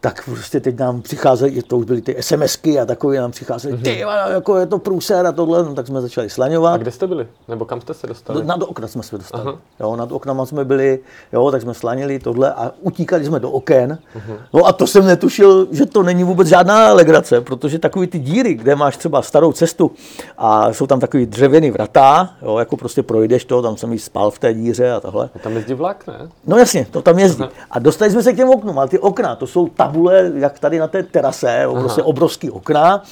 tak 0.00 0.24
prostě 0.24 0.60
teď 0.60 0.78
nám 0.78 1.02
přicházejí, 1.02 1.62
to 1.62 1.78
už 1.78 1.84
byly 1.84 2.00
ty 2.00 2.16
SMSky 2.20 2.80
a 2.80 2.86
takové 2.86 3.16
nám 3.16 3.30
přicházely, 3.30 3.74
mm-hmm. 3.74 3.82
ty, 3.82 3.98
jako 4.30 4.56
je 4.56 4.66
to 4.66 4.78
průser 4.78 5.26
a 5.26 5.32
tohle, 5.32 5.64
no, 5.64 5.74
tak 5.74 5.86
jsme 5.86 6.00
začali 6.00 6.30
slaňovat. 6.30 6.74
A 6.74 6.76
kde 6.76 6.90
jste 6.90 7.06
byli? 7.06 7.26
Nebo 7.48 7.64
kam 7.64 7.80
jste 7.80 7.94
se 7.94 8.06
dostali? 8.06 8.44
Na 8.44 8.56
do 8.56 8.66
okna 8.66 8.88
jsme 8.88 9.02
se 9.02 9.18
dostali. 9.18 9.44
Aha. 9.46 9.58
Jo, 9.80 9.96
nad 9.96 10.12
oknama 10.12 10.46
jsme 10.46 10.64
byli, 10.64 10.98
jo, 11.32 11.50
tak 11.50 11.62
jsme 11.62 11.74
slanili 11.74 12.18
tohle 12.18 12.52
a 12.52 12.72
utíkali 12.80 13.24
jsme 13.24 13.40
do 13.40 13.50
oken. 13.50 13.98
Uh-huh. 14.16 14.36
No 14.54 14.66
a 14.66 14.72
to 14.72 14.86
jsem 14.86 15.06
netušil, 15.06 15.68
že 15.70 15.86
to 15.86 16.02
není 16.02 16.24
vůbec 16.24 16.48
žádná 16.48 16.92
legrace, 16.92 17.40
protože 17.40 17.78
takový 17.78 18.06
ty 18.06 18.18
díry, 18.18 18.54
kde 18.54 18.76
máš 18.76 18.96
třeba 18.96 19.22
starou 19.22 19.52
cestu 19.52 19.90
a 20.38 20.72
jsou 20.72 20.86
tam 20.86 21.00
takový 21.00 21.26
dřevěný 21.26 21.70
vrata, 21.70 22.30
jo, 22.42 22.58
jako 22.58 22.76
prostě 22.76 23.02
projdeš 23.02 23.44
to, 23.44 23.62
tam 23.62 23.76
jsem 23.76 23.92
jí 23.92 23.98
spal 23.98 24.30
v 24.30 24.38
té 24.38 24.54
díře 24.54 24.92
a 24.92 25.00
tohle. 25.00 25.30
A 25.34 25.38
tam 25.38 25.52
jezdí 25.52 25.74
vlak, 25.74 26.06
ne? 26.06 26.28
No 26.46 26.56
jasně, 26.56 26.86
to 26.90 27.02
tam 27.02 27.18
jezdí. 27.18 27.42
Aha. 27.42 27.52
A 27.70 27.78
dostali 27.78 28.10
jsme 28.10 28.22
se 28.22 28.32
k 28.32 28.36
těm 28.36 28.48
oknům, 28.48 28.78
ale 28.78 28.88
ty 28.88 28.98
okna, 28.98 29.36
to 29.36 29.46
jsou 29.46 29.68
ta 29.68 29.87
tabule, 29.88 30.32
jak 30.34 30.58
tady 30.58 30.78
na 30.78 30.88
té 30.88 31.02
terase, 31.02 31.64
prostě 31.80 32.02
obrovský 32.02 32.50
okna 32.50 33.02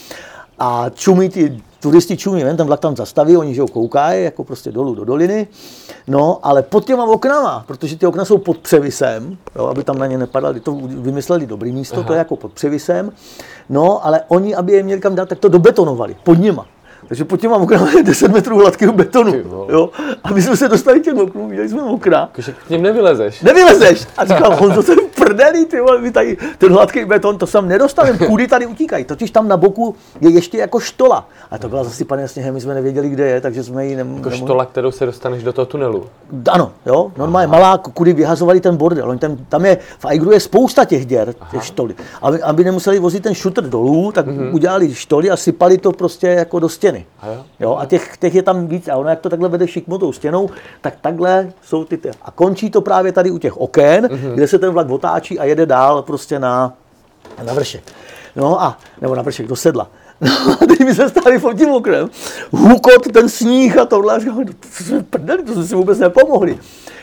a 0.59 0.91
čumí 0.95 1.29
ti 1.29 1.63
turisti 1.81 2.17
čumí 2.17 2.45
ven, 2.45 2.57
ten 2.57 2.67
vlak 2.67 2.81
tam 2.81 2.97
zastaví, 2.97 3.37
oni 3.37 3.55
že 3.55 3.61
ho 3.61 3.69
koukají, 3.69 4.25
jako 4.25 4.45
prostě 4.45 4.73
dolů 4.73 4.95
do 4.95 5.05
doliny. 5.05 5.47
No, 6.07 6.39
ale 6.43 6.63
pod 6.63 6.85
těma 6.85 7.05
oknama, 7.05 7.65
protože 7.67 7.99
ty 7.99 8.07
okna 8.07 8.25
jsou 8.25 8.39
pod 8.39 8.59
převisem, 8.59 9.37
jo, 9.57 9.67
aby 9.67 9.85
tam 9.85 9.99
na 9.99 10.07
ně 10.07 10.19
nepadaly, 10.19 10.61
to 10.61 10.75
vymysleli 10.83 11.47
dobrý 11.47 11.73
místo, 11.73 11.97
Aha. 11.97 12.07
to 12.07 12.13
je 12.13 12.19
jako 12.19 12.37
pod 12.37 12.53
převisem. 12.53 13.13
No, 13.69 14.07
ale 14.07 14.21
oni, 14.29 14.55
aby 14.55 14.73
je 14.73 14.83
měli 14.83 15.01
kam 15.01 15.15
dát, 15.15 15.29
tak 15.29 15.39
to 15.39 15.49
dobetonovali 15.49 16.17
pod 16.25 16.39
nima. 16.39 16.67
Takže 17.09 17.25
pod 17.25 17.41
těma 17.41 17.57
oknama 17.57 17.91
je 17.91 18.03
10 18.03 18.33
metrů 18.33 18.59
hladkého 18.59 18.93
betonu. 18.93 19.35
Jo? 19.69 19.91
A 20.25 20.33
my 20.33 20.43
jsme 20.43 20.57
se 20.57 20.69
dostali 20.69 21.01
těm 21.01 21.19
oknům, 21.19 21.51
viděli 21.51 21.69
jsme 21.69 21.83
okna. 21.83 22.31
Takže 22.33 22.55
k 22.67 22.71
něm 22.71 22.83
nevylezeš. 22.83 23.43
Nevylezeš. 23.43 24.07
A 24.17 24.25
říkám, 24.27 24.53
on 24.61 24.75
to 24.75 24.83
jsem 24.83 24.99
prdelí, 25.15 25.65
ty 25.65 25.81
vole, 25.81 26.01
my 26.01 26.11
tady 26.11 26.37
ten 26.59 26.73
hladký 26.73 27.05
beton, 27.05 27.39
to 27.39 27.47
jsem 27.47 27.69
nedostavím, 27.69 28.19
kudy 28.19 28.49
tady 28.49 28.67
utíkají. 28.67 29.05
Totiž 29.05 29.31
tam 29.31 29.49
na 29.49 29.57
boku 29.57 29.95
je 30.21 30.31
ještě 30.31 30.59
jako 30.59 30.81
štola. 30.81 31.29
A 31.51 31.59
to 31.59 31.69
byla 31.69 31.85
zasypaná 31.85 32.29
sněhem, 32.29 32.55
my 32.55 32.61
jsme 32.61 32.75
nevěděli, 32.75 33.09
kde 33.09 33.27
je, 33.27 33.41
takže 33.41 33.63
jsme 33.63 33.87
ji 33.87 33.97
nem, 33.97 34.17
Jako 34.17 34.31
štola, 34.31 34.65
kterou 34.65 34.91
se 34.91 35.07
dostaneš 35.07 35.43
do 35.43 35.53
toho 35.53 35.67
tunelu. 35.67 36.07
Ano, 36.51 36.73
jo, 36.87 37.13
normálně 37.17 37.47
Aha. 37.47 37.59
malá, 37.59 37.79
kudy 37.79 38.13
vyhazovali 38.13 38.61
ten 38.61 38.77
bordel. 38.77 39.09
Oni 39.09 39.19
tam, 39.19 39.37
tam 39.49 39.65
je, 39.65 39.79
v 39.99 40.05
Aigru 40.05 40.33
je 40.33 40.41
spousta 40.41 40.85
těch 40.85 41.07
děr, 41.07 41.35
těch 41.51 41.65
štoly. 41.65 41.95
Aby, 42.23 42.43
aby 42.43 42.65
nemuseli 42.65 42.99
vozit 42.99 43.23
ten 43.23 43.35
šutr 43.35 43.65
dolů, 43.65 44.13
tak 44.13 44.27
mm-hmm. 44.27 44.55
udělali 44.55 44.95
štoly 44.95 45.31
a 45.31 45.37
sypali 45.37 45.79
to 45.79 45.93
prostě 45.93 46.27
jako 46.27 46.59
do 46.59 46.69
stěny. 46.69 46.96
A 47.21 47.29
jo? 47.29 47.45
jo 47.61 47.77
a 47.81 47.87
těch, 47.87 48.17
těch, 48.17 48.35
je 48.35 48.43
tam 48.43 48.67
víc. 48.67 48.89
A 48.89 48.97
ono, 48.97 49.11
jak 49.11 49.21
to 49.21 49.29
takhle 49.29 49.49
vede 49.49 49.69
šikmotou 49.69 50.13
stěnou, 50.13 50.51
tak 50.81 50.95
takhle 51.01 51.53
jsou 51.63 51.85
ty. 51.85 52.01
A 52.23 52.31
končí 52.31 52.71
to 52.71 52.81
právě 52.81 53.13
tady 53.13 53.31
u 53.31 53.39
těch 53.39 53.57
oken, 53.57 54.07
mm-hmm. 54.07 54.35
kde 54.35 54.49
se 54.49 54.59
ten 54.59 54.71
vlak 54.71 54.91
otáčí 54.91 55.39
a 55.39 55.45
jede 55.45 55.67
dál 55.67 56.03
prostě 56.03 56.39
na, 56.39 56.73
na 57.43 57.55
vršek. 57.55 57.83
No 58.37 58.63
a, 58.63 58.79
nebo 59.01 59.15
na 59.15 59.23
vršek, 59.23 59.47
do 59.47 59.57
sedla. 59.57 59.89
No 60.21 60.57
a 60.63 60.67
teď 60.67 60.81
my 60.81 60.95
se 60.95 61.09
stali 61.09 61.39
pod 61.39 61.53
tím 61.57 61.71
okrem, 61.71 62.09
hukot, 62.51 63.13
ten 63.13 63.29
sníh 63.29 63.79
a 63.79 63.85
tohle, 63.85 64.15
a 64.15 64.19
říkám, 64.19 64.45
to 64.45 64.53
jsme 64.71 65.03
prdeli, 65.03 65.43
to 65.43 65.53
jsme 65.53 65.65
si 65.65 65.75
vůbec 65.75 65.99
nepomohli. 65.99 66.59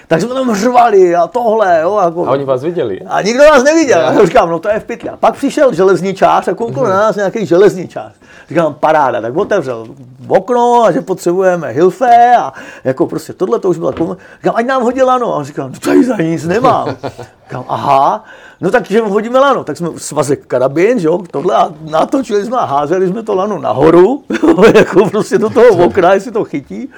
Tak 0.07 0.21
jsme 0.21 0.33
tam 0.33 0.55
řvali 0.55 1.15
a 1.15 1.27
tohle. 1.27 1.79
Jo, 1.81 1.99
jako. 2.03 2.27
A 2.27 2.31
oni 2.31 2.45
vás 2.45 2.63
viděli? 2.63 3.01
A 3.01 3.21
nikdo 3.21 3.43
nás 3.43 3.63
neviděl. 3.63 4.09
Ne. 4.09 4.15
Já 4.15 4.25
říkám, 4.25 4.49
no 4.49 4.59
to 4.59 4.69
je 4.69 4.79
v 4.79 4.83
pytli. 4.83 5.09
A 5.09 5.17
pak 5.17 5.35
přišel 5.35 5.73
železničář 5.73 6.47
a 6.47 6.53
koukal 6.53 6.83
na 6.83 6.95
nás 6.95 7.15
nějaký 7.15 7.45
železničář. 7.45 8.13
Říkám, 8.49 8.73
paráda, 8.73 9.21
tak 9.21 9.37
otevřel 9.37 9.87
okno 10.27 10.83
a 10.85 10.91
že 10.91 11.01
potřebujeme 11.01 11.69
hilfe 11.69 12.35
a 12.39 12.53
jako 12.83 13.07
prostě 13.07 13.33
tohle 13.33 13.59
to 13.59 13.69
už 13.69 13.77
bylo. 13.77 13.91
Říkám, 13.91 14.53
ať 14.55 14.65
nám 14.65 14.83
hodí 14.83 15.01
lano. 15.01 15.33
A 15.33 15.37
on 15.37 15.43
říkám, 15.43 15.71
no 15.71 15.79
tady 15.79 16.03
za 16.03 16.17
nic 16.17 16.45
nemám. 16.45 16.97
Říkám, 17.43 17.65
aha, 17.67 18.23
no 18.61 18.71
tak 18.71 18.85
že 18.85 19.01
hodíme 19.01 19.39
lano. 19.39 19.63
Tak 19.63 19.77
jsme 19.77 19.89
svazek 19.97 20.45
karabin, 20.45 20.99
že 20.99 21.07
jo, 21.07 21.19
tohle 21.31 21.55
a 21.55 21.71
natočili 21.81 22.45
jsme 22.45 22.57
a 22.57 22.65
házeli 22.65 23.07
jsme 23.07 23.23
to 23.23 23.35
lano 23.35 23.59
nahoru, 23.59 24.23
jako 24.75 25.09
prostě 25.09 25.37
do 25.37 25.49
toho 25.49 25.85
okna, 25.85 26.13
jestli 26.13 26.31
to 26.31 26.43
chytí. 26.43 26.89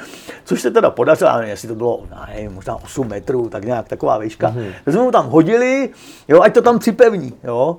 Což 0.45 0.61
se 0.61 0.71
teda 0.71 0.89
podařilo, 0.89 1.31
nevím, 1.33 1.49
jestli 1.49 1.67
to 1.67 1.75
bylo, 1.75 1.99
nevím, 2.27 2.53
možná 2.53 2.75
8 2.75 3.07
metrů, 3.07 3.49
tak 3.49 3.65
nějak 3.65 3.87
taková 3.87 4.17
výška. 4.17 4.49
Mm-hmm. 4.49 4.71
Tak 4.85 4.93
jsme 4.93 5.03
mu 5.03 5.11
tam 5.11 5.27
hodili, 5.27 5.89
jo, 6.27 6.41
ať 6.41 6.53
to 6.53 6.61
tam 6.61 6.79
připevní, 6.79 7.33
jo. 7.43 7.77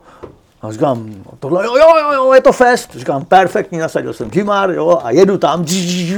A 0.67 0.73
říkám, 0.73 1.15
tohle, 1.41 1.65
jo, 1.65 1.77
jo, 1.77 1.87
jo, 2.03 2.13
jo, 2.13 2.33
je 2.33 2.41
to 2.41 2.53
fest. 2.53 2.91
Říkám, 2.95 3.25
perfektní, 3.25 3.79
nasadil 3.79 4.13
jsem 4.13 4.31
Jimar, 4.35 4.71
jo, 4.71 4.99
a 5.03 5.11
jedu 5.11 5.39
tam, 5.39 5.65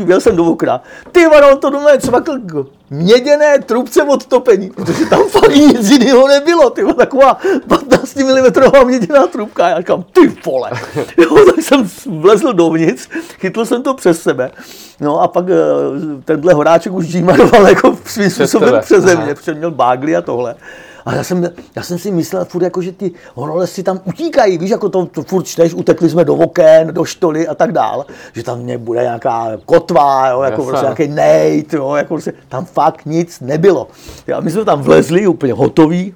jel 0.06 0.20
jsem 0.20 0.36
do 0.36 0.44
okna. 0.44 0.82
Ty 1.12 1.26
vado, 1.26 1.56
to 1.56 1.70
do 1.70 1.80
mě 1.80 1.98
cvakl 1.98 2.32
měděné 2.90 3.58
trubce 3.58 4.02
od 4.02 4.26
topení, 4.26 4.70
protože 4.70 5.06
tam 5.06 5.24
fakt 5.28 5.54
nic 5.54 5.90
jiného 5.90 6.28
nebylo, 6.28 6.70
ty 6.70 6.82
taková 6.96 7.38
15 7.68 8.16
mm 8.16 8.86
měděná 8.86 9.26
trubka. 9.26 9.68
Já 9.68 9.78
říkám, 9.78 10.02
ty 10.12 10.32
vole. 10.46 10.70
Jo, 11.16 11.36
tak 11.46 11.64
jsem 11.64 11.88
vlezl 12.20 12.52
dovnitř, 12.52 13.08
chytl 13.38 13.64
jsem 13.64 13.82
to 13.82 13.94
přes 13.94 14.22
sebe. 14.22 14.50
No 15.00 15.20
a 15.20 15.28
pak 15.28 15.44
eh, 15.48 15.54
tenhle 16.24 16.54
horáček 16.54 16.92
už 16.92 17.06
Jimaroval 17.14 17.62
jako 17.68 17.98
svým 18.04 18.30
způsobem 18.30 18.80
přeze 18.80 19.16
mě, 19.16 19.34
protože 19.34 19.54
měl 19.54 19.70
bágly 19.70 20.16
a 20.16 20.22
tohle. 20.22 20.54
A 21.04 21.14
já 21.14 21.24
jsem, 21.24 21.50
já 21.76 21.82
jsem 21.82 21.98
si 21.98 22.10
myslel 22.10 22.44
furt, 22.44 22.62
jako, 22.62 22.82
že 22.82 22.92
ty 22.92 23.12
horolezci 23.34 23.82
tam 23.82 24.00
utíkají, 24.04 24.58
víš, 24.58 24.70
jako 24.70 24.88
to, 24.88 25.06
to 25.06 25.22
furt 25.22 25.42
čteš, 25.42 25.74
utekli 25.74 26.10
jsme 26.10 26.24
do 26.24 26.34
oken, 26.34 26.94
do 26.94 27.04
štoly 27.04 27.48
a 27.48 27.54
tak 27.54 27.72
dál, 27.72 28.06
že 28.32 28.42
tam 28.42 28.66
bude 28.78 29.02
nějaká 29.02 29.50
kotva, 29.64 30.28
jo, 30.28 30.42
jako 30.42 30.64
prostě 30.64 30.84
nějaký 30.84 31.08
nejt, 31.08 31.72
jo, 31.72 31.94
jako 31.94 32.14
prostě, 32.14 32.32
tam 32.48 32.64
fakt 32.64 33.06
nic 33.06 33.40
nebylo. 33.40 33.88
A 34.36 34.40
my 34.40 34.50
jsme 34.50 34.64
tam 34.64 34.82
vlezli 34.82 35.26
úplně 35.26 35.52
hotový, 35.52 36.14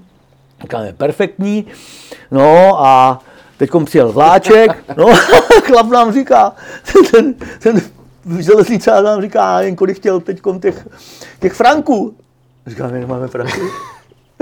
říkáme, 0.63 0.93
perfektní, 0.93 1.67
no 2.31 2.81
a 2.87 3.21
teď 3.57 3.71
přijel 3.85 4.13
vláček, 4.13 4.85
no 4.97 5.07
chlap 5.63 5.91
nám 5.91 6.13
říká, 6.13 6.53
ten, 6.93 7.05
ten, 7.11 7.35
ten 7.59 8.43
železničář 8.43 9.05
nám 9.05 9.23
říká, 9.23 9.61
jen 9.61 9.77
kolik 9.77 9.97
chtěl 9.97 10.21
teď 10.21 10.41
těch, 10.61 10.89
těch 11.41 11.53
franků. 11.53 12.15
Říkáme, 12.67 13.01
nemáme 13.01 13.29
franky. 13.29 13.61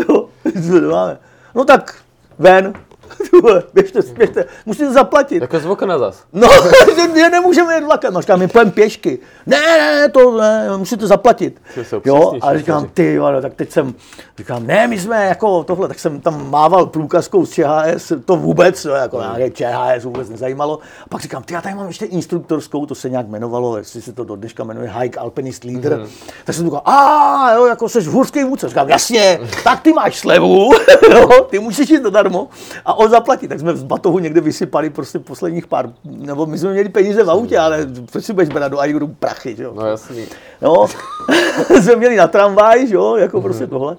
Jo. 0.09 0.29
No 1.55 1.65
tak 1.65 1.95
ven, 2.39 2.75
běžte, 3.75 4.01
běžte, 4.03 4.45
musíte 4.67 4.93
zaplatit. 4.93 5.41
Jako 5.41 5.61
z 5.61 5.67
okna 5.67 5.99
zas. 5.99 6.25
No, 6.33 6.49
že 7.17 7.31
nemůžeme 7.31 7.75
jít 7.75 7.85
vlakem. 7.85 8.17
A 8.17 8.21
říkám, 8.21 8.39
my 8.39 8.49
půjdeme 8.49 8.71
pěšky. 8.71 9.19
Ne, 9.47 9.61
ne, 9.61 10.09
to 10.09 10.39
ne, 10.39 10.69
musíte 10.77 11.07
zaplatit. 11.07 11.63
Jo, 12.05 12.33
a 12.43 12.59
říkám, 12.59 12.89
ty, 12.95 13.19
ale 13.19 13.43
tak 13.43 13.55
teď 13.55 13.71
jsem, 13.71 13.95
říkám, 14.39 14.67
ne, 14.67 14.87
my 14.87 14.99
jsme 14.99 15.27
jako 15.27 15.65
tohle, 15.65 15.89
tak 15.89 15.99
jsem 15.99 16.21
tam 16.21 16.51
mával 16.51 16.87
průkazkou 16.87 17.47
z 17.47 17.51
ČHS, 17.51 18.13
to 18.25 18.37
vůbec, 18.37 18.85
no, 18.85 18.93
jako 18.93 19.19
hmm. 19.19 19.37
nějaké 19.37 19.51
ČHS 19.51 20.05
vůbec 20.05 20.29
nezajímalo. 20.29 20.79
A 21.05 21.09
pak 21.09 21.21
říkám, 21.21 21.43
ty, 21.43 21.55
já 21.55 21.61
tady 21.61 21.75
mám 21.75 21.87
ještě 21.87 22.05
instruktorskou, 22.05 22.87
to 22.87 22.95
se 22.95 23.11
nějak 23.11 23.27
jmenovalo, 23.27 23.77
jestli 23.77 24.03
se 24.03 24.13
to 24.13 24.25
do 24.25 24.37
dneška 24.37 24.65
jmenuje 24.65 24.93
Hike 24.99 25.21
Alpinist 25.21 25.65
Leader. 25.65 25.95
Hmm. 25.95 26.07
Tak 26.45 26.55
jsem 26.55 26.65
říkal, 26.65 26.83
a 26.85 27.53
jo, 27.55 27.67
jako 27.67 27.89
jsi 27.89 28.05
hůrský 28.05 28.45
vůdce. 28.45 28.69
Říkám, 28.69 28.89
jasně, 28.89 29.41
tak 29.65 29.81
ty 29.81 29.93
máš 29.93 30.19
slevu, 30.19 30.71
jo, 31.11 31.29
ty 31.51 31.59
můžeš 31.59 31.91
jít 31.91 32.03
zadarmo. 32.03 32.49
A 32.85 32.95
on 33.01 33.11
zaplatí. 33.11 33.49
Tak 33.49 33.61
jsme 33.61 33.77
z 33.77 33.83
batohu 33.83 34.19
někde 34.19 34.41
vysypali 34.41 34.91
prostě 34.91 35.19
posledních 35.19 35.67
pár, 35.67 35.93
nebo 36.05 36.47
my 36.47 36.59
jsme 36.59 36.73
měli 36.73 36.89
peníze 36.89 37.25
v 37.25 37.31
autě, 37.31 37.59
ale 37.59 37.87
proč 38.13 38.25
si 38.25 38.33
budeš 38.33 38.49
brát 38.49 38.69
do 38.69 38.81
Aiguru 38.81 39.09
prachy, 39.09 39.57
jo? 39.59 39.73
No 39.75 39.87
jasný. 39.87 40.27
No, 40.63 40.87
jsme 41.83 41.97
měli 41.97 42.17
na 42.17 42.27
tramvaj, 42.27 42.91
jo, 42.91 43.17
jako 43.17 43.39
mm-hmm. 43.39 43.43
prostě 43.43 43.67
tohle. 43.67 43.97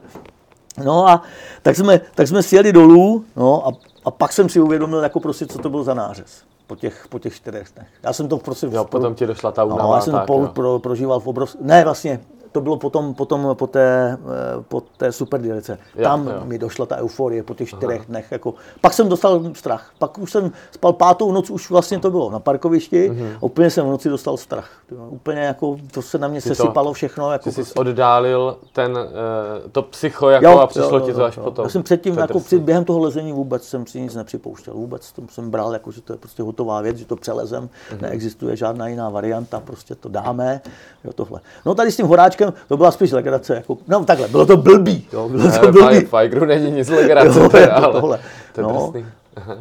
No 0.83 1.07
a 1.07 1.21
tak 1.61 1.75
jsme, 1.75 2.01
tak 2.15 2.27
jsme 2.27 2.43
sjeli 2.43 2.73
dolů, 2.73 3.25
no 3.35 3.67
a, 3.67 3.71
a 4.05 4.11
pak 4.11 4.33
jsem 4.33 4.49
si 4.49 4.59
uvědomil, 4.59 5.03
jako 5.03 5.19
prostě, 5.19 5.45
co 5.45 5.59
to 5.59 5.69
byl 5.69 5.83
za 5.83 5.93
nářez 5.93 6.43
po 6.67 6.75
těch, 6.75 7.07
po 7.09 7.19
těch 7.19 7.35
čtyřech 7.35 7.67
dnech. 7.75 7.87
Já 8.03 8.13
jsem 8.13 8.27
to 8.27 8.37
prostě... 8.37 8.67
Jo, 8.71 8.85
potom 8.85 9.15
ti 9.15 9.27
došla 9.27 9.51
ta 9.51 9.63
únava. 9.63 9.83
No, 9.83 9.93
já 9.93 10.01
jsem 10.01 10.13
to 10.13 10.19
po, 10.27 10.47
pro, 10.47 10.79
prožíval 10.79 11.19
v 11.19 11.27
obrovském... 11.27 11.67
Ne, 11.67 11.83
vlastně, 11.83 12.19
to 12.51 12.61
bylo 12.61 12.77
potom, 12.77 13.13
potom 13.13 13.49
po 13.53 13.67
té, 13.67 14.17
eh, 14.17 14.63
po 14.67 14.81
té 14.81 15.11
super 15.11 15.41
délce. 15.41 15.77
Tam 16.03 16.27
jo. 16.27 16.33
mi 16.43 16.57
došla 16.57 16.85
ta 16.85 16.97
euforie 16.97 17.43
po 17.43 17.53
těch 17.53 17.69
čtyřech 17.69 17.97
Aha. 17.97 18.05
dnech. 18.07 18.31
Jako. 18.31 18.53
Pak 18.81 18.93
jsem 18.93 19.09
dostal 19.09 19.41
strach. 19.53 19.91
Pak 19.99 20.17
už 20.17 20.31
jsem 20.31 20.51
spal 20.71 20.93
pátou 20.93 21.31
noc, 21.31 21.49
už 21.49 21.69
vlastně 21.69 21.99
to 21.99 22.11
bylo 22.11 22.31
na 22.31 22.39
parkovišti. 22.39 23.11
Uh-huh. 23.11 23.35
A 23.37 23.43
úplně 23.43 23.69
jsem 23.69 23.85
v 23.85 23.89
noci 23.89 24.09
dostal 24.09 24.37
strach. 24.37 24.69
Úplně 25.09 25.41
jako, 25.41 25.77
to 25.91 26.01
se 26.01 26.17
na 26.17 26.27
mě 26.27 26.41
sesypalo 26.41 26.89
to, 26.89 26.93
všechno. 26.93 27.31
Jako 27.31 27.51
jsi 27.51 27.55
prostě. 27.55 27.79
oddálil 27.79 28.57
ten, 28.73 28.91
uh, 28.91 29.71
to 29.71 29.81
psycho 29.81 30.29
jako 30.29 30.45
jo, 30.45 30.59
a 30.59 30.67
přišlo 30.67 30.99
jo, 30.99 31.05
ti 31.05 31.13
to 31.13 31.23
až 31.23 31.37
jo. 31.37 31.43
potom. 31.43 31.65
Já 31.65 31.69
jsem 31.69 31.83
předtím, 31.83 32.17
jako 32.17 32.39
při, 32.39 32.59
během 32.59 32.85
toho 32.85 32.99
lezení 32.99 33.33
vůbec 33.33 33.63
jsem 33.63 33.87
si 33.87 34.01
nic 34.01 34.15
nepřipouštěl. 34.15 34.73
Vůbec 34.73 35.11
to 35.11 35.21
jsem 35.29 35.51
bral, 35.51 35.73
jako, 35.73 35.91
že 35.91 36.01
to 36.01 36.13
je 36.13 36.17
prostě 36.17 36.43
hotová 36.43 36.81
věc, 36.81 36.97
že 36.97 37.05
to 37.05 37.15
přelezem, 37.15 37.69
uh-huh. 37.91 38.01
neexistuje 38.01 38.55
žádná 38.55 38.87
jiná 38.87 39.09
varianta, 39.09 39.59
prostě 39.59 39.95
to 39.95 40.09
dáme. 40.09 40.61
Jo, 41.03 41.13
tohle. 41.13 41.39
No 41.65 41.75
tady 41.75 41.91
s 41.91 41.97
tím 41.97 42.05
horáčkem, 42.05 42.40
to 42.67 42.77
byla 42.77 42.91
spíš 42.91 43.11
legrace. 43.11 43.55
Jako, 43.55 43.77
no 43.87 44.05
takhle, 44.05 44.27
bylo 44.27 44.45
to 44.45 44.57
blbý. 44.57 45.07
Jo, 45.13 45.29
bylo 45.29 45.51
to 45.59 45.71
blbý. 45.71 45.99
Fajgru 46.05 46.45
není 46.45 46.71
nic 46.71 46.89
legrace, 46.89 47.39
jo, 47.39 47.49
to, 47.49 47.57
ale 47.73 48.01
tohle. 48.01 48.19
to 48.53 48.61
je 48.61 48.63
no, 48.63 48.93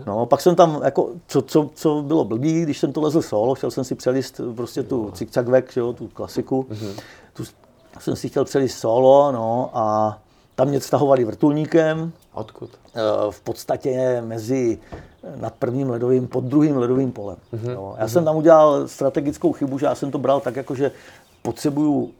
No, 0.06 0.26
pak 0.26 0.40
jsem 0.40 0.56
tam, 0.56 0.80
jako, 0.84 1.08
co, 1.26 1.42
co, 1.42 1.70
co 1.74 2.02
bylo 2.02 2.24
blbý, 2.24 2.62
když 2.62 2.78
jsem 2.78 2.92
to 2.92 3.00
lezl 3.00 3.22
solo, 3.22 3.54
chtěl 3.54 3.70
jsem 3.70 3.84
si 3.84 3.94
přelist 3.94 4.40
prostě 4.56 4.82
tu 4.82 5.10
cik 5.14 5.28
jo, 5.76 5.92
tu 5.92 6.08
klasiku. 6.08 6.66
Uh-huh. 6.70 7.00
Tu 7.32 7.44
jsem 8.00 8.16
si 8.16 8.28
chtěl 8.28 8.44
přelist 8.44 8.78
solo, 8.78 9.32
no, 9.32 9.70
a 9.74 10.18
tam 10.54 10.68
mě 10.68 10.80
stahovali 10.80 11.24
vrtulníkem. 11.24 12.12
Odkud? 12.34 12.70
Eh, 12.94 13.00
v 13.30 13.40
podstatě 13.40 14.22
mezi 14.26 14.78
nad 15.36 15.54
prvním 15.54 15.90
ledovým, 15.90 16.28
pod 16.28 16.44
druhým 16.44 16.76
ledovým 16.76 17.12
polem. 17.12 17.36
Uh-huh. 17.54 17.74
No, 17.74 17.94
já 17.98 18.04
uh-huh. 18.04 18.08
jsem 18.08 18.24
tam 18.24 18.36
udělal 18.36 18.88
strategickou 18.88 19.52
chybu, 19.52 19.78
že 19.78 19.86
já 19.86 19.94
jsem 19.94 20.10
to 20.10 20.18
bral 20.18 20.40
tak, 20.40 20.56
jako 20.56 20.74
že 20.74 20.90
potřebuju 21.42 22.10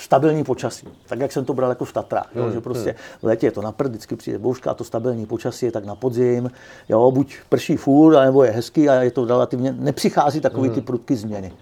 stabilní 0.00 0.44
počasí. 0.44 0.88
Tak, 1.06 1.20
jak 1.20 1.32
jsem 1.32 1.44
to 1.44 1.54
bral 1.54 1.70
jako 1.70 1.84
v 1.84 1.92
Tatrách. 1.92 2.28
Hmm, 2.34 2.44
jo, 2.44 2.50
že 2.52 2.60
prostě 2.60 2.90
hmm. 2.90 2.98
v 3.22 3.24
létě 3.24 3.46
je 3.46 3.50
to 3.50 3.62
na 3.62 3.72
prd, 3.72 3.88
vždycky 3.88 4.16
přijde 4.16 4.38
bouřka 4.38 4.70
a 4.70 4.74
to 4.74 4.84
stabilní 4.84 5.26
počasí 5.26 5.66
je 5.66 5.72
tak 5.72 5.84
na 5.84 5.94
podzim. 5.94 6.50
Jo, 6.88 7.10
buď 7.10 7.36
prší 7.48 7.76
fůr, 7.76 8.14
nebo 8.20 8.44
je 8.44 8.50
hezký 8.50 8.88
a 8.88 9.02
je 9.02 9.10
to 9.10 9.24
relativně, 9.24 9.72
nepřichází 9.72 10.40
takový 10.40 10.68
hmm. 10.68 10.74
ty 10.74 10.80
prudky 10.80 11.16
změny. 11.16 11.52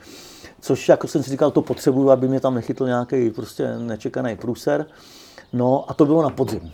Což, 0.60 0.88
jako 0.88 1.08
jsem 1.08 1.22
si 1.22 1.30
říkal, 1.30 1.50
to 1.50 1.62
potřebuju, 1.62 2.10
aby 2.10 2.28
mě 2.28 2.40
tam 2.40 2.54
nechytl 2.54 2.86
nějaký 2.86 3.30
prostě 3.30 3.78
nečekaný 3.78 4.36
průser. 4.36 4.86
No 5.52 5.84
a 5.88 5.94
to 5.94 6.06
bylo 6.06 6.22
na 6.22 6.30
podzim. 6.30 6.72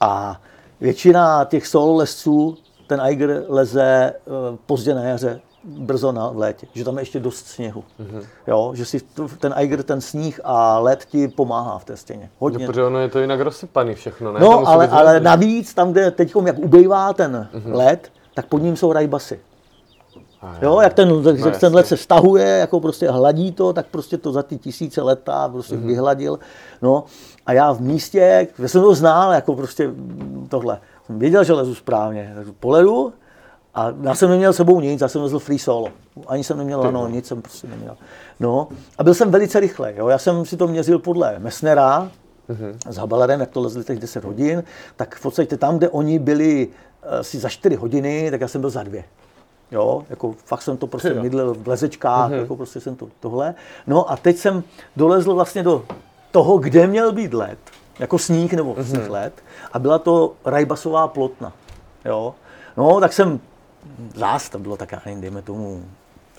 A 0.00 0.40
většina 0.80 1.44
těch 1.44 1.66
solo 1.66 1.94
lesců, 1.94 2.56
ten 2.86 3.00
Eiger 3.00 3.44
leze 3.48 4.12
uh, 4.24 4.56
pozdě 4.66 4.94
na 4.94 5.02
jaře, 5.02 5.40
brzo 5.64 6.12
na 6.12 6.28
v 6.28 6.36
létě, 6.38 6.66
že 6.74 6.84
tam 6.84 6.96
je 6.96 7.02
ještě 7.02 7.20
dost 7.20 7.46
sněhu. 7.46 7.84
Mm-hmm. 8.00 8.24
Jo, 8.46 8.72
že 8.74 8.84
si 8.84 9.00
ten 9.38 9.54
Eiger, 9.56 9.82
ten 9.82 10.00
sníh 10.00 10.40
a 10.44 10.78
led 10.78 11.04
ti 11.04 11.28
pomáhá 11.28 11.78
v 11.78 11.84
té 11.84 11.96
stěně. 11.96 12.30
Hodně. 12.38 12.66
No, 12.66 12.72
protože 12.72 12.84
ono 12.84 12.98
je 12.98 13.08
to 13.08 13.18
jinak 13.18 13.40
rozsypaný 13.40 13.94
všechno, 13.94 14.32
ne? 14.32 14.40
No, 14.40 14.68
ale, 14.68 14.88
ale 14.88 15.20
navíc 15.20 15.74
tam, 15.74 15.92
kde 15.92 16.10
teď 16.10 16.32
jak 16.44 16.58
ubejvá 16.58 17.12
ten 17.12 17.48
mm-hmm. 17.54 17.74
led, 17.74 18.12
tak 18.34 18.46
pod 18.46 18.62
ním 18.62 18.76
jsou 18.76 18.92
rajbasy. 18.92 19.40
Jo, 20.62 20.80
jak 20.80 20.94
ten, 20.94 21.08
no, 21.08 21.30
jak 21.30 21.60
ten 21.60 21.74
led 21.74 21.86
se 21.86 21.96
stahuje, 21.96 22.46
jako 22.46 22.80
prostě 22.80 23.10
hladí 23.10 23.52
to, 23.52 23.72
tak 23.72 23.86
prostě 23.86 24.18
to 24.18 24.32
za 24.32 24.42
ty 24.42 24.58
tisíce 24.58 25.02
leta 25.02 25.48
prostě 25.48 25.76
mm-hmm. 25.76 25.86
vyhladil. 25.86 26.38
No, 26.82 27.04
a 27.46 27.52
já 27.52 27.72
v 27.72 27.80
místě, 27.80 28.48
já 28.58 28.68
jsem 28.68 28.82
to 28.82 28.94
znal, 28.94 29.32
jako 29.32 29.54
prostě 29.54 29.90
tohle. 30.48 30.80
Jsem 31.06 31.18
věděl, 31.18 31.44
že 31.44 31.52
lezu 31.52 31.74
správně. 31.74 32.34
Poledu 32.60 33.12
a 33.74 33.92
já 34.02 34.14
jsem 34.14 34.30
neměl 34.30 34.52
sebou 34.52 34.80
nic, 34.80 35.00
já 35.00 35.08
jsem 35.08 35.22
vezl 35.22 35.38
free 35.38 35.58
solo. 35.58 35.88
Ani 36.26 36.44
jsem 36.44 36.58
neměl 36.58 36.82
ano, 36.82 37.08
nic 37.08 37.26
jsem 37.26 37.42
prostě 37.42 37.66
neměl. 37.66 37.96
No, 38.40 38.68
a 38.98 39.04
byl 39.04 39.14
jsem 39.14 39.30
velice 39.30 39.60
rychle. 39.60 39.94
Jo. 39.96 40.08
Já 40.08 40.18
jsem 40.18 40.46
si 40.46 40.56
to 40.56 40.68
měřil 40.68 40.98
podle 40.98 41.38
Messnera, 41.38 42.10
uh-huh. 42.50 42.92
s 42.92 42.96
Habalerem, 42.96 43.40
jak 43.40 43.50
to 43.50 43.60
lezli 43.60 43.84
těch 43.84 43.98
10 43.98 44.24
hodin, 44.24 44.64
tak 44.96 45.14
v 45.14 45.22
podstatě 45.22 45.56
tam, 45.56 45.78
kde 45.78 45.88
oni 45.88 46.18
byli 46.18 46.68
asi 47.20 47.38
za 47.38 47.48
4 47.48 47.76
hodiny, 47.76 48.30
tak 48.30 48.40
já 48.40 48.48
jsem 48.48 48.60
byl 48.60 48.70
za 48.70 48.82
dvě. 48.82 49.04
Jo, 49.70 50.04
jako 50.10 50.34
fakt 50.44 50.62
jsem 50.62 50.76
to 50.76 50.86
prostě 50.86 51.14
mydlil 51.14 51.54
v 51.54 51.68
lezečkách, 51.68 52.30
uh-huh. 52.30 52.40
jako 52.40 52.56
prostě 52.56 52.80
jsem 52.80 52.96
to 52.96 53.08
tohle. 53.20 53.54
No 53.86 54.10
a 54.10 54.16
teď 54.16 54.36
jsem 54.36 54.64
dolezl 54.96 55.34
vlastně 55.34 55.62
do 55.62 55.84
toho, 56.30 56.58
kde 56.58 56.86
měl 56.86 57.12
být 57.12 57.34
led, 57.34 57.58
jako 57.98 58.18
sníh 58.18 58.52
nebo 58.52 58.74
uh-huh. 58.74 58.84
sníh 58.84 59.10
led, 59.10 59.32
a 59.72 59.78
byla 59.78 59.98
to 59.98 60.32
rajbasová 60.44 61.08
plotna. 61.08 61.52
Jo. 62.04 62.34
No, 62.76 63.00
tak 63.00 63.12
jsem 63.12 63.40
zás 64.14 64.48
to 64.48 64.58
bylo 64.58 64.76
tak, 64.76 64.92
já 64.92 65.02
nevím, 65.06 65.20
dejme 65.20 65.42
tomu 65.42 65.84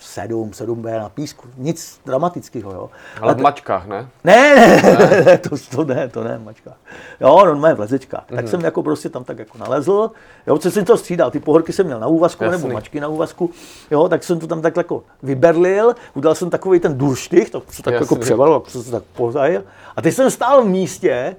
7, 0.00 0.50
7B 0.50 1.00
na 1.00 1.08
písku, 1.08 1.48
nic 1.56 2.00
dramatického, 2.06 2.72
jo. 2.72 2.90
Ale 3.20 3.34
v 3.34 3.40
mačkách, 3.40 3.86
ne? 3.86 4.08
Ne, 4.24 4.54
ne, 4.82 5.24
ne, 5.24 5.38
to, 5.38 5.56
to 5.70 5.84
ne, 5.84 6.08
to 6.08 6.24
ne, 6.24 6.38
v 6.38 6.44
mačkách. 6.44 6.76
Jo, 7.20 7.46
normálně 7.46 7.74
v 7.74 7.80
lezečkách. 7.80 8.20
Mm-hmm. 8.20 8.34
Tak 8.34 8.44
mhm. 8.44 8.50
jsem 8.50 8.60
jako 8.60 8.82
prostě 8.82 9.08
tam 9.08 9.24
tak 9.24 9.38
jako 9.38 9.58
nalezl, 9.58 10.10
jo, 10.46 10.58
co 10.58 10.70
jsem 10.70 10.84
to 10.84 10.96
střídal, 10.96 11.30
ty 11.30 11.40
pohorky 11.40 11.72
jsem 11.72 11.86
měl 11.86 12.00
na 12.00 12.06
úvazku, 12.06 12.44
Jasný. 12.44 12.62
nebo 12.62 12.74
mačky 12.74 13.00
na 13.00 13.08
úvazku, 13.08 13.50
jo, 13.90 14.08
tak 14.08 14.24
jsem 14.24 14.38
to 14.40 14.46
tam 14.46 14.62
tak 14.62 14.76
jako 14.76 15.02
vyberlil, 15.22 15.94
udělal 16.14 16.34
jsem 16.34 16.50
takový 16.50 16.80
ten 16.80 16.98
durštych, 16.98 17.50
to 17.50 17.62
se 17.70 17.82
tak 17.82 17.94
jako 17.94 18.04
Jasný. 18.04 18.16
jako 18.16 18.24
převalil, 18.24 18.62
se 18.68 18.90
tak 18.90 19.02
pozajil. 19.02 19.64
A 19.96 20.02
teď 20.02 20.14
jsem 20.14 20.30
stál 20.30 20.64
v 20.64 20.68
místě, 20.68 21.36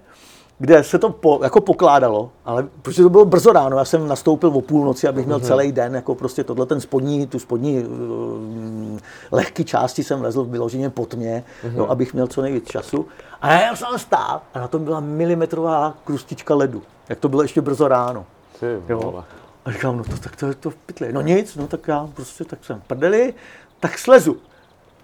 kde 0.59 0.83
se 0.83 0.99
to 0.99 1.09
po, 1.09 1.39
jako 1.43 1.61
pokládalo, 1.61 2.31
ale 2.45 2.67
protože 2.81 3.03
to 3.03 3.09
bylo 3.09 3.25
brzo 3.25 3.53
ráno, 3.53 3.77
já 3.77 3.85
jsem 3.85 4.07
nastoupil 4.07 4.49
o 4.49 4.61
půlnoci, 4.61 5.07
abych 5.07 5.25
měl 5.25 5.39
mm-hmm. 5.39 5.47
celý 5.47 5.71
den, 5.71 5.95
jako 5.95 6.15
prostě 6.15 6.43
tohle 6.43 6.65
ten 6.65 6.81
spodní, 6.81 7.27
tu 7.27 7.39
spodní 7.39 7.83
uh, 7.83 8.99
lehký 9.31 9.65
části 9.65 10.03
jsem 10.03 10.21
lezl 10.21 10.43
vyloženě 10.43 10.89
po 10.89 11.05
tmě, 11.05 11.43
mm-hmm. 11.63 11.77
jo, 11.77 11.87
abych 11.89 12.13
měl 12.13 12.27
co 12.27 12.41
nejvíc 12.41 12.67
času. 12.67 13.05
A 13.41 13.51
já 13.51 13.75
jsem 13.75 13.99
stál 13.99 14.41
a 14.53 14.59
na 14.59 14.67
tom 14.67 14.83
byla 14.83 14.99
milimetrová 14.99 15.93
krustička 16.03 16.55
ledu, 16.55 16.81
jak 17.09 17.19
to 17.19 17.29
bylo 17.29 17.41
ještě 17.41 17.61
brzo 17.61 17.87
ráno. 17.87 18.25
Ty 18.59 18.65
jo. 18.89 19.23
A 19.65 19.71
říkám, 19.71 19.97
no 19.97 20.03
to, 20.03 20.17
tak 20.17 20.35
to 20.35 20.47
je 20.47 20.53
to 20.53 20.69
v 20.69 20.75
pytli. 20.75 21.13
No 21.13 21.21
nic, 21.21 21.55
no 21.55 21.67
tak 21.67 21.87
já 21.87 22.09
prostě 22.13 22.43
tak 22.43 22.65
jsem 22.65 22.81
prdeli, 22.87 23.33
tak 23.79 23.97
slezu. 23.97 24.37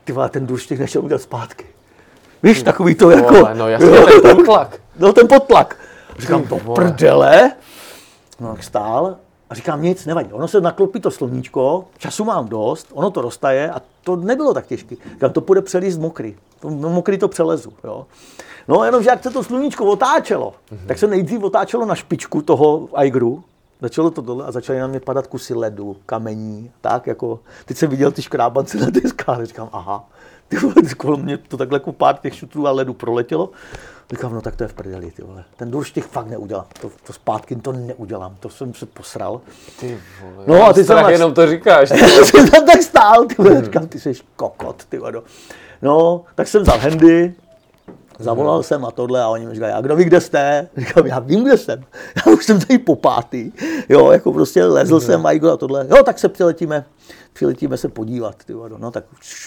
Ty 0.04 0.14
vole, 0.14 0.30
ten 0.30 0.48
důž 0.48 0.68
těch 0.68 0.80
nešel 0.80 1.06
udělat 1.06 1.22
zpátky. 1.22 1.66
Víš, 2.44 2.64
takový 2.64 2.96
to 2.96 3.10
jako... 3.10 3.34
Vole, 3.34 3.56
no 3.56 3.68
jasně, 3.68 3.90
ten 4.22 4.36
potlak. 4.36 4.80
No 5.02 5.14
ten 5.14 5.28
potlak. 5.28 5.78
Říkám, 6.20 6.48
to 6.48 6.56
prdele. 6.76 7.52
No 8.40 8.50
jak 8.50 8.64
stál 8.64 9.16
a 9.50 9.56
říkám, 9.56 9.82
nic, 9.82 10.06
nevadí. 10.06 10.34
Ono 10.34 10.48
se 10.48 10.62
naklopí 10.62 11.00
to 11.00 11.12
sluníčko, 11.12 11.86
času 11.98 12.26
mám 12.26 12.48
dost, 12.48 12.88
ono 12.94 13.12
to 13.12 13.22
roztaje 13.22 13.72
a 13.72 13.82
to 14.04 14.16
nebylo 14.16 14.54
tak 14.54 14.68
těžké. 14.68 14.96
Říkám, 15.12 15.32
to 15.32 15.42
půjde 15.42 15.62
přelíst 15.62 16.00
mokrý. 16.00 16.36
To, 16.60 16.70
mokrý 16.70 17.18
to 17.18 17.28
přelezu. 17.28 17.74
Jo. 17.84 18.06
No 18.68 18.84
jenom, 18.84 19.04
že 19.04 19.10
jak 19.10 19.24
se 19.24 19.30
to 19.30 19.44
sluníčko 19.44 19.86
otáčelo, 19.86 20.54
mm-hmm. 20.72 20.88
tak 20.88 20.98
se 20.98 21.08
nejdřív 21.08 21.44
otáčelo 21.44 21.86
na 21.86 21.96
špičku 21.96 22.42
toho 22.42 22.90
Aigru, 22.94 23.44
Začalo 23.82 24.12
to 24.12 24.22
dole 24.22 24.46
a 24.46 24.52
začaly 24.52 24.80
na 24.80 24.88
mě 24.88 25.00
padat 25.00 25.28
kusy 25.28 25.54
ledu, 25.54 25.98
kamení, 26.06 26.72
tak 26.82 27.08
jako, 27.08 27.40
teď 27.66 27.78
jsem 27.78 27.90
viděl 27.90 28.12
ty 28.12 28.22
škrábance 28.22 28.78
na 28.78 28.92
té 28.92 29.10
skále, 29.10 29.46
říkám, 29.46 29.70
aha, 29.72 30.10
ty 30.48 30.58
vole, 30.58 30.74
kolem 30.98 31.22
mě 31.22 31.38
to 31.38 31.58
takhle 31.58 31.76
jako 31.76 31.92
pár 31.92 32.18
těch 32.18 32.36
šutrů 32.36 32.68
a 32.68 32.72
ledu 32.72 32.94
proletělo. 32.94 33.50
Říkám, 34.12 34.34
no 34.34 34.42
tak 34.42 34.56
to 34.56 34.64
je 34.64 34.68
v 34.68 34.74
prdeli, 34.74 35.12
ty 35.12 35.22
vole. 35.22 35.44
Ten 35.58 35.72
durštych 35.72 36.06
fakt 36.06 36.28
neudělám. 36.28 36.66
To, 36.82 36.92
to 37.08 37.14
zpátky 37.14 37.56
to 37.56 37.72
neudělám. 37.72 38.36
To 38.40 38.50
jsem 38.50 38.74
se 38.74 38.86
posral. 38.86 39.42
Ty 39.80 39.98
vole, 40.22 40.44
no 40.48 40.64
a 40.64 40.74
ty 40.74 40.84
jsem 40.84 41.10
jenom 41.10 41.34
to 41.34 41.48
říkáš. 41.48 41.90
Já 42.18 42.26
jsem 42.26 42.50
tam 42.50 42.66
tak 42.66 42.82
stál, 42.82 43.26
ty 43.26 43.36
vole. 43.38 43.52
Hmm. 43.52 43.64
Říkám, 43.64 43.88
ty 43.88 44.00
jsi 44.00 44.14
kokot, 44.36 44.86
ty 44.90 44.98
vole. 44.98 45.14
No, 45.82 46.24
tak 46.36 46.48
jsem 46.48 46.62
vzal 46.62 46.80
handy, 46.80 47.34
Zavolal 48.20 48.56
hmm. 48.56 48.64
jsem 48.64 48.86
a 48.86 48.92
tohle 48.92 49.22
a 49.22 49.28
oni 49.28 49.46
mi 49.46 49.54
říkají, 49.54 49.74
a 49.74 49.82
kdo 49.82 49.96
ví, 49.96 50.04
kde 50.04 50.22
jste? 50.22 50.68
Říkám, 50.78 51.08
já 51.08 51.20
vím, 51.20 51.44
kde 51.44 51.58
jsem. 51.58 51.84
Já 52.26 52.32
už 52.32 52.46
jsem 52.46 52.60
tady 52.60 52.80
po 52.80 52.96
pátý. 52.96 53.52
Jo, 53.90 54.12
jako 54.12 54.34
prostě 54.34 54.66
lezl 54.66 54.98
hmm. 55.00 55.06
jsem 55.06 55.26
a 55.26 55.58
tohle. 55.58 55.88
Jo, 55.90 56.04
tak 56.04 56.20
se 56.20 56.30
přiletíme 56.30 56.86
přiletíme 57.34 57.78
se 57.78 57.90
podívat. 57.90 58.36
Ty 58.46 58.54
vado. 58.54 58.78
no 58.78 58.92
tak 58.92 59.04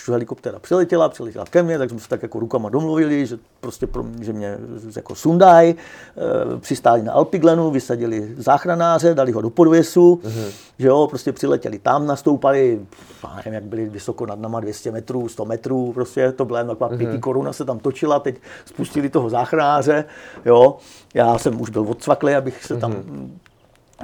helikoptéra 0.08 0.58
přiletěla, 0.58 1.08
přiletěla 1.08 1.44
ke 1.44 1.62
mně, 1.62 1.78
tak 1.78 1.90
jsme 1.90 2.00
se 2.00 2.08
tak 2.08 2.22
jako 2.22 2.40
rukama 2.40 2.68
domluvili, 2.68 3.26
že 3.26 3.38
prostě 3.60 3.86
pro 3.86 4.02
mě, 4.02 4.24
že 4.24 4.32
mě 4.32 4.58
jako 4.96 5.14
sundaj, 5.14 5.70
e, 5.70 5.74
přistáli 6.60 7.02
na 7.02 7.12
Alpiglenu, 7.12 7.70
vysadili 7.70 8.34
záchranáře, 8.38 9.14
dali 9.14 9.32
ho 9.32 9.40
do 9.40 9.50
podvěsu, 9.50 10.20
mm-hmm. 10.22 10.52
že 10.78 10.88
jo, 10.88 11.06
prostě 11.06 11.32
přiletěli 11.32 11.78
tam, 11.78 12.06
nastoupali, 12.06 12.80
nevím, 13.36 13.52
jak 13.52 13.64
byli 13.64 13.88
vysoko 13.88 14.26
nad 14.26 14.38
náma 14.38 14.60
200 14.60 14.90
metrů, 14.90 15.28
100 15.28 15.44
metrů, 15.44 15.92
prostě 15.92 16.32
to 16.32 16.44
byla 16.44 16.64
taková 16.64 16.90
mm-hmm. 16.90 16.98
pěti 16.98 17.18
koruna 17.18 17.52
se 17.52 17.64
tam 17.64 17.78
točila, 17.78 18.20
teď 18.20 18.36
spustili 18.64 19.08
toho 19.08 19.30
záchranáře, 19.30 20.04
jo, 20.44 20.76
já 21.14 21.38
jsem 21.38 21.60
už 21.60 21.70
byl 21.70 21.86
odsvaklý, 21.88 22.34
abych 22.34 22.64
se 22.64 22.76
tam 22.76 22.92
mm-hmm 22.92 23.28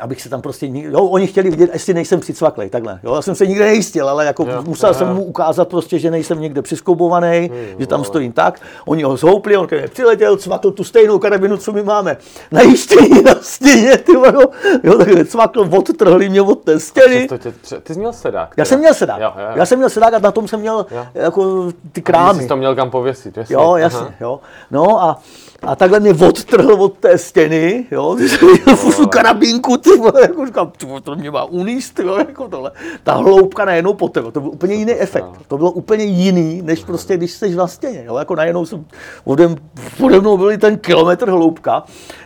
abych 0.01 0.23
se 0.23 0.29
tam 0.29 0.43
prostě, 0.43 0.67
jo, 0.73 1.05
oni 1.05 1.27
chtěli 1.27 1.51
vidět, 1.51 1.71
jestli 1.73 1.95
nejsem 1.95 2.21
přicvaklej, 2.21 2.71
takhle, 2.71 3.01
jo, 3.03 3.15
já 3.15 3.23
jsem 3.23 3.35
se 3.35 3.47
nikde 3.47 3.65
nejistil, 3.65 4.09
ale 4.09 4.27
jako 4.27 4.43
jo, 4.43 4.63
musel 4.63 4.91
jo. 4.91 4.95
jsem 4.95 5.15
mu 5.15 5.25
ukázat 5.25 5.69
prostě, 5.69 5.99
že 5.99 6.11
nejsem 6.11 6.41
někde 6.41 6.63
přiskoubovaný, 6.63 7.51
že 7.79 7.87
tam 7.87 8.05
stojím 8.05 8.33
tak, 8.33 8.61
oni 8.87 9.03
ho 9.03 9.17
zhoupli, 9.17 9.57
on 9.57 9.67
ke 9.67 9.89
přiletěl, 9.89 10.37
cvakl 10.37 10.71
tu 10.71 10.85
stejnou 10.85 11.19
karabinu, 11.19 11.57
co 11.57 11.73
my 11.73 11.83
máme 11.83 12.17
na 12.53 12.61
jištění 12.61 13.23
na 13.25 13.35
stěně, 13.41 13.97
ty 13.97 14.13
jo, 14.13 14.41
jo, 14.83 14.99
takhle 14.99 15.25
cvakl, 15.25 15.69
odtrhli 15.77 16.29
mě 16.29 16.43
od 16.43 16.65
té 16.65 16.81
stěny. 16.81 17.29
Tě, 17.39 17.53
ty 17.81 17.95
jsi 17.95 17.99
měl 17.99 18.13
sedák? 18.13 18.55
Já 18.57 18.65
jsem 18.65 18.79
měl 18.79 18.95
sedák, 18.95 19.21
jo, 19.21 19.33
jo, 19.37 19.43
jo. 19.47 19.53
já 19.55 19.67
jsem 19.67 19.79
měl 19.79 19.91
sedák 19.91 20.15
a 20.15 20.19
na 20.19 20.33
tom 20.33 20.49
jsem 20.49 20.61
měl 20.61 20.87
jo. 20.91 21.07
jako 21.15 21.73
ty 21.93 22.03
krámy. 22.03 22.39
A 22.39 22.43
jsi 22.43 22.49
to 22.49 22.57
měl 22.57 22.77
kam 22.77 22.91
pověsit, 22.91 23.37
jasně. 23.37 23.55
Jo, 23.55 23.77
jasně, 23.77 23.99
Aha. 23.99 24.15
jo. 24.21 24.41
No 24.71 25.03
a 25.03 25.19
a 25.63 25.77
takhle 25.77 26.01
mě 26.01 26.15
odtrhl 26.15 26.73
od 26.73 26.93
té 26.99 27.19
stěny, 27.19 27.87
jo, 27.91 28.17
tu 28.97 29.07
karabínku, 29.07 29.77
ty 29.77 29.90
vole, 29.97 30.21
jako 30.21 30.47
říkám, 30.47 30.73
ty 30.77 30.87
vole, 30.87 31.01
to 31.01 31.17
mě 31.17 31.31
má 31.31 31.45
uníst, 31.45 31.99
jo, 31.99 32.17
jako 32.17 32.49
tohle. 32.49 32.73
Ta 33.03 33.15
hloubka 33.15 33.65
najednou 33.65 33.95
po 33.95 34.09
tebe, 34.09 34.33
to 34.33 34.41
byl 34.41 34.51
úplně 34.51 34.75
jiný 34.75 34.93
efekt, 34.93 35.31
to 35.49 35.59
bylo 35.59 35.71
úplně 35.71 36.05
jiný, 36.05 36.63
než 36.63 36.85
prostě, 36.85 37.17
když 37.17 37.33
jsi 37.33 37.55
na 37.55 37.67
stěně, 37.67 38.05
jo, 38.07 38.17
jako 38.17 38.35
najednou 38.35 38.67
jsem, 38.67 38.85
ode, 39.25 39.57
ode 40.05 40.21
mnou 40.21 40.37
byl 40.37 40.59
ten 40.59 40.79
kilometr 40.79 41.31
hloubka, 41.31 41.83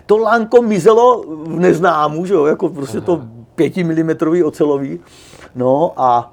to 0.07 0.17
lánko 0.17 0.63
mizelo 0.63 1.25
v 1.27 1.61
neznámu, 1.61 2.27
že 2.27 2.35
jo, 2.35 2.47
jako 2.47 2.69
prostě 2.69 3.01
to 3.01 3.21
pětimilimetrový 3.55 4.45
ocelový, 4.45 5.01
no 5.55 5.93
a 5.97 6.33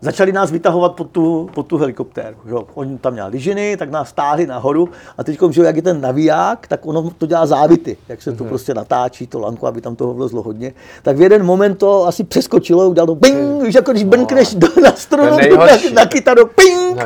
začali 0.00 0.32
nás 0.32 0.50
vytahovat 0.50 0.92
pod 0.92 1.10
tu, 1.10 1.50
pod 1.54 1.66
tu 1.66 1.76
helikoptéru. 1.76 2.36
Jo. 2.46 2.64
Oni 2.74 2.98
tam 2.98 3.12
měli 3.12 3.30
lyžiny, 3.30 3.76
tak 3.76 3.90
nás 3.90 4.08
stáhli 4.08 4.46
nahoru 4.46 4.88
a 5.18 5.24
teď, 5.24 5.38
že 5.50 5.62
jak 5.62 5.76
je 5.76 5.82
ten 5.82 6.00
naviják, 6.00 6.66
tak 6.66 6.86
ono 6.86 7.10
to 7.10 7.26
dělá 7.26 7.46
závity, 7.46 7.96
jak 8.08 8.22
se 8.22 8.32
to 8.32 8.44
mm-hmm. 8.44 8.48
prostě 8.48 8.74
natáčí, 8.74 9.26
to 9.26 9.38
lanko, 9.38 9.66
aby 9.66 9.80
tam 9.80 9.96
toho 9.96 10.14
vlezlo 10.14 10.42
hodně. 10.42 10.72
Tak 11.02 11.16
v 11.16 11.22
jeden 11.22 11.46
moment 11.46 11.74
to 11.74 12.06
asi 12.06 12.24
přeskočilo, 12.24 12.88
udělal 12.88 13.06
to 13.06 13.14
bing, 13.14 13.62
víš, 13.62 13.74
jako 13.74 13.90
když 13.90 14.04
no. 14.04 14.10
brnkneš 14.10 14.54
do, 14.54 14.68
na 14.82 14.92
strunu, 14.92 15.30
na, 15.56 15.66
na 15.94 16.06
kytaru, 16.06 16.46
ping. 16.46 16.96
No, 16.96 17.04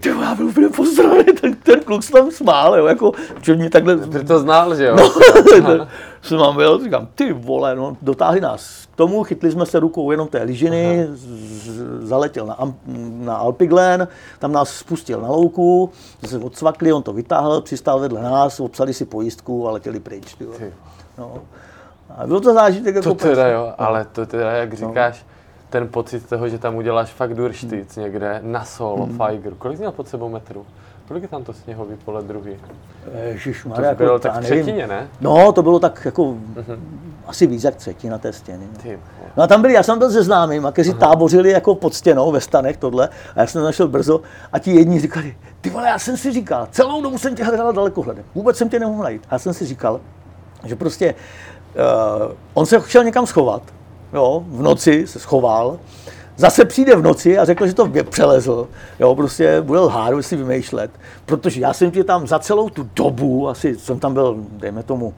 Ty, 0.00 0.08
já 0.08 0.34
byl 0.34 0.46
úplně 0.46 0.68
pozdravý, 0.68 1.24
ten, 1.24 1.54
ten 1.54 1.80
kluk 1.80 2.02
se 2.02 2.12
tam 2.12 2.30
smál, 2.30 2.76
jo, 2.76 2.86
jako, 2.86 3.12
že 3.42 3.54
mě 3.54 3.70
takhle... 3.70 3.96
Ty 3.96 4.24
to 4.24 4.38
znal, 4.38 4.74
že 4.74 4.84
jo? 4.84 4.96
No, 4.96 5.10
jsem 6.26 6.38
vám 6.38 6.56
byl, 6.56 6.84
říkám, 6.84 7.08
ty 7.14 7.32
vole, 7.32 7.76
no, 7.76 7.96
dotáhli 8.02 8.40
nás 8.40 8.86
k 8.92 8.96
tomu, 8.96 9.24
chytli 9.24 9.50
jsme 9.50 9.66
se 9.66 9.80
rukou 9.80 10.10
jenom 10.10 10.28
té 10.28 10.42
lyžiny, 10.42 11.08
zaletěl 12.00 12.46
na, 12.46 12.74
na 13.24 13.36
Alpiglen, 13.36 14.08
tam 14.38 14.52
nás 14.52 14.70
spustil 14.70 15.20
na 15.20 15.28
louku, 15.28 15.90
se 16.26 16.38
odsvakli, 16.38 16.92
on 16.92 17.02
to 17.02 17.12
vytáhl, 17.12 17.60
přistál 17.60 18.00
vedle 18.00 18.22
nás, 18.22 18.60
obsali 18.60 18.94
si 18.94 19.04
pojistku 19.04 19.68
a 19.68 19.70
letěli 19.70 20.00
pryč. 20.00 20.34
Ty. 20.34 20.72
No. 21.18 21.42
A 22.16 22.26
bylo 22.26 22.40
to 22.40 22.54
zážitek 22.54 22.94
jako 22.94 23.08
To 23.08 23.14
teda 23.14 23.48
jo, 23.48 23.74
ale 23.78 24.04
to 24.12 24.26
teda, 24.26 24.50
jak 24.50 24.70
no. 24.70 24.76
říkáš, 24.76 25.22
no. 25.22 25.28
ten 25.70 25.88
pocit 25.88 26.28
toho, 26.28 26.48
že 26.48 26.58
tam 26.58 26.76
uděláš 26.76 27.10
fakt 27.10 27.34
durštyc 27.34 27.96
hmm. 27.96 28.04
někde 28.04 28.40
na 28.42 28.64
solo, 28.64 29.06
hmm. 29.06 29.16
Fajgru. 29.16 29.54
Kolik 29.54 29.76
jsi 29.76 29.82
měl 29.82 29.92
pod 29.92 30.08
sebou 30.08 30.28
metrů? 30.28 30.66
Kolik 31.08 31.22
je 31.22 31.28
tam 31.28 31.44
to 31.44 31.52
sněhový 31.52 31.96
pole 32.04 32.22
druhý? 32.22 32.56
Ježišmarja, 33.24 33.82
to 33.82 33.88
jako, 33.88 34.02
bylo 34.02 34.18
tak 34.18 34.36
v 34.36 34.44
třetině, 34.44 34.86
ne? 34.86 35.08
No, 35.20 35.52
to 35.52 35.62
bylo 35.62 35.78
tak 35.78 36.02
jako 36.04 36.22
uh-huh. 36.22 36.78
asi 37.26 37.46
víc 37.46 37.64
jak 37.64 37.76
třetina 37.76 38.18
té 38.18 38.32
stěny. 38.32 38.66
No. 38.84 38.92
no 39.36 39.42
a 39.42 39.46
tam 39.46 39.62
byli, 39.62 39.74
já 39.74 39.82
jsem 39.82 39.98
byl 39.98 40.10
se 40.10 40.22
známým, 40.22 40.66
a 40.66 40.72
kteří 40.72 40.90
uh-huh. 40.90 40.98
tábořili 40.98 41.50
jako 41.50 41.74
pod 41.74 41.94
stěnou 41.94 42.32
ve 42.32 42.40
stanech 42.40 42.76
tohle 42.76 43.08
a 43.36 43.40
já 43.40 43.46
jsem 43.46 43.62
našel 43.62 43.88
brzo 43.88 44.20
a 44.52 44.58
ti 44.58 44.74
jedni 44.74 45.00
říkali, 45.00 45.36
ty 45.60 45.70
vole, 45.70 45.88
já 45.88 45.98
jsem 45.98 46.16
si 46.16 46.32
říkal, 46.32 46.68
celou 46.70 47.02
dobu 47.02 47.18
jsem 47.18 47.34
tě 47.34 47.44
hledal 47.44 47.72
daleko 47.72 48.02
hledem, 48.02 48.24
vůbec 48.34 48.56
jsem 48.56 48.68
tě 48.68 48.80
nemohl 48.80 49.02
najít. 49.02 49.22
A 49.30 49.34
já 49.34 49.38
jsem 49.38 49.54
si 49.54 49.66
říkal, 49.66 50.00
že 50.64 50.76
prostě 50.76 51.14
uh, 51.14 52.32
on 52.54 52.66
se 52.66 52.80
chtěl 52.80 53.04
někam 53.04 53.26
schovat, 53.26 53.62
jo, 54.12 54.44
v 54.48 54.62
noci 54.62 55.06
se 55.06 55.18
schoval, 55.18 55.78
zase 56.36 56.64
přijde 56.64 56.96
v 56.96 57.02
noci 57.02 57.38
a 57.38 57.44
řekl, 57.44 57.66
že 57.66 57.74
to 57.74 57.90
přelezl. 58.10 58.68
Jo, 59.00 59.14
prostě 59.14 59.60
bude 59.60 59.80
lhát, 59.80 60.10
bude 60.10 60.22
si 60.22 60.36
vymýšlet. 60.36 60.90
Protože 61.26 61.60
já 61.60 61.72
jsem 61.72 61.90
tě 61.90 62.04
tam 62.04 62.26
za 62.26 62.38
celou 62.38 62.70
tu 62.70 62.88
dobu, 62.96 63.48
asi 63.48 63.76
jsem 63.76 63.98
tam 64.00 64.14
byl, 64.14 64.36
dejme 64.50 64.82
tomu, 64.82 65.14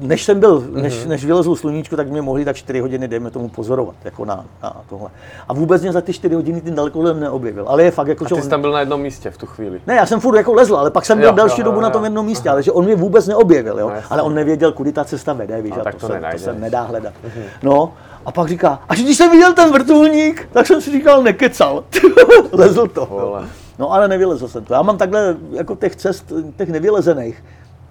než 0.00 0.24
jsem 0.24 0.40
byl, 0.40 0.60
mm-hmm. 0.60 0.82
než, 0.82 1.04
než 1.04 1.24
vylezl 1.24 1.56
sluníčko, 1.56 1.96
tak 1.96 2.08
mě 2.08 2.22
mohli 2.22 2.44
tak 2.44 2.56
4 2.56 2.80
hodiny, 2.80 3.08
dejme 3.08 3.30
tomu, 3.30 3.48
pozorovat, 3.48 3.94
jako 4.04 4.24
na, 4.24 4.44
na 4.62 4.76
tohle. 4.88 5.08
A 5.48 5.52
vůbec 5.52 5.82
mě 5.82 5.92
za 5.92 6.00
ty 6.00 6.12
4 6.12 6.34
hodiny 6.34 6.60
ten 6.60 6.74
daleko 6.74 7.02
neobjevil. 7.12 7.64
Ale 7.68 7.82
je 7.82 7.90
fakt 7.90 8.08
jako, 8.08 8.24
a 8.24 8.28
ty 8.28 8.42
jsi 8.42 8.48
tam 8.48 8.60
byl 8.60 8.72
na 8.72 8.80
jednom 8.80 9.00
místě 9.00 9.30
v 9.30 9.38
tu 9.38 9.46
chvíli? 9.46 9.80
Ne, 9.86 9.94
já 9.94 10.06
jsem 10.06 10.20
furt 10.20 10.36
jako 10.36 10.52
lezl, 10.52 10.76
ale 10.76 10.90
pak 10.90 11.04
jsem 11.04 11.18
byl 11.18 11.28
jo, 11.28 11.34
delší 11.34 11.60
jo, 11.60 11.64
dobu 11.64 11.76
jo, 11.76 11.82
na 11.82 11.90
tom 11.90 12.04
jednom 12.04 12.26
místě, 12.26 12.48
Aha. 12.48 12.54
ale 12.54 12.62
že 12.62 12.72
on 12.72 12.84
mě 12.84 12.96
vůbec 12.96 13.26
neobjevil, 13.26 13.78
jo. 13.78 13.90
No, 13.90 13.96
ale 14.10 14.22
on 14.22 14.34
nevěděl, 14.34 14.72
kudy 14.72 14.92
ta 14.92 15.04
cesta 15.04 15.32
vede, 15.32 15.62
víš, 15.62 15.72
a, 15.72 15.88
a 15.88 15.92
to, 15.92 15.98
to, 15.98 16.06
se, 16.06 16.20
to 16.32 16.38
se 16.38 16.54
nedá 16.54 16.82
hledat. 16.82 17.12
Mm-hmm. 17.12 17.42
No, 17.62 17.92
a 18.26 18.32
pak 18.32 18.48
říká, 18.48 18.82
až 18.88 19.02
když 19.02 19.16
jsem 19.16 19.30
viděl 19.30 19.54
ten 19.54 19.72
vrtulník, 19.72 20.48
tak 20.52 20.66
jsem 20.66 20.80
si 20.80 20.92
říkal, 20.92 21.22
nekecal. 21.22 21.84
Lezl 22.52 22.86
to. 22.86 23.36
No 23.78 23.92
ale 23.92 24.08
nevylezl 24.08 24.48
jsem 24.48 24.64
to. 24.64 24.74
Já 24.74 24.82
mám 24.82 24.98
takhle 24.98 25.36
jako 25.52 25.76
těch 25.76 25.96
cest, 25.96 26.32
těch 26.56 26.68
nevylezených, 26.68 27.44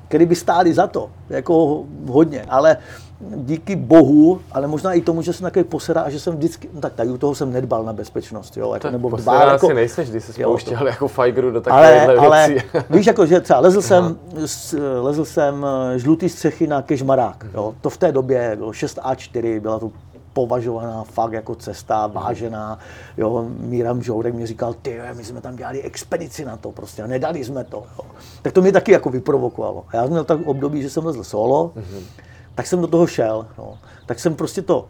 které 0.08 0.26
by 0.26 0.36
stály 0.36 0.74
za 0.74 0.88
to, 0.88 1.10
jako 1.30 1.84
hodně, 2.08 2.46
ale 2.50 2.78
díky 3.36 3.76
bohu, 3.76 4.42
ale 4.52 4.68
možná 4.68 4.94
i 4.94 5.02
tomu, 5.02 5.22
že 5.22 5.34
jsem 5.34 5.44
takový 5.44 5.66
posera 5.66 6.02
a 6.02 6.10
že 6.10 6.20
jsem 6.20 6.36
vždycky, 6.36 6.70
no 6.74 6.82
tak 6.82 6.94
tady 6.94 7.10
u 7.10 7.18
toho 7.18 7.36
jsem 7.36 7.54
nedbal 7.54 7.84
na 7.84 7.94
bezpečnost, 7.94 8.58
jo, 8.58 8.74
jako, 8.74 8.92
nebo 8.92 9.10
dbal, 9.10 9.48
jako, 9.48 9.66
asi 9.66 9.76
nejseš, 9.76 10.10
když 10.10 10.24
se 10.24 10.34
spouštěl 10.34 10.80
jo, 10.82 10.88
jako 10.88 11.08
fajgru 11.08 11.52
do 11.52 11.62
takovéhle 11.62 12.18
ale, 12.18 12.48
věcí. 12.48 12.70
Ale 12.74 12.84
víš, 12.90 13.08
jako, 13.08 13.26
že 13.26 13.40
třeba 13.40 13.60
lezl 13.60 13.82
jsem, 13.82 14.18
lezl 15.02 15.26
jsem 15.26 15.66
eh, 15.66 16.00
žlutý 16.00 16.30
střechy 16.30 16.68
na 16.68 16.82
kežmarák, 16.82 17.46
jo, 17.54 17.76
to 17.82 17.90
v 17.90 17.98
té 17.98 18.12
době 18.12 18.56
bylo 18.56 18.72
6A4, 18.72 19.60
byla 19.60 19.80
to 19.80 19.92
považovaná 20.36 21.04
fakt 21.04 21.34
jako 21.34 21.56
cesta, 21.56 22.08
vážená. 22.08 22.80
Jo, 23.18 23.46
Míram 23.60 24.04
Žourek 24.04 24.34
mě 24.34 24.48
říkal, 24.48 24.74
ty, 24.74 25.00
my 25.14 25.24
jsme 25.24 25.42
tam 25.42 25.56
dělali 25.56 25.82
expedici 25.82 26.46
na 26.46 26.58
to, 26.58 26.72
prostě 26.72 27.04
a 27.04 27.08
nedali 27.08 27.44
jsme 27.44 27.64
to. 27.64 27.84
Jo. 27.98 28.06
Tak 28.42 28.54
to 28.54 28.62
mě 28.62 28.72
taky 28.72 28.92
jako 28.92 29.10
vyprovokovalo. 29.10 29.86
A 29.88 29.96
já 29.96 30.04
jsem 30.04 30.12
měl 30.12 30.24
tak 30.24 30.40
období, 30.46 30.82
že 30.82 30.90
jsem 30.90 31.06
lezl 31.06 31.24
solo, 31.24 31.72
mm-hmm. 31.76 32.04
tak 32.56 32.68
jsem 32.68 32.82
do 32.82 32.88
toho 32.88 33.08
šel. 33.08 33.48
No. 33.58 33.78
Tak 34.06 34.20
jsem 34.20 34.36
prostě 34.36 34.62
to 34.62 34.88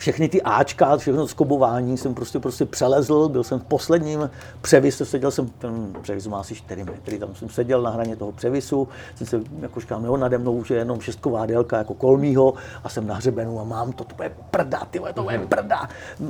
všechny 0.00 0.28
ty 0.28 0.42
Ačka, 0.42 0.96
všechno 0.96 1.28
skobování 1.28 1.96
jsem 1.96 2.14
prostě, 2.14 2.38
prostě 2.38 2.64
přelezl, 2.64 3.28
byl 3.28 3.44
jsem 3.44 3.60
v 3.60 3.64
posledním 3.64 4.30
převisu, 4.62 5.04
seděl 5.04 5.30
jsem, 5.30 5.48
ten 5.48 5.92
převis 6.02 6.26
má 6.26 6.40
asi 6.40 6.54
4 6.54 6.84
metry, 6.84 7.18
tam 7.18 7.34
jsem 7.34 7.48
seděl 7.48 7.82
na 7.82 7.90
hraně 7.90 8.16
toho 8.16 8.32
převisu, 8.32 8.88
jsem 9.14 9.26
se, 9.26 9.40
jako 9.60 9.80
říkám, 9.80 10.04
jo, 10.04 10.16
nade 10.16 10.38
mnou 10.38 10.52
už 10.52 10.70
je 10.70 10.76
jenom 10.76 11.00
šestková 11.00 11.46
délka 11.46 11.78
jako 11.78 11.94
kolmího 11.94 12.54
a 12.84 12.88
jsem 12.88 13.06
na 13.06 13.14
hřebenu 13.14 13.60
a 13.60 13.64
mám 13.64 13.92
to, 13.92 14.04
to 14.04 14.22
je 14.22 14.32
prda, 14.50 14.86
ty 14.90 15.00
to 15.14 15.30
je 15.30 15.38
mhm. 15.38 15.48
prda. 15.48 15.88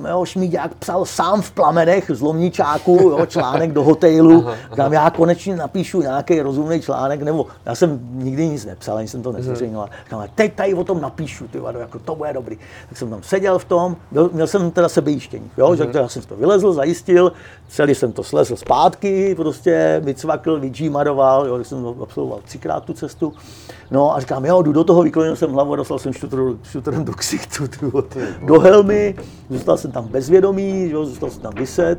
Jo, 0.09 0.25
Šmíďák 0.25 0.75
psal 0.75 1.05
sám 1.05 1.43
v 1.43 1.51
plamenech 1.51 2.11
z 2.15 2.21
Lomničáku, 2.21 2.93
jo, 2.93 3.27
článek 3.27 3.73
do 3.73 3.83
hotelu, 3.83 4.47
říkám, 4.71 4.93
já 4.93 5.11
konečně 5.11 5.57
napíšu 5.57 6.01
nějaký 6.01 6.41
rozumný 6.41 6.81
článek, 6.81 7.23
nebo 7.23 7.47
já 7.67 7.75
jsem 7.75 8.01
nikdy 8.13 8.49
nic 8.49 8.65
nepsal, 8.65 8.97
ani 8.97 9.09
jsem 9.09 9.23
to 9.23 9.33
nezveřejnil, 9.33 9.89
říkám, 10.05 10.25
teď 10.35 10.55
tady 10.55 10.75
o 10.75 10.85
tom 10.85 11.01
napíšu, 11.01 11.49
ty 11.49 11.59
jako 11.79 11.99
to 11.99 12.15
bude 12.15 12.33
dobrý. 12.33 12.59
Tak 12.89 12.99
jsem 12.99 13.11
tam 13.11 13.23
seděl 13.23 13.60
v 13.61 13.65
tom, 13.65 13.97
byl, 14.11 14.31
měl 14.33 14.47
jsem 14.47 14.71
teda 14.71 14.89
sebejištění, 14.89 15.51
jo, 15.57 15.69
mm-hmm. 15.69 15.93
že 15.93 15.99
já 15.99 16.09
jsem 16.09 16.23
to 16.23 16.37
vylezl, 16.37 16.73
zajistil, 16.73 17.33
celý 17.69 17.95
jsem 17.95 18.13
to 18.13 18.23
slezl 18.23 18.57
zpátky, 18.57 19.35
prostě 19.35 20.01
vycvakl, 20.05 20.61
vydžímaroval, 20.61 21.47
jo, 21.47 21.65
jsem 21.65 21.87
absolvoval 22.03 22.41
třikrát 22.45 22.85
tu 22.85 22.93
cestu. 22.93 23.33
No 23.91 24.17
a 24.17 24.21
říkám, 24.21 24.45
jo, 24.45 24.63
jdu 24.63 24.73
do 24.73 24.85
toho, 24.85 25.03
vyklonil 25.03 25.37
jsem 25.37 25.53
hlavu 25.53 25.73
a 25.73 25.77
dostal 25.77 25.99
jsem 25.99 26.13
šutrem 26.63 27.05
do 27.05 27.13
ksichtu, 27.13 27.65
do 28.47 28.61
helmy, 28.61 29.15
zůstal 29.51 29.77
jsem 29.77 29.93
tam 29.93 30.05
bezvědomý, 30.05 30.91
jo, 30.91 31.05
zůstal 31.05 31.31
jsem 31.31 31.43
tam 31.43 31.53
vyset. 31.55 31.99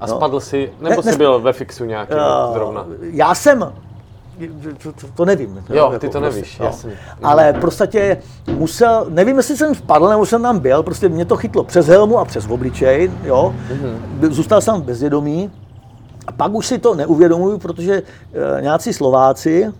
A 0.00 0.06
no. 0.06 0.16
spadl 0.16 0.40
si, 0.40 0.72
nebo 0.80 1.02
ne, 1.02 1.12
jsi 1.12 1.18
byl 1.18 1.40
ve 1.40 1.52
fixu 1.52 1.84
nějaký 1.84 2.12
uh, 2.12 2.54
zrovna? 2.54 2.86
Já 3.00 3.34
jsem, 3.34 3.72
to, 4.82 4.92
to, 4.92 5.06
to 5.14 5.24
nevím. 5.24 5.64
Jo, 5.68 5.76
jako, 5.76 5.98
ty 5.98 6.08
to 6.08 6.20
prostě, 6.20 6.20
nevíš, 6.20 6.56
prostě, 6.56 6.62
jasně. 6.64 6.92
Ale 7.22 7.52
prostě 7.52 8.22
musel, 8.56 9.06
nevím, 9.08 9.36
jestli 9.36 9.56
jsem 9.56 9.74
spadl, 9.74 10.08
nebo 10.08 10.26
jsem 10.26 10.42
tam 10.42 10.58
byl, 10.58 10.82
prostě 10.82 11.08
mě 11.08 11.24
to 11.24 11.36
chytlo 11.36 11.64
přes 11.64 11.86
helmu 11.86 12.18
a 12.18 12.24
přes 12.24 12.46
obličej, 12.50 13.10
jo. 13.24 13.54
Mm-hmm. 13.68 14.30
Zůstal 14.30 14.60
jsem 14.60 14.80
bezvědomý. 14.80 15.50
A 16.26 16.32
pak 16.32 16.54
už 16.54 16.66
si 16.66 16.78
to 16.78 16.94
neuvědomuju, 16.94 17.58
protože 17.58 18.02
e, 18.58 18.62
nějací 18.62 18.92
Slováci, 18.92 19.72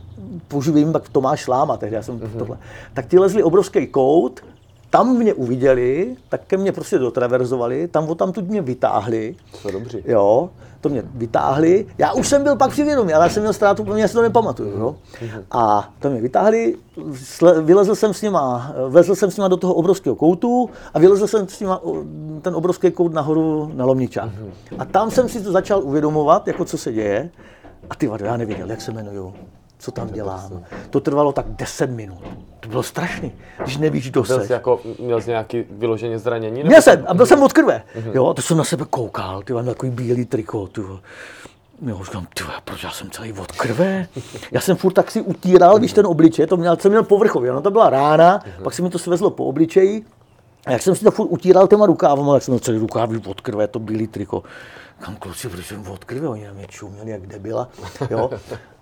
už 0.55 0.69
vím, 0.69 0.93
pak 0.93 1.09
Tomáš 1.09 1.41
Šláma, 1.41 1.77
tehdy 1.77 1.97
já 1.97 2.03
jsem 2.03 2.19
mm-hmm. 2.19 2.39
tohle, 2.39 2.57
tak 2.95 3.07
ti 3.07 3.19
lezli 3.19 3.43
obrovský 3.43 3.87
kout, 3.87 4.41
tam 4.91 5.17
mě 5.17 5.35
uviděli, 5.35 6.17
tak 6.29 6.41
ke 6.47 6.57
mně 6.57 6.73
prostě 6.73 6.99
dotraverzovali, 6.99 7.89
tam 7.89 8.33
tu 8.33 8.43
mě 8.43 8.63
vytáhli. 8.63 9.35
To 9.63 9.71
dobře. 9.71 9.99
Jo, 10.05 10.51
to 10.81 10.89
mě 10.89 11.03
vytáhli. 11.15 11.87
Já 11.99 12.13
už 12.13 12.29
jsem 12.29 12.43
byl 12.43 12.57
pak 12.57 12.71
přivědomý, 12.71 13.13
ale 13.13 13.25
já 13.25 13.31
jsem 13.31 13.43
měl 13.43 13.53
ztrátu, 13.53 13.85
mě 13.85 14.09
si 14.09 14.15
to 14.15 14.23
nepamatuju. 14.23 14.79
Jo? 14.79 14.97
A 15.51 15.91
to 15.99 16.11
mě 16.11 16.21
vytáhli, 16.21 16.77
vylezl 17.63 17.95
jsem 17.95 18.15
s 18.15 18.23
nima, 18.23 18.73
vezl 18.89 19.15
jsem 19.15 19.31
s 19.31 19.37
nima 19.37 19.49
do 19.49 19.57
toho 19.57 19.75
obrovského 19.75 20.17
koutu 20.17 20.71
a 20.95 20.99
vylezl 20.99 21.27
jsem 21.27 21.49
s 21.49 21.61
nima 21.61 21.81
ten 22.43 22.55
obrovský 22.55 22.91
kout 22.91 23.13
nahoru 23.13 23.71
na 23.75 23.85
Lomničák. 23.85 24.31
Mhm. 24.35 24.51
A 24.79 24.85
tam 24.85 25.11
jsem 25.11 25.29
si 25.29 25.41
to 25.41 25.53
začal 25.53 25.83
uvědomovat, 25.85 26.47
jako 26.47 26.65
co 26.65 26.79
se 26.79 26.93
děje. 26.93 27.31
A 27.91 27.95
ty 27.95 28.07
vado, 28.07 28.25
já 28.25 28.37
nevěděl, 28.37 28.71
jak 28.71 28.81
se 28.81 28.91
jmenuju 28.91 29.35
co 29.81 29.91
tam 29.91 30.09
dělám. 30.09 30.65
To 30.91 31.01
trvalo 31.01 31.33
tak 31.33 31.47
10 31.49 31.91
minut. 31.91 32.19
To 32.61 32.69
bylo 32.69 32.83
strašný, 32.83 33.33
když 33.63 33.77
nevíš, 33.77 34.11
kdo 34.11 34.23
Byl 34.23 34.41
jsi. 34.41 34.53
jako, 34.53 34.81
měl 34.99 35.21
jsi 35.21 35.31
nějaký 35.31 35.65
vyloženě 35.71 36.19
zranění? 36.19 36.65
Měl 36.65 36.83
jsem, 36.83 37.05
a 37.09 37.15
byl 37.15 37.27
jsem 37.27 37.43
od 37.43 37.53
krve. 37.53 37.83
Jo, 38.13 38.35
to 38.35 38.43
jsem 38.43 38.57
na 38.57 38.65
sebe 38.65 38.85
koukal, 38.91 39.43
ty 39.43 39.53
mám 39.53 39.67
takový 39.67 39.93
bílý 39.93 40.25
triko, 40.25 40.67
ty. 40.67 40.81
Jo, 41.87 42.01
říkám, 42.05 42.27
ty 42.35 42.43
proč 42.65 42.85
já 42.85 42.91
jsem 42.91 43.11
celý 43.11 43.33
od 43.33 43.53
krve? 43.53 44.07
Já 44.53 44.61
jsem 44.61 44.77
furt 44.77 44.93
tak 44.93 45.11
si 45.11 45.21
utíral, 45.21 45.79
víš, 45.79 45.93
ten 45.93 46.07
obličej, 46.07 46.47
to 46.47 46.57
měl, 46.57 46.77
jsem 46.77 46.91
měl 46.91 47.03
povrchově, 47.03 47.53
no 47.53 47.61
to 47.63 47.71
byla 47.71 47.91
rána, 47.91 48.45
pak 48.65 48.75
se 48.75 48.83
mi 48.83 48.91
to 48.91 48.99
svezlo 48.99 49.31
po 49.31 49.45
obličeji, 49.45 50.05
a 50.67 50.73
jak 50.73 50.83
jsem 50.83 50.95
si 50.95 51.05
to 51.05 51.11
furt 51.11 51.27
utíral 51.27 51.67
těma 51.69 51.87
rukávama, 51.87 52.33
tak 52.33 52.43
jsem 52.43 52.53
měl 52.53 52.61
celý 52.61 52.79
rukávy 52.79 53.21
od 53.27 53.41
krve, 53.41 53.69
to 53.69 53.79
bílý 53.79 54.07
triko. 54.07 54.43
Kam 54.99 55.17
kluci, 55.17 55.49
protože 55.49 55.63
jsem 55.63 55.87
od 55.89 56.05
krve, 56.05 56.29
oni 56.29 56.47
na 56.47 56.53
mě 56.53 56.67
čuměli 56.67 57.11
jak 57.11 57.27
debila, 57.27 57.69
jo. 58.11 58.31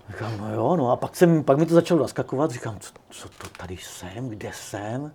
Říkám, 0.09 0.37
no 0.37 0.53
jo, 0.53 0.75
no 0.75 0.91
a 0.91 0.95
pak, 0.95 1.15
jsem, 1.15 1.43
pak 1.43 1.57
mi 1.57 1.65
to 1.65 1.73
začalo 1.73 2.01
naskakovat, 2.01 2.51
říkám, 2.51 2.77
co, 2.79 2.91
co 3.09 3.29
to 3.29 3.47
tady 3.59 3.77
jsem, 3.77 4.29
kde 4.29 4.51
jsem? 4.53 5.11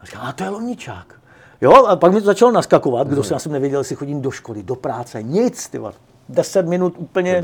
A 0.00 0.06
říkám, 0.06 0.22
a 0.26 0.32
to 0.32 0.44
je 0.44 0.50
lomničák. 0.50 1.20
Jo, 1.60 1.72
a 1.72 1.96
pak 1.96 2.12
mi 2.12 2.20
to 2.20 2.26
začalo 2.26 2.52
naskakovat, 2.52 3.08
kdo 3.08 3.24
jsem, 3.24 3.34
já 3.34 3.38
jsem 3.38 3.52
nevěděl, 3.52 3.80
jestli 3.80 3.96
chodím 3.96 4.22
do 4.22 4.30
školy, 4.30 4.62
do 4.62 4.76
práce, 4.76 5.22
nic, 5.22 5.68
ty 5.68 5.78
vole. 5.78 5.92
Deset 6.28 6.66
minut 6.66 6.94
úplně, 6.96 7.42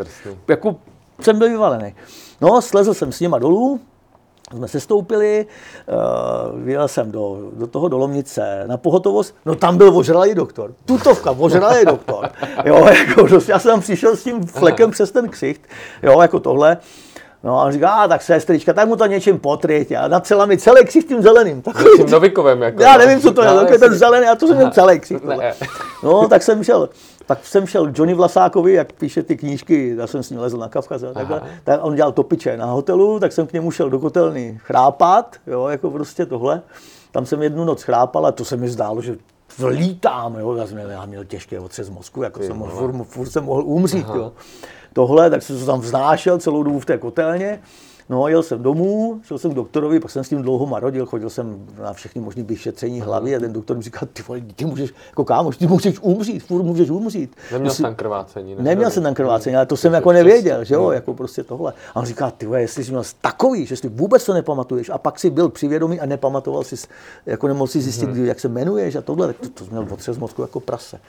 jako 0.48 0.76
jsem 1.20 1.38
byl 1.38 1.48
vyvalený. 1.48 1.94
No, 2.40 2.62
slezl 2.62 2.94
jsem 2.94 3.12
s 3.12 3.20
nima 3.20 3.38
dolů, 3.38 3.80
jsme 4.56 4.68
se 4.68 4.80
stoupili, 4.80 5.46
uh, 5.86 6.60
vyjel 6.60 6.88
jsem 6.88 7.12
do, 7.12 7.50
do 7.52 7.66
toho 7.66 7.88
dolomnice 7.88 8.64
na 8.66 8.76
pohotovost, 8.76 9.34
no 9.46 9.54
tam 9.54 9.76
byl 9.76 9.98
ožralý 9.98 10.34
doktor, 10.34 10.74
tutovka, 10.84 11.30
ožralý 11.30 11.84
doktor, 11.84 12.30
jo, 12.64 12.86
jako, 13.08 13.28
já 13.48 13.58
jsem 13.58 13.80
přišel 13.80 14.16
s 14.16 14.24
tím 14.24 14.46
flekem 14.46 14.90
přes 14.90 15.10
ten 15.10 15.28
ksicht, 15.28 15.60
jo, 16.02 16.20
jako 16.20 16.40
tohle, 16.40 16.76
No 17.44 17.60
a 17.60 17.64
on 17.64 17.72
říká, 17.72 17.90
a 17.90 18.08
tak 18.08 18.22
sestrička, 18.22 18.72
tak 18.72 18.88
mu 18.88 18.96
to 18.96 19.06
něčím 19.06 19.38
potryť. 19.38 19.92
A 19.92 20.08
nacela 20.08 20.46
mi 20.46 20.58
celý 20.58 20.84
ksicht 20.84 21.08
tím 21.08 21.22
zeleným. 21.22 21.62
Takový, 21.62 21.90
Tím 21.96 22.10
Novikovem, 22.10 22.62
jako. 22.62 22.82
já 22.82 22.92
no. 22.92 22.98
nevím, 22.98 23.20
co 23.20 23.32
to 23.32 23.42
je, 23.42 23.46
Já 23.48 23.54
takový 23.54 23.78
ten 23.78 23.94
zelený, 23.94 24.26
a 24.26 24.36
to 24.36 24.46
jsem 24.46 24.56
měl 24.56 24.70
celý 24.70 25.00
ksicht. 25.00 25.24
No, 26.02 26.28
tak 26.28 26.42
jsem 26.42 26.64
šel, 26.64 26.88
tak 27.26 27.46
jsem 27.46 27.66
šel 27.66 27.92
Johnny 27.94 28.14
Vlasákovi, 28.14 28.72
jak 28.72 28.92
píše 28.92 29.22
ty 29.22 29.36
knížky, 29.36 29.94
já 29.98 30.06
jsem 30.06 30.22
s 30.22 30.30
ním 30.30 30.40
lezl 30.40 30.58
na 30.58 30.68
Kavkaz, 30.68 31.02
a 31.02 31.12
takhle, 31.12 31.42
tak 31.64 31.80
on 31.82 31.94
dělal 31.94 32.12
topiče 32.12 32.56
na 32.56 32.66
hotelu, 32.66 33.20
tak 33.20 33.32
jsem 33.32 33.46
k 33.46 33.52
němu 33.52 33.70
šel 33.70 33.90
do 33.90 33.98
kotelny 33.98 34.60
chrápat, 34.64 35.36
jo, 35.46 35.68
jako 35.68 35.90
prostě 35.90 36.26
tohle. 36.26 36.62
Tam 37.12 37.26
jsem 37.26 37.42
jednu 37.42 37.64
noc 37.64 37.82
chrápal 37.82 38.26
a 38.26 38.32
to 38.32 38.44
se 38.44 38.56
mi 38.56 38.68
zdálo, 38.68 39.02
že 39.02 39.16
vlítám, 39.58 40.36
jo, 40.38 40.54
já 40.54 40.66
jsem 40.66 40.76
měl, 40.76 40.90
já 40.90 41.06
měl 41.06 41.24
těžké 41.24 41.60
otřes 41.60 41.90
mozku, 41.90 42.22
jako 42.22 42.42
jsem 42.42 42.56
mohl, 42.56 42.72
furt, 42.72 43.04
furt, 43.04 43.30
jsem 43.30 43.44
mohl 43.44 43.62
umřít, 43.64 44.06
jo. 44.14 44.32
Tohle, 44.92 45.30
tak 45.30 45.42
jsem 45.42 45.58
se 45.58 45.66
tam 45.66 45.80
vznášel 45.80 46.38
celou 46.38 46.62
dobu 46.62 46.80
v 46.80 46.86
té 46.86 46.98
kotelně, 46.98 47.60
No, 48.10 48.28
jel 48.28 48.42
jsem 48.42 48.62
domů, 48.62 49.20
šel 49.24 49.38
jsem 49.38 49.50
k 49.50 49.54
doktorovi, 49.54 50.00
pak 50.00 50.10
jsem 50.10 50.24
s 50.24 50.28
tím 50.28 50.42
dlouho 50.42 50.66
marodil, 50.66 51.06
chodil 51.06 51.30
jsem 51.30 51.66
na 51.82 51.92
všechny 51.92 52.20
možné 52.20 52.42
vyšetření 52.42 53.00
hlavy 53.00 53.36
a 53.36 53.40
ten 53.40 53.52
doktor 53.52 53.76
mi 53.76 53.82
říkal, 53.82 54.08
ty 54.12 54.22
vole, 54.22 54.40
ty 54.56 54.64
můžeš, 54.64 54.94
jako 55.08 55.24
kámoš, 55.24 55.56
ty 55.56 55.66
můžeš 55.66 55.98
umřít, 56.00 56.42
furt 56.42 56.62
můžeš 56.62 56.90
umřít. 56.90 57.36
Neměl 57.52 57.72
jsi 57.72 57.82
tam 57.82 57.94
krvácení. 57.94 58.54
ne? 58.54 58.62
Neměl 58.62 58.90
jsem 58.90 59.02
tam 59.02 59.14
krvácení, 59.14 59.56
ale 59.56 59.66
to 59.66 59.76
jsem 59.76 59.92
jako 59.92 60.12
nevěděl, 60.12 60.64
že 60.64 60.74
jo, 60.74 60.90
jako 60.90 61.14
prostě 61.14 61.44
tohle. 61.44 61.72
A 61.94 61.96
on 61.96 62.06
říká, 62.06 62.30
ty 62.30 62.46
vole, 62.46 62.60
jestli 62.60 62.84
jsi 62.84 62.90
měl 62.90 63.02
takový, 63.20 63.66
že 63.66 63.76
si 63.76 63.88
vůbec 63.88 64.24
to 64.24 64.34
nepamatuješ 64.34 64.90
a 64.90 64.98
pak 64.98 65.18
si 65.18 65.30
byl 65.30 65.48
přivědomý 65.48 66.00
a 66.00 66.06
nepamatoval 66.06 66.64
si, 66.64 66.76
jako 67.26 67.48
nemohl 67.48 67.66
si 67.66 67.80
zjistit, 67.80 68.16
jak 68.16 68.40
se 68.40 68.48
jmenuješ 68.48 68.94
a 68.94 69.00
tohle, 69.00 69.26
tak 69.26 69.36
to, 69.38 69.48
to 69.48 69.64
jsi 69.64 69.70
měl 69.70 69.86
otřes 69.90 70.18
mozku 70.18 70.42
jako 70.42 70.60
prase. 70.60 71.00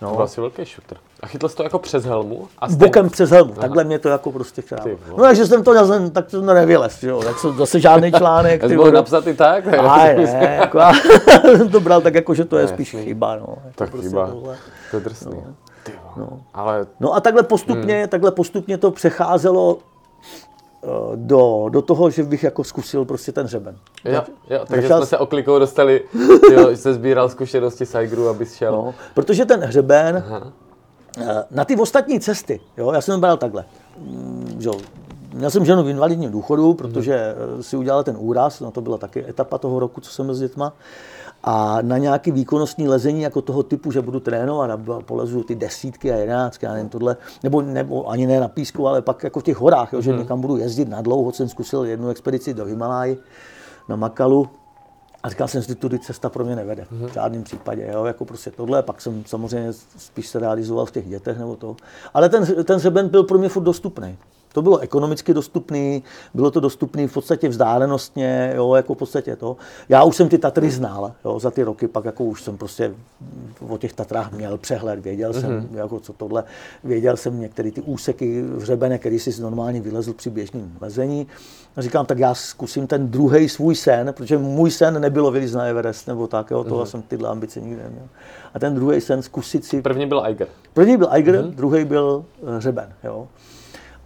To 0.00 0.06
No. 0.06 0.14
byl 0.14 0.24
asi 0.24 0.40
velký 0.40 0.64
šutr. 0.64 0.96
A 1.20 1.26
chytl 1.26 1.48
jsi 1.48 1.56
to 1.56 1.62
jako 1.62 1.78
přes 1.78 2.04
helmu? 2.04 2.48
A 2.58 2.66
stejně- 2.68 2.78
Bokem 2.86 3.10
přes 3.10 3.30
helmu, 3.30 3.52
takhle 3.54 3.84
mě 3.84 3.98
to 3.98 4.08
jako 4.08 4.32
prostě 4.32 4.62
vole. 4.84 4.96
No 5.08 5.24
takže 5.24 5.46
jsem 5.46 5.64
to, 5.64 5.74
já 5.74 5.86
tak 6.12 6.30
jsem 6.30 6.46
to 6.46 6.54
nevylez, 6.54 7.00
že 7.00 7.08
jo, 7.08 7.22
tak 7.22 7.38
jsem 7.38 7.56
zase 7.56 7.80
žádný 7.80 8.12
článek. 8.12 8.60
Ty 8.68 8.76
mohl 8.76 8.90
napsat 8.92 9.26
i 9.26 9.34
tak? 9.34 9.66
ne? 9.66 9.78
Aj, 9.78 10.16
ne, 10.16 10.56
jako 10.60 10.78
já 10.78 10.92
jsem 11.56 11.68
to 11.68 11.80
bral 11.80 12.00
tak 12.00 12.14
jako, 12.14 12.34
že 12.34 12.44
to 12.44 12.58
je 12.58 12.68
spíš 12.68 12.90
chyba, 12.90 13.36
no. 13.36 13.46
Jako 13.48 13.70
Tak 13.74 13.90
prostě 13.90 14.08
chyba. 14.08 14.26
tohle. 14.26 14.56
To 14.90 14.96
je 14.96 15.00
drsný. 15.02 15.42
Ty 15.82 15.92
vole. 16.16 16.28
Ale 16.54 16.86
No 17.00 17.14
a 17.14 17.20
takhle 17.20 17.42
postupně, 17.42 17.98
hmm. 17.98 18.08
takhle 18.08 18.30
postupně 18.30 18.78
to 18.78 18.90
přecházelo 18.90 19.78
do, 21.14 21.66
do 21.68 21.82
toho, 21.82 22.10
že 22.10 22.22
bych 22.22 22.42
jako 22.44 22.64
zkusil 22.64 23.04
prostě 23.04 23.32
ten 23.32 23.46
hřeben. 23.46 23.76
jo, 24.04 24.22
jo, 24.50 24.60
takže 24.66 24.82
Začal 24.82 24.98
jsme 24.98 25.06
se 25.06 25.18
oklikou 25.18 25.58
dostali, 25.58 26.02
jo, 26.52 26.70
že 26.70 26.76
jsi 26.76 26.94
sbíral 26.94 27.28
zkušenosti 27.28 27.86
z 27.86 27.94
Igru, 28.02 28.28
abys 28.28 28.54
šel. 28.54 28.72
No, 28.72 28.94
protože 29.14 29.44
ten 29.44 29.60
hřeben, 29.60 30.24
eh, 31.18 31.44
na 31.50 31.64
ty 31.64 31.76
ostatní 31.76 32.20
cesty, 32.20 32.60
jo, 32.76 32.92
já 32.92 33.00
jsem 33.00 33.20
bral 33.20 33.36
takhle, 33.36 33.64
Mm, 33.98 34.56
že 34.58 34.68
jo, 34.68 34.74
Měl 35.34 35.50
jsem 35.50 35.64
ženu 35.64 35.82
v 35.82 35.88
invalidním 35.88 36.30
důchodu, 36.30 36.74
protože 36.74 37.14
eh, 37.14 37.62
si 37.62 37.76
udělala 37.76 38.02
ten 38.02 38.16
úraz, 38.18 38.60
no 38.60 38.70
to 38.70 38.80
byla 38.80 38.98
taky 38.98 39.24
etapa 39.28 39.58
toho 39.58 39.78
roku, 39.80 40.00
co 40.00 40.10
jsem 40.10 40.34
s 40.34 40.38
dětma. 40.40 40.72
A 41.46 41.78
na 41.82 41.98
nějaký 41.98 42.32
výkonnostní 42.32 42.88
lezení 42.88 43.22
jako 43.22 43.42
toho 43.42 43.62
typu, 43.62 43.92
že 43.92 44.00
budu 44.00 44.20
trénovat 44.20 44.70
a 44.70 45.00
polezu 45.04 45.42
ty 45.42 45.54
desítky 45.54 46.12
a 46.12 46.16
jedenáctky, 46.16 46.66
já 46.66 46.72
nevím, 46.72 46.88
tohle, 46.88 47.16
nebo, 47.42 47.62
nebo 47.62 48.10
ani 48.10 48.26
ne 48.26 48.40
na 48.40 48.48
písku, 48.48 48.88
ale 48.88 49.02
pak 49.02 49.24
jako 49.24 49.40
v 49.40 49.42
těch 49.42 49.56
horách, 49.56 49.92
jo, 49.92 50.00
že 50.00 50.12
někam 50.12 50.40
budu 50.40 50.56
jezdit 50.56 50.88
na 50.88 51.02
dlouho, 51.02 51.32
jsem 51.32 51.48
zkusil 51.48 51.84
jednu 51.84 52.08
expedici 52.08 52.54
do 52.54 52.64
Himaláji 52.64 53.18
na 53.88 53.96
Makalu, 53.96 54.48
a 55.22 55.28
říkal 55.28 55.48
jsem 55.48 55.62
si, 55.62 55.74
tudy 55.74 55.98
cesta 55.98 56.28
pro 56.28 56.44
mě 56.44 56.56
nevede. 56.56 56.86
V 56.90 57.12
žádném 57.12 57.42
případě. 57.42 57.90
Jo? 57.92 58.04
Jako 58.04 58.24
prostě 58.24 58.50
tohle. 58.50 58.82
Pak 58.82 59.00
jsem 59.00 59.24
samozřejmě 59.26 59.72
spíš 59.96 60.28
se 60.28 60.38
realizoval 60.38 60.86
v 60.86 60.90
těch 60.90 61.08
dětech 61.08 61.38
nebo 61.38 61.56
to. 61.56 61.76
Ale 62.14 62.28
ten, 62.28 62.64
ten 62.64 62.76
hřeben 62.76 63.08
byl 63.08 63.24
pro 63.24 63.38
mě 63.38 63.48
furt 63.48 63.62
dostupný. 63.62 64.16
To 64.54 64.62
bylo 64.62 64.78
ekonomicky 64.78 65.34
dostupný, 65.34 66.02
bylo 66.34 66.50
to 66.50 66.60
dostupné 66.60 67.08
v 67.08 67.12
podstatě 67.12 67.48
vzdálenostně, 67.48 68.52
jo, 68.56 68.74
jako 68.74 68.94
v 68.94 68.98
podstatě 68.98 69.36
to. 69.36 69.56
Já 69.88 70.04
už 70.04 70.16
jsem 70.16 70.28
ty 70.28 70.38
Tatry 70.38 70.70
znal, 70.70 71.12
jo, 71.24 71.38
za 71.38 71.50
ty 71.50 71.62
roky, 71.62 71.88
pak 71.88 72.04
jako 72.04 72.24
už 72.24 72.42
jsem 72.42 72.58
prostě 72.58 72.94
o 73.68 73.78
těch 73.78 73.92
Tatrách 73.92 74.32
měl 74.32 74.58
přehled, 74.58 75.00
věděl 75.00 75.32
mm-hmm. 75.32 75.40
jsem, 75.40 75.68
jako 75.72 76.00
co 76.00 76.12
tohle, 76.12 76.44
věděl 76.84 77.16
jsem 77.16 77.40
některé 77.40 77.70
ty 77.70 77.80
úseky 77.80 78.44
hřebene, 78.60 78.98
který 78.98 79.18
si 79.18 79.42
normálně 79.42 79.80
vylezl 79.80 80.12
při 80.12 80.30
běžném 80.30 80.72
lezení. 80.80 81.26
A 81.76 81.82
říkám, 81.82 82.06
tak 82.06 82.18
já 82.18 82.34
zkusím 82.34 82.86
ten 82.86 83.10
druhý 83.10 83.48
svůj 83.48 83.74
sen, 83.74 84.12
protože 84.16 84.38
můj 84.38 84.70
sen 84.70 85.00
nebylo 85.00 85.30
vylít 85.30 85.54
na 85.54 85.64
Everest 85.64 86.08
nebo 86.08 86.26
tak, 86.26 86.50
jo, 86.50 86.64
tohle 86.64 86.84
mm-hmm. 86.84 86.88
jsem 86.88 87.02
tyhle 87.02 87.28
ambice 87.28 87.60
nikdy 87.60 87.82
neměl. 87.82 88.08
A 88.54 88.58
ten 88.58 88.74
druhý 88.74 89.00
sen 89.00 89.22
zkusit 89.22 89.64
si 89.64 89.82
První 89.82 90.06
byl 90.06 90.22
Iger. 90.28 90.48
První 90.74 90.96
byl 90.96 91.08
Eiger, 91.10 91.34
mm-hmm. 91.34 91.54
druhý 91.54 91.84
byl 91.84 92.24
eh, 92.42 92.56
hřeben. 92.56 92.92
Jo. 93.04 93.28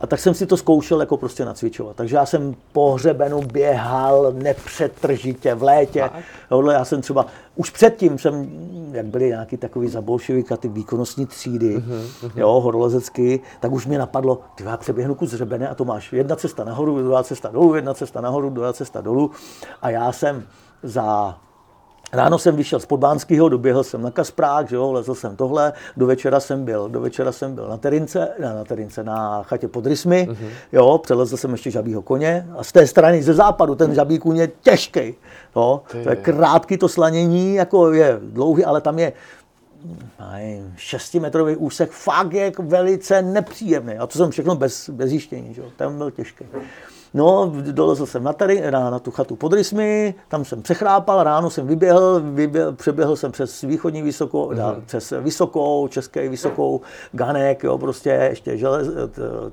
A 0.01 0.07
tak 0.07 0.21
jsem 0.21 0.35
si 0.35 0.47
to 0.47 0.57
zkoušel 0.57 1.01
jako 1.01 1.17
prostě 1.17 1.45
nacvičovat. 1.45 1.97
Takže 1.97 2.17
já 2.17 2.27
jsem 2.27 2.55
po 2.73 2.93
hřebenu 2.93 3.43
běhal 3.43 4.33
nepřetržitě 4.33 5.55
v 5.55 5.63
létě. 5.63 6.11
Tohle 6.49 6.75
já 6.75 6.85
jsem 6.85 7.03
třeba, 7.03 7.27
už 7.57 7.71
předtím 7.71 8.19
jsem, 8.19 8.51
jak 8.93 9.07
byly 9.07 9.29
nějaký 9.29 9.57
takový 9.57 9.89
za 9.89 10.01
bolševika, 10.01 10.57
ty 10.57 10.69
výkonnostní 10.69 11.27
třídy, 11.27 11.77
mm-hmm. 11.77 12.31
jo, 12.37 12.61
horolezecky, 12.61 13.41
tak 13.61 13.73
už 13.73 13.87
mě 13.87 13.99
napadlo, 13.99 14.41
ty 14.55 14.65
já 14.65 14.77
přeběhnu 14.77 15.15
kus 15.15 15.33
hřebene 15.33 15.69
a 15.69 15.75
to 15.75 15.85
máš 15.85 16.13
jedna 16.13 16.37
cesta 16.37 16.65
nahoru, 16.65 17.03
druhá 17.03 17.23
cesta 17.23 17.49
dolů, 17.49 17.75
jedna 17.75 17.95
cesta 17.95 18.21
nahoru, 18.21 18.51
druhá 18.51 18.73
cesta 18.73 19.01
dolů. 19.01 19.31
A 19.83 19.91
já 19.91 20.13
jsem 20.13 20.45
za 20.83 21.39
Ráno 22.13 22.39
jsem 22.39 22.57
vyšel 22.57 22.81
z 22.81 22.87
Podbánského, 22.87 23.49
doběhl 23.49 23.85
jsem 23.85 24.03
na 24.03 24.11
Kasprák, 24.11 24.69
že 24.69 24.77
jo, 24.77 24.93
lezl 24.93 25.15
jsem 25.15 25.37
tohle, 25.37 25.73
do 25.97 26.07
večera 26.07 26.41
jsem 26.41 26.65
byl, 26.65 26.89
do 26.89 27.01
večera 27.01 27.33
jsem 27.33 27.55
byl 27.55 27.69
na 27.69 27.77
Terince, 27.77 28.29
ne, 28.39 28.55
na 28.55 28.65
Terince, 28.65 29.05
na 29.05 29.43
chatě 29.43 29.69
pod 29.69 29.87
Rysmi, 29.87 30.29
mm-hmm. 30.31 30.49
jo, 30.73 30.99
přelezl 30.99 31.37
jsem 31.37 31.53
ještě 31.53 31.71
žabího 31.71 32.03
koně 32.03 32.47
a 32.59 32.65
z 32.65 32.73
té 32.73 32.87
strany 32.87 33.23
ze 33.23 33.35
západu 33.35 33.75
ten 33.75 33.95
žabí 33.95 34.19
kůň 34.19 34.37
je 34.37 34.51
těžký, 34.61 35.15
jo, 35.57 35.83
to 36.03 36.11
je 36.11 36.17
krátký 36.17 36.77
to 36.77 36.89
slanění, 36.89 37.55
jako 37.55 37.93
je 37.93 38.19
dlouhý, 38.23 38.65
ale 38.65 38.81
tam 38.81 38.99
je 38.99 39.13
nevím, 40.33 40.75
šestimetrový 40.77 41.57
úsek, 41.57 41.91
fakt 41.91 42.33
je 42.33 42.45
jako 42.45 42.63
velice 42.63 43.23
nepříjemný. 43.23 43.95
A 43.95 44.07
to 44.07 44.19
jsem 44.19 44.31
všechno 44.31 44.55
bez, 44.55 44.91
bez 44.91 45.11
zjištění, 45.11 45.55
že 45.55 45.61
jo? 45.61 45.69
ten 45.77 45.99
byl 45.99 46.11
těžký. 46.11 46.45
No, 47.19 47.53
dolezl 47.71 48.07
jsem 48.07 48.23
na, 48.23 48.33
tady, 48.33 48.71
na, 48.71 48.91
na 48.91 48.99
tu 48.99 49.11
chatu 49.11 49.37
pod 49.37 49.53
Rysmi, 49.53 50.15
tam 50.29 50.45
jsem 50.45 50.63
přechrápal, 50.63 51.23
ráno 51.23 51.51
jsem 51.51 51.67
vyběhl, 51.67 52.21
vyběhl 52.25 52.73
přeběhl 52.73 53.17
jsem 53.17 53.33
přes 53.33 53.63
východní 53.63 54.03
vysokou, 54.03 54.51
mm-hmm. 54.51 54.77
přes 54.87 55.13
vysokou, 55.21 55.89
české 55.89 56.29
vysokou, 56.29 56.81
Ganek, 57.13 57.65
jo, 57.65 57.79
prostě 57.79 58.11
ještě 58.11 58.57
želez, 58.57 58.89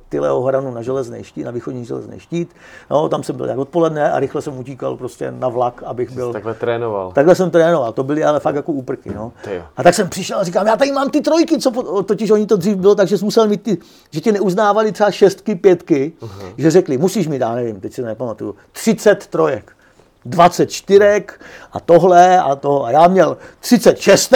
Tyleo 0.10 0.42
hranu 0.42 0.72
na 0.72 0.82
železný 0.82 1.24
štít, 1.24 1.46
na 1.46 1.52
východní 1.52 1.86
železný 1.86 2.20
štít. 2.20 2.56
No, 2.90 3.10
tam 3.10 3.24
jsem 3.24 3.36
byl 3.36 3.46
jak 3.46 3.58
odpoledne 3.58 4.12
a 4.12 4.20
rychle 4.20 4.42
jsem 4.42 4.60
utíkal 4.60 4.98
prostě 4.98 5.32
na 5.32 5.48
vlak, 5.48 5.84
abych 5.86 6.12
byl... 6.12 6.34
Takhle 6.34 6.54
trénoval. 6.54 7.12
Takhle 7.12 7.36
jsem 7.36 7.52
trénoval, 7.52 7.94
to 7.94 8.04
byly 8.04 8.24
ale 8.24 8.40
fakt 8.40 8.56
jako 8.56 8.72
úprky. 8.72 9.12
No. 9.16 9.32
A 9.78 9.84
tak 9.84 9.94
jsem 9.94 10.10
přišel 10.10 10.40
a 10.40 10.44
říkám, 10.44 10.68
já 10.68 10.76
tady 10.76 10.92
mám 10.92 11.10
ty 11.10 11.22
trojky, 11.22 11.60
co 11.60 11.72
po, 11.72 12.04
totiž 12.04 12.32
oni 12.32 12.46
to 12.46 12.58
dřív 12.58 12.76
bylo, 12.76 12.96
takže 12.96 13.18
jsi 13.18 13.26
musel 13.26 13.48
mít 13.48 13.64
ty, 13.64 13.78
že 14.12 14.22
tě 14.22 14.32
neuznávali 14.32 14.92
třeba 14.92 15.12
šestky, 15.12 15.56
pětky, 15.56 16.14
uh-huh. 16.22 16.54
že 16.58 16.72
řekli, 16.72 16.98
musíš 16.98 17.28
mít, 17.28 17.40
já 17.56 17.64
nevím, 17.64 17.80
teď 17.80 17.94
si 17.94 18.02
nepamatuju, 18.02 18.56
30 18.72 19.28
trojek. 19.28 19.72
24 20.26 21.26
a 21.72 21.80
tohle 21.80 22.40
a 22.40 22.56
to. 22.56 22.86
A 22.86 22.92
já 22.92 23.08
měl 23.08 23.38
36 23.60 24.34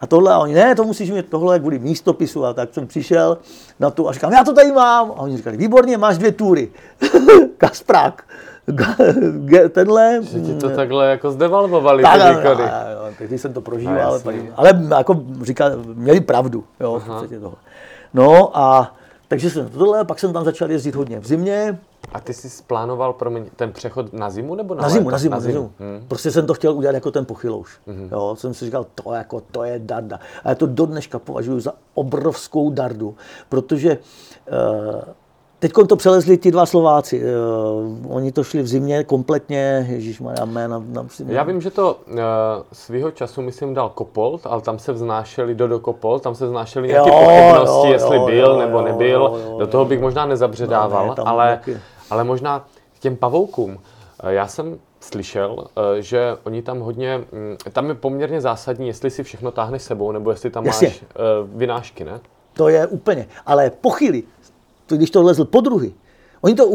a 0.00 0.06
tohle. 0.06 0.32
A 0.32 0.38
oni, 0.38 0.54
ne, 0.54 0.74
to 0.74 0.84
musíš 0.84 1.10
mít 1.10 1.28
tohle 1.28 1.58
kvůli 1.58 1.78
místopisu. 1.78 2.44
A 2.44 2.52
tak 2.52 2.74
jsem 2.74 2.86
přišel 2.86 3.38
na 3.80 3.90
tu 3.90 4.08
a 4.08 4.12
říkám, 4.12 4.32
já 4.32 4.44
to 4.44 4.52
tady 4.52 4.72
mám. 4.72 5.10
A 5.10 5.14
oni 5.14 5.36
říkali, 5.36 5.56
výborně, 5.56 5.98
máš 5.98 6.18
dvě 6.18 6.32
tury. 6.32 6.68
Kasprák. 7.58 8.24
tenhle... 9.70 10.20
Že 10.22 10.40
ti 10.40 10.54
to 10.54 10.70
takhle 10.70 11.10
jako 11.10 11.30
zdevalvovali 11.30 12.02
tak, 12.02 12.22
ty 12.22 12.36
výkony. 12.36 12.64
Tehdy 13.18 13.38
jsem 13.38 13.52
to 13.52 13.60
prožíval, 13.60 14.20
ale 14.56 14.80
jako 14.96 15.20
říkal, 15.42 15.70
měli 15.94 16.20
pravdu. 16.20 16.64
Jo, 16.80 16.98
v 16.98 17.40
toho. 17.40 17.54
No 18.14 18.58
a 18.58 18.94
takže 19.28 19.50
jsem 19.50 19.68
tohle, 19.68 20.04
pak 20.04 20.18
jsem 20.18 20.32
tam 20.32 20.44
začal 20.44 20.70
jezdit 20.70 20.94
hodně 20.94 21.20
v 21.20 21.26
zimě. 21.26 21.78
A 22.12 22.20
ty 22.20 22.34
jsi 22.34 22.62
plánoval 22.62 23.12
promiň, 23.12 23.44
ten 23.56 23.72
přechod 23.72 24.12
na 24.12 24.30
zimu 24.30 24.54
nebo 24.54 24.74
na, 24.74 24.82
na 24.82 24.88
zimu? 24.88 25.10
Na 25.10 25.18
zimu, 25.18 25.34
na 25.34 25.40
zimu. 25.40 25.52
Zimu. 25.52 25.72
Hmm. 25.78 26.04
Prostě 26.08 26.30
jsem 26.30 26.46
to 26.46 26.54
chtěl 26.54 26.72
udělat 26.72 26.94
jako 26.94 27.10
ten 27.10 27.24
pochylouš. 27.24 27.80
Hmm. 27.86 28.08
Jo, 28.12 28.36
jsem 28.38 28.54
si 28.54 28.64
říkal, 28.64 28.86
to, 28.94 29.12
jako, 29.12 29.42
to 29.52 29.64
je 29.64 29.78
darda. 29.78 30.20
A 30.44 30.48
já 30.48 30.54
to 30.54 30.66
do 30.66 30.86
dneška 30.86 31.18
považuji 31.18 31.60
za 31.60 31.72
obrovskou 31.94 32.70
dardu, 32.70 33.14
protože 33.48 33.98
uh, 34.52 35.00
Teď 35.60 35.72
to 35.88 35.96
přelezli 35.96 36.38
ti 36.38 36.50
dva 36.50 36.66
Slováci. 36.66 37.22
Uh, 37.22 38.16
oni 38.16 38.32
to 38.32 38.44
šli 38.44 38.62
v 38.62 38.66
zimě 38.66 39.04
kompletně, 39.04 39.86
Ježíš 39.90 40.20
má 40.20 40.32
jména. 40.44 40.78
Na, 40.78 40.84
na, 41.02 41.06
Já 41.26 41.42
vím, 41.42 41.60
že 41.60 41.70
to 41.70 41.98
uh, 42.08 42.18
svýho 42.72 43.10
času, 43.10 43.42
myslím, 43.42 43.74
dal 43.74 43.88
Kopold, 43.88 44.46
ale 44.46 44.60
tam 44.60 44.78
se 44.78 44.92
vznášeli 44.92 45.54
do 45.54 45.78
Kopold, 45.78 46.22
tam 46.22 46.34
se 46.34 46.46
vznášeli 46.46 46.88
nějaké 46.88 47.10
pochybnosti, 47.10 47.86
jo, 47.88 47.92
jestli 47.92 48.16
jo, 48.16 48.26
byl 48.26 48.50
jo, 48.50 48.58
nebo 48.58 48.82
nebyl. 48.82 49.20
Jo, 49.20 49.38
jo, 49.50 49.58
do 49.58 49.66
toho 49.66 49.84
bych 49.84 50.00
možná 50.00 50.26
nezabředával, 50.26 51.06
no, 51.06 51.14
ne, 51.18 51.24
ale, 51.26 51.60
ale 52.10 52.24
možná 52.24 52.66
k 52.96 52.98
těm 52.98 53.16
pavoukům. 53.16 53.70
Uh, 53.70 54.30
já 54.30 54.46
jsem 54.46 54.78
slyšel, 55.00 55.52
uh, 55.52 55.66
že 56.00 56.36
oni 56.44 56.62
tam 56.62 56.80
hodně, 56.80 57.16
um, 57.18 57.72
tam 57.72 57.88
je 57.88 57.94
poměrně 57.94 58.40
zásadní, 58.40 58.86
jestli 58.86 59.10
si 59.10 59.22
všechno 59.22 59.50
táhneš 59.50 59.82
sebou, 59.82 60.12
nebo 60.12 60.30
jestli 60.30 60.50
tam 60.50 60.66
Jasně. 60.66 60.88
máš 60.88 61.02
uh, 61.02 61.58
vynášky, 61.58 62.04
ne? 62.04 62.20
To 62.52 62.68
je 62.68 62.86
úplně, 62.86 63.26
ale 63.46 63.70
pochyli 63.70 64.22
to, 64.86 64.96
když 64.96 65.10
to 65.10 65.22
lezl 65.22 65.44
po 65.44 65.60
druhý, 65.60 65.94
Oni 66.42 66.54
to 66.54 66.72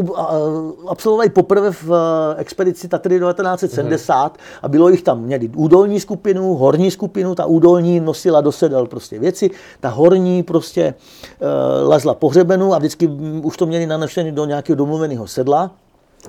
absolvovali 0.88 1.30
poprvé 1.30 1.72
v 1.72 1.90
eh, 1.90 2.40
expedici 2.40 2.88
Tatry 2.88 3.20
1970 3.20 4.32
mm. 4.32 4.38
a 4.62 4.68
bylo 4.68 4.88
jich 4.88 5.02
tam, 5.02 5.22
měli 5.22 5.48
údolní 5.48 6.00
skupinu, 6.00 6.54
horní 6.54 6.90
skupinu, 6.90 7.34
ta 7.34 7.46
údolní 7.46 8.00
nosila 8.00 8.40
do 8.40 8.52
sedel 8.52 8.86
prostě 8.86 9.18
věci, 9.18 9.50
ta 9.80 9.88
horní 9.88 10.42
prostě 10.42 10.94
uh, 10.94 11.88
lezla 11.88 12.14
po 12.14 12.28
hřebenu 12.28 12.74
a 12.74 12.78
vždycky 12.78 13.06
už 13.42 13.56
to 13.56 13.66
měli 13.66 13.86
nanešený 13.86 14.32
do 14.32 14.44
nějakého 14.44 14.76
domluveného 14.76 15.26
sedla. 15.26 15.70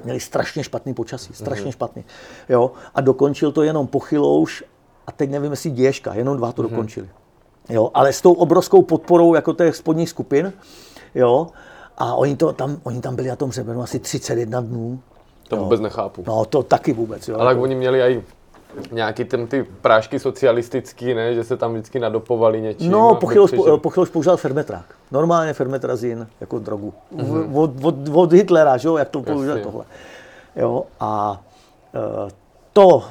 Měli 0.03 0.19
strašně 0.19 0.63
špatný 0.63 0.93
počasí, 0.93 1.33
strašně 1.33 1.65
mm. 1.65 1.71
špatný. 1.71 2.05
Jo? 2.49 2.71
A 2.95 3.01
dokončil 3.01 3.51
to 3.51 3.63
jenom 3.63 3.87
pochylouš 3.87 4.63
a 5.07 5.11
teď 5.11 5.29
nevím, 5.29 5.51
jestli 5.51 5.69
děžka, 5.69 6.13
jenom 6.13 6.37
dva 6.37 6.51
to 6.51 6.63
mm. 6.63 6.69
dokončili. 6.69 7.09
Jo? 7.69 7.91
Ale 7.93 8.13
s 8.13 8.21
tou 8.21 8.33
obrovskou 8.33 8.81
podporou 8.81 9.35
jako 9.35 9.53
těch 9.53 9.75
spodních 9.75 10.09
skupin, 10.09 10.53
jo? 11.15 11.47
A 11.97 12.15
oni, 12.15 12.35
to 12.35 12.53
tam, 12.53 12.77
oni 12.83 13.01
tam 13.01 13.15
byli 13.15 13.27
na 13.27 13.35
tom 13.35 13.49
hřebenu 13.49 13.81
asi 13.81 13.99
31 13.99 14.61
dnů. 14.61 14.99
To 15.47 15.55
jo. 15.55 15.63
vůbec 15.63 15.81
nechápu. 15.81 16.23
No, 16.27 16.45
to 16.45 16.63
taky 16.63 16.93
vůbec. 16.93 17.27
Jo. 17.27 17.37
Ale 17.39 17.51
jako... 17.51 17.61
oni 17.61 17.75
měli 17.75 18.01
i 18.01 18.23
nějaký 18.91 19.25
ten, 19.25 19.47
ty 19.47 19.63
prášky 19.81 20.19
socialistický, 20.19 21.13
ne? 21.13 21.33
že 21.33 21.43
se 21.43 21.57
tam 21.57 21.73
vždycky 21.73 21.99
nadopovali 21.99 22.61
něčím. 22.61 22.91
No, 22.91 23.15
Pochyloš, 23.15 23.51
Pochyloš 23.81 24.09
používal 24.09 24.37
fermetrák. 24.37 24.85
Normálně 25.11 25.53
fermetrazin 25.53 26.27
jako 26.41 26.59
drogu. 26.59 26.93
Mm-hmm. 27.15 27.57
Od, 27.57 27.71
od, 27.85 27.95
od, 28.13 28.33
Hitlera, 28.33 28.77
že 28.77 28.87
jo, 28.87 28.97
jak 28.97 29.09
to 29.09 29.21
používal 29.21 29.57
tohle. 29.59 29.85
Jo, 30.55 30.83
a 30.99 31.41
e, 31.93 32.31
to 32.73 33.03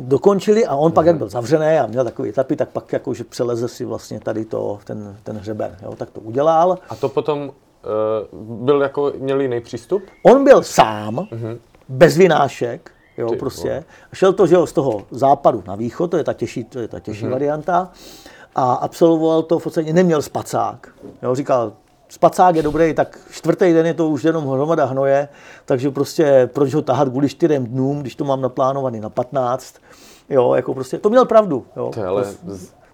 dokončili 0.00 0.66
a 0.66 0.74
on 0.74 0.90
mm-hmm. 0.90 0.94
pak, 0.94 1.06
jak 1.06 1.14
mhm. 1.14 1.18
byl 1.18 1.28
zavřený 1.28 1.78
a 1.78 1.86
měl 1.86 2.04
takový 2.04 2.28
etapy, 2.28 2.56
tak 2.56 2.68
pak 2.68 2.92
jakože 2.92 3.24
přeleze 3.24 3.68
si 3.68 3.84
vlastně 3.84 4.20
tady 4.20 4.44
to, 4.44 4.78
ten, 4.84 5.16
ten 5.22 5.38
hřeben. 5.38 5.76
Jo, 5.82 5.94
tak 5.96 6.10
to 6.10 6.20
udělal. 6.20 6.78
A 6.88 6.96
to 6.96 7.08
potom 7.08 7.52
byl 8.42 8.82
jako, 8.82 9.12
měl 9.18 9.40
jiný 9.40 9.60
přístup? 9.60 10.02
On 10.22 10.44
byl 10.44 10.62
sám, 10.62 11.16
uh-huh. 11.16 11.58
bez 11.88 12.16
vynášek, 12.16 12.90
jo, 13.18 13.30
Ty, 13.30 13.36
prostě. 13.36 13.84
A 14.12 14.16
šel 14.16 14.32
to, 14.32 14.46
že 14.46 14.54
jo, 14.54 14.66
z 14.66 14.72
toho 14.72 15.06
západu 15.10 15.62
na 15.66 15.74
východ, 15.74 16.10
to 16.10 16.16
je 16.16 16.24
ta 16.24 16.32
těžší, 16.32 16.64
to 16.64 16.78
je 16.78 16.88
ta 16.88 17.00
těžší 17.00 17.24
uh-huh. 17.24 17.30
varianta. 17.30 17.92
A 18.54 18.72
absolvoval 18.72 19.42
to 19.42 19.58
v 19.58 19.62
podstatě, 19.64 19.92
neměl 19.92 20.22
spacák. 20.22 20.88
Jo, 21.22 21.34
říkal, 21.34 21.72
spacák 22.08 22.56
je 22.56 22.62
dobrý, 22.62 22.94
tak 22.94 23.18
čtvrtý 23.30 23.72
den 23.72 23.86
je 23.86 23.94
to 23.94 24.08
už 24.08 24.24
jenom 24.24 24.48
hromada 24.48 24.84
hnoje, 24.84 25.28
takže 25.64 25.90
prostě 25.90 26.50
proč 26.52 26.74
ho 26.74 26.82
tahat 26.82 27.08
kvůli 27.08 27.28
čtyřem 27.28 27.66
dnům, 27.66 28.00
když 28.00 28.16
to 28.16 28.24
mám 28.24 28.40
naplánovaný 28.40 29.00
na 29.00 29.10
15. 29.10 29.74
Jo, 30.28 30.54
jako 30.54 30.74
prostě, 30.74 30.98
to 30.98 31.10
měl 31.10 31.24
pravdu. 31.24 31.66
Jo, 31.76 31.90
to, 31.94 32.06
ale 32.06 32.24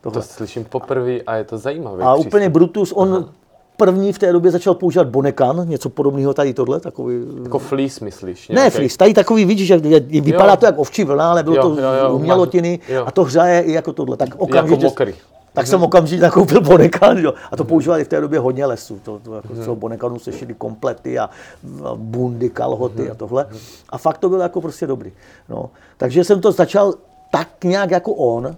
to, 0.01 0.11
to 0.11 0.23
slyším 0.23 0.65
poprvé 0.65 1.21
a 1.21 1.37
je 1.37 1.45
to 1.45 1.59
zajímavé. 1.59 2.05
A 2.05 2.15
přístup. 2.15 2.27
úplně 2.27 2.49
Brutus, 2.49 2.93
on 2.93 3.15
Aha 3.15 3.33
první 3.77 4.13
v 4.13 4.19
té 4.19 4.33
době 4.33 4.51
začal 4.51 4.75
používat 4.75 5.09
Bonekan, 5.09 5.69
něco 5.69 5.89
podobného 5.89 6.35
tady 6.35 6.55
tohle, 6.55 6.81
takový... 6.81 7.17
Jako 7.43 7.59
fleece, 7.59 8.05
myslíš? 8.05 8.49
Nějaký? 8.49 8.65
Ne 8.65 8.71
fleece, 8.71 8.97
tady 8.97 9.15
takový, 9.15 9.45
vidíš, 9.45 9.67
že 9.67 9.79
vypadá 10.21 10.51
jo. 10.51 10.57
to 10.57 10.67
jako 10.67 10.81
ovčí 10.81 11.05
vlna, 11.05 11.31
ale 11.31 11.43
bylo 11.43 11.57
jo, 11.57 11.63
to 11.63 11.69
jo, 11.69 11.93
jo, 12.03 12.15
umělotiny 12.15 12.79
jo. 12.89 13.05
a 13.07 13.11
to 13.11 13.25
hřeje 13.25 13.61
i 13.61 13.73
jako 13.73 13.93
tohle. 13.93 14.17
Tak 14.17 14.29
okamžitě, 14.39 14.75
jako 14.75 14.91
mokrý. 14.91 15.15
Tak 15.57 15.67
jsem 15.67 15.83
okamžitě 15.83 16.23
nakoupil 16.23 16.61
Bonekan, 16.61 17.19
jo. 17.19 17.35
A 17.53 17.57
to 17.57 17.63
mhm. 17.63 17.69
používali 17.69 18.05
v 18.05 18.09
té 18.09 18.21
době 18.21 18.39
hodně 18.39 18.67
lesů. 18.67 19.01
To, 19.03 19.19
to 19.19 19.35
jako 19.35 19.49
mm. 19.53 19.75
Bonekanu 19.75 20.19
se 20.19 20.33
šily 20.33 20.55
komplety 20.55 21.19
a, 21.19 21.25
a 21.85 21.95
bundy, 21.95 22.51
kalhoty 22.51 23.03
mm. 23.03 23.11
a 23.11 23.15
tohle. 23.15 23.47
A 23.89 23.99
fakt 23.99 24.19
to 24.19 24.29
bylo 24.29 24.43
jako 24.43 24.61
prostě 24.61 24.87
dobrý. 24.87 25.13
No. 25.49 25.71
Takže 25.97 26.25
jsem 26.25 26.41
to 26.41 26.53
začal 26.53 26.95
tak 27.31 27.65
nějak 27.65 27.91
jako 27.91 28.13
on, 28.13 28.57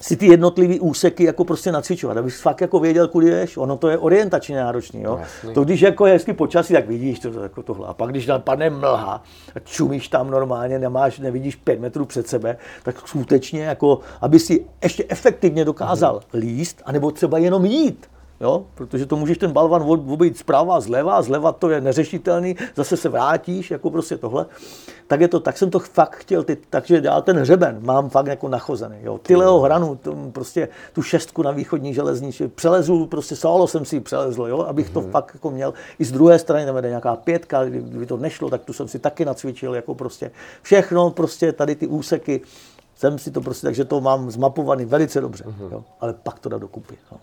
si 0.00 0.16
ty 0.16 0.26
jednotlivé 0.26 0.80
úseky 0.80 1.24
jako 1.24 1.44
prostě 1.44 1.72
nacvičovat, 1.72 2.16
abys 2.16 2.40
fakt 2.40 2.60
jako 2.60 2.80
věděl, 2.80 3.08
kudy 3.08 3.30
jdeš. 3.30 3.56
Ono 3.56 3.76
to 3.76 3.88
je 3.88 3.98
orientačně 3.98 4.56
náročný. 4.56 5.02
Jo? 5.02 5.20
To 5.54 5.64
když 5.64 5.80
jako 5.80 6.06
je 6.06 6.12
hezky 6.12 6.32
počasí, 6.32 6.72
tak 6.72 6.86
vidíš 6.86 7.18
to, 7.18 7.42
jako 7.42 7.62
tohle. 7.62 7.86
A 7.88 7.94
pak 7.94 8.10
když 8.10 8.28
padne 8.38 8.70
mlha 8.70 9.22
a 9.54 9.58
čumíš 9.60 10.08
tam 10.08 10.30
normálně, 10.30 10.78
nemáš, 10.78 11.18
nevidíš 11.18 11.56
pět 11.56 11.80
metrů 11.80 12.04
před 12.04 12.28
sebe, 12.28 12.56
tak 12.82 13.08
skutečně 13.08 13.64
jako, 13.64 13.98
aby 14.20 14.38
si 14.38 14.66
ještě 14.82 15.04
efektivně 15.08 15.64
dokázal 15.64 16.16
mm-hmm. 16.16 16.38
líst, 16.38 16.82
anebo 16.84 17.10
třeba 17.10 17.38
jenom 17.38 17.64
jít 17.64 18.06
Jo? 18.40 18.66
Protože 18.74 19.06
to 19.06 19.16
můžeš 19.16 19.38
ten 19.38 19.52
balvan 19.52 19.82
obejít 19.82 20.38
zprava, 20.38 20.80
zleva, 20.80 21.22
zleva 21.22 21.52
to 21.52 21.70
je 21.70 21.80
neřešitelný, 21.80 22.56
zase 22.76 22.96
se 22.96 23.08
vrátíš, 23.08 23.70
jako 23.70 23.90
prostě 23.90 24.16
tohle. 24.16 24.46
Tak 25.06 25.20
je 25.20 25.28
to, 25.28 25.40
tak 25.40 25.58
jsem 25.58 25.70
to 25.70 25.78
fakt 25.78 26.16
chtěl, 26.16 26.42
ty, 26.42 26.58
takže 26.70 27.00
já 27.04 27.20
ten 27.20 27.38
hřeben 27.38 27.78
mám 27.82 28.10
fakt 28.10 28.26
jako 28.26 28.48
nachozený. 28.48 28.96
Jo? 29.02 29.18
Tyleo 29.18 29.58
hranu, 29.58 29.96
to, 29.96 30.16
prostě 30.32 30.68
tu 30.92 31.02
šestku 31.02 31.42
na 31.42 31.50
východní 31.50 31.94
železnici, 31.94 32.48
přelezu, 32.48 33.06
prostě 33.06 33.36
solo 33.36 33.66
jsem 33.66 33.84
si 33.84 34.00
přelezl, 34.00 34.42
jo? 34.42 34.60
abych 34.60 34.90
to 34.90 35.00
mm-hmm. 35.00 35.10
fakt 35.10 35.30
jako 35.34 35.50
měl. 35.50 35.74
I 35.98 36.04
z 36.04 36.12
druhé 36.12 36.38
strany 36.38 36.66
tam 36.66 36.76
jde 36.76 36.88
nějaká 36.88 37.16
pětka, 37.16 37.64
kdyby 37.64 38.06
to 38.06 38.16
nešlo, 38.16 38.50
tak 38.50 38.64
tu 38.64 38.72
jsem 38.72 38.88
si 38.88 38.98
taky 38.98 39.24
nacvičil, 39.24 39.74
jako 39.74 39.94
prostě 39.94 40.30
všechno, 40.62 41.10
prostě 41.10 41.52
tady 41.52 41.74
ty 41.74 41.86
úseky, 41.86 42.40
jsem 42.96 43.18
si 43.18 43.30
to 43.30 43.40
prostě, 43.40 43.66
takže 43.66 43.84
to 43.84 44.00
mám 44.00 44.30
zmapovaný 44.30 44.84
velice 44.84 45.20
dobře, 45.20 45.44
mm-hmm. 45.44 45.72
jo? 45.72 45.84
ale 46.00 46.14
pak 46.22 46.38
to 46.38 46.48
dá 46.48 46.58
dokupy. 46.58 46.98
Jo? 47.12 47.18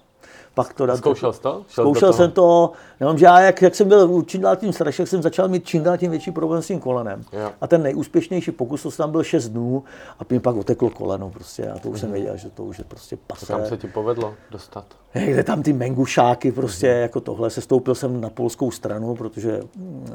Pak 0.58 0.74
to 0.74 0.86
dát. 0.86 0.98
Zkoušel 0.98 1.34
jsi 1.34 1.42
to? 1.42 1.64
Šel 1.68 1.84
Zkoušel 1.84 2.14
jsem 2.14 2.32
to, 2.32 2.72
jenom 3.00 3.18
že 3.18 3.26
já, 3.26 3.40
jak, 3.40 3.62
jak 3.62 3.76
jsem 3.76 3.88
byl 3.88 4.24
čím 4.26 4.42
dál 4.42 4.56
tím 4.56 4.74
starší, 4.74 5.02
jak 5.02 5.10
jsem 5.10 5.22
začal 5.22 5.48
mít 5.48 5.66
čím 5.66 5.84
dál 5.84 5.98
tím 5.98 6.12
větší 6.12 6.32
problém 6.32 6.62
s 6.62 6.68
tím 6.68 6.80
kolenem. 6.80 7.24
Jo. 7.34 7.52
A 7.62 7.68
ten 7.68 7.84
nejúspěšnější 7.84 8.52
pokus, 8.52 8.84
to 8.84 8.92
tam 8.92 9.12
byl 9.12 9.24
6 9.24 9.50
dnů 9.50 9.84
a 10.20 10.24
mě 10.30 10.40
pak 10.40 10.56
oteklo 10.56 10.90
koleno 10.90 11.30
prostě. 11.30 11.70
A 11.70 11.80
to 11.80 11.90
už 11.90 11.96
mm-hmm. 11.96 12.00
jsem 12.00 12.10
mhm. 12.10 12.14
věděl, 12.14 12.38
že 12.38 12.50
to 12.50 12.64
už 12.64 12.78
je 12.78 12.84
prostě 12.84 13.18
pase. 13.28 13.46
Kam 13.46 13.66
se 13.66 13.78
ti 13.78 13.88
povedlo 13.88 14.34
dostat? 14.52 14.86
Kde 15.14 15.44
tam 15.44 15.64
ty 15.64 15.74
mengušáky 15.74 16.52
prostě, 16.52 16.88
mm-hmm. 16.88 17.02
jako 17.02 17.22
tohle. 17.22 17.50
Se 17.50 17.62
stoupil 17.62 17.96
jsem 17.96 18.22
na 18.22 18.30
polskou 18.30 18.72
stranu, 18.72 19.16
protože 19.16 19.62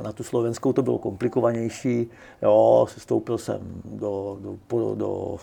na 0.02 0.12
tu 0.12 0.22
slovenskou 0.22 0.72
to 0.72 0.82
bylo 0.82 0.98
komplikovanější. 0.98 2.10
Jo, 2.42 2.86
se 2.90 3.00
stoupil 3.00 3.38
jsem 3.38 3.60
do, 3.84 4.36
do, 4.40 4.56
do, 4.70 4.94
do 4.94 5.36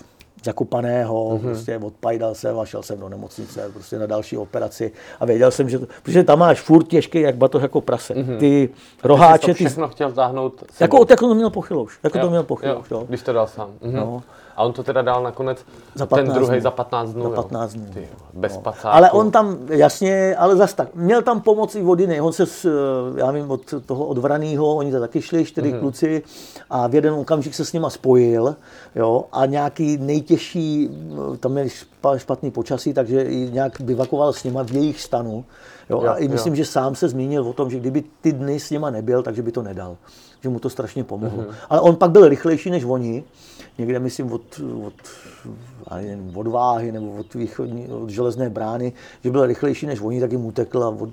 zakopaného, 0.44 1.30
mm-hmm. 1.30 1.40
prostě 1.40 1.78
odpajdal 1.78 2.36
jsem 2.36 2.60
a 2.60 2.66
šel 2.66 2.84
jsem 2.84 3.00
do 3.00 3.10
nemocnice 3.10 3.70
prostě 3.74 4.00
na 4.00 4.06
další 4.06 4.38
operaci 4.38 4.92
a 5.20 5.26
věděl 5.26 5.52
jsem, 5.52 5.70
že 5.70 5.80
to, 5.80 5.88
protože 6.04 6.24
tam 6.24 6.40
máš 6.40 6.62
furt 6.62 6.84
těžký 6.84 7.22
jak 7.22 7.36
batoh 7.36 7.62
jako 7.62 7.82
prase. 7.82 8.14
Mm-hmm. 8.14 8.38
Ty 8.38 8.70
roháče... 9.04 9.46
Ty 9.46 9.54
všechno 9.54 9.88
chtěl 9.88 10.10
vtáhnout 10.10 10.64
Jako, 10.80 11.06
jako 11.10 11.28
to 11.28 11.36
měl 11.36 11.50
pochylouš, 11.50 12.00
jako 12.04 12.18
jo, 12.18 12.24
to 12.24 12.30
měl 12.30 12.44
pochylouš, 12.44 12.92
jo. 12.92 12.98
jo. 12.98 13.06
Když 13.10 13.22
to 13.22 13.34
dal 13.34 13.48
sám. 13.48 13.70
Mm-hmm. 13.82 13.92
No. 13.92 14.24
A 14.60 14.64
on 14.64 14.74
to 14.74 14.84
teda 14.84 15.02
dal 15.02 15.24
nakonec, 15.24 15.58
Za 15.96 16.06
ten 16.06 16.10
15 16.26 16.34
druhý 16.36 16.52
dnů. 16.52 16.62
za 16.62 16.72
15 16.72 17.10
dnů. 17.14 17.24
Za 17.24 17.30
jo. 17.30 17.36
15 17.36 17.74
dnů. 17.74 17.86
Ty, 17.94 18.08
bez 18.34 18.56
No. 18.56 18.62
pacáku. 18.62 18.88
Ale 18.96 19.12
on 19.12 19.32
tam, 19.32 19.58
jasně, 19.70 20.36
ale 20.36 20.56
zas 20.56 20.74
tak, 20.74 20.96
měl 20.96 21.22
tam 21.22 21.42
pomoc 21.42 21.76
i 21.76 21.80
jiných. 22.00 22.22
On 22.24 22.34
se, 22.34 22.46
s, 22.46 22.66
eh, 22.66 23.20
já 23.20 23.32
vím, 23.32 23.52
od 23.52 23.62
toho 23.86 24.06
odvraného, 24.06 24.76
oni 24.76 24.92
to 24.92 25.00
taky 25.00 25.22
šli, 25.22 25.46
čtyři 25.46 25.72
Mhm. 25.72 25.80
kluci 25.80 26.24
a 26.70 26.88
v 26.88 26.96
jeden 26.96 27.14
okamžik 27.14 27.54
se 27.56 27.66
s 27.66 27.74
nima 27.74 27.90
spojil, 27.90 28.56
jo, 28.96 29.26
a 29.32 29.46
nějaký 29.46 29.98
nejtěžší, 29.98 30.90
eh, 31.34 31.38
tam 31.38 31.52
měli 31.52 31.68
špa- 31.70 32.18
špatný 32.18 32.52
počasí, 32.52 32.94
takže 32.94 33.24
nějak 33.50 33.82
bivakoval 33.82 34.34
s 34.34 34.44
nima 34.44 34.64
v 34.64 34.72
jejich 34.72 35.02
stanu, 35.02 35.46
jo, 35.90 36.02
Jo, 36.04 36.10
a 36.10 36.16
i 36.16 36.28
myslím, 36.28 36.54
jo. 36.54 36.58
že 36.58 36.66
sám 36.66 36.96
se 36.96 37.10
zmínil 37.10 37.48
o 37.48 37.54
tom, 37.54 37.70
že 37.70 37.80
kdyby 37.80 38.04
ty 38.22 38.34
dny 38.34 38.60
s 38.60 38.70
nima 38.70 38.90
nebyl, 38.90 39.24
takže 39.24 39.42
by 39.42 39.52
to 39.52 39.62
nedal. 39.62 39.98
Že 40.42 40.50
mu 40.50 40.60
to 40.60 40.70
strašně 40.70 41.04
pomohlo. 41.04 41.44
Mhm. 41.44 41.56
Ale 41.70 41.82
on 41.82 41.96
pak 41.96 42.12
byl 42.12 42.30
rychlejší 42.30 42.70
než 42.70 42.84
oni, 42.84 43.24
někde 43.78 44.00
myslím 44.00 44.34
od, 44.34 44.62
od, 44.86 44.94
nevím, 45.96 46.38
od 46.38 46.48
váhy 46.48 46.92
nebo 46.92 47.12
od, 47.12 47.34
východní, 47.34 47.88
od 47.88 48.10
železné 48.10 48.50
brány, 48.50 48.94
že 49.24 49.32
byl 49.32 49.46
rychlejší 49.46 49.86
než 49.86 50.02
oni, 50.02 50.20
tak 50.20 50.32
jim 50.32 50.46
utekl 50.46 50.84
a, 50.84 50.90
od, 50.90 51.10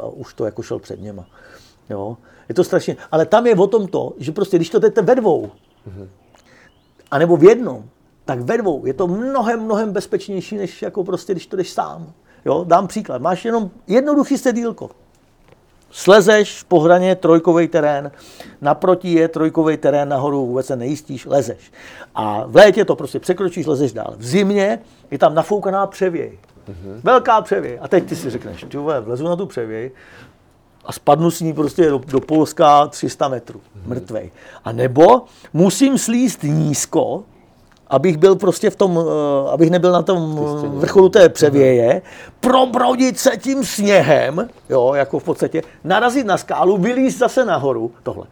a 0.00 0.06
už 0.06 0.34
to 0.34 0.44
jako 0.44 0.62
šel 0.62 0.78
před 0.78 1.00
něma. 1.02 1.26
Jo? 1.90 2.16
Je 2.48 2.54
to 2.54 2.64
strašně. 2.64 2.96
Ale 3.10 3.26
tam 3.26 3.46
je 3.46 3.56
o 3.56 3.66
tom 3.66 3.86
to, 3.86 4.12
že 4.18 4.32
prostě 4.32 4.56
když 4.56 4.70
to 4.70 4.78
jdete 4.78 5.02
ve 5.02 5.14
dvou, 5.14 5.50
anebo 7.10 7.36
v 7.36 7.44
jednom, 7.44 7.84
tak 8.24 8.40
ve 8.40 8.58
dvou 8.58 8.86
je 8.86 8.94
to 8.94 9.06
mnohem, 9.06 9.64
mnohem 9.64 9.92
bezpečnější, 9.92 10.56
než 10.56 10.82
jako 10.82 11.04
prostě, 11.04 11.32
když 11.32 11.46
to 11.46 11.56
jdeš 11.56 11.70
sám. 11.72 12.12
Jo? 12.48 12.64
Dám 12.68 12.86
příklad. 12.86 13.22
Máš 13.22 13.44
jenom 13.44 13.70
jednoduchý 13.86 14.38
sedílko. 14.38 14.90
Slezeš 15.90 16.62
po 16.62 16.80
hraně 16.80 17.16
trojkový 17.16 17.68
terén, 17.68 18.10
naproti 18.60 19.12
je 19.12 19.28
trojkový 19.28 19.76
terén, 19.76 20.08
nahoru 20.08 20.46
vůbec 20.46 20.66
se 20.66 20.76
nejistíš, 20.76 21.26
lezeš. 21.26 21.72
A 22.14 22.44
v 22.46 22.56
létě 22.56 22.84
to 22.84 22.96
prostě 22.96 23.20
překročíš, 23.20 23.66
lezeš 23.66 23.92
dál. 23.92 24.14
V 24.16 24.26
zimě 24.26 24.78
je 25.10 25.18
tam 25.18 25.34
nafoukaná 25.34 25.86
převěj. 25.86 26.38
Velká 27.02 27.40
převěj. 27.40 27.78
A 27.82 27.88
teď 27.88 28.04
ty 28.04 28.16
si 28.16 28.30
řekneš, 28.30 28.64
ty 28.68 28.76
vole, 28.76 29.00
vlezu 29.00 29.24
na 29.24 29.36
tu 29.36 29.46
převěj 29.46 29.90
a 30.84 30.92
spadnu 30.92 31.30
s 31.30 31.40
ní 31.40 31.52
prostě 31.52 31.90
do, 31.90 31.98
do 31.98 32.20
Polska 32.20 32.86
300 32.86 33.28
metrů, 33.28 33.60
mrtvej. 33.86 34.30
A 34.64 34.72
nebo 34.72 35.22
musím 35.52 35.98
slíst 35.98 36.42
nízko, 36.42 37.24
abych 37.90 38.16
byl 38.16 38.36
prostě 38.36 38.70
v 38.70 38.76
tom, 38.76 38.98
eh, 38.98 39.50
abych 39.50 39.70
nebyl 39.70 39.92
na 39.92 40.02
tom 40.02 40.40
vrcholu 40.72 41.08
té 41.08 41.28
převěje, 41.28 42.02
probrodit 42.40 43.18
se 43.18 43.30
tím 43.36 43.64
sněhem, 43.64 44.48
jo, 44.70 44.94
jako 44.94 45.18
v 45.18 45.24
podstatě, 45.24 45.62
narazit 45.84 46.26
na 46.26 46.36
skálu, 46.36 46.76
vylízt 46.76 47.18
zase 47.18 47.44
nahoru, 47.44 47.90
tohle. 48.02 48.24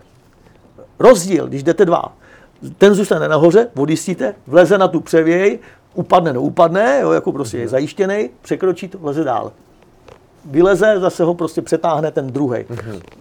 Rozdíl, 0.98 1.46
když 1.46 1.62
jdete 1.62 1.84
dva, 1.84 2.12
ten 2.78 2.94
zůstane 2.94 3.28
nahoře, 3.28 3.68
odjistíte, 3.76 4.34
vleze 4.46 4.78
na 4.78 4.88
tu 4.88 5.00
převěj, 5.00 5.58
upadne, 5.94 6.32
no 6.32 6.42
upadne, 6.42 6.98
jo, 7.02 7.12
jako 7.12 7.32
prostě 7.32 7.58
je 7.58 7.68
zajištěný, 7.68 8.30
překročí 8.42 8.88
to, 8.88 8.98
vleze 8.98 9.24
dál. 9.24 9.52
Vyleze, 10.44 11.00
zase 11.00 11.24
ho 11.24 11.34
prostě 11.34 11.62
přetáhne 11.62 12.10
ten 12.10 12.26
druhý. 12.26 12.64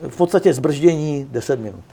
V 0.08 0.18
podstatě 0.18 0.54
zbrždění 0.54 1.28
10 1.32 1.60
minut. 1.60 1.84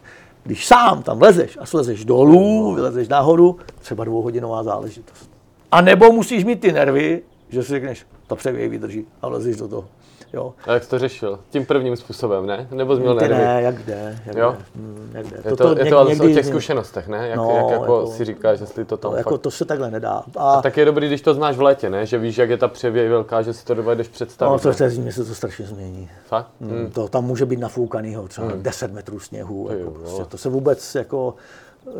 Když 0.42 0.66
sám 0.66 1.02
tam 1.02 1.22
lezeš 1.22 1.58
a 1.60 1.66
slezeš 1.66 2.04
dolů, 2.04 2.74
vylezeš 2.74 3.08
nahoru, 3.08 3.58
třeba 3.80 4.04
dvouhodinová 4.04 4.62
záležitost. 4.62 5.30
A 5.72 5.80
nebo 5.80 6.12
musíš 6.12 6.44
mít 6.44 6.60
ty 6.60 6.72
nervy, 6.72 7.22
že 7.48 7.62
si 7.62 7.68
řekneš, 7.68 8.06
ta 8.26 8.36
převěj 8.36 8.68
vydrží 8.68 9.06
a 9.22 9.28
lezeš 9.28 9.56
do 9.56 9.68
toho. 9.68 9.84
Jo. 10.32 10.54
A 10.66 10.72
jak 10.72 10.84
jsi 10.84 10.90
to 10.90 10.98
řešil? 10.98 11.38
Tím 11.50 11.66
prvním 11.66 11.96
způsobem, 11.96 12.46
ne? 12.46 12.68
Nebo 12.70 12.96
Ty 12.96 13.02
nervy? 13.02 13.28
ne, 13.28 13.62
jak 13.62 13.82
jde, 13.82 14.18
jak 14.26 14.36
Jo? 14.36 14.52
jde. 14.58 14.64
Hm, 14.76 15.10
jak 15.14 15.26
jde. 15.26 15.36
Je 15.36 15.56
to, 15.56 15.78
je 15.78 15.90
to 15.90 15.98
ale 15.98 16.06
o 16.06 16.10
těch 16.10 16.20
někdy- 16.20 16.44
zkušenostech, 16.44 17.08
ne? 17.08 17.28
Jak, 17.28 17.36
No, 17.36 17.50
jak 17.56 17.70
jako, 17.70 17.82
jako- 17.82 18.06
si 18.06 18.24
říkáš, 18.24 18.60
jestli 18.60 18.84
to 18.84 18.96
tam 18.96 19.10
No, 19.10 19.16
fakt... 19.16 19.26
jako 19.26 19.38
to 19.38 19.50
se 19.50 19.64
takhle 19.64 19.90
nedá. 19.90 20.22
A, 20.36 20.62
Tak 20.62 20.76
je 20.76 20.84
dobrý, 20.84 21.06
když 21.06 21.20
to 21.22 21.34
znáš 21.34 21.56
v 21.56 21.62
létě, 21.62 21.90
ne? 21.90 22.06
Že 22.06 22.18
víš, 22.18 22.38
jak 22.38 22.50
je 22.50 22.56
ta 22.56 22.68
převěj 22.68 23.08
velká, 23.08 23.42
že 23.42 23.52
si 23.52 23.64
to 23.64 23.74
dovedeš 23.74 24.08
představit. 24.08 24.52
no, 24.52 24.58
to 24.58 24.74
té 24.78 24.90
zimě 24.90 25.12
se 25.12 25.24
to 25.24 25.34
strašně 25.34 25.66
změní. 25.66 26.08
Fakt? 26.26 26.48
Hmm. 26.60 26.90
To 26.90 27.08
tam 27.08 27.24
může 27.24 27.46
být 27.46 27.60
nafoukanýho 27.60 28.28
třeba 28.28 28.48
10 28.56 28.92
metrů 28.92 29.20
sněhu. 29.20 29.68
Ty 29.68 29.74
Jako 29.78 29.84
jo, 29.90 29.96
prostě, 30.00 30.24
to 30.24 30.38
se 30.38 30.48
vůbec 30.48 30.94
jako... 30.94 31.34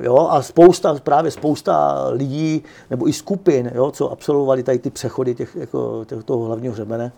Jo, 0.01 0.29
a 0.31 0.43
spousta, 0.43 0.95
právě 1.03 1.31
spousta 1.31 2.07
lidí, 2.11 2.63
nebo 2.91 3.09
i 3.09 3.13
skupin, 3.13 3.71
jo, 3.75 3.91
co 3.91 4.13
absolvovali 4.13 4.63
tady 4.63 4.79
ty 4.79 4.91
přechody 4.91 5.35
těch, 5.35 5.57
jako, 5.57 6.05
těch, 6.05 6.25
toho 6.25 6.45
hlavního 6.45 6.73
hřebene, 6.75 7.13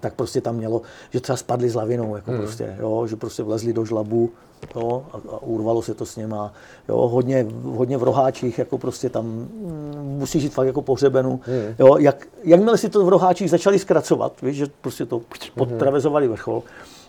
tak 0.00 0.14
prostě 0.14 0.40
tam 0.40 0.56
mělo, 0.56 0.82
že 1.10 1.20
třeba 1.20 1.36
spadli 1.36 1.70
s 1.70 1.74
lavinou, 1.74 2.16
jako 2.16 2.30
Hmm. 2.30 2.40
prostě, 2.40 2.76
jo, 2.80 3.06
že 3.06 3.16
prostě 3.16 3.42
vlezli 3.42 3.72
do 3.72 3.84
žlabu, 3.84 4.30
jo, 4.76 5.04
a, 5.12 5.16
a 5.16 5.42
urvalo 5.42 5.82
se 5.82 5.94
to 5.94 6.06
s 6.06 6.16
něma, 6.16 6.52
jo, 6.88 6.96
hodně, 6.96 7.46
hodně 7.64 7.98
v 7.98 8.02
roháčích, 8.02 8.58
jako 8.58 8.78
prostě 8.78 9.08
tam 9.08 9.24
mm, 9.26 10.16
musí 10.18 10.40
žít 10.40 10.54
fakt 10.54 10.66
jako 10.66 10.82
po 10.82 10.94
hřebenu, 10.94 11.40
Hmm. 11.46 11.74
jo, 11.78 11.96
jak, 11.96 12.26
jakmile 12.44 12.78
si 12.78 12.88
to 12.88 13.04
v 13.04 13.08
roháčích 13.08 13.50
začali 13.50 13.78
zkracovat, 13.78 14.40
víš, 14.42 14.56
že 14.56 14.66
prostě 14.80 15.06
to 15.06 15.20
podtravezovali 15.54 16.28
vrchol, 16.28 16.62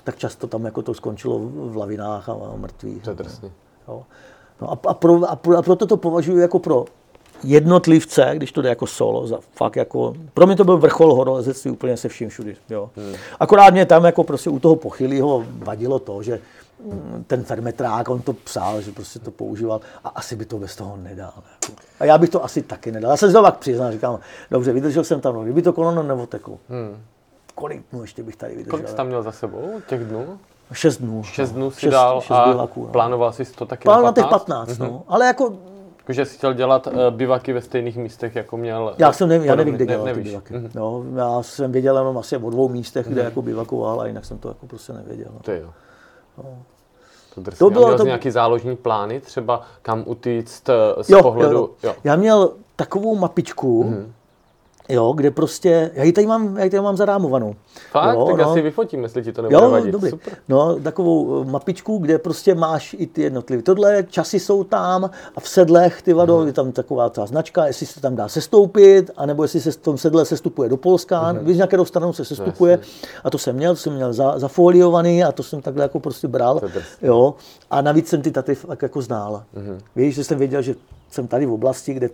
tak 0.04 0.18
často 0.18 0.48
tam 0.48 0.66
jako 0.66 0.82
to 0.82 0.94
skončilo 0.94 1.40
v 1.54 1.78
lavinách 1.78 2.30
a, 2.30 2.34
a 2.34 2.56
mrtvých. 2.58 3.04
To 3.04 3.10
je 3.10 3.16
drsný. 3.16 3.52
Jo. 3.88 4.04
No 4.62 4.72
a, 4.72 4.78
a, 4.88 4.94
pro, 4.94 5.30
a, 5.32 5.36
pro, 5.36 5.58
a 5.58 5.62
proto 5.62 5.86
to 5.86 5.98
považuji 5.98 6.38
jako 6.38 6.60
pro 6.60 6.86
jednotlivce, 7.44 8.32
když 8.34 8.52
to 8.52 8.62
jde 8.62 8.70
jako 8.70 8.88
solo, 8.88 9.28
za 9.28 9.40
fakt 9.56 9.76
jako, 9.76 10.14
pro 10.34 10.48
mě 10.48 10.56
to 10.56 10.64
byl 10.64 10.78
vrchol 10.78 11.16
horolezectví 11.16 11.72
úplně 11.72 11.98
se 11.98 12.10
vším 12.10 12.30
všudy, 12.30 12.56
jo. 12.70 12.90
Hmm. 12.96 13.14
Akorát 13.40 13.74
mě 13.74 13.86
tam 13.86 14.06
jako 14.06 14.24
prostě 14.24 14.50
u 14.50 14.60
toho 14.60 14.76
pochylého 14.76 15.46
vadilo 15.58 16.00
to, 16.00 16.24
že 16.24 16.40
mm, 16.84 17.24
ten 17.28 17.44
fermetrák, 17.44 18.10
on 18.10 18.22
to 18.22 18.34
psal, 18.34 18.82
že 18.82 18.92
prostě 18.92 19.20
to 19.20 19.32
používal 19.32 19.82
a 20.04 20.10
asi 20.10 20.36
by 20.36 20.46
to 20.46 20.58
bez 20.58 20.76
toho 20.76 20.98
nedal. 20.98 21.34
Jako. 21.36 21.82
A 22.00 22.06
já 22.06 22.18
bych 22.18 22.30
to 22.30 22.44
asi 22.44 22.62
taky 22.62 22.92
nedal. 22.92 23.12
Já 23.12 23.18
se 23.18 23.30
znovu 23.30 23.48
přiznal, 23.60 23.92
říkám, 23.92 24.20
dobře, 24.52 24.74
vydržel 24.74 25.04
jsem 25.04 25.22
tam, 25.22 25.36
no, 25.36 25.44
kdyby 25.44 25.62
to 25.62 25.74
kolono 25.74 26.04
neoteklo. 26.04 26.58
Hmm. 26.70 27.04
Kolik 27.56 27.82
dnů 27.92 28.02
ještě 28.02 28.24
bych 28.24 28.36
tady 28.36 28.56
vydržel? 28.56 28.72
Kolik 28.72 28.88
jsi 28.88 28.96
tam 28.96 29.08
měl 29.08 29.24
za 29.24 29.32
sebou 29.32 29.82
těch 29.88 30.06
dnů? 30.06 30.40
Šest 30.74 30.98
dnů. 30.98 31.24
Šest 31.24 31.52
dnů 31.52 31.72
si 31.72 31.80
šest, 31.80 31.92
dal 31.92 32.22
šest 32.22 32.32
a 32.32 32.48
bivaků, 32.48 32.84
no. 32.84 32.88
plánoval 32.88 33.34
jsi 33.34 33.46
to 33.46 33.66
taky 33.66 33.84
Plán 33.84 34.04
na 34.04 34.12
těch 34.12 34.26
15? 34.26 34.68
15, 34.68 34.80
no. 34.80 35.04
Ale 35.08 35.26
jako 35.26 35.54
Takže 36.10 36.26
jsi 36.26 36.38
chtěl 36.38 36.54
dělat 36.54 36.88
uh, 36.88 36.94
bivaky 37.10 37.54
ve 37.54 37.62
stejných 37.62 37.98
místech, 37.98 38.36
jako 38.36 38.58
měl... 38.58 38.96
Já 38.98 39.12
jsem 39.14 39.30
nevím, 39.30 39.48
já 39.48 39.56
nevím, 39.56 39.76
kde 39.76 39.86
dělal 39.86 40.04
ty 40.06 40.12
nevíš. 40.12 40.28
bivaky. 40.28 40.54
Mhm. 40.54 40.70
No, 40.76 41.04
já 41.16 41.44
jsem 41.44 41.72
věděl 41.72 41.98
jenom 41.98 42.18
asi 42.18 42.38
o 42.38 42.50
dvou 42.50 42.70
místech, 42.70 43.08
kde 43.08 43.22
jako 43.24 43.42
bivakoval, 43.42 44.02
a 44.02 44.08
jinak 44.08 44.26
jsem 44.26 44.38
to 44.38 44.48
jako 44.48 44.68
prostě 44.68 44.94
nevěděl. 44.94 45.28
No. 45.34 45.40
Ty 45.40 45.60
jo. 45.62 45.70
To, 47.36 47.42
drsný. 47.42 47.60
To 47.60 47.66
To 47.66 47.70
bylo 47.72 47.86
měl 47.88 47.98
to- 47.98 48.06
nějaký 48.06 48.32
záložní 48.32 48.76
plány, 48.76 49.20
třeba 49.22 49.62
kam 49.82 50.04
utíct 50.06 50.70
eh, 50.70 51.04
z 51.04 51.22
pohledu... 51.22 51.56
jo, 51.58 51.70
jo. 51.84 51.96
Já 52.04 52.16
měl 52.16 52.52
takovou 52.76 53.16
mapičku, 53.16 53.84
Mhm. 53.84 54.14
Jo, 54.90 55.14
kde 55.14 55.32
prostě, 55.32 55.92
já 55.94 56.04
ji 56.04 56.12
tady 56.14 56.28
mám, 56.28 56.58
já 56.58 56.64
ji 56.64 56.70
tady 56.70 56.82
mám 56.84 56.98
zarámovanou. 56.98 57.56
Fakt? 57.92 58.14
jo, 58.16 58.26
tak 58.26 58.36
no. 58.38 58.42
já 58.44 58.54
si 58.54 58.62
vyfotím, 58.62 59.04
jestli 59.04 59.24
ti 59.24 59.32
to 59.34 59.42
nebude 59.42 59.64
Jo, 59.64 59.70
vadit. 59.70 59.92
dobrý. 59.92 60.10
Super. 60.10 60.34
No, 60.50 60.76
takovou 60.80 61.42
eh, 61.42 61.46
mapičku, 61.52 61.98
kde 61.98 62.18
prostě 62.18 62.56
máš 62.56 62.96
i 63.00 63.08
ty 63.08 63.22
jednotlivé. 63.22 63.64
Tohle 63.64 64.04
časy 64.10 64.40
jsou 64.40 64.64
tam 64.64 65.10
a 65.36 65.40
v 65.40 65.50
sedlech, 65.50 66.02
ty 66.02 66.14
vado, 66.14 66.38
Mhm. 66.38 66.48
je 66.48 66.54
tam 66.54 66.72
taková 66.72 67.10
ta 67.10 67.26
značka, 67.26 67.66
jestli 67.68 67.86
se 67.86 68.02
tam 68.02 68.16
dá 68.16 68.28
sestoupit, 68.28 69.12
anebo 69.18 69.44
jestli 69.44 69.62
se 69.62 69.72
v 69.72 69.78
tom 69.78 69.98
sedle 69.98 70.26
sestupuje 70.26 70.70
do 70.70 70.78
Polska, 70.78 71.32
Mhm. 71.34 71.46
víš, 71.46 71.58
na 71.58 71.68
kterou 71.68 71.86
stranu 71.86 72.14
se 72.14 72.26
sestupuje. 72.26 72.80
A 73.24 73.30
to 73.30 73.38
jsem 73.38 73.56
měl, 73.56 73.74
to 73.74 73.80
jsem 73.82 73.94
měl 73.94 74.14
za, 74.14 74.40
zafoliovaný 74.40 75.24
a 75.24 75.32
to 75.32 75.44
jsem 75.44 75.62
takhle 75.62 75.84
jako 75.84 76.00
prostě 76.00 76.28
bral. 76.28 76.62
Jo. 77.02 77.34
A 77.72 77.82
navíc 77.82 78.08
jsem 78.08 78.22
ty 78.22 78.32
taty 78.32 78.58
jako 78.82 79.02
znal. 79.02 79.44
Mhm. 79.54 79.78
Víš, 79.96 80.16
že 80.16 80.24
jsem 80.24 80.38
věděl, 80.38 80.62
že 80.62 80.76
jsem 81.12 81.28
tady 81.28 81.46
v 81.46 81.52
oblasti, 81.54 81.94
kde 81.94 82.10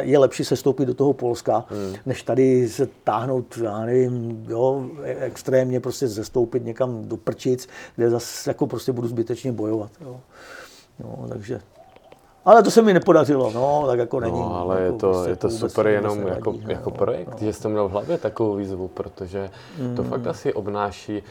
je 0.00 0.18
lepší 0.18 0.44
se 0.44 0.56
stoupit 0.56 0.86
do 0.86 0.94
toho 0.94 1.12
Polska, 1.12 1.64
Mhm. 1.70 1.96
než 2.06 2.22
tady 2.22 2.68
se 2.68 2.88
táhnout, 3.04 3.58
já 3.62 3.80
nevím, 3.80 4.44
jo, 4.48 4.84
extrémně 5.04 5.80
prostě 5.80 6.08
zestoupit 6.08 6.64
někam 6.64 7.08
do 7.08 7.16
prčic, 7.16 7.68
kde 7.96 8.10
zase 8.10 8.50
jako 8.50 8.66
prostě 8.66 8.92
budu 8.92 9.08
zbytečně 9.08 9.52
bojovat. 9.52 9.90
Jo. 10.00 10.20
No, 11.00 11.26
takže 11.28 11.60
ale 12.44 12.62
to 12.62 12.70
se 12.70 12.82
mi 12.82 12.92
nepodařilo, 12.94 13.50
no, 13.54 13.84
tak 13.86 13.98
jako 13.98 14.20
není. 14.20 14.40
No, 14.40 14.56
ale 14.60 14.82
jako 14.82 14.94
je 14.94 14.98
to, 15.00 15.10
prostě 15.12 15.30
je 15.30 15.36
to 15.36 15.50
super 15.50 15.86
jenom 15.86 16.18
nevadí, 16.18 16.36
jako, 16.36 16.52
no, 16.52 16.58
jako 16.70 16.90
no, 16.90 16.96
projekt, 16.96 17.28
no. 17.30 17.36
že 17.46 17.52
jsi 17.52 17.62
to 17.62 17.68
měl 17.68 17.88
v 17.88 17.92
hlavě 17.92 18.18
takovou 18.18 18.54
výzvu, 18.56 18.88
protože 18.88 19.50
to 19.96 20.02
fakt 20.02 20.26
asi 20.26 20.52
obnáší 20.54 21.22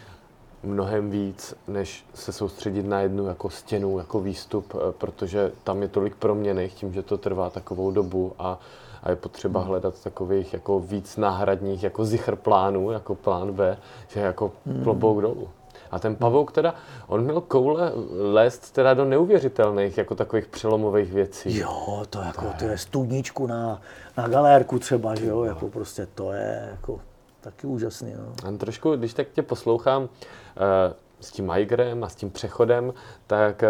mnohem 0.64 1.10
víc, 1.10 1.56
než 1.68 2.06
se 2.14 2.32
soustředit 2.32 2.86
na 2.86 3.02
jednu 3.02 3.26
jako 3.26 3.50
stěnu, 3.50 3.98
jako 3.98 4.20
výstup, 4.20 4.74
eh, 4.76 4.92
protože 4.92 5.52
tam 5.64 5.82
je 5.82 5.88
tolik 5.88 6.16
proměných 6.16 6.74
tím, 6.74 6.94
že 6.94 7.02
to 7.02 7.18
trvá 7.18 7.50
takovou 7.50 7.92
dobu 7.92 8.34
a, 8.40 8.60
a 9.04 9.10
je 9.10 9.16
potřeba 9.16 9.62
hledat 9.62 10.04
takových 10.04 10.54
jako 10.54 10.80
víc 10.80 11.18
náhradních 11.18 11.84
jako 11.84 12.06
zichr 12.06 12.36
plánů, 12.36 12.92
jako 12.92 13.16
plán 13.16 13.52
B, 13.52 13.78
že 14.08 14.20
jako 14.20 14.52
klobouk 14.84 15.22
dolů. 15.22 15.50
A 15.92 16.00
ten 16.00 16.16
pavouk 16.16 16.52
teda, 16.52 16.76
on 17.08 17.22
měl 17.22 17.42
koule 17.42 17.92
lézt 18.32 18.72
teda 18.74 18.94
do 18.94 19.06
neuvěřitelných 19.06 19.98
jako 19.98 20.16
takových 20.16 20.48
přelomových 20.48 21.14
věcí. 21.14 21.58
Jo, 21.58 22.06
to 22.10 22.22
jako, 22.22 22.46
to 22.60 22.66
je 22.66 22.78
studničku 22.78 23.48
na, 23.48 23.82
na 24.18 24.28
galérku 24.28 24.80
třeba, 24.80 25.16
že 25.16 25.26
jo, 25.26 25.44
jako 25.44 25.68
prostě 25.68 26.08
to 26.16 26.32
je 26.32 26.68
jako 26.72 27.00
taky 27.42 27.68
úžasný, 27.68 28.14
no. 28.14 28.34
A 28.48 28.58
trošku, 28.58 28.96
když 28.96 29.14
tak 29.14 29.28
tě 29.30 29.42
poslouchám, 29.42 30.10
eh, 30.58 30.94
s 31.20 31.32
tím 31.32 31.46
Majgrem 31.46 32.04
a 32.04 32.10
s 32.10 32.16
tím 32.16 32.32
přechodem, 32.32 32.94
tak 33.32 33.64
eh, 33.64 33.70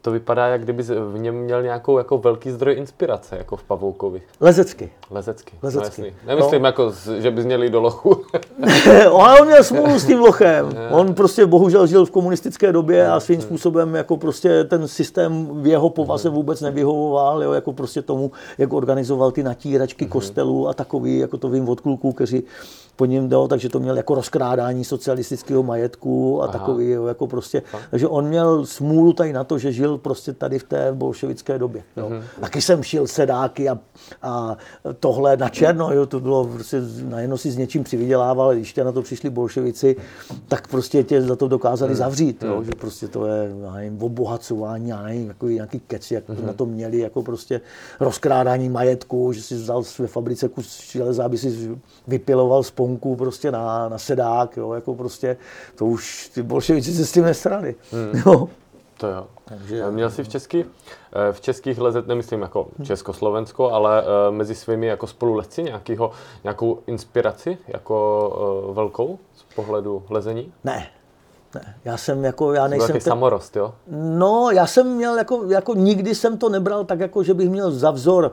to 0.00 0.10
vypadá, 0.10 0.46
jak 0.46 0.62
kdyby 0.62 0.82
v 0.82 1.18
něm 1.18 1.34
měl 1.34 1.62
nějakou 1.62 1.98
jako 1.98 2.18
velký 2.18 2.50
zdroj 2.50 2.74
inspirace, 2.74 3.36
jako 3.36 3.56
v 3.56 3.62
Pavoukovi. 3.62 4.22
Lezecky. 4.40 4.90
Lezecky. 5.10 5.52
Lezecky. 5.62 6.02
No, 6.02 6.28
Nemyslím, 6.28 6.62
no. 6.62 6.68
jako, 6.68 6.92
že 7.18 7.30
by 7.30 7.44
měli 7.44 7.70
do 7.70 7.80
lochu. 7.80 8.22
on 9.10 9.46
měl 9.46 9.64
smůlu 9.64 9.98
s 9.98 10.06
tím 10.06 10.18
lochem. 10.18 10.72
On 10.90 11.14
prostě 11.14 11.46
bohužel 11.46 11.86
žil 11.86 12.04
v 12.06 12.10
komunistické 12.10 12.72
době 12.72 13.08
a 13.08 13.20
svým 13.20 13.40
způsobem 13.40 13.94
jako 13.94 14.16
prostě 14.16 14.64
ten 14.64 14.88
systém 14.88 15.62
v 15.62 15.66
jeho 15.66 15.90
povaze 15.90 16.28
vůbec 16.28 16.60
nevyhovoval, 16.60 17.42
jo, 17.42 17.52
jako 17.52 17.72
prostě 17.72 18.02
tomu, 18.02 18.32
jak 18.58 18.72
organizoval 18.72 19.30
ty 19.30 19.42
natíračky 19.42 20.06
kostelů 20.06 20.68
a 20.68 20.74
takový, 20.74 21.18
jako 21.18 21.36
to 21.36 21.48
vím 21.48 21.68
od 21.68 21.80
kluků, 21.80 22.12
kteří 22.12 22.44
po 22.96 23.06
něm 23.06 23.28
dal, 23.28 23.48
takže 23.48 23.68
to 23.68 23.80
měl 23.80 23.96
jako 23.96 24.14
rozkrádání 24.14 24.84
socialistického 24.84 25.62
majetku 25.62 26.42
a 26.42 26.44
Aha. 26.44 26.52
takový, 26.52 26.90
jo, 26.90 27.06
jako 27.06 27.26
prostě, 27.26 27.62
takže 27.90 28.08
on 28.08 28.24
měl 28.24 28.66
smůlu 28.66 29.01
tady 29.12 29.32
na 29.32 29.44
to, 29.44 29.58
že 29.58 29.72
žil 29.72 29.98
prostě 29.98 30.32
tady 30.32 30.58
v 30.58 30.64
té 30.64 30.92
bolševické 30.92 31.58
době. 31.58 31.82
Jo. 31.96 32.08
Mm-hmm. 32.08 32.22
Taky 32.40 32.62
jsem 32.62 32.82
šil 32.82 33.06
sedáky 33.06 33.68
a, 33.68 33.78
a 34.22 34.56
tohle 35.00 35.36
na 35.36 35.48
černo, 35.48 35.92
jo, 35.92 36.06
to 36.06 36.20
bylo 36.20 36.46
prostě 36.46 36.82
najednou 37.04 37.36
si 37.36 37.50
s 37.50 37.56
něčím 37.56 37.84
přivydělával, 37.84 38.54
když 38.54 38.72
tě 38.72 38.84
na 38.84 38.92
to 38.92 39.02
přišli 39.02 39.30
bolševici, 39.30 39.96
tak 40.48 40.68
prostě 40.68 41.02
tě 41.02 41.22
za 41.22 41.36
to 41.36 41.48
dokázali 41.48 41.90
mm. 41.90 41.96
zavřít, 41.96 42.42
jo, 42.42 42.56
mm. 42.58 42.64
že 42.64 42.70
prostě 42.80 43.08
to 43.08 43.26
je, 43.26 43.50
já 43.62 43.72
nevím, 43.72 44.02
obohacování, 44.02 44.88
já 44.88 45.02
nevím, 45.02 45.28
jako 45.28 45.48
nějaký 45.48 45.80
keci, 45.80 46.14
jak 46.14 46.28
mm-hmm. 46.28 46.46
na 46.46 46.52
to 46.52 46.66
měli, 46.66 46.98
jako 46.98 47.22
prostě 47.22 47.60
rozkrádání 48.00 48.68
majetku, 48.68 49.32
že 49.32 49.42
si 49.42 49.54
vzal 49.54 49.82
ve 49.98 50.06
fabrice 50.06 50.48
kus 50.48 50.90
železa, 50.92 51.24
aby 51.24 51.38
si 51.38 51.70
vypiloval 52.06 52.62
sponku 52.62 53.16
prostě 53.16 53.50
na, 53.50 53.88
na 53.88 53.98
sedák, 53.98 54.56
jo, 54.56 54.72
jako 54.72 54.94
prostě, 54.94 55.36
to 55.74 55.86
už 55.86 56.30
ty 56.34 56.42
bolševici 56.42 56.92
se 56.92 57.06
s 57.06 57.12
tím 57.12 57.24
nesrali. 57.24 57.74
Hmm. 57.92 58.22
Jo. 58.26 58.48
To 59.02 59.08
jo. 59.08 59.26
Takže, 59.44 59.90
Měl 59.90 60.10
jsi 60.10 60.24
v 60.24 60.28
český, 60.28 60.64
eh, 60.64 61.32
v 61.32 61.40
českých 61.40 61.78
lezet, 61.78 62.06
nemyslím 62.06 62.42
jako 62.42 62.66
Československo, 62.82 63.70
ale 63.70 64.02
eh, 64.02 64.30
mezi 64.30 64.54
svými 64.54 64.86
jako 64.86 65.06
spolulezci 65.06 65.62
nějakýho, 65.62 66.10
nějakou 66.44 66.78
inspiraci 66.86 67.58
jako 67.68 68.68
eh, 68.70 68.74
velkou 68.74 69.18
z 69.34 69.54
pohledu 69.54 70.02
lezení? 70.10 70.52
Ne, 70.64 70.86
ne, 71.54 71.74
já 71.84 71.96
jsem 71.96 72.24
jako, 72.24 72.52
já 72.52 72.68
nejsem... 72.68 72.92
Ten... 72.92 73.00
samorost, 73.00 73.56
jo? 73.56 73.74
No, 73.90 74.50
já 74.50 74.66
jsem 74.66 74.96
měl 74.96 75.18
jako, 75.18 75.44
jako 75.48 75.74
nikdy 75.74 76.14
jsem 76.14 76.38
to 76.38 76.48
nebral 76.48 76.84
tak 76.84 77.00
jako, 77.00 77.22
že 77.22 77.34
bych 77.34 77.50
měl 77.50 77.70
za 77.70 77.90
vzor 77.90 78.32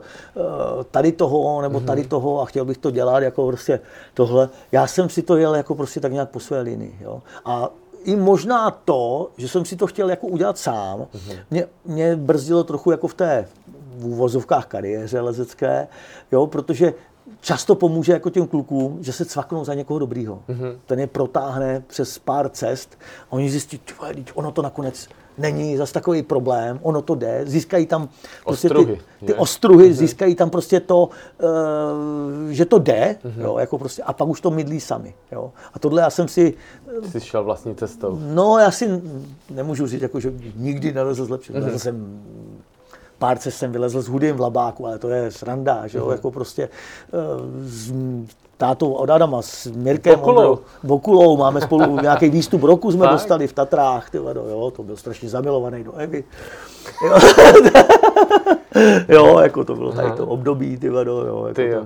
tady 0.90 1.12
toho 1.12 1.62
nebo 1.62 1.80
tady 1.80 2.00
mhm. 2.00 2.10
toho 2.10 2.40
a 2.40 2.44
chtěl 2.44 2.64
bych 2.64 2.78
to 2.78 2.90
dělat 2.90 3.22
jako 3.22 3.46
prostě 3.46 3.80
tohle. 4.14 4.48
Já 4.72 4.86
jsem 4.86 5.08
si 5.08 5.22
to 5.22 5.36
jel 5.36 5.54
jako 5.54 5.74
prostě 5.74 6.00
tak 6.00 6.12
nějak 6.12 6.30
po 6.30 6.40
své 6.40 6.60
linii, 6.60 6.98
jo. 7.00 7.22
A 7.44 7.68
i 8.04 8.16
možná 8.16 8.70
to, 8.70 9.30
že 9.36 9.48
jsem 9.48 9.64
si 9.64 9.76
to 9.76 9.86
chtěl 9.86 10.10
jako 10.10 10.26
udělat 10.26 10.58
sám, 10.58 11.00
mm-hmm. 11.00 11.38
mě, 11.50 11.66
mě 11.84 12.16
brzdilo 12.16 12.64
trochu 12.64 12.90
jako 12.90 13.08
v 13.08 13.14
té 13.14 13.48
v 13.96 14.06
úvozovkách 14.06 14.66
kariéře 14.66 15.20
lezecké, 15.20 15.88
jo, 16.32 16.46
protože 16.46 16.94
často 17.40 17.74
pomůže 17.74 18.12
jako 18.12 18.30
těm 18.30 18.46
klukům, 18.46 18.98
že 19.00 19.12
se 19.12 19.24
cvaknou 19.24 19.64
za 19.64 19.74
někoho 19.74 19.98
dobrýho. 19.98 20.42
Mm-hmm. 20.48 20.78
Ten 20.86 21.00
je 21.00 21.06
protáhne 21.06 21.82
přes 21.86 22.18
pár 22.18 22.48
cest 22.48 22.98
a 23.30 23.32
oni 23.32 23.50
zjistí, 23.50 23.80
že 24.16 24.32
ono 24.34 24.52
to 24.52 24.62
nakonec 24.62 25.08
není 25.38 25.76
zas 25.76 25.92
takový 25.92 26.22
problém, 26.22 26.78
ono 26.82 27.02
to 27.02 27.14
jde, 27.14 27.42
získají 27.46 27.86
tam 27.86 28.08
prostě 28.44 28.68
ostruhy, 28.68 29.00
ty, 29.20 29.26
ty 29.26 29.34
ostruhy, 29.34 29.90
mm-hmm. 29.90 29.94
získají 29.94 30.34
tam 30.34 30.50
prostě 30.50 30.80
to, 30.80 31.08
uh, 31.08 32.50
že 32.50 32.64
to 32.64 32.78
jde, 32.78 33.16
mm-hmm. 33.24 33.40
jo, 33.42 33.58
jako 33.58 33.78
prostě, 33.78 34.02
a 34.02 34.12
pak 34.12 34.28
už 34.28 34.40
to 34.40 34.50
mydlí 34.50 34.80
sami. 34.80 35.14
Jo. 35.32 35.52
A 35.74 35.78
tohle 35.78 36.02
já 36.02 36.10
jsem 36.10 36.28
si... 36.28 36.54
Ty 37.02 37.10
jsi 37.10 37.20
šel 37.20 37.44
vlastní 37.44 37.74
cestou. 37.74 38.18
No, 38.20 38.58
já 38.58 38.70
si 38.70 39.02
nemůžu 39.50 39.86
říct, 39.86 40.02
jako, 40.02 40.20
že 40.20 40.32
nikdy 40.56 40.92
nalezl 40.92 41.24
zlepšit. 41.24 41.56
Mm-hmm. 41.56 41.74
jsem 41.74 42.22
pár 43.18 43.38
cest 43.38 43.56
jsem 43.56 43.72
vylezl 43.72 44.02
s 44.02 44.08
hudým 44.08 44.36
v 44.36 44.40
labáku, 44.40 44.86
ale 44.86 44.98
to 44.98 45.08
je 45.08 45.30
sranda, 45.30 45.86
že 45.86 45.98
jo, 45.98 46.06
mm-hmm. 46.06 46.12
jako 46.12 46.30
prostě 46.30 46.68
uh, 47.12 47.20
z, 47.62 47.92
tátou 48.60 48.92
od 48.92 49.10
Adama 49.10 49.42
s 49.42 49.66
Mirkem 49.66 50.20
Vokulou. 50.20 50.58
Vokulou, 50.82 51.36
máme 51.36 51.60
spolu 51.60 52.00
nějaký 52.02 52.30
výstup 52.30 52.62
roku 52.62 52.92
jsme 52.92 53.04
tak? 53.04 53.12
dostali 53.12 53.46
v 53.46 53.52
Tatrách, 53.52 54.10
tyhle, 54.10 54.34
jo, 54.36 54.72
to 54.76 54.82
byl 54.82 54.96
strašně 54.96 55.28
zamilovaný 55.28 55.84
do 55.84 55.92
Evy. 55.92 56.24
Jo, 57.04 57.18
jo 59.08 59.38
jako 59.38 59.64
to 59.64 59.74
bylo 59.74 59.92
tady 59.92 60.12
to 60.12 60.26
období, 60.26 60.76
tyhle, 60.76 61.04
jo. 61.06 61.46
Jako 61.46 61.54
Ty 61.54 61.68
jo. 61.68 61.84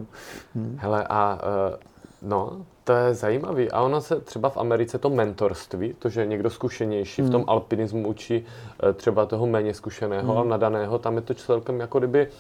Hm. 0.55 0.78
Hele, 0.80 1.06
a 1.09 1.34
uh, 1.34 1.74
no, 2.22 2.51
to 2.85 2.93
je 2.93 3.15
zajímavý. 3.15 3.70
A 3.70 3.82
ono 3.82 4.01
se 4.01 4.20
třeba 4.20 4.48
v 4.48 4.56
Americe 4.56 4.98
to 4.98 5.11
mentorství, 5.11 5.94
to, 5.98 6.09
že 6.09 6.27
někdo 6.27 6.51
zkušenější 6.51 7.23
hmm. 7.23 7.28
v 7.28 7.32
tom 7.32 7.40
hmm. 7.40 7.51
alpinismu 7.51 8.09
učí 8.09 8.47
eh, 8.89 8.93
třeba 8.93 9.27
toho 9.27 9.47
méně 9.47 9.74
zkušeného 9.74 10.32
hmm. 10.32 10.40
a 10.40 10.44
nadaného, 10.44 10.98
tam 10.98 11.16
je 11.16 11.23
to 11.23 11.35
celkem 11.35 11.81
jako 11.81 11.98
kdyby 11.98 12.20
eh, 12.20 12.31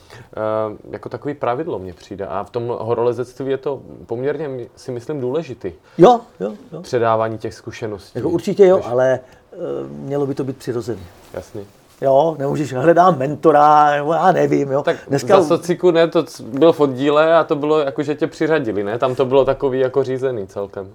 jako 0.90 1.08
takový 1.08 1.34
pravidlo 1.34 1.78
mně 1.78 1.92
přijde. 1.92 2.26
A 2.26 2.44
v 2.44 2.50
tom 2.50 2.76
horolezectví 2.78 3.50
je 3.50 3.58
to 3.58 3.82
poměrně, 4.06 4.68
si 4.76 4.92
myslím, 4.92 5.20
důležitý. 5.20 5.72
Jo, 5.98 6.20
jo, 6.40 6.52
jo. 6.72 6.82
Předávání 6.82 7.38
těch 7.38 7.54
zkušeností. 7.54 8.18
Jako 8.18 8.30
určitě 8.30 8.66
jo, 8.66 8.76
Než... 8.76 8.86
ale 8.86 9.20
uh, 9.52 9.90
mělo 9.90 10.26
by 10.26 10.34
to 10.34 10.44
být 10.44 10.56
přirozené. 10.56 11.02
Jasně. 11.34 11.64
Jo, 12.00 12.36
nemůžeš 12.38 12.72
hledat 12.72 13.18
mentora, 13.18 13.90
nebo 13.96 14.12
já 14.12 14.32
nevím, 14.32 14.70
jo. 14.70 14.82
Tak 14.82 14.96
Dneska... 15.08 15.42
za 15.42 15.48
sociku 15.48 15.90
ne, 15.90 16.08
to 16.08 16.24
byl 16.40 16.72
v 16.72 16.80
oddíle 16.80 17.36
a 17.36 17.44
to 17.44 17.56
bylo 17.56 17.78
jako, 17.78 18.02
že 18.02 18.14
tě 18.14 18.26
přiřadili, 18.26 18.84
ne? 18.84 18.98
Tam 18.98 19.14
to 19.14 19.24
bylo 19.24 19.44
takový 19.44 19.80
jako 19.80 20.04
řízený 20.04 20.46
celkem. 20.46 20.90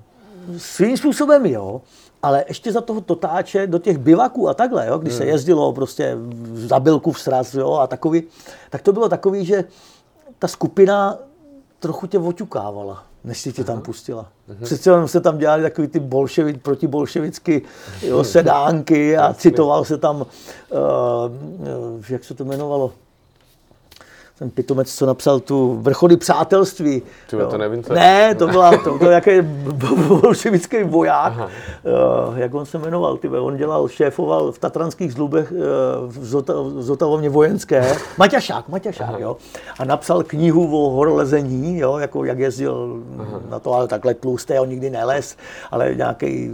Svým 0.57 0.97
způsobem 0.97 1.45
jo, 1.45 1.81
ale 2.23 2.45
ještě 2.47 2.71
za 2.71 2.81
toho 2.81 3.01
totáče 3.01 3.67
do 3.67 3.79
těch 3.79 3.97
bivaků 3.97 4.49
a 4.49 4.53
takhle, 4.53 4.87
jo, 4.87 4.97
když 4.97 5.13
hmm. 5.13 5.17
se 5.17 5.25
jezdilo 5.25 5.73
prostě 5.73 6.17
za 6.53 6.79
bilku 6.79 7.11
v 7.11 7.19
sraz, 7.19 7.53
jo, 7.53 7.73
a 7.73 7.87
takový, 7.87 8.23
tak 8.69 8.81
to 8.81 8.93
bylo 8.93 9.09
takový, 9.09 9.45
že 9.45 9.63
ta 10.39 10.47
skupina 10.47 11.17
trochu 11.79 12.07
tě 12.07 12.19
oťukávala 12.19 13.08
než 13.23 13.41
si 13.41 13.53
tě 13.53 13.63
tam 13.63 13.81
pustila. 13.81 14.31
Přece 14.63 14.89
jenom 14.89 15.07
se 15.07 15.21
tam 15.21 15.37
dělali 15.37 15.63
takový 15.63 15.87
ty 15.87 15.99
bolševi, 15.99 16.53
protibolševicky 16.53 17.61
jo, 18.01 18.23
sedánky 18.23 19.17
a 19.17 19.33
citoval 19.33 19.85
se 19.85 19.97
tam, 19.97 20.15
uh, 20.15 20.25
jak 22.09 22.23
se 22.23 22.33
to 22.33 22.43
jmenovalo, 22.43 22.93
ten 24.39 24.49
pitomec, 24.49 24.95
co 24.95 25.05
napsal 25.05 25.39
tu 25.39 25.79
vrcholy 25.81 26.17
přátelství. 26.17 27.01
Tyhle, 27.29 27.45
to 27.45 27.57
nevím, 27.57 27.83
co 27.83 27.93
Ne, 27.93 28.35
to 28.35 28.47
byla 28.47 28.77
to, 28.77 28.99
to 28.99 29.05
jaký 29.09 29.41
bolševický 30.21 30.83
voják, 30.83 31.33
uh, 31.37 32.37
jak 32.37 32.53
on 32.53 32.65
se 32.65 32.77
jmenoval, 32.77 33.17
tyhle. 33.17 33.39
on 33.39 33.57
dělal, 33.57 33.87
šéfoval 33.87 34.51
v 34.51 34.59
Tatranských 34.59 35.13
zlubech 35.13 35.51
uh, 35.51 35.57
v, 36.07 36.25
Zota, 36.25 36.53
v 36.53 36.81
Zotavovně 36.81 37.29
vojenské, 37.29 37.95
Maťašák, 38.17 38.69
Maťašák, 38.69 39.19
jo, 39.19 39.37
a 39.79 39.85
napsal 39.85 40.23
knihu 40.23 40.85
o 40.85 40.89
horolezení, 40.89 41.79
jo, 41.79 41.97
jako 41.97 42.25
jak 42.25 42.39
jezdil 42.39 43.03
Aha. 43.19 43.41
na 43.49 43.59
to, 43.59 43.73
ale 43.73 43.87
takhle 43.87 44.13
tlusté, 44.13 44.59
on 44.59 44.69
nikdy 44.69 44.89
nelez, 44.89 45.37
ale 45.71 45.95
nějaký 45.95 46.51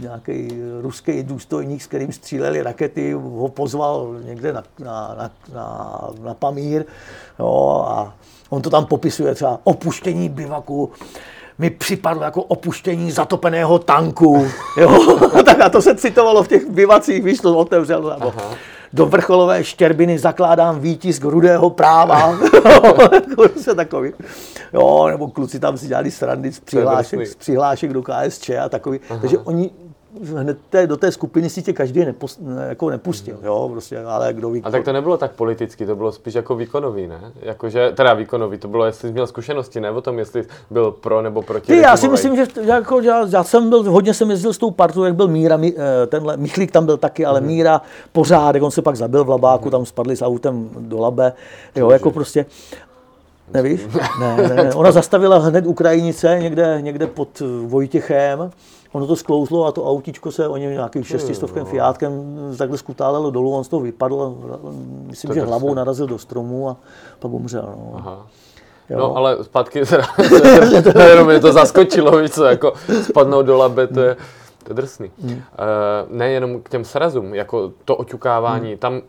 nějaký 0.00 0.62
ruský 0.80 1.22
důstojník, 1.22 1.82
s 1.82 1.86
kterým 1.86 2.12
stříleli 2.12 2.62
rakety, 2.62 3.12
ho 3.12 3.48
pozval 3.48 4.16
někde 4.24 4.52
na, 4.52 4.62
na, 4.78 5.14
na, 5.18 5.30
na, 5.54 6.00
na 6.22 6.34
Pamír 6.34 6.84
jo, 7.38 7.84
a 7.88 8.14
on 8.50 8.62
to 8.62 8.70
tam 8.70 8.86
popisuje 8.86 9.34
třeba 9.34 9.60
opuštění 9.64 10.28
bivaku, 10.28 10.90
mi 11.58 11.70
připadlo 11.70 12.22
jako 12.22 12.42
opuštění 12.42 13.10
zatopeného 13.10 13.78
tanku. 13.78 14.46
Jo? 14.76 15.18
tak 15.44 15.60
a 15.60 15.68
to 15.68 15.82
se 15.82 15.94
citovalo 15.94 16.42
v 16.42 16.48
těch 16.48 16.70
bivacích, 16.70 17.24
víš, 17.24 17.40
to 17.40 17.58
otevřel. 17.58 18.16
Nebo 18.18 18.32
do 18.92 19.06
vrcholové 19.06 19.64
štěrbiny 19.64 20.18
zakládám 20.18 20.80
výtisk 20.80 21.24
rudého 21.24 21.70
práva. 21.70 22.38
se 23.60 23.74
takový. 23.74 24.12
Jo, 24.72 25.06
nebo 25.06 25.28
kluci 25.28 25.60
tam 25.60 25.78
si 25.78 25.86
dělali 25.86 26.10
srandy 26.10 26.52
z 26.52 26.60
přihlášek, 26.60 27.26
z 27.26 27.34
přihlášek 27.34 27.92
do 27.92 28.02
KSČ 28.02 28.50
a 28.50 28.68
takový. 28.68 29.00
Aha. 29.10 29.20
Takže 29.20 29.38
oni 29.38 29.70
hned 30.36 30.58
té, 30.70 30.86
do 30.86 30.96
té 30.96 31.12
skupiny 31.12 31.50
si 31.50 31.62
tě 31.62 31.72
každý 31.72 32.04
nepos, 32.04 32.38
ne, 32.40 32.66
jako 32.68 32.90
nepustil, 32.90 33.36
mm. 33.40 33.46
jo, 33.46 33.68
prostě, 33.72 33.98
ale 33.98 34.32
kdo 34.32 34.50
ví. 34.50 34.62
A 34.64 34.70
tak 34.70 34.84
to 34.84 34.92
nebylo 34.92 35.16
tak 35.16 35.32
politicky, 35.32 35.86
to 35.86 35.96
bylo 35.96 36.12
spíš 36.12 36.34
jako 36.34 36.56
výkonový, 36.56 37.06
ne? 37.06 37.20
Jakože, 37.42 37.92
teda 37.94 38.14
výkonový, 38.14 38.58
to 38.58 38.68
bylo, 38.68 38.84
jestli 38.84 39.08
jsi 39.08 39.12
měl 39.12 39.26
zkušenosti, 39.26 39.80
ne 39.80 39.90
o 39.90 40.00
tom, 40.00 40.18
jestli 40.18 40.44
byl 40.70 40.90
pro 40.90 41.22
nebo 41.22 41.42
proti. 41.42 41.66
Ty, 41.66 41.76
já 41.76 41.96
si 41.96 42.08
myslím, 42.08 42.36
že 42.36 42.46
jako, 42.62 43.00
já, 43.00 43.26
já, 43.28 43.44
jsem 43.44 43.68
byl, 43.68 43.90
hodně 43.90 44.14
jsem 44.14 44.30
jezdil 44.30 44.52
s 44.52 44.58
tou 44.58 44.70
partou, 44.70 45.04
jak 45.04 45.14
byl 45.14 45.28
Míra, 45.28 45.58
eh, 45.64 46.06
tenhle, 46.06 46.36
Michlík 46.36 46.70
tam 46.70 46.86
byl 46.86 46.96
taky, 46.96 47.24
ale 47.24 47.40
mm. 47.40 47.46
Míra 47.46 47.80
pořádek, 48.12 48.62
on 48.62 48.70
se 48.70 48.82
pak 48.82 48.96
zabil 48.96 49.24
v 49.24 49.28
Labáku, 49.28 49.64
mm. 49.64 49.70
tam 49.70 49.86
spadli 49.86 50.16
s 50.16 50.22
autem 50.22 50.70
do 50.78 50.98
Labe, 50.98 51.32
jo, 51.76 51.90
jako 51.90 52.10
prostě. 52.10 52.46
Nevíš? 53.54 53.80
Ne, 54.20 54.36
ne, 54.36 54.54
ne. 54.54 54.74
Ona 54.74 54.92
zastavila 54.92 55.38
hned 55.38 55.66
Ukrajinice 55.66 56.38
někde, 56.40 56.78
někde 56.80 57.06
pod 57.06 57.42
Vojtěchem 57.66 58.50
Ono 58.98 59.06
to 59.06 59.16
sklouzlo 59.16 59.66
a 59.66 59.72
to 59.72 59.84
autíčko 59.84 60.32
se 60.32 60.48
o 60.48 60.56
něm 60.56 60.70
nějakým 60.70 61.04
šestistovkem 61.04 61.64
no. 61.64 61.70
Fiátkem 61.70 62.38
takhle 62.58 62.78
skutálelo 62.78 63.30
dolů, 63.30 63.54
on 63.54 63.64
z 63.64 63.68
toho 63.68 63.80
vypadl, 63.80 64.36
myslím, 65.06 65.28
to 65.28 65.34
že 65.34 65.40
hlavou 65.40 65.74
narazil 65.74 66.06
do 66.06 66.18
stromu 66.18 66.68
a 66.68 66.76
pak 67.18 67.32
umřel. 67.32 67.62
No. 67.66 67.92
Aha. 67.94 68.26
Jo. 68.90 68.98
No, 68.98 69.16
ale 69.16 69.44
zpátky, 69.44 69.82
jenom 71.08 71.26
mě 71.26 71.40
to 71.40 71.52
zaskočilo, 71.52 72.18
víš 72.18 72.30
co, 72.30 72.44
jako 72.44 72.72
spadnout 73.02 73.46
do 73.46 73.56
labe, 73.56 73.86
to 73.86 74.00
je, 74.00 74.16
To 74.68 74.72
je 74.72 74.76
drsný. 74.76 75.10
Hmm. 75.22 75.32
Uh, 75.32 75.38
nejenom 76.08 76.62
k 76.62 76.68
těm 76.68 76.84
srazům, 76.84 77.34
jako 77.34 77.72
to 77.84 77.96
oťukávání, 77.96 78.68
hmm. 78.68 78.78
tam 78.78 79.00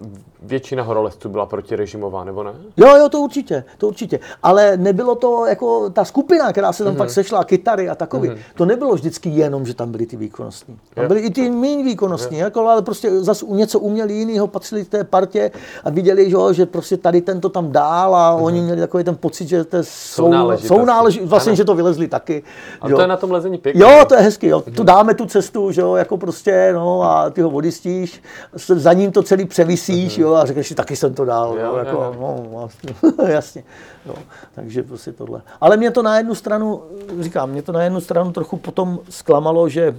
většina 0.42 0.84
horolezců 0.84 1.30
byla 1.30 1.46
protirežimová, 1.46 2.24
nebo 2.24 2.44
ne? 2.44 2.52
Jo, 2.78 2.96
jo, 2.98 3.10
to 3.10 3.20
určitě, 3.20 3.64
to 3.78 3.88
určitě. 3.88 4.20
Ale 4.44 4.78
nebylo 4.78 5.16
to 5.16 5.46
jako 5.46 5.90
ta 5.90 6.06
skupina, 6.06 6.52
která 6.52 6.74
se 6.74 6.84
tam 6.84 6.92
hmm. 6.92 6.98
pak 6.98 7.10
sešla, 7.10 7.44
kytary 7.44 7.90
a 7.90 7.96
takový. 7.96 8.28
Hmm. 8.28 8.38
To 8.56 8.66
nebylo 8.66 8.94
vždycky 8.94 9.30
jenom, 9.30 9.66
že 9.66 9.74
tam 9.74 9.92
byly 9.92 10.06
ty 10.06 10.18
výkonnostní. 10.18 10.78
Tam 10.94 11.08
byly 11.08 11.20
i 11.20 11.30
ty 11.30 11.50
méně 11.50 11.84
výkonnostní, 11.84 12.38
jako, 12.38 12.68
ale 12.68 12.82
prostě 12.82 13.20
zase 13.20 13.46
něco 13.46 13.80
uměli 13.80 14.14
jiného, 14.14 14.48
patřili 14.48 14.86
k 14.86 14.90
té 14.90 15.04
partě 15.04 15.52
a 15.84 15.90
viděli, 15.90 16.30
že, 16.30 16.38
že 16.52 16.66
prostě 16.66 16.98
tady 16.98 17.22
tento 17.22 17.50
tam 17.50 17.72
dál 17.72 18.16
a 18.16 18.34
hmm. 18.34 18.44
oni 18.44 18.62
měli 18.62 18.80
takový 18.80 19.04
ten 19.04 19.16
pocit, 19.16 19.48
že 19.48 19.64
to 19.64 19.78
jsou, 19.82 20.32
jsou 20.58 20.86
náleží, 20.86 21.20
vlastně, 21.24 21.50
ano. 21.50 21.56
že 21.56 21.66
to 21.66 21.76
vylezli 21.76 22.08
taky. 22.08 22.44
A 22.82 22.90
to 22.90 23.02
je 23.02 23.08
na 23.08 23.18
tom 23.18 23.32
lezení 23.32 23.58
pěkně. 23.58 23.82
Jo, 23.82 24.06
to 24.08 24.16
je 24.16 24.22
hezky, 24.22 24.48
jo. 24.48 24.64
Hmm. 24.66 24.76
Tu 24.76 24.84
dáme 24.84 25.14
tu 25.14 25.26
cestu, 25.26 25.49
že 25.72 25.82
jo, 25.82 25.96
jako 25.96 26.18
prostě, 26.18 26.72
no 26.74 27.04
a 27.04 27.30
ty 27.30 27.42
ho 27.42 27.50
odistíš, 27.50 28.22
za 28.56 28.94
ním 28.94 29.12
to 29.12 29.24
celý 29.24 29.46
převisíš, 29.46 30.16
hmm. 30.18 30.24
jo, 30.24 30.34
a 30.34 30.46
řekneš 30.46 30.68
si, 30.68 30.76
taky 30.76 30.96
jsem 30.96 31.14
to 31.14 31.26
dal, 31.26 31.58
jo, 31.60 31.66
jo, 31.66 31.76
jako, 31.76 31.92
jo. 31.92 32.16
No, 32.20 32.46
vlastně, 32.52 32.96
jasně, 33.34 33.64
jo. 34.06 34.16
takže 34.56 34.84
prostě 34.84 35.12
tohle. 35.12 35.42
Ale 35.62 35.78
mě 35.78 35.92
to 35.92 36.04
na 36.04 36.18
jednu 36.18 36.36
stranu, 36.36 36.82
říkám, 37.20 37.50
mě 37.50 37.62
to 37.62 37.72
na 37.72 37.84
jednu 37.84 38.02
stranu 38.02 38.32
trochu 38.32 38.58
potom 38.58 39.00
zklamalo, 39.10 39.70
že 39.70 39.96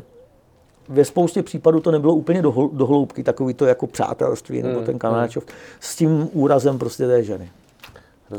ve 0.88 1.04
spoustě 1.04 1.42
případů 1.42 1.80
to 1.80 1.90
nebylo 1.90 2.14
úplně 2.14 2.42
do, 2.42 2.70
do 2.72 2.86
hloubky, 2.86 3.22
takový 3.22 3.54
to 3.54 3.66
jako 3.66 3.86
přátelství 3.86 4.62
nebo 4.62 4.76
hmm, 4.76 4.86
ten 4.86 4.98
kanáčov 4.98 5.44
hmm. 5.44 5.56
s 5.80 5.96
tím 5.96 6.28
úrazem 6.32 6.78
prostě 6.78 7.06
té 7.06 7.22
ženy. 7.22 7.50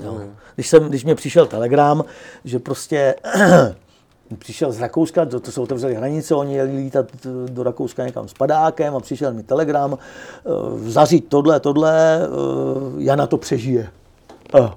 Jo. 0.03 0.21
Když, 0.55 0.69
jsem, 0.69 0.83
když 0.83 1.03
mě 1.03 1.15
přišel 1.15 1.45
telegram, 1.45 2.03
že 2.45 2.59
prostě 2.59 3.15
přišel 4.35 4.71
z 4.71 4.79
Rakouska, 4.79 5.25
to, 5.25 5.39
to 5.39 5.51
se 5.51 5.61
otevřely 5.61 5.95
hranice, 5.95 6.35
oni 6.35 6.55
jeli 6.55 6.77
lítat 6.77 7.05
do 7.47 7.63
Rakouska 7.63 8.05
někam 8.05 8.27
s 8.27 8.33
padákem 8.33 8.95
a 8.95 8.99
přišel 8.99 9.33
mi 9.33 9.43
telegram, 9.43 9.91
uh, 9.91 10.79
zařít 10.79 11.27
tohle, 11.27 11.59
tohle, 11.59 12.19
uh, 12.27 13.01
Jana 13.01 13.27
to 13.27 13.37
přežije. 13.37 13.89
Uh. 14.59 14.69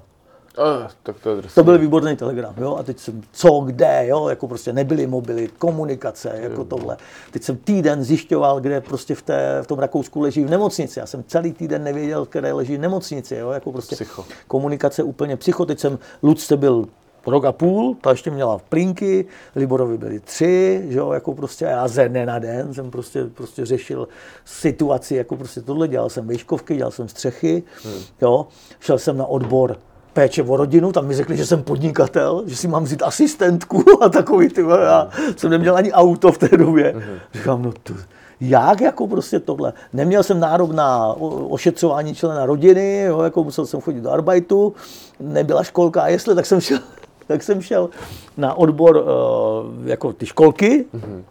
Uh, 0.57 0.87
tak 1.03 1.15
to, 1.19 1.29
je 1.29 1.41
to 1.55 1.63
byl 1.63 1.77
výborný 1.77 2.15
telegram, 2.15 2.53
jo, 2.57 2.75
a 2.75 2.83
teď 2.83 2.99
jsem 2.99 3.21
co, 3.31 3.59
kde, 3.59 4.03
jo, 4.07 4.27
jako 4.27 4.47
prostě 4.47 4.73
nebyly 4.73 5.07
mobily, 5.07 5.49
komunikace, 5.57 6.39
jako 6.41 6.63
tohle. 6.63 6.97
Teď 7.31 7.43
jsem 7.43 7.57
týden 7.57 8.03
zjišťoval, 8.03 8.59
kde 8.59 8.81
prostě 8.81 9.15
v, 9.15 9.21
té, 9.21 9.59
v 9.61 9.67
tom 9.67 9.79
Rakousku 9.79 10.21
leží 10.21 10.43
v 10.43 10.49
nemocnici. 10.49 10.99
Já 10.99 11.05
jsem 11.05 11.23
celý 11.27 11.53
týden 11.53 11.83
nevěděl, 11.83 12.27
kde 12.31 12.53
leží 12.53 12.77
v 12.77 12.79
nemocnici, 12.79 13.35
jo, 13.35 13.49
jako 13.51 13.71
prostě 13.71 13.95
psycho. 13.95 14.25
komunikace 14.47 15.03
úplně 15.03 15.37
psycho. 15.37 15.65
Teď 15.65 15.79
jsem, 15.79 15.99
Lucce 16.23 16.57
byl 16.57 16.85
rok 17.27 17.45
a 17.45 17.51
půl, 17.51 17.95
ta 18.01 18.11
ještě 18.11 18.31
měla 18.31 18.57
plínky, 18.69 19.25
Liborovi 19.55 19.97
byly 19.97 20.19
tři, 20.19 20.85
že 20.89 20.97
jo, 20.97 21.11
jako 21.11 21.33
prostě 21.33 21.65
já 21.65 21.87
ze 21.87 22.09
dne 22.09 22.25
na 22.25 22.39
den 22.39 22.73
jsem 22.73 22.91
prostě, 22.91 23.25
prostě 23.33 23.65
řešil 23.65 24.07
situaci, 24.45 25.15
jako 25.15 25.35
prostě 25.35 25.61
tohle, 25.61 25.87
dělal 25.87 26.09
jsem 26.09 26.27
výškovky, 26.27 26.75
dělal 26.75 26.91
jsem 26.91 27.07
střechy, 27.07 27.63
hmm. 27.83 28.01
jo, 28.21 28.47
šel 28.79 28.99
jsem 28.99 29.17
na 29.17 29.25
odbor 29.25 29.77
péče 30.13 30.43
o 30.43 30.57
rodinu, 30.57 30.91
tam 30.91 31.07
mi 31.07 31.15
řekli, 31.15 31.37
že 31.37 31.45
jsem 31.45 31.63
podnikatel, 31.63 32.43
že 32.45 32.55
si 32.55 32.67
mám 32.67 32.83
vzít 32.83 33.03
asistentku 33.03 33.83
a 34.03 34.09
takový, 34.09 34.49
ty, 34.49 34.61
já 34.61 35.09
jsem 35.37 35.49
neměl 35.49 35.75
ani 35.75 35.91
auto 35.91 36.31
v 36.31 36.37
té 36.37 36.57
době. 36.57 36.93
Hmm. 36.95 37.17
Říkám, 37.33 37.61
no 37.61 37.71
to, 37.83 37.93
jak 38.41 38.81
jako 38.81 39.07
prostě 39.07 39.39
tohle. 39.39 39.73
Neměl 39.93 40.23
jsem 40.23 40.39
nárok 40.39 40.71
na 40.71 41.13
ošetřování 41.49 42.15
člena 42.15 42.45
rodiny, 42.45 43.01
jo, 43.01 43.21
jako 43.21 43.43
musel 43.43 43.65
jsem 43.65 43.81
chodit 43.81 44.01
do 44.01 44.11
arbeitu, 44.11 44.73
nebyla 45.19 45.63
školka 45.63 46.01
a 46.01 46.07
jestli, 46.07 46.35
tak 46.35 46.45
jsem 46.45 46.61
šel 46.61 46.79
tak 47.27 47.43
jsem 47.43 47.61
šel 47.61 47.89
na 48.37 48.53
odbor 48.53 48.97
uh, 48.97 49.87
jako 49.87 50.13
ty 50.13 50.25
školky, 50.25 50.85
mm-hmm. 50.93 51.23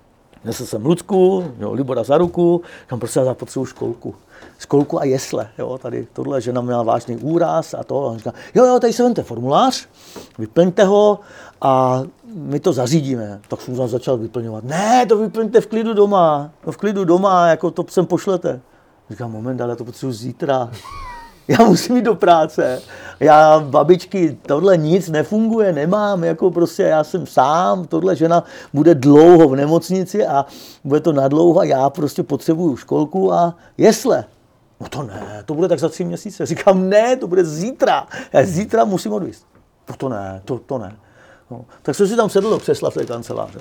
nesl 0.44 0.66
jsem 0.66 0.86
Lucku, 0.86 1.44
jo, 1.58 1.72
Libora 1.72 2.02
za 2.02 2.18
ruku, 2.18 2.62
kam 2.86 2.98
prostě 2.98 3.20
já 3.20 3.34
potřebuji 3.34 3.66
školku. 3.66 4.14
Školku 4.58 5.00
a 5.00 5.04
jesle, 5.04 5.48
jo, 5.58 5.78
tady 5.78 6.06
tohle 6.12 6.40
žena 6.40 6.60
měla 6.60 6.82
vážný 6.82 7.16
úraz 7.16 7.74
a 7.74 7.84
to. 7.84 8.08
A 8.08 8.16
říká, 8.16 8.32
jo, 8.54 8.64
jo, 8.64 8.80
tady 8.80 8.92
se 8.92 9.02
vente 9.02 9.22
formulář, 9.22 9.88
vyplňte 10.38 10.84
ho 10.84 11.18
a 11.60 12.02
my 12.34 12.60
to 12.60 12.72
zařídíme. 12.72 13.40
Tak 13.48 13.60
jsem 13.60 13.88
začal 13.88 14.16
vyplňovat. 14.16 14.64
Ne, 14.64 15.06
to 15.06 15.18
vyplňte 15.18 15.60
v 15.60 15.66
klidu 15.66 15.94
doma, 15.94 16.50
no 16.66 16.72
v 16.72 16.76
klidu 16.76 17.04
doma, 17.04 17.48
jako 17.48 17.70
to 17.70 17.84
sem 17.88 18.06
pošlete. 18.06 18.60
Říkám, 19.10 19.32
moment, 19.32 19.60
ale 19.60 19.76
to 19.76 19.84
potřebuji 19.84 20.12
zítra 20.12 20.70
já 21.48 21.64
musím 21.64 21.96
jít 21.96 22.02
do 22.02 22.14
práce. 22.14 22.82
Já, 23.20 23.60
babičky, 23.60 24.38
tohle 24.46 24.76
nic 24.76 25.08
nefunguje, 25.08 25.72
nemám, 25.72 26.24
jako 26.24 26.50
prostě 26.50 26.82
já 26.82 27.04
jsem 27.04 27.26
sám, 27.26 27.86
tohle 27.86 28.16
žena 28.16 28.44
bude 28.72 28.94
dlouho 28.94 29.48
v 29.48 29.56
nemocnici 29.56 30.26
a 30.26 30.46
bude 30.84 31.00
to 31.00 31.12
nadlouho 31.12 31.60
a 31.60 31.64
já 31.64 31.90
prostě 31.90 32.22
potřebuju 32.22 32.76
školku 32.76 33.32
a 33.32 33.56
jesle. 33.78 34.24
No 34.80 34.88
to 34.88 35.02
ne, 35.02 35.42
to 35.46 35.54
bude 35.54 35.68
tak 35.68 35.78
za 35.78 35.88
tři 35.88 36.04
měsíce. 36.04 36.46
Říkám, 36.46 36.88
ne, 36.88 37.16
to 37.16 37.26
bude 37.26 37.44
zítra. 37.44 38.06
Já 38.32 38.44
zítra 38.44 38.84
musím 38.84 39.12
odvíst. 39.12 39.46
No 39.88 39.96
to 39.96 40.08
ne, 40.08 40.40
to, 40.44 40.58
to 40.58 40.78
ne. 40.78 40.96
No. 41.50 41.64
Tak 41.82 41.94
jsem 41.94 42.08
si 42.08 42.16
tam 42.16 42.30
sedl 42.30 42.50
do 42.50 42.58
křesla 42.58 42.90
v 42.90 42.94
té 42.94 43.06
kanceláře. 43.06 43.58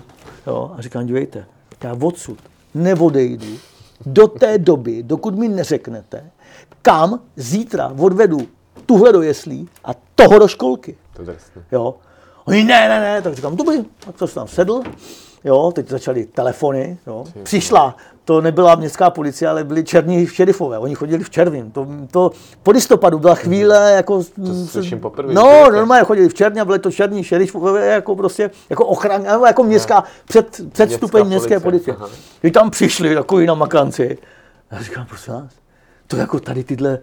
Jo, 0.47 0.71
a 0.77 0.81
říkám, 0.81 1.05
dívejte, 1.05 1.45
já 1.83 1.97
odsud 2.01 2.37
neodejdu 2.73 3.57
do 4.05 4.27
té 4.27 4.57
doby, 4.57 5.03
dokud 5.03 5.35
mi 5.35 5.47
neřeknete, 5.47 6.31
kam 6.83 7.19
zítra 7.35 7.91
odvedu 7.97 8.37
tuhle 8.85 9.13
do 9.13 9.21
jeslí 9.21 9.69
a 9.85 9.91
toho 10.15 10.39
do 10.39 10.47
školky. 10.47 10.97
To 11.13 11.21
je. 11.21 11.37
Jo. 11.71 11.95
Oni 12.45 12.63
ne, 12.63 12.89
ne, 12.89 12.99
ne, 12.99 13.21
tak 13.21 13.33
říkám, 13.33 13.55
dobrý, 13.55 13.85
tak 14.05 14.15
to 14.15 14.27
jsem 14.27 14.35
tam 14.35 14.47
sedl, 14.47 14.81
jo, 15.43 15.71
teď 15.75 15.89
začaly 15.89 16.25
telefony, 16.25 16.97
jo. 17.07 17.25
Přišla, 17.43 17.95
to 18.25 18.41
nebyla 18.41 18.75
městská 18.75 19.09
policie, 19.09 19.49
ale 19.49 19.63
byli 19.63 19.83
černí 19.83 20.27
šerifové, 20.27 20.79
oni 20.79 20.95
chodili 20.95 21.23
v 21.23 21.29
červím. 21.29 21.71
To, 21.71 21.87
to 22.11 22.31
po 22.63 22.71
listopadu 22.71 23.19
byla 23.19 23.35
chvíle, 23.35 23.91
jako... 23.91 24.23
To 24.23 24.65
slyším 24.65 24.99
poprvé. 24.99 25.33
No, 25.33 25.71
normálně 25.71 26.05
chodili 26.05 26.29
v 26.29 26.33
černě 26.33 26.61
a 26.61 26.65
byli 26.65 26.79
to 26.79 26.91
černí 26.91 27.23
šerifové, 27.23 27.87
jako 27.87 28.15
prostě, 28.15 28.51
jako 28.69 28.85
ochran, 28.85 29.25
jako 29.47 29.63
městská, 29.63 30.03
před, 30.25 30.61
před 30.71 30.91
stupeň 30.91 31.27
městské 31.27 31.59
policie. 31.59 31.97
Když 32.41 32.53
tam 32.53 32.69
přišli 32.69 33.15
takový 33.15 33.45
namakanci, 33.45 34.17
já 34.71 34.81
říkám, 34.81 35.05
prosím 35.05 35.33
vás, 35.33 35.62
to 36.13 36.19
jako 36.19 36.39
tady 36.39 36.63
tyhle 36.63 36.99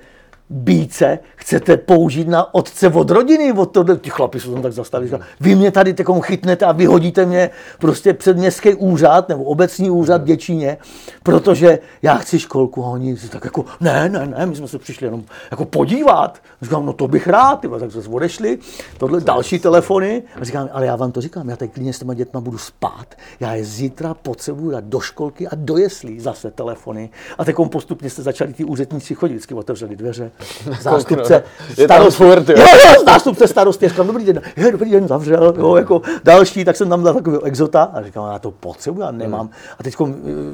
bíce 0.51 1.18
chcete 1.36 1.77
použít 1.77 2.28
na 2.28 2.55
otce 2.55 2.89
od 2.89 3.10
rodiny, 3.10 3.52
od 3.52 3.66
toho, 3.66 3.97
ti 3.97 4.10
chlapi 4.10 4.40
jsou 4.40 4.52
tam 4.52 4.62
tak 4.62 4.72
zastavili, 4.72 5.12
vy 5.40 5.55
mě 5.55 5.70
tady 5.70 5.94
takom 5.94 6.20
chytnete 6.20 6.64
a 6.64 6.72
vyhodíte 6.72 7.27
mě 7.27 7.51
prostě 7.78 8.14
před 8.14 8.36
městský 8.36 8.74
úřad 8.74 9.28
nebo 9.28 9.44
obecní 9.44 9.90
úřad 9.90 10.22
v 10.22 10.24
Děčíně, 10.24 10.78
protože 11.22 11.78
já 12.02 12.14
chci 12.14 12.39
školku 12.39 12.85
a 12.85 12.89
oni 12.89 13.16
si 13.16 13.28
tak 13.28 13.44
jako, 13.44 13.64
ne, 13.81 14.09
ne, 14.09 14.27
ne, 14.27 14.47
my 14.47 14.56
jsme 14.56 14.68
se 14.68 14.78
přišli 14.78 15.06
jenom 15.06 15.22
jako 15.51 15.64
podívat. 15.64 16.39
Říkám, 16.62 16.86
no 16.86 16.93
to 16.93 17.09
bych 17.09 17.27
rád, 17.27 17.60
tyba, 17.60 17.78
tak 17.78 17.93
jsme 17.93 18.02
odešli, 18.10 18.59
tohle 18.98 19.20
další 19.20 19.59
telefony. 19.59 20.22
A 20.40 20.44
říkám, 20.44 20.68
ale 20.72 20.86
já 20.86 20.97
vám 20.97 21.12
to 21.12 21.20
říkám, 21.20 21.48
já 21.48 21.56
tady 21.56 21.68
klidně 21.68 21.93
s 21.93 21.98
těma 21.98 22.14
dětma 22.14 22.40
budu 22.40 22.59
spát, 22.59 23.14
já 23.40 23.55
je 23.55 23.64
zítra 23.64 24.14
potřebuji 24.14 24.70
dát 24.70 24.85
do 24.85 25.01
školky 25.01 25.48
a 25.48 25.51
do 25.55 25.77
jeslí 25.77 26.20
zase 26.20 26.51
telefony. 26.51 27.10
A 27.39 27.44
tak 27.44 27.56
postupně 27.72 28.10
jste 28.10 28.22
začali 28.22 28.52
ty 28.52 28.64
úředníci 28.64 29.14
chodit, 29.14 29.35
vždycky 29.35 29.55
otevřeli 29.55 29.97
dveře, 29.97 30.31
zástupce 30.80 31.42
starosty. 31.84 32.24
Jo, 32.24 32.36
jo, 32.58 33.04
zástupce 33.06 33.48
starosty. 33.48 33.88
Říkám, 33.88 34.06
dobrý 34.06 34.24
den, 34.24 34.42
je, 34.56 34.72
dobrý 34.72 34.90
den, 34.90 35.08
zavřel. 35.08 35.54
Jo, 35.58 35.76
jako 35.76 36.02
další, 36.24 36.64
tak 36.64 36.76
jsem 36.76 36.88
tam 36.88 37.04
dal 37.04 37.14
takového 37.14 37.42
exota 37.42 37.82
a 37.82 38.02
říkám, 38.02 38.32
já 38.32 38.38
to 38.38 38.50
potřebuji, 38.50 39.00
já 39.00 39.10
nemám. 39.10 39.40
Hmm. 39.40 39.50
A 39.78 39.82
teď 39.82 39.96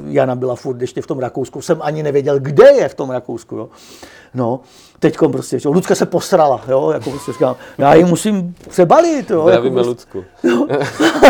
Jana 0.07 0.35
byla 0.35 0.55
furt 0.55 0.81
ještě 0.81 1.01
v 1.01 1.07
tom 1.07 1.19
Rakousku, 1.19 1.61
jsem 1.61 1.77
ani 1.81 2.03
nevěděl, 2.03 2.39
kde 2.39 2.71
je 2.71 2.89
v 2.89 2.93
tom 2.93 3.09
Rakousku. 3.09 3.55
Jo. 3.55 3.69
No, 4.33 4.59
teď 4.99 5.17
prostě, 5.31 5.59
že 5.59 5.69
Lucka 5.69 5.95
se 5.95 6.05
posrala, 6.05 6.61
jo, 6.67 6.91
jako 6.91 7.09
prostě 7.09 7.31
říkám, 7.31 7.55
já 7.77 7.93
ji 7.93 8.05
musím 8.05 8.55
přebalit, 8.69 9.29
jo. 9.29 9.41
Zdravíme 9.47 9.79
jako 9.79 9.93
prostě, 9.93 10.17
Lucku. 10.17 10.23
Jo. 10.43 10.67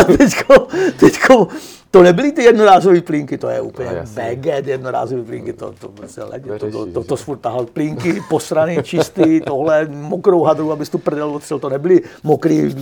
A 0.00 0.04
teďko, 0.04 0.66
teďko, 1.00 1.48
to 1.90 2.02
nebyly 2.02 2.32
ty 2.32 2.42
jednorázové 2.42 3.00
plínky, 3.00 3.38
to 3.38 3.48
je 3.48 3.60
úplně 3.60 3.90
no, 3.92 4.12
baget 4.14 4.66
jednorázové 4.66 5.22
plínky, 5.22 5.52
to, 5.52 5.74
to, 5.80 5.88
prostě 5.88 6.22
ledě, 6.22 6.58
to, 6.58 6.70
to, 6.70 6.86
to, 6.86 7.04
to, 7.04 7.16
furt 7.16 7.36
tahal 7.36 7.66
plínky, 7.66 8.22
posraný, 8.28 8.78
čistý, 8.82 9.40
tohle, 9.40 9.88
mokrou 9.90 10.42
hadru, 10.42 10.72
abys 10.72 10.88
tu 10.88 10.98
prdel 10.98 11.30
odstřel, 11.30 11.58
to 11.58 11.68
nebyly 11.68 12.00
mokrý 12.24 12.74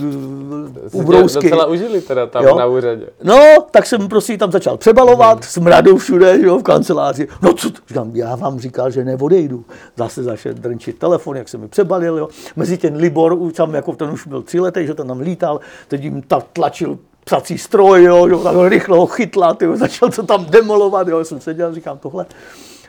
ubrousky. 0.91 1.49
docela 1.49 1.65
užili 1.65 2.01
teda 2.01 2.27
tam 2.27 2.43
jo? 2.43 2.57
na 2.57 2.65
úřadě. 2.65 3.07
No, 3.23 3.37
tak 3.71 3.85
jsem 3.85 4.07
prostě 4.07 4.37
tam 4.37 4.51
začal 4.51 4.77
přebalovat, 4.77 5.37
hmm. 5.37 5.43
smradu 5.43 5.97
všude, 5.97 6.39
jo, 6.41 6.59
v 6.59 6.63
kanceláři. 6.63 7.27
No 7.41 7.53
co, 7.53 7.69
říkám, 7.87 8.11
já 8.13 8.35
vám 8.35 8.59
říkal, 8.59 8.91
že 8.91 9.03
neodejdu. 9.03 9.65
Zase 9.95 10.23
začal 10.23 10.53
drnčit 10.53 10.99
telefon, 10.99 11.37
jak 11.37 11.49
se 11.49 11.57
mi 11.57 11.67
přebalil, 11.67 12.17
jo. 12.17 12.27
Mezi 12.55 12.77
ten 12.77 12.95
Libor, 12.95 13.51
tam 13.51 13.73
jako 13.73 13.93
ten 13.93 14.09
už 14.09 14.27
byl 14.27 14.41
tři 14.41 14.59
lety, 14.59 14.87
že 14.87 14.93
ten 14.93 15.07
tam 15.07 15.19
lítal, 15.19 15.59
teď 15.87 16.03
jim 16.03 16.21
ta 16.21 16.39
tlačil 16.53 16.97
psací 17.27 17.57
stroj, 17.57 18.03
jo, 18.03 18.27
jo 18.27 18.43
tak 18.43 18.55
rychle 18.67 18.97
ho 18.97 19.05
chytla, 19.05 19.53
tyjo, 19.53 19.75
začal 19.75 20.09
to 20.09 20.23
tam 20.23 20.45
demolovat, 20.45 21.07
jo, 21.07 21.25
jsem 21.25 21.41
seděl, 21.41 21.73
říkám 21.73 21.97
tohle. 21.97 22.25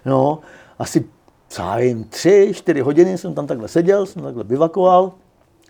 No, 0.04 0.38
asi, 0.78 1.04
co 1.48 1.62
já 1.62 1.76
vím, 1.76 2.04
tři, 2.04 2.52
čtyři 2.54 2.80
hodiny 2.80 3.18
jsem 3.18 3.34
tam 3.34 3.46
takhle 3.46 3.68
seděl, 3.68 4.06
jsem 4.06 4.22
takhle 4.22 4.44
bivakoval, 4.44 5.12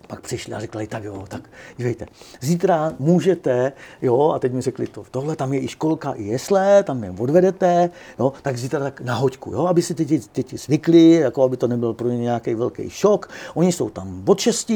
pak 0.08 0.20
přišli 0.20 0.54
a 0.54 0.60
řekli, 0.60 0.86
tak 0.86 1.04
jo, 1.04 1.24
tak 1.28 1.50
dívejte, 1.76 2.06
zítra 2.40 2.92
můžete, 2.98 3.72
jo, 4.02 4.32
a 4.34 4.38
teď 4.38 4.52
mi 4.52 4.60
řekli 4.60 4.86
to, 4.86 5.04
tohle 5.10 5.36
tam 5.36 5.52
je 5.52 5.60
i 5.60 5.68
školka, 5.68 6.12
i 6.12 6.24
jesle, 6.24 6.82
tam 6.82 7.04
je 7.04 7.14
odvedete, 7.18 7.90
jo, 8.18 8.32
tak 8.42 8.58
zítra 8.58 8.80
tak 8.80 9.00
na 9.00 9.14
hoďku, 9.14 9.52
jo, 9.52 9.66
aby 9.66 9.82
si 9.82 9.94
ty 9.94 10.04
děti, 10.04 10.28
děti 10.34 10.56
zvykli, 10.56 11.10
jako 11.10 11.42
aby 11.42 11.56
to 11.56 11.68
nebyl 11.68 11.92
pro 11.92 12.08
ně 12.08 12.18
nějaký 12.18 12.54
velký 12.54 12.90
šok. 12.90 13.30
Oni 13.54 13.72
jsou 13.72 13.90
tam 13.90 14.22
od 14.26 14.40
6 14.40 14.72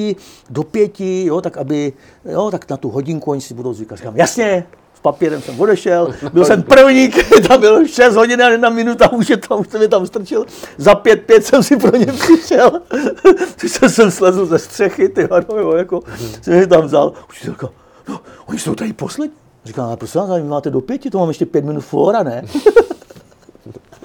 do 0.50 0.62
5, 0.62 1.00
jo, 1.00 1.40
tak 1.40 1.56
aby, 1.56 1.92
jo, 2.24 2.50
tak 2.50 2.70
na 2.70 2.76
tu 2.76 2.90
hodinku 2.90 3.30
oni 3.30 3.40
si 3.40 3.54
budou 3.54 3.72
zvykat. 3.74 3.98
Říkám, 3.98 4.16
jasně, 4.16 4.64
papírem 5.02 5.42
jsem 5.42 5.60
odešel, 5.60 6.14
byl 6.32 6.44
jsem 6.44 6.62
první, 6.72 7.12
tam 7.48 7.60
bylo 7.60 7.86
6 7.86 8.14
hodin 8.14 8.42
a 8.42 8.48
jedna 8.48 8.70
minuta, 8.70 9.12
už, 9.12 9.30
je 9.30 9.36
tam, 9.36 9.60
už 9.60 9.68
jsem 9.68 9.82
je 9.82 9.88
tam 9.88 10.06
strčil. 10.06 10.46
Za 10.76 10.94
pět, 10.94 11.22
pět 11.26 11.44
jsem 11.46 11.62
si 11.62 11.76
pro 11.76 11.96
ně 11.96 12.06
přišel. 12.06 12.70
Přišel 13.56 13.88
jsem 13.88 14.10
slezl 14.10 14.46
ze 14.46 14.58
střechy, 14.58 15.08
ty 15.08 15.28
no, 15.48 15.72
jako, 15.72 16.00
jsem 16.42 16.54
je 16.54 16.66
tam 16.66 16.82
vzal. 16.82 17.12
Učitelka, 17.30 17.68
no, 18.08 18.20
oni 18.46 18.58
jsou 18.58 18.74
tady 18.74 18.92
poslední. 18.92 19.36
Říkám, 19.64 19.84
ale 19.84 19.96
prosím 19.96 20.20
vás, 20.20 20.30
vy 20.30 20.48
máte 20.48 20.70
do 20.70 20.80
pěti, 20.80 21.10
to 21.10 21.18
mám 21.18 21.28
ještě 21.28 21.46
pět 21.46 21.64
minut 21.64 21.80
fora, 21.80 22.22
ne? 22.22 22.44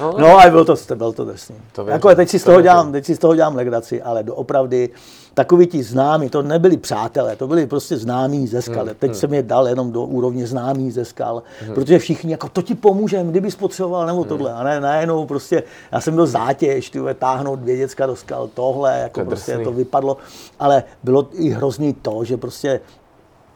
No, 0.00 0.14
no 0.18 0.38
a 0.38 0.50
bylo 0.50 0.64
to, 0.64 0.74
bylo 0.94 1.12
to 1.12 1.24
drsný. 1.24 1.56
To 1.72 1.86
jako 1.86 2.14
teď 2.14 2.28
si, 2.28 2.38
z 2.38 2.44
toho 2.44 2.60
dělám, 2.60 2.92
teď 2.92 3.04
si 3.04 3.16
z 3.16 3.18
toho 3.18 3.34
dělám 3.34 3.56
legraci, 3.56 4.02
ale 4.02 4.22
doopravdy 4.22 4.90
takový 5.34 5.66
ti 5.66 5.82
známí, 5.82 6.28
to 6.28 6.42
nebyli 6.42 6.76
přátelé, 6.76 7.36
to 7.36 7.46
byli 7.46 7.66
prostě 7.66 7.96
známí 7.96 8.46
ze 8.46 8.62
skal. 8.62 8.84
Hmm, 8.84 8.94
teď 8.98 9.10
hmm. 9.10 9.20
jsem 9.20 9.34
je 9.34 9.42
dal 9.42 9.68
jenom 9.68 9.92
do 9.92 10.04
úrovně 10.04 10.46
známí 10.46 10.90
ze 10.90 11.04
skal, 11.04 11.42
hmm. 11.60 11.74
protože 11.74 11.98
všichni 11.98 12.32
jako 12.32 12.48
to 12.48 12.62
ti 12.62 12.74
pomůže, 12.74 13.24
kdyby 13.24 13.50
spotřeboval 13.50 14.06
nebo 14.06 14.20
hmm. 14.20 14.28
tohle. 14.28 14.52
A 14.52 14.62
ne, 14.62 14.80
najednou 14.80 15.26
prostě, 15.26 15.62
já 15.92 16.00
jsem 16.00 16.14
byl 16.14 16.26
zátěž, 16.26 16.90
ty 16.90 16.98
táhnout 17.18 17.58
dvě 17.58 17.76
děcka 17.76 18.06
do 18.06 18.16
skal, 18.16 18.50
tohle, 18.54 18.98
jako 18.98 19.20
to 19.20 19.26
prostě 19.26 19.52
drsný. 19.52 19.64
to 19.64 19.72
vypadlo. 19.72 20.16
Ale 20.60 20.84
bylo 21.02 21.28
i 21.32 21.50
hrozný 21.50 21.92
to, 21.92 22.24
že 22.24 22.36
prostě 22.36 22.80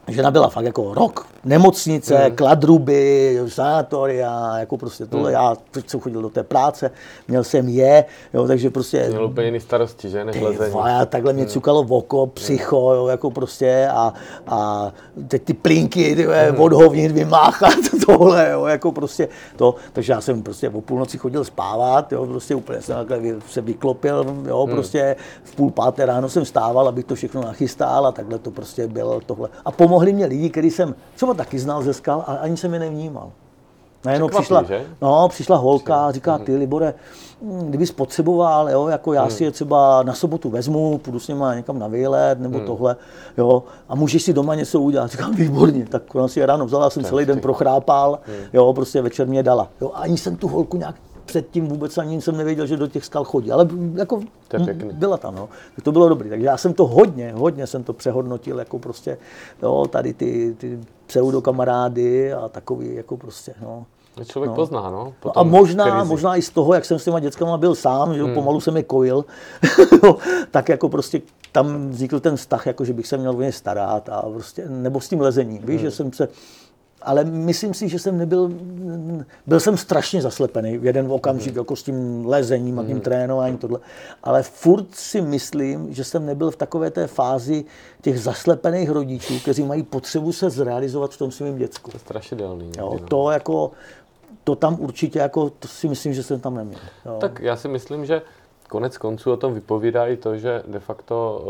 žena 0.08 0.30
byla 0.30 0.48
fakt 0.48 0.64
jako 0.64 0.94
rok 0.94 1.26
nemocnice, 1.46 2.28
mm. 2.28 2.36
kladruby, 2.36 3.38
sanatoria, 3.48 4.58
jako 4.58 4.76
prostě 4.76 5.06
tohle. 5.06 5.30
Mm. 5.30 5.34
Já 5.34 5.56
jsem 5.86 6.00
chodil 6.00 6.22
do 6.22 6.30
té 6.30 6.42
práce, 6.42 6.90
měl 7.28 7.44
jsem 7.44 7.68
je, 7.68 8.04
jo, 8.34 8.46
takže 8.46 8.70
prostě... 8.70 9.06
Měl 9.08 9.24
úplně 9.24 9.46
jiný 9.46 9.60
starosti, 9.60 10.08
že, 10.08 10.24
než 10.24 10.40
lezení. 10.40 10.74
Já 10.86 11.06
takhle 11.06 11.32
mě 11.32 11.42
mm. 11.42 11.48
cukalo 11.48 11.84
v 11.84 11.92
oko, 11.92 12.26
psycho, 12.26 12.94
jo, 12.94 13.06
jako 13.06 13.30
prostě 13.30 13.88
a, 13.92 14.12
a 14.46 14.92
teď 15.28 15.42
ty 15.42 15.54
plínky, 15.54 16.16
ty 16.16 16.26
mm. 16.26 16.60
od 16.60 16.72
hovnit 16.72 17.12
vymáchat, 17.12 17.74
tohle, 18.06 18.50
jo, 18.50 18.66
jako 18.66 18.92
prostě 18.92 19.28
to. 19.56 19.74
Takže 19.92 20.12
já 20.12 20.20
jsem 20.20 20.42
prostě 20.42 20.68
o 20.68 20.80
půlnoci 20.80 21.18
chodil 21.18 21.44
spávat, 21.44 22.12
jo, 22.12 22.26
prostě 22.26 22.54
úplně 22.54 22.82
jsem 22.82 23.06
takhle 23.06 23.34
se 23.48 23.60
vyklopil, 23.60 24.36
jo, 24.46 24.66
mm. 24.66 24.72
prostě 24.72 25.16
v 25.44 25.56
půl 25.56 25.70
páté 25.70 26.06
ráno 26.06 26.28
jsem 26.28 26.44
stával, 26.44 26.88
abych 26.88 27.04
to 27.04 27.14
všechno 27.14 27.42
nachystal 27.42 28.06
a 28.06 28.12
takhle 28.12 28.38
to 28.38 28.50
prostě 28.50 28.88
bylo 28.88 29.20
tohle. 29.26 29.48
A 29.64 29.70
pomohli 29.96 30.12
mě 30.12 30.26
lidi, 30.26 30.50
který 30.50 30.70
jsem 30.70 30.94
třeba 31.14 31.34
taky 31.34 31.58
znal 31.58 31.82
ze 31.82 31.94
skal, 31.94 32.24
ale 32.26 32.38
ani 32.38 32.56
jsem 32.56 32.74
je 32.74 32.80
nevnímal. 32.80 33.32
Najednou 34.04 34.28
přišla, 34.28 34.62
že? 34.62 34.86
no, 35.02 35.28
přišla 35.28 35.56
holka 35.56 36.06
a 36.06 36.12
říká, 36.12 36.38
ty 36.38 36.56
Libore, 36.56 36.94
hm, 37.42 37.66
kdybys 37.68 37.92
potřeboval, 37.92 38.70
jo, 38.70 38.88
jako 38.88 39.12
já 39.12 39.22
hmm. 39.22 39.30
si 39.30 39.44
je 39.44 39.50
třeba 39.50 40.02
na 40.02 40.14
sobotu 40.14 40.50
vezmu, 40.50 40.98
půjdu 40.98 41.18
s 41.18 41.28
nima 41.28 41.54
někam 41.54 41.78
na 41.78 41.88
výlet 41.88 42.40
nebo 42.40 42.58
hmm. 42.58 42.66
tohle, 42.66 42.96
jo, 43.38 43.62
a 43.88 43.94
můžeš 43.94 44.22
si 44.22 44.32
doma 44.32 44.54
něco 44.54 44.80
udělat. 44.80 45.10
Říkám, 45.10 45.34
výborně, 45.34 45.86
tak 45.86 46.14
ona 46.14 46.28
si 46.28 46.40
je 46.40 46.46
ráno 46.46 46.66
vzala, 46.66 46.90
jsem 46.90 47.04
celý 47.04 47.24
den 47.24 47.40
prochrápal, 47.40 48.18
hmm. 48.22 48.36
jo, 48.52 48.72
prostě 48.72 49.02
večer 49.02 49.26
mě 49.26 49.42
dala. 49.42 49.68
Jo, 49.80 49.90
a 49.94 49.98
ani 49.98 50.18
jsem 50.18 50.36
tu 50.36 50.48
holku 50.48 50.76
nějak 50.76 50.96
předtím 51.26 51.68
vůbec 51.68 51.98
ani 51.98 52.20
jsem 52.20 52.36
nevěděl, 52.36 52.66
že 52.66 52.76
do 52.76 52.86
těch 52.86 53.04
skal 53.04 53.24
chodí, 53.24 53.52
ale 53.52 53.68
jako 53.94 54.20
byla 54.92 55.16
tam, 55.16 55.34
no. 55.34 55.48
Tak 55.76 55.84
to 55.84 55.92
bylo 55.92 56.08
dobrý. 56.08 56.28
Takže 56.28 56.46
já 56.46 56.56
jsem 56.56 56.74
to 56.74 56.86
hodně, 56.86 57.32
hodně 57.36 57.66
jsem 57.66 57.84
to 57.84 57.92
přehodnotil, 57.92 58.58
jako 58.58 58.78
prostě, 58.78 59.18
jo, 59.62 59.86
tady 59.90 60.12
ty, 60.12 60.56
ty 60.58 60.80
pseudokamarády 61.06 62.32
a 62.32 62.48
takový, 62.48 62.94
jako 62.94 63.16
prostě, 63.16 63.54
no. 63.62 63.86
Člověk 64.24 64.50
no. 64.50 64.54
pozná, 64.54 64.90
no. 64.90 65.14
Potom, 65.20 65.40
a 65.40 65.42
možná, 65.42 66.04
možná 66.04 66.36
i 66.36 66.42
z 66.42 66.50
toho, 66.50 66.74
jak 66.74 66.84
jsem 66.84 66.98
s 66.98 67.04
těma 67.04 67.20
dětskama 67.20 67.56
byl 67.56 67.74
sám, 67.74 68.14
že 68.14 68.22
hmm. 68.22 68.34
pomalu 68.34 68.60
jsem 68.60 68.76
je 68.76 68.82
kojil, 68.82 69.24
tak 70.50 70.68
jako 70.68 70.88
prostě 70.88 71.22
tam 71.52 71.88
vznikl 71.90 72.20
ten 72.20 72.36
vztah, 72.36 72.66
jako 72.66 72.84
že 72.84 72.92
bych 72.92 73.06
se 73.06 73.16
měl 73.16 73.36
o 73.36 73.40
ně 73.40 73.52
starat 73.52 74.08
a 74.08 74.22
prostě, 74.22 74.64
nebo 74.68 75.00
s 75.00 75.08
tím 75.08 75.20
lezením, 75.20 75.62
víš, 75.62 75.76
hmm. 75.76 75.78
že 75.78 75.90
jsem 75.90 76.12
se 76.12 76.28
ale 77.02 77.24
myslím 77.24 77.74
si, 77.74 77.88
že 77.88 77.98
jsem 77.98 78.18
nebyl, 78.18 78.50
byl 79.46 79.60
jsem 79.60 79.76
strašně 79.76 80.22
zaslepený 80.22 80.78
v 80.78 80.86
jeden 80.86 81.12
okamžik, 81.12 81.52
mm. 81.52 81.58
jako 81.58 81.76
s 81.76 81.82
tím 81.82 82.26
lezením 82.26 82.78
a 82.78 82.84
tím 82.84 82.96
mm. 82.96 83.00
trénováním, 83.00 83.58
tohle. 83.58 83.80
Ale 84.22 84.42
furt 84.42 84.94
si 84.94 85.20
myslím, 85.20 85.94
že 85.94 86.04
jsem 86.04 86.26
nebyl 86.26 86.50
v 86.50 86.56
takové 86.56 86.90
té 86.90 87.06
fázi 87.06 87.64
těch 88.00 88.20
zaslepených 88.20 88.90
rodičů, 88.90 89.38
kteří 89.40 89.62
mají 89.62 89.82
potřebu 89.82 90.32
se 90.32 90.50
zrealizovat 90.50 91.10
v 91.14 91.18
tom 91.18 91.30
svém 91.30 91.58
děcku. 91.58 91.90
To 91.90 91.96
je 91.96 92.00
strašidelný. 92.00 92.72
Jo, 92.78 92.98
to 93.08 93.30
jako, 93.30 93.70
to 94.44 94.56
tam 94.56 94.76
určitě, 94.80 95.18
jako, 95.18 95.50
to 95.50 95.68
si 95.68 95.88
myslím, 95.88 96.14
že 96.14 96.22
jsem 96.22 96.40
tam 96.40 96.54
neměl. 96.54 96.80
Jo. 97.06 97.16
Tak 97.20 97.40
já 97.40 97.56
si 97.56 97.68
myslím, 97.68 98.06
že 98.06 98.22
konec 98.66 98.98
konců 98.98 99.32
o 99.32 99.36
tom 99.36 99.54
vypovídá 99.54 100.06
i 100.06 100.16
to, 100.16 100.36
že 100.36 100.62
de 100.66 100.78
facto 100.78 101.42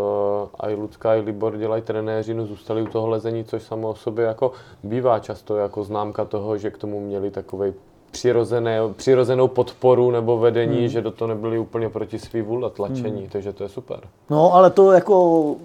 uh, 0.61 0.71
i 0.71 0.75
Lucka, 0.75 1.15
i 1.15 1.21
Libor 1.21 1.57
dělají 1.57 1.83
trenéřinu, 1.83 2.47
zůstali 2.47 2.83
u 2.83 2.87
toho 2.87 3.09
lezení, 3.09 3.45
což 3.45 3.63
samo 3.63 3.89
o 3.89 3.95
sobě 3.95 4.25
jako 4.25 4.53
bývá 4.83 5.19
často 5.19 5.57
jako 5.57 5.85
známka 5.85 6.25
toho, 6.25 6.59
že 6.59 6.71
k 6.71 6.79
tomu 6.79 7.01
měli 7.01 7.31
takový 7.31 7.73
přirozené, 8.11 8.79
přirozenou 8.97 9.49
podporu 9.49 10.11
nebo 10.11 10.39
vedení, 10.39 10.79
hmm. 10.79 10.89
že 10.89 11.03
do 11.03 11.11
toho 11.11 11.29
nebyli 11.29 11.59
úplně 11.59 11.89
proti 11.89 12.19
svý 12.19 12.43
vůle 12.43 12.71
tlačení, 12.71 13.21
hmm. 13.21 13.29
takže 13.29 13.53
to 13.53 13.63
je 13.63 13.69
super. 13.69 14.01
No, 14.31 14.55
ale 14.55 14.71
to 14.71 14.93
jako, 14.93 15.57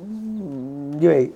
dívej, 0.96 1.32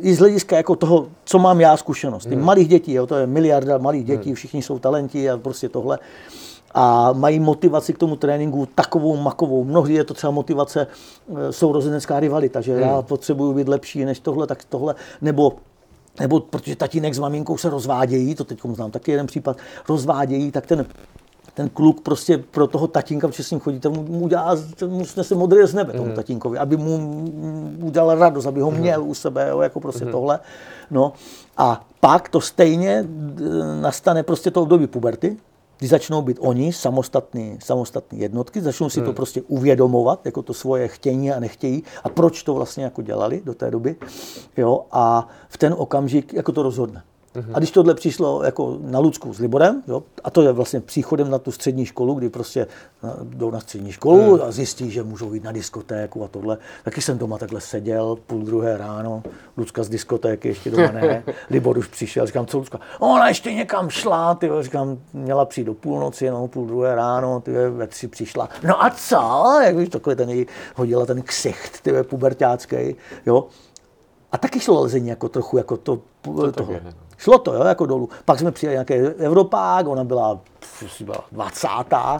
i 0.00 0.14
z 0.14 0.18
hlediska 0.18 0.56
jako 0.56 0.76
toho, 0.76 1.06
co 1.24 1.38
mám 1.38 1.60
já 1.60 1.76
zkušenost. 1.76 2.26
Hmm. 2.26 2.44
malých 2.44 2.68
dětí, 2.68 2.92
jo, 2.92 3.06
to 3.06 3.14
je 3.14 3.26
miliarda 3.26 3.78
malých 3.78 4.04
dětí, 4.04 4.28
hmm. 4.28 4.34
všichni 4.34 4.62
jsou 4.62 4.78
talenti 4.78 5.30
a 5.30 5.36
prostě 5.36 5.68
tohle 5.68 5.98
a 6.74 7.12
mají 7.12 7.40
motivaci 7.40 7.92
k 7.92 7.98
tomu 7.98 8.16
tréninku 8.16 8.68
takovou 8.74 9.16
makovou. 9.16 9.64
Mnohdy 9.64 9.94
je 9.94 10.04
to 10.04 10.14
třeba 10.14 10.30
motivace 10.30 10.86
e, 11.36 11.52
sourozenecká 11.52 12.20
rivalita, 12.20 12.60
že 12.60 12.72
hmm. 12.72 12.82
já 12.82 13.02
potřebuju 13.02 13.52
být 13.52 13.68
lepší 13.68 14.04
než 14.04 14.20
tohle, 14.20 14.46
tak 14.46 14.64
tohle, 14.64 14.94
nebo 15.20 15.52
nebo 16.20 16.40
protože 16.40 16.76
tatínek 16.76 17.14
s 17.14 17.18
maminkou 17.18 17.56
se 17.56 17.70
rozvádějí, 17.70 18.34
to 18.34 18.44
teď 18.44 18.58
znám 18.72 18.90
taky 18.90 19.10
jeden 19.10 19.26
případ, 19.26 19.56
rozvádějí, 19.88 20.50
tak 20.50 20.66
ten 20.66 20.86
ten 21.58 21.68
kluk 21.68 22.00
prostě 22.00 22.38
pro 22.38 22.66
toho 22.66 22.86
tatínka, 22.86 23.28
protože 23.28 23.44
s 23.44 23.50
ním 23.50 23.60
chodí, 23.60 23.80
mu, 23.88 24.02
mu 24.02 24.20
udělá, 24.20 24.56
mu 24.86 25.04
snese 25.04 25.34
modré 25.34 25.66
z 25.66 25.74
nebe 25.74 25.92
tomu 25.92 26.08
mm. 26.08 26.14
tatínkovi, 26.14 26.58
aby 26.58 26.76
mu 26.76 27.24
udělal 27.82 28.18
radost, 28.18 28.46
aby 28.46 28.60
ho 28.60 28.70
mhm. 28.70 28.80
měl 28.80 29.02
mm. 29.02 29.10
u 29.10 29.14
sebe, 29.14 29.48
jo, 29.48 29.60
jako 29.60 29.80
prostě 29.80 30.04
mm. 30.04 30.12
tohle. 30.12 30.40
No 30.90 31.12
a 31.56 31.86
pak 32.00 32.28
to 32.28 32.40
stejně 32.40 33.04
nastane 33.80 34.22
prostě 34.22 34.50
to 34.50 34.62
období 34.62 34.86
puberty, 34.86 35.36
kdy 35.78 35.88
začnou 35.88 36.22
být 36.22 36.38
oni 36.40 36.72
samostatní, 36.72 37.58
samostatní 37.62 38.20
jednotky, 38.20 38.60
začnou 38.60 38.90
si 38.90 39.00
hmm. 39.00 39.06
to 39.06 39.12
prostě 39.12 39.42
uvědomovat, 39.42 40.26
jako 40.26 40.42
to 40.42 40.54
svoje 40.54 40.88
chtění 40.88 41.32
a 41.32 41.40
nechtějí 41.40 41.82
a 42.04 42.08
proč 42.08 42.42
to 42.42 42.54
vlastně 42.54 42.84
jako 42.84 43.02
dělali 43.02 43.42
do 43.44 43.54
té 43.54 43.70
doby. 43.70 43.96
Jo, 44.56 44.84
a 44.92 45.28
v 45.48 45.58
ten 45.58 45.74
okamžik 45.78 46.32
jako 46.34 46.52
to 46.52 46.62
rozhodne. 46.62 47.02
Mm-hmm. 47.38 47.50
A 47.54 47.58
když 47.58 47.70
tohle 47.70 47.94
přišlo 47.94 48.42
jako 48.42 48.78
na 48.80 48.98
Lucku 48.98 49.34
s 49.34 49.38
Liborem, 49.38 49.82
jo, 49.88 50.02
a 50.24 50.30
to 50.30 50.42
je 50.42 50.52
vlastně 50.52 50.80
příchodem 50.80 51.30
na 51.30 51.38
tu 51.38 51.52
střední 51.52 51.86
školu, 51.86 52.14
kdy 52.14 52.28
prostě 52.28 52.66
jdou 53.22 53.50
na 53.50 53.60
střední 53.60 53.92
školu 53.92 54.36
mm. 54.36 54.42
a 54.42 54.50
zjistí, 54.50 54.90
že 54.90 55.02
můžou 55.02 55.34
jít 55.34 55.44
na 55.44 55.52
diskotéku 55.52 56.24
a 56.24 56.28
tohle. 56.28 56.58
Taky 56.84 57.02
jsem 57.02 57.18
doma 57.18 57.38
takhle 57.38 57.60
seděl, 57.60 58.18
půl 58.26 58.42
druhé 58.42 58.76
ráno, 58.76 59.22
Lucka 59.56 59.82
z 59.82 59.88
diskotéky, 59.88 60.48
ještě 60.48 60.70
doma 60.70 60.90
ne. 60.92 61.22
Libor 61.50 61.78
už 61.78 61.86
přišel, 61.86 62.26
říkám, 62.26 62.46
co 62.46 62.58
Lucka? 62.58 62.80
Ona 62.98 63.28
ještě 63.28 63.52
někam 63.52 63.90
šla, 63.90 64.34
ty 64.34 64.50
říkám, 64.60 64.98
měla 65.12 65.44
přijít 65.44 65.64
do 65.64 65.74
půlnoci, 65.74 66.30
no, 66.30 66.48
půl 66.48 66.66
druhé 66.66 66.94
ráno, 66.94 67.40
ty 67.40 67.52
ve 67.68 67.86
tři 67.86 68.08
přišla. 68.08 68.48
No 68.66 68.84
a 68.84 68.90
co? 68.90 69.60
Jak 69.64 69.76
víš, 69.76 69.88
takhle 69.88 70.16
ten 70.16 70.30
jí 70.30 70.46
hodila 70.76 71.06
ten 71.06 71.22
ksicht, 71.22 71.80
ty 71.80 71.92
pubertácký, 72.02 72.96
jo. 73.26 73.46
A 74.32 74.38
taky 74.38 74.60
šlo 74.60 74.82
lezení 74.82 75.08
jako 75.08 75.28
trochu 75.28 75.58
jako 75.58 75.76
to, 75.76 76.00
to 76.22 76.52
toho. 76.52 76.72
Šlo 77.18 77.38
to, 77.38 77.54
jo, 77.54 77.64
jako 77.64 77.86
dolů. 77.86 78.08
Pak 78.24 78.38
jsme 78.38 78.52
přijeli 78.52 78.74
nějaký 78.74 78.94
Evropák, 78.94 79.88
ona 79.88 80.04
byla, 80.04 80.40
byla 81.00 81.24
20. 81.32 81.68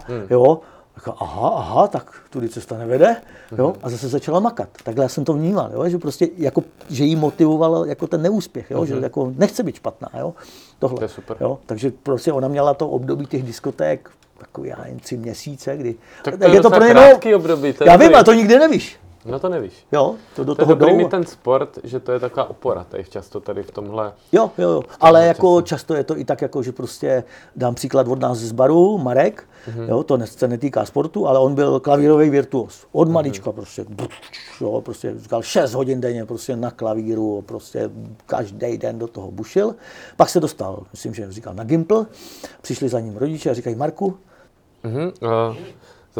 Hmm. 0.07 0.27
jo. 0.31 0.61
Jako, 0.97 1.15
aha, 1.21 1.49
aha, 1.49 1.87
tak 1.87 2.15
tudy 2.31 2.49
cesta 2.49 2.79
nevede, 2.79 3.17
jo, 3.59 3.67
hmm. 3.67 3.77
a 3.83 3.91
zase 3.91 4.09
začala 4.09 4.41
makat. 4.41 4.69
Takhle 4.85 5.05
já 5.05 5.09
jsem 5.09 5.25
to 5.25 5.33
vnímal, 5.33 5.71
jo, 5.73 5.89
že 5.89 5.99
prostě, 5.99 6.29
jako, 6.37 6.63
že 6.91 7.05
jí 7.05 7.17
motivoval 7.17 7.87
jako 7.87 8.07
ten 8.07 8.23
neúspěch, 8.23 8.71
jo, 8.71 8.79
hmm. 8.79 8.87
že 8.87 8.95
jako 9.03 9.33
nechce 9.37 9.63
být 9.63 9.77
špatná, 9.77 10.09
jo, 10.19 10.35
tohle. 10.79 10.97
To 10.97 11.05
je 11.05 11.09
super. 11.09 11.37
Jo, 11.41 11.59
takže 11.67 11.93
prostě 12.03 12.33
ona 12.33 12.49
měla 12.49 12.75
to 12.75 12.89
období 12.89 13.27
těch 13.27 13.43
diskoték, 13.43 14.11
takový 14.39 14.69
já 14.69 14.87
jen 14.87 14.99
tři 14.99 15.17
měsíce, 15.17 15.77
kdy... 15.77 15.95
Tak 16.25 16.39
to 16.39 16.45
je, 16.45 16.55
je 16.55 16.61
to 16.61 16.71
pro 16.71 16.85
ně, 16.85 17.37
období. 17.37 17.75
já 17.85 17.97
vím, 17.97 18.15
a 18.15 18.25
to 18.25 18.33
nikdy 18.33 18.59
nevíš. 18.59 18.99
No 19.25 19.39
to 19.39 19.49
nevíš. 19.49 19.73
Jo, 19.93 20.15
to 20.37 20.45
do 20.45 20.55
To 20.55 20.63
je 20.63 20.65
toho 20.67 20.75
dobrý 20.75 20.91
jdou. 20.93 20.97
mít 20.97 21.11
ten 21.11 21.25
sport, 21.27 21.79
že 21.85 22.01
to 22.01 22.13
je 22.13 22.21
taková 22.21 22.51
opora 22.51 22.85
tady 22.85 23.05
často 23.05 23.41
tady 23.41 23.63
v 23.63 23.71
tomhle. 23.71 24.13
Jo, 24.33 24.51
jo, 24.59 24.71
jo. 24.71 24.83
Ale 25.01 25.27
jako 25.27 25.63
často 25.63 25.95
je 25.95 26.05
to 26.05 26.19
i 26.19 26.25
tak, 26.25 26.43
jako, 26.43 26.63
že 26.63 26.73
prostě 26.73 27.25
dám 27.57 27.75
příklad 27.75 28.09
od 28.09 28.21
nás 28.21 28.39
z 28.39 28.53
baru, 28.53 28.99
Marek, 28.99 29.45
Mhm. 29.69 29.89
jo, 29.89 30.03
to 30.03 30.19
se 30.25 30.49
netýká 30.49 30.85
sportu, 30.85 31.27
ale 31.29 31.39
on 31.39 31.55
byl 31.55 31.81
klavírový 31.81 32.31
virtuos. 32.31 32.87
Od 32.93 33.09
malička 33.09 33.53
prostě, 33.53 33.85
jo, 34.61 34.81
prostě 34.81 35.15
říkal 35.19 35.43
6 35.43 35.75
hodin 35.75 36.01
denně 36.01 36.25
prostě 36.25 36.57
na 36.57 36.71
klavíru, 36.71 37.43
prostě 37.47 37.91
každý 38.27 38.79
den 38.79 38.99
do 38.99 39.07
toho 39.07 39.31
bušil. 39.31 39.75
Pak 40.17 40.29
se 40.29 40.41
dostal, 40.41 40.83
myslím, 40.93 41.15
že 41.15 41.33
říkal 41.33 41.55
na 41.55 41.65
Gimpl, 41.65 42.07
přišli 42.63 42.89
za 42.89 43.01
ním 43.01 43.17
rodiče 43.17 43.51
a 43.51 43.55
říkají, 43.55 43.77
Marku, 43.77 44.17
Mhm. 44.83 45.11
Uh, 45.23 45.57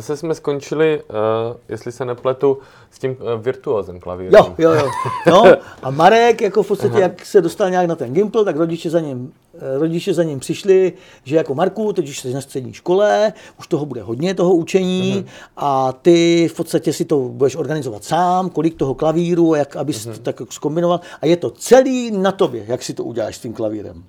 zase 0.01 0.17
jsme 0.17 0.35
skončili, 0.35 1.03
uh, 1.03 1.57
jestli 1.69 1.93
se 1.93 2.05
nepletu, 2.05 2.59
s 2.91 2.99
tím 2.99 3.11
uh, 3.11 3.43
virtuózem 3.43 4.01
klavírním. 4.01 4.39
Jo, 4.39 4.55
jo, 4.59 4.73
jo. 4.73 4.91
No, 5.27 5.45
a 5.83 5.91
Marek, 5.91 6.41
jako 6.41 6.63
v 6.63 6.69
podstatě, 6.69 7.01
jak 7.01 7.27
se 7.27 7.41
dostal 7.41 7.71
nějak 7.71 7.87
na 7.87 7.97
ten 7.97 8.13
Gimpl, 8.13 8.45
tak 8.45 8.57
rodiče 8.57 8.91
za 8.91 9.01
ním, 9.01 9.33
eh, 9.55 9.79
rodiče 9.79 10.15
za 10.15 10.23
ním 10.23 10.41
přišli, 10.41 10.93
že 11.25 11.37
jako 11.37 11.55
Marku, 11.55 11.93
teď 11.93 12.09
už 12.09 12.21
jsi 12.21 12.35
na 12.35 12.41
střední 12.41 12.73
škole, 12.73 13.33
už 13.59 13.67
toho 13.67 13.87
bude 13.87 14.03
hodně, 14.03 14.35
toho 14.35 14.55
učení, 14.55 15.27
a 15.57 15.93
ty 15.93 16.49
v 16.53 16.57
podstatě 16.57 16.93
si 16.93 17.05
to 17.05 17.19
budeš 17.19 17.57
organizovat 17.57 18.05
sám, 18.05 18.51
kolik 18.51 18.75
toho 18.75 18.95
klavíru, 18.95 19.55
jak 19.55 19.77
abys 19.77 20.05
to 20.05 20.13
tak 20.13 20.41
jako 20.41 20.53
zkombinoval. 20.53 21.01
A 21.21 21.27
je 21.27 21.37
to 21.37 21.51
celý 21.51 22.11
na 22.11 22.33
tobě, 22.33 22.65
jak 22.67 22.83
si 22.83 22.95
to 22.95 23.05
uděláš 23.05 23.37
s 23.37 23.41
tím 23.41 23.53
klavírem. 23.53 24.05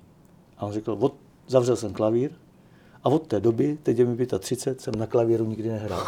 A 0.57 0.65
on 0.65 0.71
řekl, 0.71 0.97
od, 0.99 1.13
zavřel 1.47 1.75
jsem 1.75 1.93
klavír 1.93 2.31
a 3.03 3.09
od 3.09 3.27
té 3.27 3.39
doby, 3.39 3.77
teď 3.83 3.99
je 3.99 4.05
mi 4.05 4.25
35, 4.25 4.81
jsem 4.81 4.95
na 4.95 5.05
klavíru 5.05 5.45
nikdy 5.45 5.69
nehrál. 5.69 6.03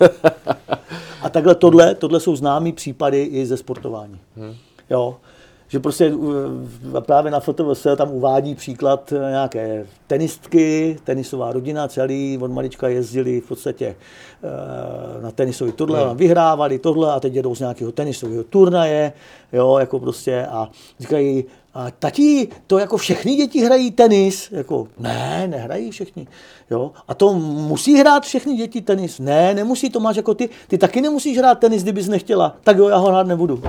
A 1.22 1.28
takhle 1.28 1.54
tohle, 1.54 1.94
tohle 1.94 2.20
jsou 2.20 2.36
známý 2.36 2.72
případy 2.72 3.22
i 3.22 3.46
ze 3.46 3.56
sportování. 3.56 4.18
Hmm. 4.36 4.54
Jo. 4.90 5.16
Že 5.68 5.80
prostě 5.80 6.14
uh, 6.14 6.30
právě 7.00 7.30
na 7.30 7.40
FTVS 7.40 7.86
tam 7.96 8.10
uvádí 8.10 8.54
příklad 8.54 9.12
eh, 9.12 9.30
nějaké 9.30 9.86
tenistky, 10.06 10.96
tenisová 11.04 11.52
rodina, 11.52 11.88
celý 11.88 12.38
od 12.40 12.50
malička 12.50 12.88
jezdili 12.88 13.40
v 13.40 13.48
podstatě 13.48 13.96
eh, 13.96 15.22
na 15.22 15.30
tenisový 15.30 15.72
tohle, 15.72 16.06
hmm. 16.06 16.16
vyhrávali 16.16 16.78
tohle 16.78 17.12
a 17.12 17.20
teď 17.20 17.34
jedou 17.34 17.54
z 17.54 17.60
nějakého 17.60 17.92
tenisového 17.92 18.44
turnaje, 18.44 19.12
jo, 19.52 19.78
jako 19.78 20.00
prostě 20.00 20.46
a 20.46 20.68
říkají, 21.00 21.44
a 21.74 21.90
tati, 21.90 22.48
to 22.66 22.78
jako 22.78 22.96
všechny 22.96 23.34
děti 23.34 23.64
hrají 23.64 23.90
tenis. 23.90 24.48
Jako, 24.52 24.88
ne, 24.98 25.48
nehrají 25.50 25.90
všichni. 25.90 26.26
Jo? 26.70 26.90
A 27.08 27.14
to 27.14 27.32
musí 27.34 27.96
hrát 27.96 28.22
všechny 28.22 28.56
děti 28.56 28.80
tenis. 28.80 29.18
Ne, 29.18 29.54
nemusí, 29.54 29.90
to 29.90 30.00
máš 30.00 30.16
jako 30.16 30.34
ty. 30.34 30.48
Ty 30.68 30.78
taky 30.78 31.00
nemusíš 31.00 31.38
hrát 31.38 31.58
tenis, 31.58 31.82
kdybys 31.82 32.08
nechtěla. 32.08 32.56
Tak 32.64 32.76
jo, 32.76 32.88
já 32.88 32.96
ho 32.96 33.08
hrát 33.08 33.26
nebudu. 33.26 33.62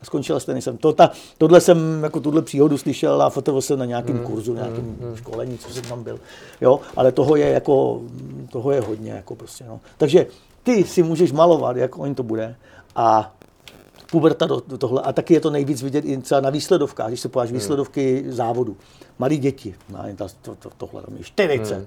A 0.00 0.04
skončila 0.04 0.40
s 0.40 0.44
tenisem. 0.44 0.76
To, 0.76 0.92
ta, 0.92 1.10
tohle 1.38 1.60
jsem, 1.60 2.02
jako 2.02 2.20
tuhle 2.20 2.42
příhodu 2.42 2.78
slyšel 2.78 3.22
a 3.22 3.30
fotoval 3.30 3.62
jsem 3.62 3.78
na 3.78 3.84
nějakém 3.84 4.16
mm, 4.16 4.24
kurzu, 4.24 4.54
nějakém 4.54 4.84
mm, 4.84 5.16
školení, 5.16 5.58
co 5.58 5.70
jsem 5.70 5.82
tam 5.82 6.02
byl. 6.02 6.20
Jo, 6.60 6.80
ale 6.96 7.12
toho 7.12 7.36
je 7.36 7.48
jako, 7.48 8.00
toho 8.50 8.70
je 8.70 8.80
hodně, 8.80 9.10
jako 9.10 9.36
prostě, 9.36 9.64
no. 9.64 9.80
Takže 9.98 10.26
ty 10.62 10.84
si 10.84 11.02
můžeš 11.02 11.32
malovat, 11.32 11.76
jak 11.76 11.98
oni 11.98 12.14
to 12.14 12.22
bude. 12.22 12.56
A 12.96 13.34
puberta 14.10 14.46
do, 14.46 14.62
do 14.66 14.78
tohle. 14.78 15.02
A 15.02 15.12
taky 15.12 15.34
je 15.34 15.40
to 15.40 15.50
nejvíc 15.50 15.82
vidět 15.82 16.04
i 16.04 16.16
třeba 16.16 16.40
na 16.40 16.50
výsledovkách, 16.50 17.08
když 17.08 17.20
se 17.20 17.28
podíváš 17.28 17.52
výsledovky 17.52 18.24
závodu. 18.28 18.76
Malí 19.18 19.38
děti, 19.38 19.74
no, 19.88 19.98
to, 20.16 20.26
to, 20.42 20.54
to, 20.54 20.70
tohle 20.76 21.02
tam 21.02 21.16
je 21.16 21.24
40, 21.24 21.74
hmm. 21.74 21.86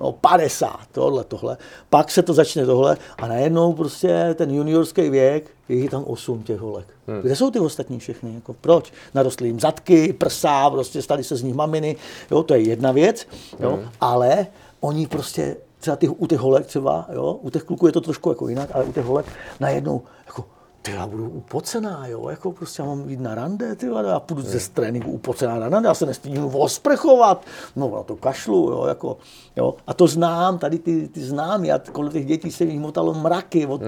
no 0.00 0.12
50, 0.12 0.76
tohle, 0.92 1.24
tohle. 1.24 1.56
Pak 1.90 2.10
se 2.10 2.22
to 2.22 2.32
začne 2.34 2.66
tohle 2.66 2.96
a 3.18 3.28
najednou 3.28 3.72
prostě 3.72 4.34
ten 4.34 4.50
juniorský 4.50 5.10
věk, 5.10 5.50
je 5.68 5.90
tam 5.90 6.04
8 6.04 6.42
těch 6.42 6.60
holek. 6.60 6.86
Hmm. 7.06 7.20
Kde 7.20 7.36
jsou 7.36 7.50
ty 7.50 7.58
ostatní 7.58 7.98
všechny? 7.98 8.34
Jako, 8.34 8.54
proč? 8.60 8.92
Narostly 9.14 9.48
jim 9.48 9.60
zadky, 9.60 10.12
prsa, 10.12 10.70
prostě 10.70 11.02
stali 11.02 11.24
se 11.24 11.36
z 11.36 11.42
nich 11.42 11.54
maminy, 11.54 11.96
jo, 12.30 12.42
to 12.42 12.54
je 12.54 12.60
jedna 12.60 12.92
věc, 12.92 13.26
jo, 13.60 13.70
hmm. 13.70 13.88
ale 14.00 14.46
oni 14.80 15.06
prostě 15.06 15.56
třeba 15.78 15.96
ty, 15.96 16.08
u 16.08 16.26
těch 16.26 16.38
holek 16.38 16.66
třeba, 16.66 17.06
jo, 17.12 17.38
u 17.42 17.50
těch 17.50 17.62
kluků 17.62 17.86
je 17.86 17.92
to 17.92 18.00
trošku 18.00 18.28
jako 18.28 18.48
jinak, 18.48 18.68
ale 18.72 18.84
u 18.84 18.92
těch 18.92 19.04
holek 19.04 19.26
najednou 19.60 20.02
jako 20.26 20.44
ty 20.82 20.90
já 20.90 21.06
budu 21.06 21.30
upocená, 21.30 22.06
jo, 22.06 22.28
jako 22.28 22.52
prostě 22.52 22.82
já 22.82 22.88
mám 22.88 23.08
jít 23.08 23.20
na 23.20 23.34
rande, 23.34 23.74
ty 23.74 23.86
já 23.86 24.20
půjdu 24.20 24.42
ze 24.42 24.70
tréninku 24.70 25.10
upocená 25.10 25.58
na 25.58 25.68
rande, 25.68 25.88
já 25.88 25.94
se 25.94 26.06
nestydím 26.06 26.44
osprchovat, 26.44 27.44
no 27.76 27.90
na 27.96 28.02
to 28.02 28.16
kašlu, 28.16 28.70
jo, 28.70 28.86
jako, 28.86 29.16
jo, 29.56 29.74
a 29.86 29.94
to 29.94 30.06
znám, 30.06 30.58
tady 30.58 30.78
ty, 30.78 31.08
ty 31.08 31.20
znám, 31.20 31.64
já 31.64 31.78
kolem 31.78 32.12
těch 32.12 32.26
dětí 32.26 32.52
se 32.52 32.64
jich 32.64 32.80
motalo 32.80 33.14
mraky, 33.14 33.66
od, 33.66 33.80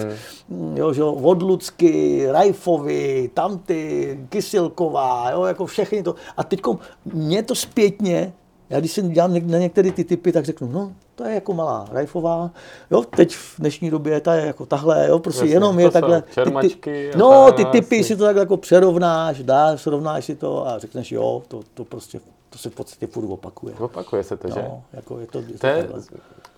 mm. 0.48 0.76
jo, 0.76 0.92
že, 0.92 1.00
jo, 1.00 1.12
od 1.12 1.42
Lucky, 1.42 2.26
Rajfovi, 2.30 3.30
tamty, 3.34 4.18
Kysilková, 4.28 5.30
jo, 5.30 5.44
jako 5.44 5.66
všechny 5.66 6.02
to, 6.02 6.14
a 6.36 6.44
teďko 6.44 6.78
mě 7.04 7.42
to 7.42 7.54
zpětně, 7.54 8.32
já 8.72 8.80
když 8.80 8.92
si 8.92 9.02
dělám 9.02 9.32
na 9.46 9.58
některé 9.58 9.92
ty 9.92 10.04
typy, 10.04 10.32
tak 10.32 10.44
řeknu, 10.44 10.72
no, 10.72 10.92
to 11.14 11.24
je 11.24 11.34
jako 11.34 11.54
malá 11.54 11.88
Rajfová, 11.92 12.50
jo, 12.90 13.04
teď 13.16 13.34
v 13.34 13.54
dnešní 13.58 13.90
době 13.90 14.20
ta 14.20 14.34
je 14.34 14.46
jako 14.46 14.66
tahle, 14.66 15.06
jo, 15.08 15.18
prostě 15.18 15.40
Jasně, 15.40 15.54
jenom 15.54 15.76
to 15.76 15.80
je 15.80 15.90
takhle, 15.90 16.22
čermačky 16.34 17.12
a 17.14 17.18
no, 17.18 17.52
ty 17.52 17.64
typy 17.64 18.04
si 18.04 18.16
to 18.16 18.24
takhle 18.24 18.42
jako 18.42 18.56
přerovnáš, 18.56 19.42
dáš, 19.42 19.82
srovnáš 19.82 20.24
si 20.24 20.36
to 20.36 20.68
a 20.68 20.78
řekneš, 20.78 21.12
jo, 21.12 21.42
to, 21.48 21.60
to 21.74 21.84
prostě, 21.84 22.20
to 22.50 22.58
se 22.58 22.70
v 22.70 22.74
podstatě 22.74 23.06
furt 23.06 23.26
opakuje. 23.26 23.74
Opakuje 23.74 24.24
se 24.24 24.36
to, 24.36 24.48
že? 24.48 24.62
No, 24.62 24.82
jako 24.92 25.18
je 25.18 25.26
to, 25.26 25.38
je 25.38 25.58
To 25.58 25.66
je, 25.66 25.76
takhle. 25.76 26.02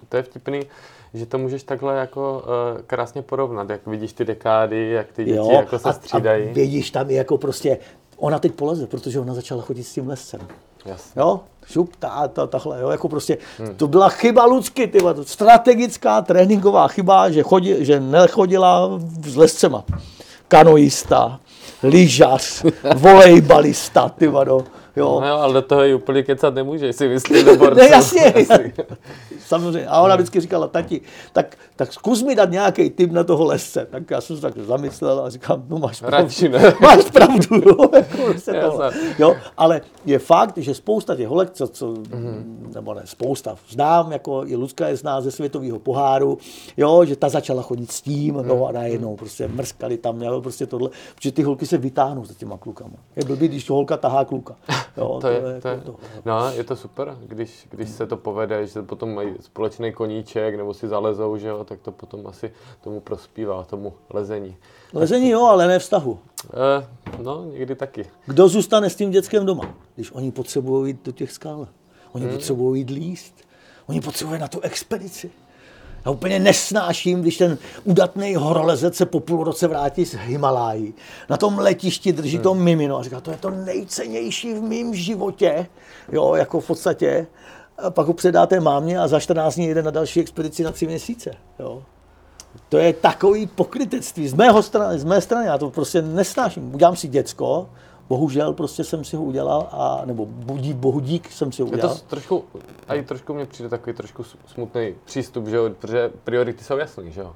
to 0.09 0.17
je 0.17 0.23
vtipný, 0.23 0.61
že 1.15 1.27
to 1.27 1.39
můžeš 1.39 1.63
takhle 1.63 1.97
jako 1.97 2.45
uh, 2.75 2.83
krásně 2.83 3.23
porovnat, 3.23 3.71
jak 3.71 3.87
vidíš 3.87 4.13
ty 4.13 4.25
dekády, 4.25 4.91
jak 4.91 5.13
ty 5.13 5.25
děti 5.25 5.53
jako 5.53 5.79
se 5.79 5.89
a, 5.89 5.93
střídají. 5.93 6.51
a 6.51 6.53
vidíš 6.53 6.91
tam 6.91 7.11
je 7.11 7.17
jako 7.17 7.39
prostě, 7.39 7.79
ona 8.17 8.39
teď 8.39 8.53
poleze, 8.53 8.87
protože 8.87 9.21
ona 9.21 9.35
začala 9.35 9.63
chodit 9.63 9.85
s 9.85 9.93
tím 9.93 10.09
lescem. 10.09 10.41
Jasně. 10.87 11.21
Jo, 11.21 11.41
šup, 11.67 11.97
ta, 11.99 12.29
ta, 12.29 12.47
tahle, 12.47 12.81
jo, 12.81 12.91
jako 12.91 13.09
prostě, 13.09 13.39
hmm. 13.59 13.75
to 13.75 13.89
byla 13.89 14.09
chyba 14.09 14.45
Lucky, 14.45 14.87
ty, 14.87 14.99
strategická 15.23 16.23
tréninková 16.23 16.89
chyba, 16.89 17.31
že, 17.31 17.43
chodí, 17.43 17.75
že 17.85 18.01
nechodila 18.01 18.91
s 19.25 19.37
lescema. 19.37 19.85
Kanoista, 20.49 21.41
lyžař, 21.83 22.65
volejbalista, 22.97 24.09
ty 24.09 24.29
vado, 24.29 24.65
jo. 24.97 25.19
No 25.21 25.29
jo, 25.29 25.35
ale 25.37 25.53
do 25.55 25.63
toho 25.63 25.83
ji 25.83 25.95
úplně 25.95 26.23
kecat 26.23 26.55
nemůžeš, 26.55 26.97
si 26.97 27.09
myslím, 27.09 27.45
do 27.47 27.57
borců. 27.59 27.81
Ne, 27.81 27.89
jasně. 27.91 28.35
Samozřejmě. 29.47 29.87
A 29.87 30.01
ona 30.01 30.15
vždycky 30.17 30.41
říkala, 30.41 30.69
tati, 30.69 31.01
tak, 31.33 31.57
tak 31.77 31.93
zkus 31.93 32.23
mi 32.23 32.35
dát 32.35 32.51
nějaký 32.51 32.91
tip 32.91 33.13
na 33.13 33.25
toho 33.25 33.45
lesce. 33.45 33.87
Tak 33.91 34.11
já 34.11 34.21
jsem 34.21 34.37
se 34.37 34.43
tak 34.43 34.59
zamyslel 34.59 35.21
a 35.21 35.31
říkám, 35.31 35.65
no 35.69 35.79
máš 35.79 36.01
pravdu. 36.01 36.17
Radši 36.17 36.49
ne. 36.49 36.75
Máš 36.81 37.05
pravdu, 37.11 37.57
jo. 37.67 37.77
Jako 37.93 38.71
tohle. 38.71 38.93
jo. 39.19 39.37
Ale 39.57 39.81
je 40.07 40.19
fakt, 40.19 40.59
že 40.59 40.75
spousta 40.75 41.17
těch 41.17 41.29
holek, 41.29 41.51
co, 41.51 41.67
co 41.69 41.87
Mhm. 42.11 42.71
nebo 42.75 42.95
ne, 42.95 43.03
spousta, 43.05 43.57
znám, 43.71 44.13
jako 44.13 44.43
i 44.47 44.57
Lucka 44.57 44.89
je 44.89 44.97
zná 44.97 45.21
ze 45.21 45.31
světového 45.31 45.79
poháru, 45.79 46.39
jo, 46.77 47.05
že 47.05 47.17
ta 47.17 47.29
začala 47.29 47.63
chodit 47.63 47.93
s 47.93 48.01
tím, 48.03 48.35
Mhm. 48.35 48.49
no 48.49 48.67
a 48.67 48.73
najednou 48.73 49.17
prostě 49.17 49.49
mrskali 49.49 49.97
tam, 49.97 50.23
jo, 50.23 50.41
prostě 50.41 50.67
tohle, 50.67 50.91
protože 51.15 51.33
ty 51.33 51.43
holky 51.43 51.67
se 51.67 51.79
vytáhnou 51.79 52.25
za 52.25 52.35
těma 52.35 52.59
klukama. 52.59 52.95
Je 53.17 53.25
blbý, 53.25 53.49
když 53.49 53.71
holka 53.71 53.97
tahá 53.97 54.25
kluka. 54.25 54.55
Jo, 54.97 55.19
To 55.21 55.29
je, 55.29 55.41
to 55.41 55.69
je, 55.69 55.75
jako 55.75 55.93
to. 55.93 55.97
no, 56.25 56.51
je 56.51 56.65
to 56.65 56.77
super, 56.77 57.17
když, 57.21 57.67
když 57.71 57.89
se 57.91 58.07
to 58.07 58.17
povede, 58.17 58.67
že 58.67 58.83
potom 58.83 59.15
mají 59.15 59.35
společný 59.41 59.93
koníček 59.93 60.55
nebo 60.55 60.75
si 60.75 60.89
zalezou, 60.89 61.37
že 61.37 61.49
jo, 61.49 61.65
tak 61.65 61.81
to 61.81 61.93
potom 61.93 62.27
asi 62.27 62.53
tomu 62.81 63.01
prospívá, 63.01 63.65
tomu 63.65 63.95
lezení. 64.11 64.57
Lezení 64.93 65.31
jo, 65.31 65.43
ale 65.43 65.69
ne 65.69 65.79
vztahu. 65.79 66.19
Eh, 66.45 66.87
no, 67.23 67.45
někdy 67.45 67.75
taky. 67.75 68.07
Kdo 68.27 68.49
zůstane 68.49 68.91
s 68.91 68.97
tím 68.97 69.11
dětskem 69.11 69.47
doma, 69.47 69.75
když 69.95 70.13
oni 70.13 70.33
potřebují 70.33 70.91
jít 70.91 71.05
do 71.05 71.13
těch 71.13 71.33
skal? 71.33 71.69
Oni 72.13 72.25
hmm. 72.25 72.35
potřebují 72.35 72.81
jít 72.81 72.91
líst. 72.91 73.35
Oni 73.87 74.01
potřebují 74.01 74.41
na 74.41 74.49
tu 74.49 74.61
expedici. 74.61 75.31
Já 76.05 76.11
úplně 76.11 76.39
nesnáším, 76.39 77.23
když 77.23 77.37
ten 77.37 77.59
udatný 77.85 78.35
horolezec 78.35 78.97
se 78.97 79.07
po 79.07 79.21
půl 79.21 79.45
roce 79.45 79.69
vrátí 79.69 80.05
z 80.05 80.15
Himalájí. 80.15 80.95
Na 81.31 81.37
tom 81.37 81.59
letišti 81.59 82.13
drží 82.13 82.39
to 82.39 82.55
mimino 82.55 82.99
a 82.99 83.03
říká, 83.03 83.21
to 83.21 83.31
je 83.31 83.37
to 83.37 83.51
nejcennější 83.51 84.55
v 84.55 84.63
mém 84.63 84.95
životě. 84.95 85.67
Jo, 86.13 86.35
jako 86.35 86.61
v 86.61 86.67
podstatě. 86.67 87.27
A 87.79 87.91
pak 87.91 88.07
ho 88.07 88.13
předáte 88.13 88.61
mámě 88.61 88.99
a 88.99 89.09
za 89.09 89.21
14 89.21 89.55
dní 89.55 89.67
jede 89.67 89.83
na 89.83 89.91
další 89.91 90.21
expedici 90.21 90.63
na 90.63 90.73
tři 90.73 90.87
měsíce. 90.87 91.31
Jo. 91.59 91.83
To 92.69 92.79
je 92.79 92.93
takový 92.93 93.47
pokrytectví 93.47 94.29
z, 94.29 94.35
mého 94.35 94.63
strany, 94.63 94.99
z 94.99 95.05
mé 95.05 95.21
strany, 95.21 95.47
já 95.47 95.59
to 95.59 95.71
prostě 95.71 96.03
nesnáším. 96.03 96.75
Udělám 96.75 96.97
si 96.97 97.09
děcko, 97.09 97.69
bohužel 98.09 98.53
prostě 98.53 98.85
jsem 98.85 99.05
si 99.05 99.17
ho 99.17 99.25
udělal, 99.25 99.69
a, 99.73 100.03
nebo 100.05 100.27
budík, 100.27 100.77
bohudík 100.77 101.33
jsem 101.33 101.53
si 101.53 101.63
ho 101.63 101.67
Je 101.67 101.71
to 101.71 101.77
udělal. 101.77 101.97
trošku, 102.07 102.45
a 102.89 102.95
i 102.95 103.03
trošku 103.03 103.35
mně 103.35 103.47
přijde 103.47 103.69
takový 103.69 103.97
trošku 103.97 104.25
smutný 104.47 104.95
přístup, 105.05 105.47
že 105.47 105.57
jo, 105.57 105.71
protože 105.79 106.11
priority 106.25 106.65
jsou 106.65 106.77
jasný, 106.77 107.13
že 107.13 107.21
jo. 107.21 107.33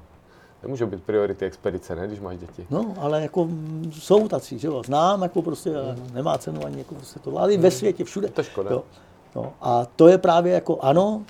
Nemůžou 0.63 0.85
být 0.85 1.03
priority 1.03 1.45
expedice, 1.45 1.95
ne, 1.95 2.07
když 2.07 2.19
máš 2.19 2.37
děti. 2.37 2.67
No, 2.69 2.93
ale 2.97 3.21
jako 3.21 3.45
mm, 3.45 3.91
jsou 3.93 4.27
tací, 4.27 4.59
že 4.59 4.67
jo, 4.67 4.83
znám, 4.85 5.21
jako 5.21 5.41
prostě 5.41 5.75
a 5.75 5.95
nemá 6.13 6.37
cenu 6.37 6.65
ani 6.65 6.77
jako 6.77 6.95
prostě 6.95 7.19
to, 7.19 7.37
ale 7.37 7.53
i 7.53 7.57
ve 7.57 7.71
světě, 7.71 8.03
všude. 8.03 8.27
To 8.27 8.43
škoda. 8.43 8.71
Jo. 8.71 8.83
No, 9.35 9.53
a 9.61 9.85
to 9.95 10.07
je 10.07 10.17
právě 10.17 10.53
jako, 10.53 10.79
ano, 10.81 11.23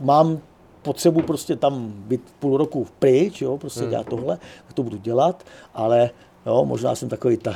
mám 0.00 0.38
potřebuji 0.82 1.22
prostě 1.22 1.56
tam 1.56 1.88
být 1.88 2.34
půl 2.38 2.56
roku 2.56 2.86
pryč, 2.98 3.42
jo, 3.42 3.58
prostě 3.58 3.80
hmm. 3.80 3.90
dělat 3.90 4.06
tohle, 4.06 4.38
tak 4.66 4.72
to 4.74 4.82
budu 4.82 4.96
dělat, 4.96 5.44
ale 5.74 6.10
Jo, 6.48 6.64
možná 6.64 6.94
jsem 6.94 7.08
takový 7.08 7.36
ta, 7.36 7.54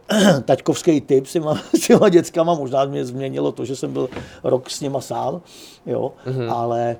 taťkovský 0.44 1.00
typ 1.00 1.26
s 1.26 1.32
těma, 1.32 1.54
s 1.54 1.86
těma 1.86 2.08
dětskama, 2.08 2.54
možná 2.54 2.84
mě 2.84 3.04
změnilo 3.04 3.52
to, 3.52 3.64
že 3.64 3.76
jsem 3.76 3.92
byl 3.92 4.08
rok 4.44 4.70
s 4.70 4.80
nima 4.80 5.00
sám, 5.00 5.40
jo, 5.86 6.12
mm-hmm. 6.26 6.52
ale, 6.52 6.96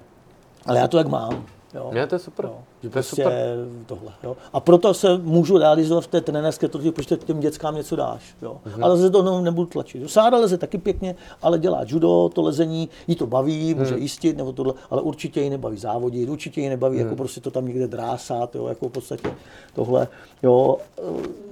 ale 0.66 0.78
já 0.78 0.88
to 0.88 0.98
jak 0.98 1.06
mám. 1.06 1.44
Jo. 1.74 1.90
Já 1.92 2.06
to 2.06 2.14
je 2.14 2.18
super. 2.18 2.44
Jo. 2.44 2.58
Že 2.84 2.90
to 2.90 2.92
prostě 2.92 3.22
super. 3.22 3.56
tohle. 3.86 4.12
Jo. 4.22 4.36
A 4.52 4.60
proto 4.60 4.94
se 4.94 5.18
můžu 5.18 5.58
realizovat 5.58 6.04
v 6.04 6.06
té 6.06 6.20
trenérské 6.20 6.68
protože 6.68 6.92
protože 6.92 7.16
těm 7.16 7.40
dětskám 7.40 7.76
něco 7.76 7.96
dáš. 7.96 8.34
Jo. 8.42 8.56
Mm-hmm. 8.66 8.84
Ale 8.84 8.96
zase 8.96 9.10
to 9.10 9.22
no, 9.22 9.40
nebudu 9.40 9.66
tlačit. 9.66 10.10
Sáda 10.10 10.38
leze 10.38 10.58
taky 10.58 10.78
pěkně, 10.78 11.14
ale 11.42 11.58
dělá 11.58 11.84
judo, 11.86 12.30
to 12.34 12.42
lezení, 12.42 12.88
jí 13.06 13.14
to 13.14 13.26
baví, 13.26 13.74
může 13.74 13.94
mm. 13.94 14.02
jistit, 14.02 14.36
nebo 14.36 14.52
tohle, 14.52 14.74
ale 14.90 15.02
určitě 15.02 15.40
ji 15.40 15.50
nebaví 15.50 15.76
závodit, 15.76 16.28
určitě 16.28 16.60
ji 16.60 16.68
nebaví 16.68 16.96
mm. 16.96 17.04
jako 17.04 17.16
prostě 17.16 17.40
to 17.40 17.50
tam 17.50 17.66
někde 17.66 17.86
drásat, 17.86 18.54
jo, 18.54 18.66
jako 18.66 18.88
v 18.88 18.92
podstatě 18.92 19.30
tohle. 19.74 20.08
Jo. 20.42 20.76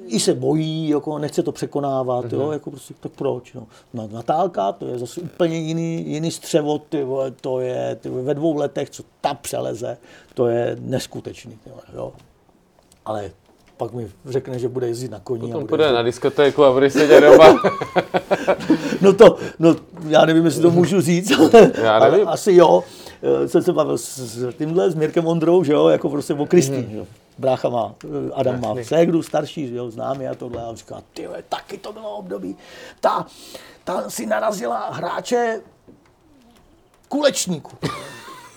I 0.06 0.20
se 0.20 0.34
bojí, 0.34 0.88
jako 0.88 1.18
nechce 1.18 1.42
to 1.42 1.52
překonávat, 1.52 2.24
mm-hmm. 2.24 2.34
jo, 2.34 2.42
mhm. 2.42 2.52
jako 2.52 2.70
prostě, 2.70 2.94
tak 3.00 3.12
proč? 3.12 3.52
No. 3.52 3.66
no. 3.94 4.08
Natálka, 4.12 4.72
to 4.72 4.86
je 4.86 4.98
zase 4.98 5.20
úplně 5.20 5.58
jiný, 5.58 6.08
jiný 6.08 6.30
střevo, 6.30 6.78
ty 6.78 7.04
vole, 7.04 7.30
to 7.30 7.60
je 7.60 7.96
ty 8.00 8.08
vole, 8.08 8.22
ve 8.22 8.34
dvou 8.34 8.56
letech, 8.56 8.90
co 8.90 9.02
ta 9.20 9.34
přeleze, 9.34 9.98
to 10.34 10.46
je 10.46 10.76
neskutečný. 10.80 11.58
Jo. 11.94 12.12
Ale 13.04 13.30
pak 13.76 13.92
mi 13.92 14.10
řekne, 14.26 14.58
že 14.58 14.68
bude 14.68 14.88
jezdit 14.88 15.10
na 15.10 15.20
koni. 15.20 15.40
Potom 15.40 15.60
bude 15.60 15.68
půjde 15.68 15.92
na 15.92 16.02
diskotéku 16.02 16.64
a 16.64 16.72
bude 16.72 16.90
sedět 16.90 17.20
doma. 17.20 17.62
no 19.00 19.12
to, 19.12 19.36
no 19.58 19.76
já 20.08 20.24
nevím, 20.24 20.44
jestli 20.44 20.62
to 20.62 20.70
můžu 20.70 21.00
říct, 21.00 21.30
já 21.82 21.98
nevím. 21.98 22.28
ale 22.28 22.32
asi 22.32 22.52
jo. 22.52 22.84
Eh, 23.22 23.48
jsem 23.48 23.62
se 23.62 23.72
bavil 23.72 23.98
s, 23.98 24.18
s 24.18 24.54
tímhle, 24.54 24.90
s 24.90 24.94
Mirkem 24.94 25.26
Ondrou, 25.26 25.64
že 25.64 25.72
jo, 25.72 25.88
jako 25.88 26.08
prostě 26.08 26.34
o 26.34 26.46
Kristý, 26.46 26.76
mm-hmm. 26.76 27.06
Brácha 27.38 27.68
má, 27.68 27.94
eh, 28.04 28.32
Adam 28.34 28.60
má 28.60 28.74
ségru 28.82 29.22
starší, 29.22 29.68
že 29.68 29.76
jo, 29.76 29.90
známý 29.90 30.28
a 30.28 30.34
tohle. 30.34 30.62
A 30.62 30.66
on 30.66 30.76
říká, 30.76 31.02
ty 31.14 31.28
taky 31.48 31.78
to 31.78 31.92
bylo 31.92 32.16
období. 32.16 32.56
Ta, 33.00 33.26
ta 33.84 34.10
si 34.10 34.26
narazila 34.26 34.90
hráče 34.90 35.60
kulečníku. 37.08 37.70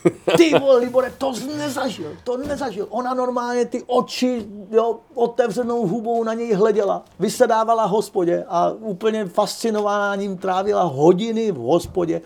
Ty 0.38 0.60
vole, 0.60 0.80
Libore, 0.80 1.14
to 1.18 1.34
nezažil, 1.58 2.12
to 2.24 2.38
nezažil. 2.38 2.88
Ona 2.90 3.14
normálně 3.14 3.66
ty 3.66 3.84
oči, 3.88 4.46
jo, 4.72 5.00
otevřenou 5.14 5.88
hubou 5.88 6.24
na 6.24 6.34
něj 6.34 6.54
hleděla, 6.54 7.06
vysedávala 7.20 7.86
hospodě 7.86 8.46
a 8.48 8.72
úplně 8.80 9.26
fascinovaná 9.26 10.16
ním 10.16 10.38
trávila 10.38 10.84
hodiny 10.84 11.52
v 11.52 11.56
hospodě 11.56 12.22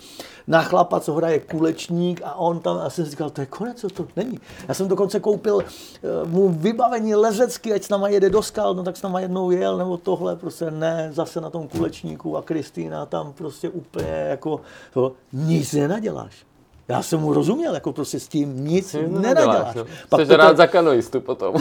na 0.48 0.62
chlapa, 0.62 1.00
co 1.00 1.14
hraje 1.14 1.40
kulečník 1.40 2.22
a 2.24 2.36
on 2.36 2.60
tam, 2.60 2.80
já 2.84 2.90
jsem 2.90 3.06
říkal, 3.06 3.30
to 3.30 3.42
je 3.42 3.48
konec, 3.48 3.80
co 3.80 3.90
to 3.90 4.08
není. 4.16 4.40
Já 4.68 4.74
jsem 4.74 4.88
dokonce 4.88 5.20
koupil 5.20 5.56
uh, 5.56 6.30
mu 6.30 6.50
vybavení 6.50 7.16
lezecky, 7.16 7.74
ať 7.74 7.84
s 7.84 7.90
náma 7.90 8.08
jede 8.08 8.30
do 8.30 8.42
skal, 8.42 8.76
no 8.76 8.84
tak 8.84 8.98
s 8.98 9.02
náma 9.02 9.20
jednou 9.20 9.52
jel, 9.52 9.78
nebo 9.78 9.98
tohle, 9.98 10.36
prostě 10.36 10.72
ne, 10.72 11.10
zase 11.14 11.42
na 11.42 11.50
tom 11.50 11.68
kulečníku 11.68 12.38
a 12.38 12.42
Kristýna 12.42 13.06
tam 13.06 13.34
prostě 13.34 13.70
úplně 13.70 14.26
jako, 14.30 14.62
to, 14.94 15.14
nic 15.34 15.74
nenaděláš. 15.74 16.49
Já 16.90 17.02
jsem 17.02 17.20
mu 17.20 17.34
rozuměl, 17.34 17.74
jako 17.74 17.94
prostě 17.94 18.20
s 18.20 18.28
tím 18.28 18.66
nic 18.66 18.96
nenaděláš. 19.08 19.76
No. 19.76 19.86
Pak 20.10 20.28
Jsi 20.28 20.36
rád 20.36 20.58
za 20.58 20.68
kanoistu 20.68 21.22
potom. 21.22 21.56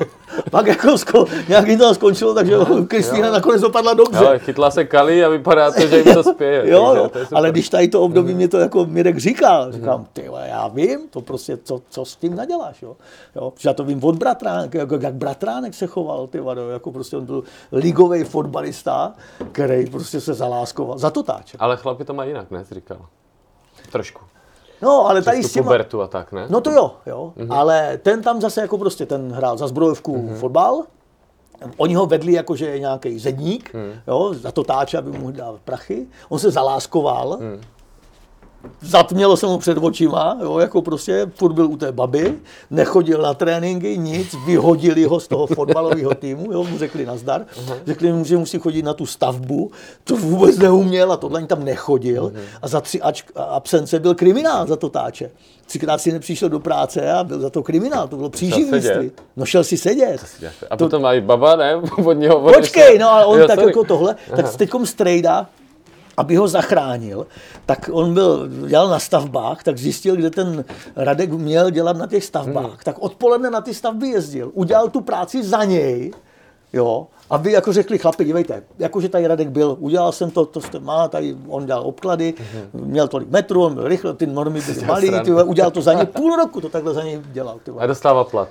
pak 0.50 0.66
jako 0.66 0.98
sko, 0.98 1.24
nějaký 1.48 1.76
to 1.76 1.94
skončilo, 1.94 2.34
takže 2.34 2.56
Kristýna 2.88 3.30
nakonec 3.30 3.60
dopadla 3.60 3.94
dobře. 3.94 4.24
Jo, 4.24 4.32
chytla 4.38 4.70
se 4.70 4.84
Kali 4.84 5.24
a 5.24 5.28
vypadá 5.28 5.70
to, 5.70 5.86
že 5.86 5.96
jim 5.96 6.14
to 6.14 6.22
spěje. 6.22 6.70
jo, 6.70 6.94
jo 6.94 7.08
to 7.08 7.18
ale 7.36 7.50
když 7.50 7.68
tady 7.68 7.88
to 7.88 8.02
období 8.02 8.30
mm. 8.30 8.36
mě 8.36 8.48
to 8.48 8.58
jako 8.58 8.86
Mirek 8.86 9.18
říkal, 9.18 9.72
říkám, 9.72 10.00
mm. 10.00 10.06
ty 10.12 10.30
já 10.44 10.68
vím, 10.68 11.08
to 11.10 11.20
prostě, 11.20 11.56
co, 11.56 11.82
co 11.88 12.04
s 12.04 12.16
tím 12.16 12.36
naděláš, 12.36 12.82
jo. 12.82 12.96
jo 13.36 13.52
já 13.64 13.72
to 13.72 13.84
vím 13.84 14.04
od 14.04 14.16
bratránek, 14.16 14.74
jako, 14.74 14.98
jak 15.00 15.14
bratránek 15.14 15.74
se 15.74 15.86
choval, 15.86 16.26
ty 16.26 16.40
vado, 16.40 16.70
jako 16.70 16.92
prostě 16.92 17.16
on 17.16 17.26
byl 17.26 17.42
ligový 17.72 18.24
fotbalista, 18.24 19.14
který 19.52 19.90
prostě 19.90 20.20
se 20.20 20.34
zaláskoval, 20.34 20.98
za 20.98 21.10
to 21.10 21.22
táče. 21.22 21.58
Ale 21.60 21.76
chlapi 21.76 22.04
to 22.04 22.14
mají 22.14 22.30
jinak, 22.30 22.50
ne, 22.50 22.64
jsi 22.64 22.74
říkal. 22.74 23.06
Trošku. 23.92 24.35
No, 24.82 25.08
ale 25.08 25.22
tady 25.22 25.42
s 25.42 25.52
těma... 25.52 25.64
pubertu 25.64 26.02
a 26.02 26.06
tak, 26.06 26.32
ne? 26.32 26.46
No 26.48 26.60
to 26.60 26.70
jo, 26.70 26.92
jo. 27.06 27.32
Mm-hmm. 27.36 27.54
Ale 27.54 27.98
ten 28.02 28.22
tam 28.22 28.40
zase 28.40 28.60
jako 28.60 28.78
prostě, 28.78 29.06
ten 29.06 29.32
hrál 29.32 29.56
za 29.56 29.68
zbrojovku 29.68 30.16
mm-hmm. 30.16 30.34
fotbal, 30.34 30.82
Oni 31.76 31.94
ho 31.94 32.06
vedli 32.06 32.32
jako, 32.32 32.56
že 32.56 32.66
je 32.66 32.78
nějaký 32.78 33.18
zedník, 33.18 33.74
mm. 33.74 33.92
jo, 34.06 34.34
za 34.34 34.52
to 34.52 34.64
táče, 34.64 34.98
aby 34.98 35.18
mu 35.18 35.30
dal 35.30 35.58
prachy. 35.64 36.06
On 36.28 36.38
se 36.38 36.50
zaláskoval, 36.50 37.38
mm 37.40 37.60
zatmělo 38.80 39.36
se 39.36 39.46
mu 39.46 39.58
před 39.58 39.78
očima, 39.78 40.38
jo, 40.42 40.58
jako 40.58 40.82
prostě 40.82 41.26
furt 41.34 41.52
byl 41.52 41.66
u 41.66 41.76
té 41.76 41.92
baby, 41.92 42.34
nechodil 42.70 43.22
na 43.22 43.34
tréninky, 43.34 43.98
nic, 43.98 44.36
vyhodili 44.46 45.04
ho 45.04 45.20
z 45.20 45.28
toho 45.28 45.46
fotbalového 45.54 46.14
týmu, 46.14 46.52
jo, 46.52 46.64
mu 46.64 46.78
řekli 46.78 47.06
nazdar, 47.06 47.40
uh-huh. 47.40 47.76
řekli 47.86 48.12
mu, 48.12 48.24
že 48.24 48.36
musí 48.36 48.58
chodit 48.58 48.82
na 48.82 48.94
tu 48.94 49.06
stavbu, 49.06 49.70
to 50.04 50.16
vůbec 50.16 50.58
neuměl 50.58 51.12
a 51.12 51.16
tohle 51.16 51.38
ani 51.38 51.46
tam 51.46 51.64
nechodil 51.64 52.24
uh-huh. 52.24 52.40
a 52.62 52.68
za 52.68 52.80
tři 52.80 53.00
ač, 53.02 53.22
absence 53.36 54.00
byl 54.00 54.14
kriminál 54.14 54.66
za 54.66 54.76
to 54.76 54.88
táče. 54.88 55.30
Třikrát 55.66 55.98
si 55.98 56.12
nepřišel 56.12 56.48
do 56.48 56.60
práce 56.60 57.12
a 57.12 57.24
byl 57.24 57.40
za 57.40 57.50
to 57.50 57.62
kriminál, 57.62 58.08
to 58.08 58.16
bylo 58.16 58.30
příživnictví. 58.30 59.10
No 59.36 59.46
šel 59.46 59.64
si 59.64 59.76
sedět. 59.76 60.20
A 60.70 60.76
potom 60.76 60.90
to... 60.90 61.00
mají 61.00 61.20
baba, 61.20 61.56
ne? 61.56 61.76
Od 62.04 62.12
něho 62.12 62.40
Počkej, 62.40 62.98
no 62.98 63.10
ale 63.10 63.26
on 63.26 63.40
jo, 63.40 63.46
tak 63.46 63.54
sorry. 63.54 63.70
jako 63.70 63.84
tohle, 63.84 64.16
tak 64.36 64.56
teďkom 64.56 64.86
strejda, 64.86 65.46
aby 66.16 66.36
ho 66.36 66.48
zachránil, 66.48 67.26
tak 67.66 67.90
on 67.92 68.14
byl, 68.14 68.48
dělal 68.68 68.88
na 68.88 68.98
stavbách, 68.98 69.62
tak 69.62 69.78
zjistil, 69.78 70.16
kde 70.16 70.30
ten 70.30 70.64
Radek 70.96 71.30
měl 71.30 71.70
dělat 71.70 71.96
na 71.96 72.06
těch 72.06 72.24
stavbách. 72.24 72.64
Hmm. 72.64 72.84
Tak 72.84 72.96
odpoledne 72.98 73.50
na 73.50 73.60
ty 73.60 73.74
stavby 73.74 74.08
jezdil, 74.08 74.50
udělal 74.54 74.88
tu 74.88 75.00
práci 75.00 75.42
za 75.42 75.64
něj, 75.64 76.12
jo, 76.72 77.06
aby 77.30 77.52
jako 77.52 77.72
řekli 77.72 77.98
chlapi, 77.98 78.24
dívejte, 78.24 78.62
jakože 78.78 79.08
tady 79.08 79.26
Radek 79.26 79.48
byl, 79.48 79.76
udělal 79.80 80.12
jsem 80.12 80.30
to, 80.30 80.46
to 80.46 80.60
jste 80.60 80.78
má, 80.78 81.08
tady 81.08 81.36
on 81.48 81.66
dělal 81.66 81.82
obklady, 81.86 82.34
mm-hmm. 82.34 82.84
měl 82.84 83.08
tolik 83.08 83.30
metrů, 83.30 83.64
on 83.64 83.74
byl 83.74 83.88
rychle, 83.88 84.14
ty 84.14 84.26
normy 84.26 84.60
byly 84.60 84.86
malý, 84.86 85.10
ty, 85.24 85.32
udělal 85.32 85.70
to 85.70 85.82
za 85.82 85.92
něj, 85.92 86.06
půl 86.06 86.36
roku 86.36 86.60
to 86.60 86.68
takhle 86.68 86.94
za 86.94 87.02
něj 87.02 87.20
dělal. 87.32 87.58
Ty, 87.64 87.70
a 87.78 87.86
dostával 87.86 88.24
plat. 88.24 88.48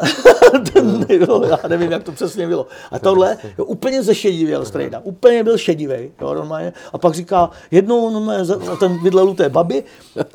ten, 0.72 1.06
jo, 1.08 1.44
já 1.48 1.58
nevím, 1.68 1.92
jak 1.92 2.02
to 2.02 2.12
přesně 2.12 2.48
bylo. 2.48 2.66
A 2.90 2.98
tohle 2.98 3.38
jo, 3.58 3.64
úplně 3.64 4.02
zešedivěl 4.02 4.64
strejda, 4.64 5.00
úplně 5.04 5.44
byl 5.44 5.58
šedivý, 5.58 6.10
jo, 6.20 6.34
normálně. 6.34 6.72
A 6.92 6.98
pak 6.98 7.14
říká, 7.14 7.50
jednou 7.70 8.10
normálně, 8.10 8.44
ten 8.80 9.02
bydlel 9.02 9.28
u 9.28 9.34
té 9.34 9.48
baby, 9.48 9.84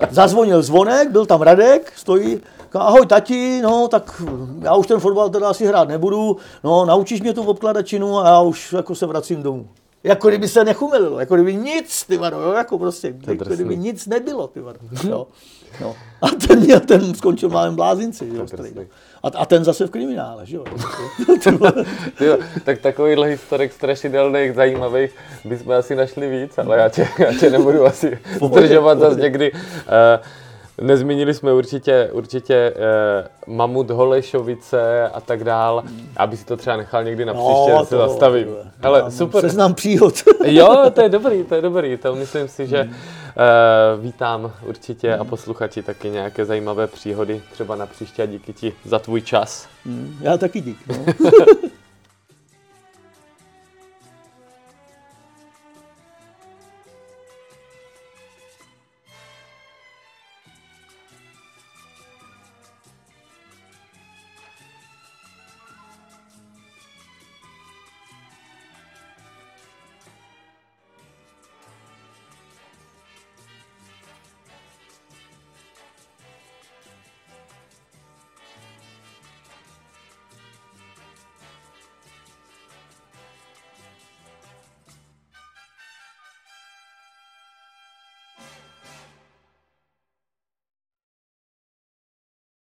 zazvonil 0.09 0.61
zvonek, 0.61 1.11
byl 1.11 1.25
tam 1.25 1.41
Radek, 1.41 1.93
stojí, 1.95 2.39
říká, 2.63 2.79
ahoj 2.79 3.05
tati, 3.05 3.61
no 3.63 3.87
tak 3.87 4.21
já 4.61 4.75
už 4.75 4.87
ten 4.87 4.99
fotbal 4.99 5.29
teda 5.29 5.49
asi 5.49 5.65
hrát 5.65 5.87
nebudu, 5.87 6.37
no 6.63 6.85
naučíš 6.85 7.21
mě 7.21 7.33
tu 7.33 7.43
obkladačinu 7.43 8.19
a 8.19 8.27
já 8.27 8.41
už 8.41 8.73
jako 8.73 8.95
se 8.95 9.05
vracím 9.05 9.43
domů. 9.43 9.67
Jako 10.03 10.27
kdyby 10.27 10.47
se 10.47 10.63
nechumililo, 10.63 11.19
jako 11.19 11.35
kdyby 11.35 11.55
nic, 11.55 12.05
ty 12.05 12.17
vado, 12.17 12.41
jo, 12.41 12.51
jako 12.51 12.79
prostě, 12.79 13.15
jako 13.27 13.45
kdyby 13.45 13.77
nic 13.77 14.07
nebylo, 14.07 14.47
ty 14.47 14.59
vado, 14.59 14.79
jo. 15.09 15.27
No. 15.81 15.95
A 16.21 16.27
ten 16.47 16.59
měl, 16.59 16.79
ten 16.79 17.15
skončil 17.15 17.49
malém 17.49 17.75
blázinci, 17.75 18.29
jo, 18.33 18.45
a, 19.23 19.27
a 19.27 19.45
ten 19.45 19.63
zase 19.63 19.87
v 19.87 19.89
kriminále, 19.89 20.45
že 20.45 20.57
jo. 20.57 20.63
Tyjo, 22.17 22.37
tak 22.65 22.79
takovýhle 22.79 23.27
historek 23.27 23.73
strašidelných, 23.73 24.53
zajímavých 24.53 25.15
bychom 25.45 25.71
asi 25.71 25.95
našli 25.95 26.29
víc, 26.29 26.57
ale 26.57 26.77
já 26.77 26.89
tě, 26.89 27.07
já 27.19 27.33
tě 27.33 27.49
nebudu 27.49 27.85
asi 27.85 28.19
zdržovat 28.41 28.99
zase 28.99 29.19
někdy. 29.19 29.51
Uh, 29.51 29.59
Nezmínili 30.81 31.33
jsme 31.33 31.53
určitě, 31.53 32.09
určitě 32.11 32.73
eh, 32.75 33.27
Mamut, 33.47 33.89
Holešovice 33.89 35.09
a 35.09 35.21
tak 35.21 35.43
dál, 35.43 35.83
aby 36.17 36.37
si 36.37 36.45
to 36.45 36.57
třeba 36.57 36.77
nechal 36.77 37.03
někdy 37.03 37.25
na 37.25 37.33
no, 37.33 37.39
příště, 37.39 37.71
no, 37.73 37.85
se 37.85 37.97
zastavím. 37.97 38.47
Ale 38.83 39.11
super. 39.11 39.41
Seznam 39.41 39.73
příhod. 39.73 40.13
jo, 40.45 40.91
to 40.93 41.01
je 41.01 41.09
dobrý, 41.09 41.43
to 41.43 41.55
je 41.55 41.61
dobrý. 41.61 41.97
To 41.97 42.15
myslím 42.15 42.47
si, 42.47 42.67
že 42.67 42.81
hmm. 42.81 42.93
Eh, 43.37 44.01
vítám 44.01 44.53
určitě 44.61 45.17
a 45.17 45.23
posluchači 45.23 45.83
taky 45.83 46.09
nějaké 46.09 46.45
zajímavé 46.45 46.87
příhody 46.87 47.41
třeba 47.51 47.75
na 47.75 47.85
příště 47.85 48.23
a 48.23 48.25
díky 48.25 48.53
ti 48.53 48.73
za 48.85 48.99
tvůj 48.99 49.21
čas. 49.21 49.67
Hmm. 49.85 50.17
Já 50.21 50.37
taky 50.37 50.61
díky. 50.61 50.83
No. 50.87 51.05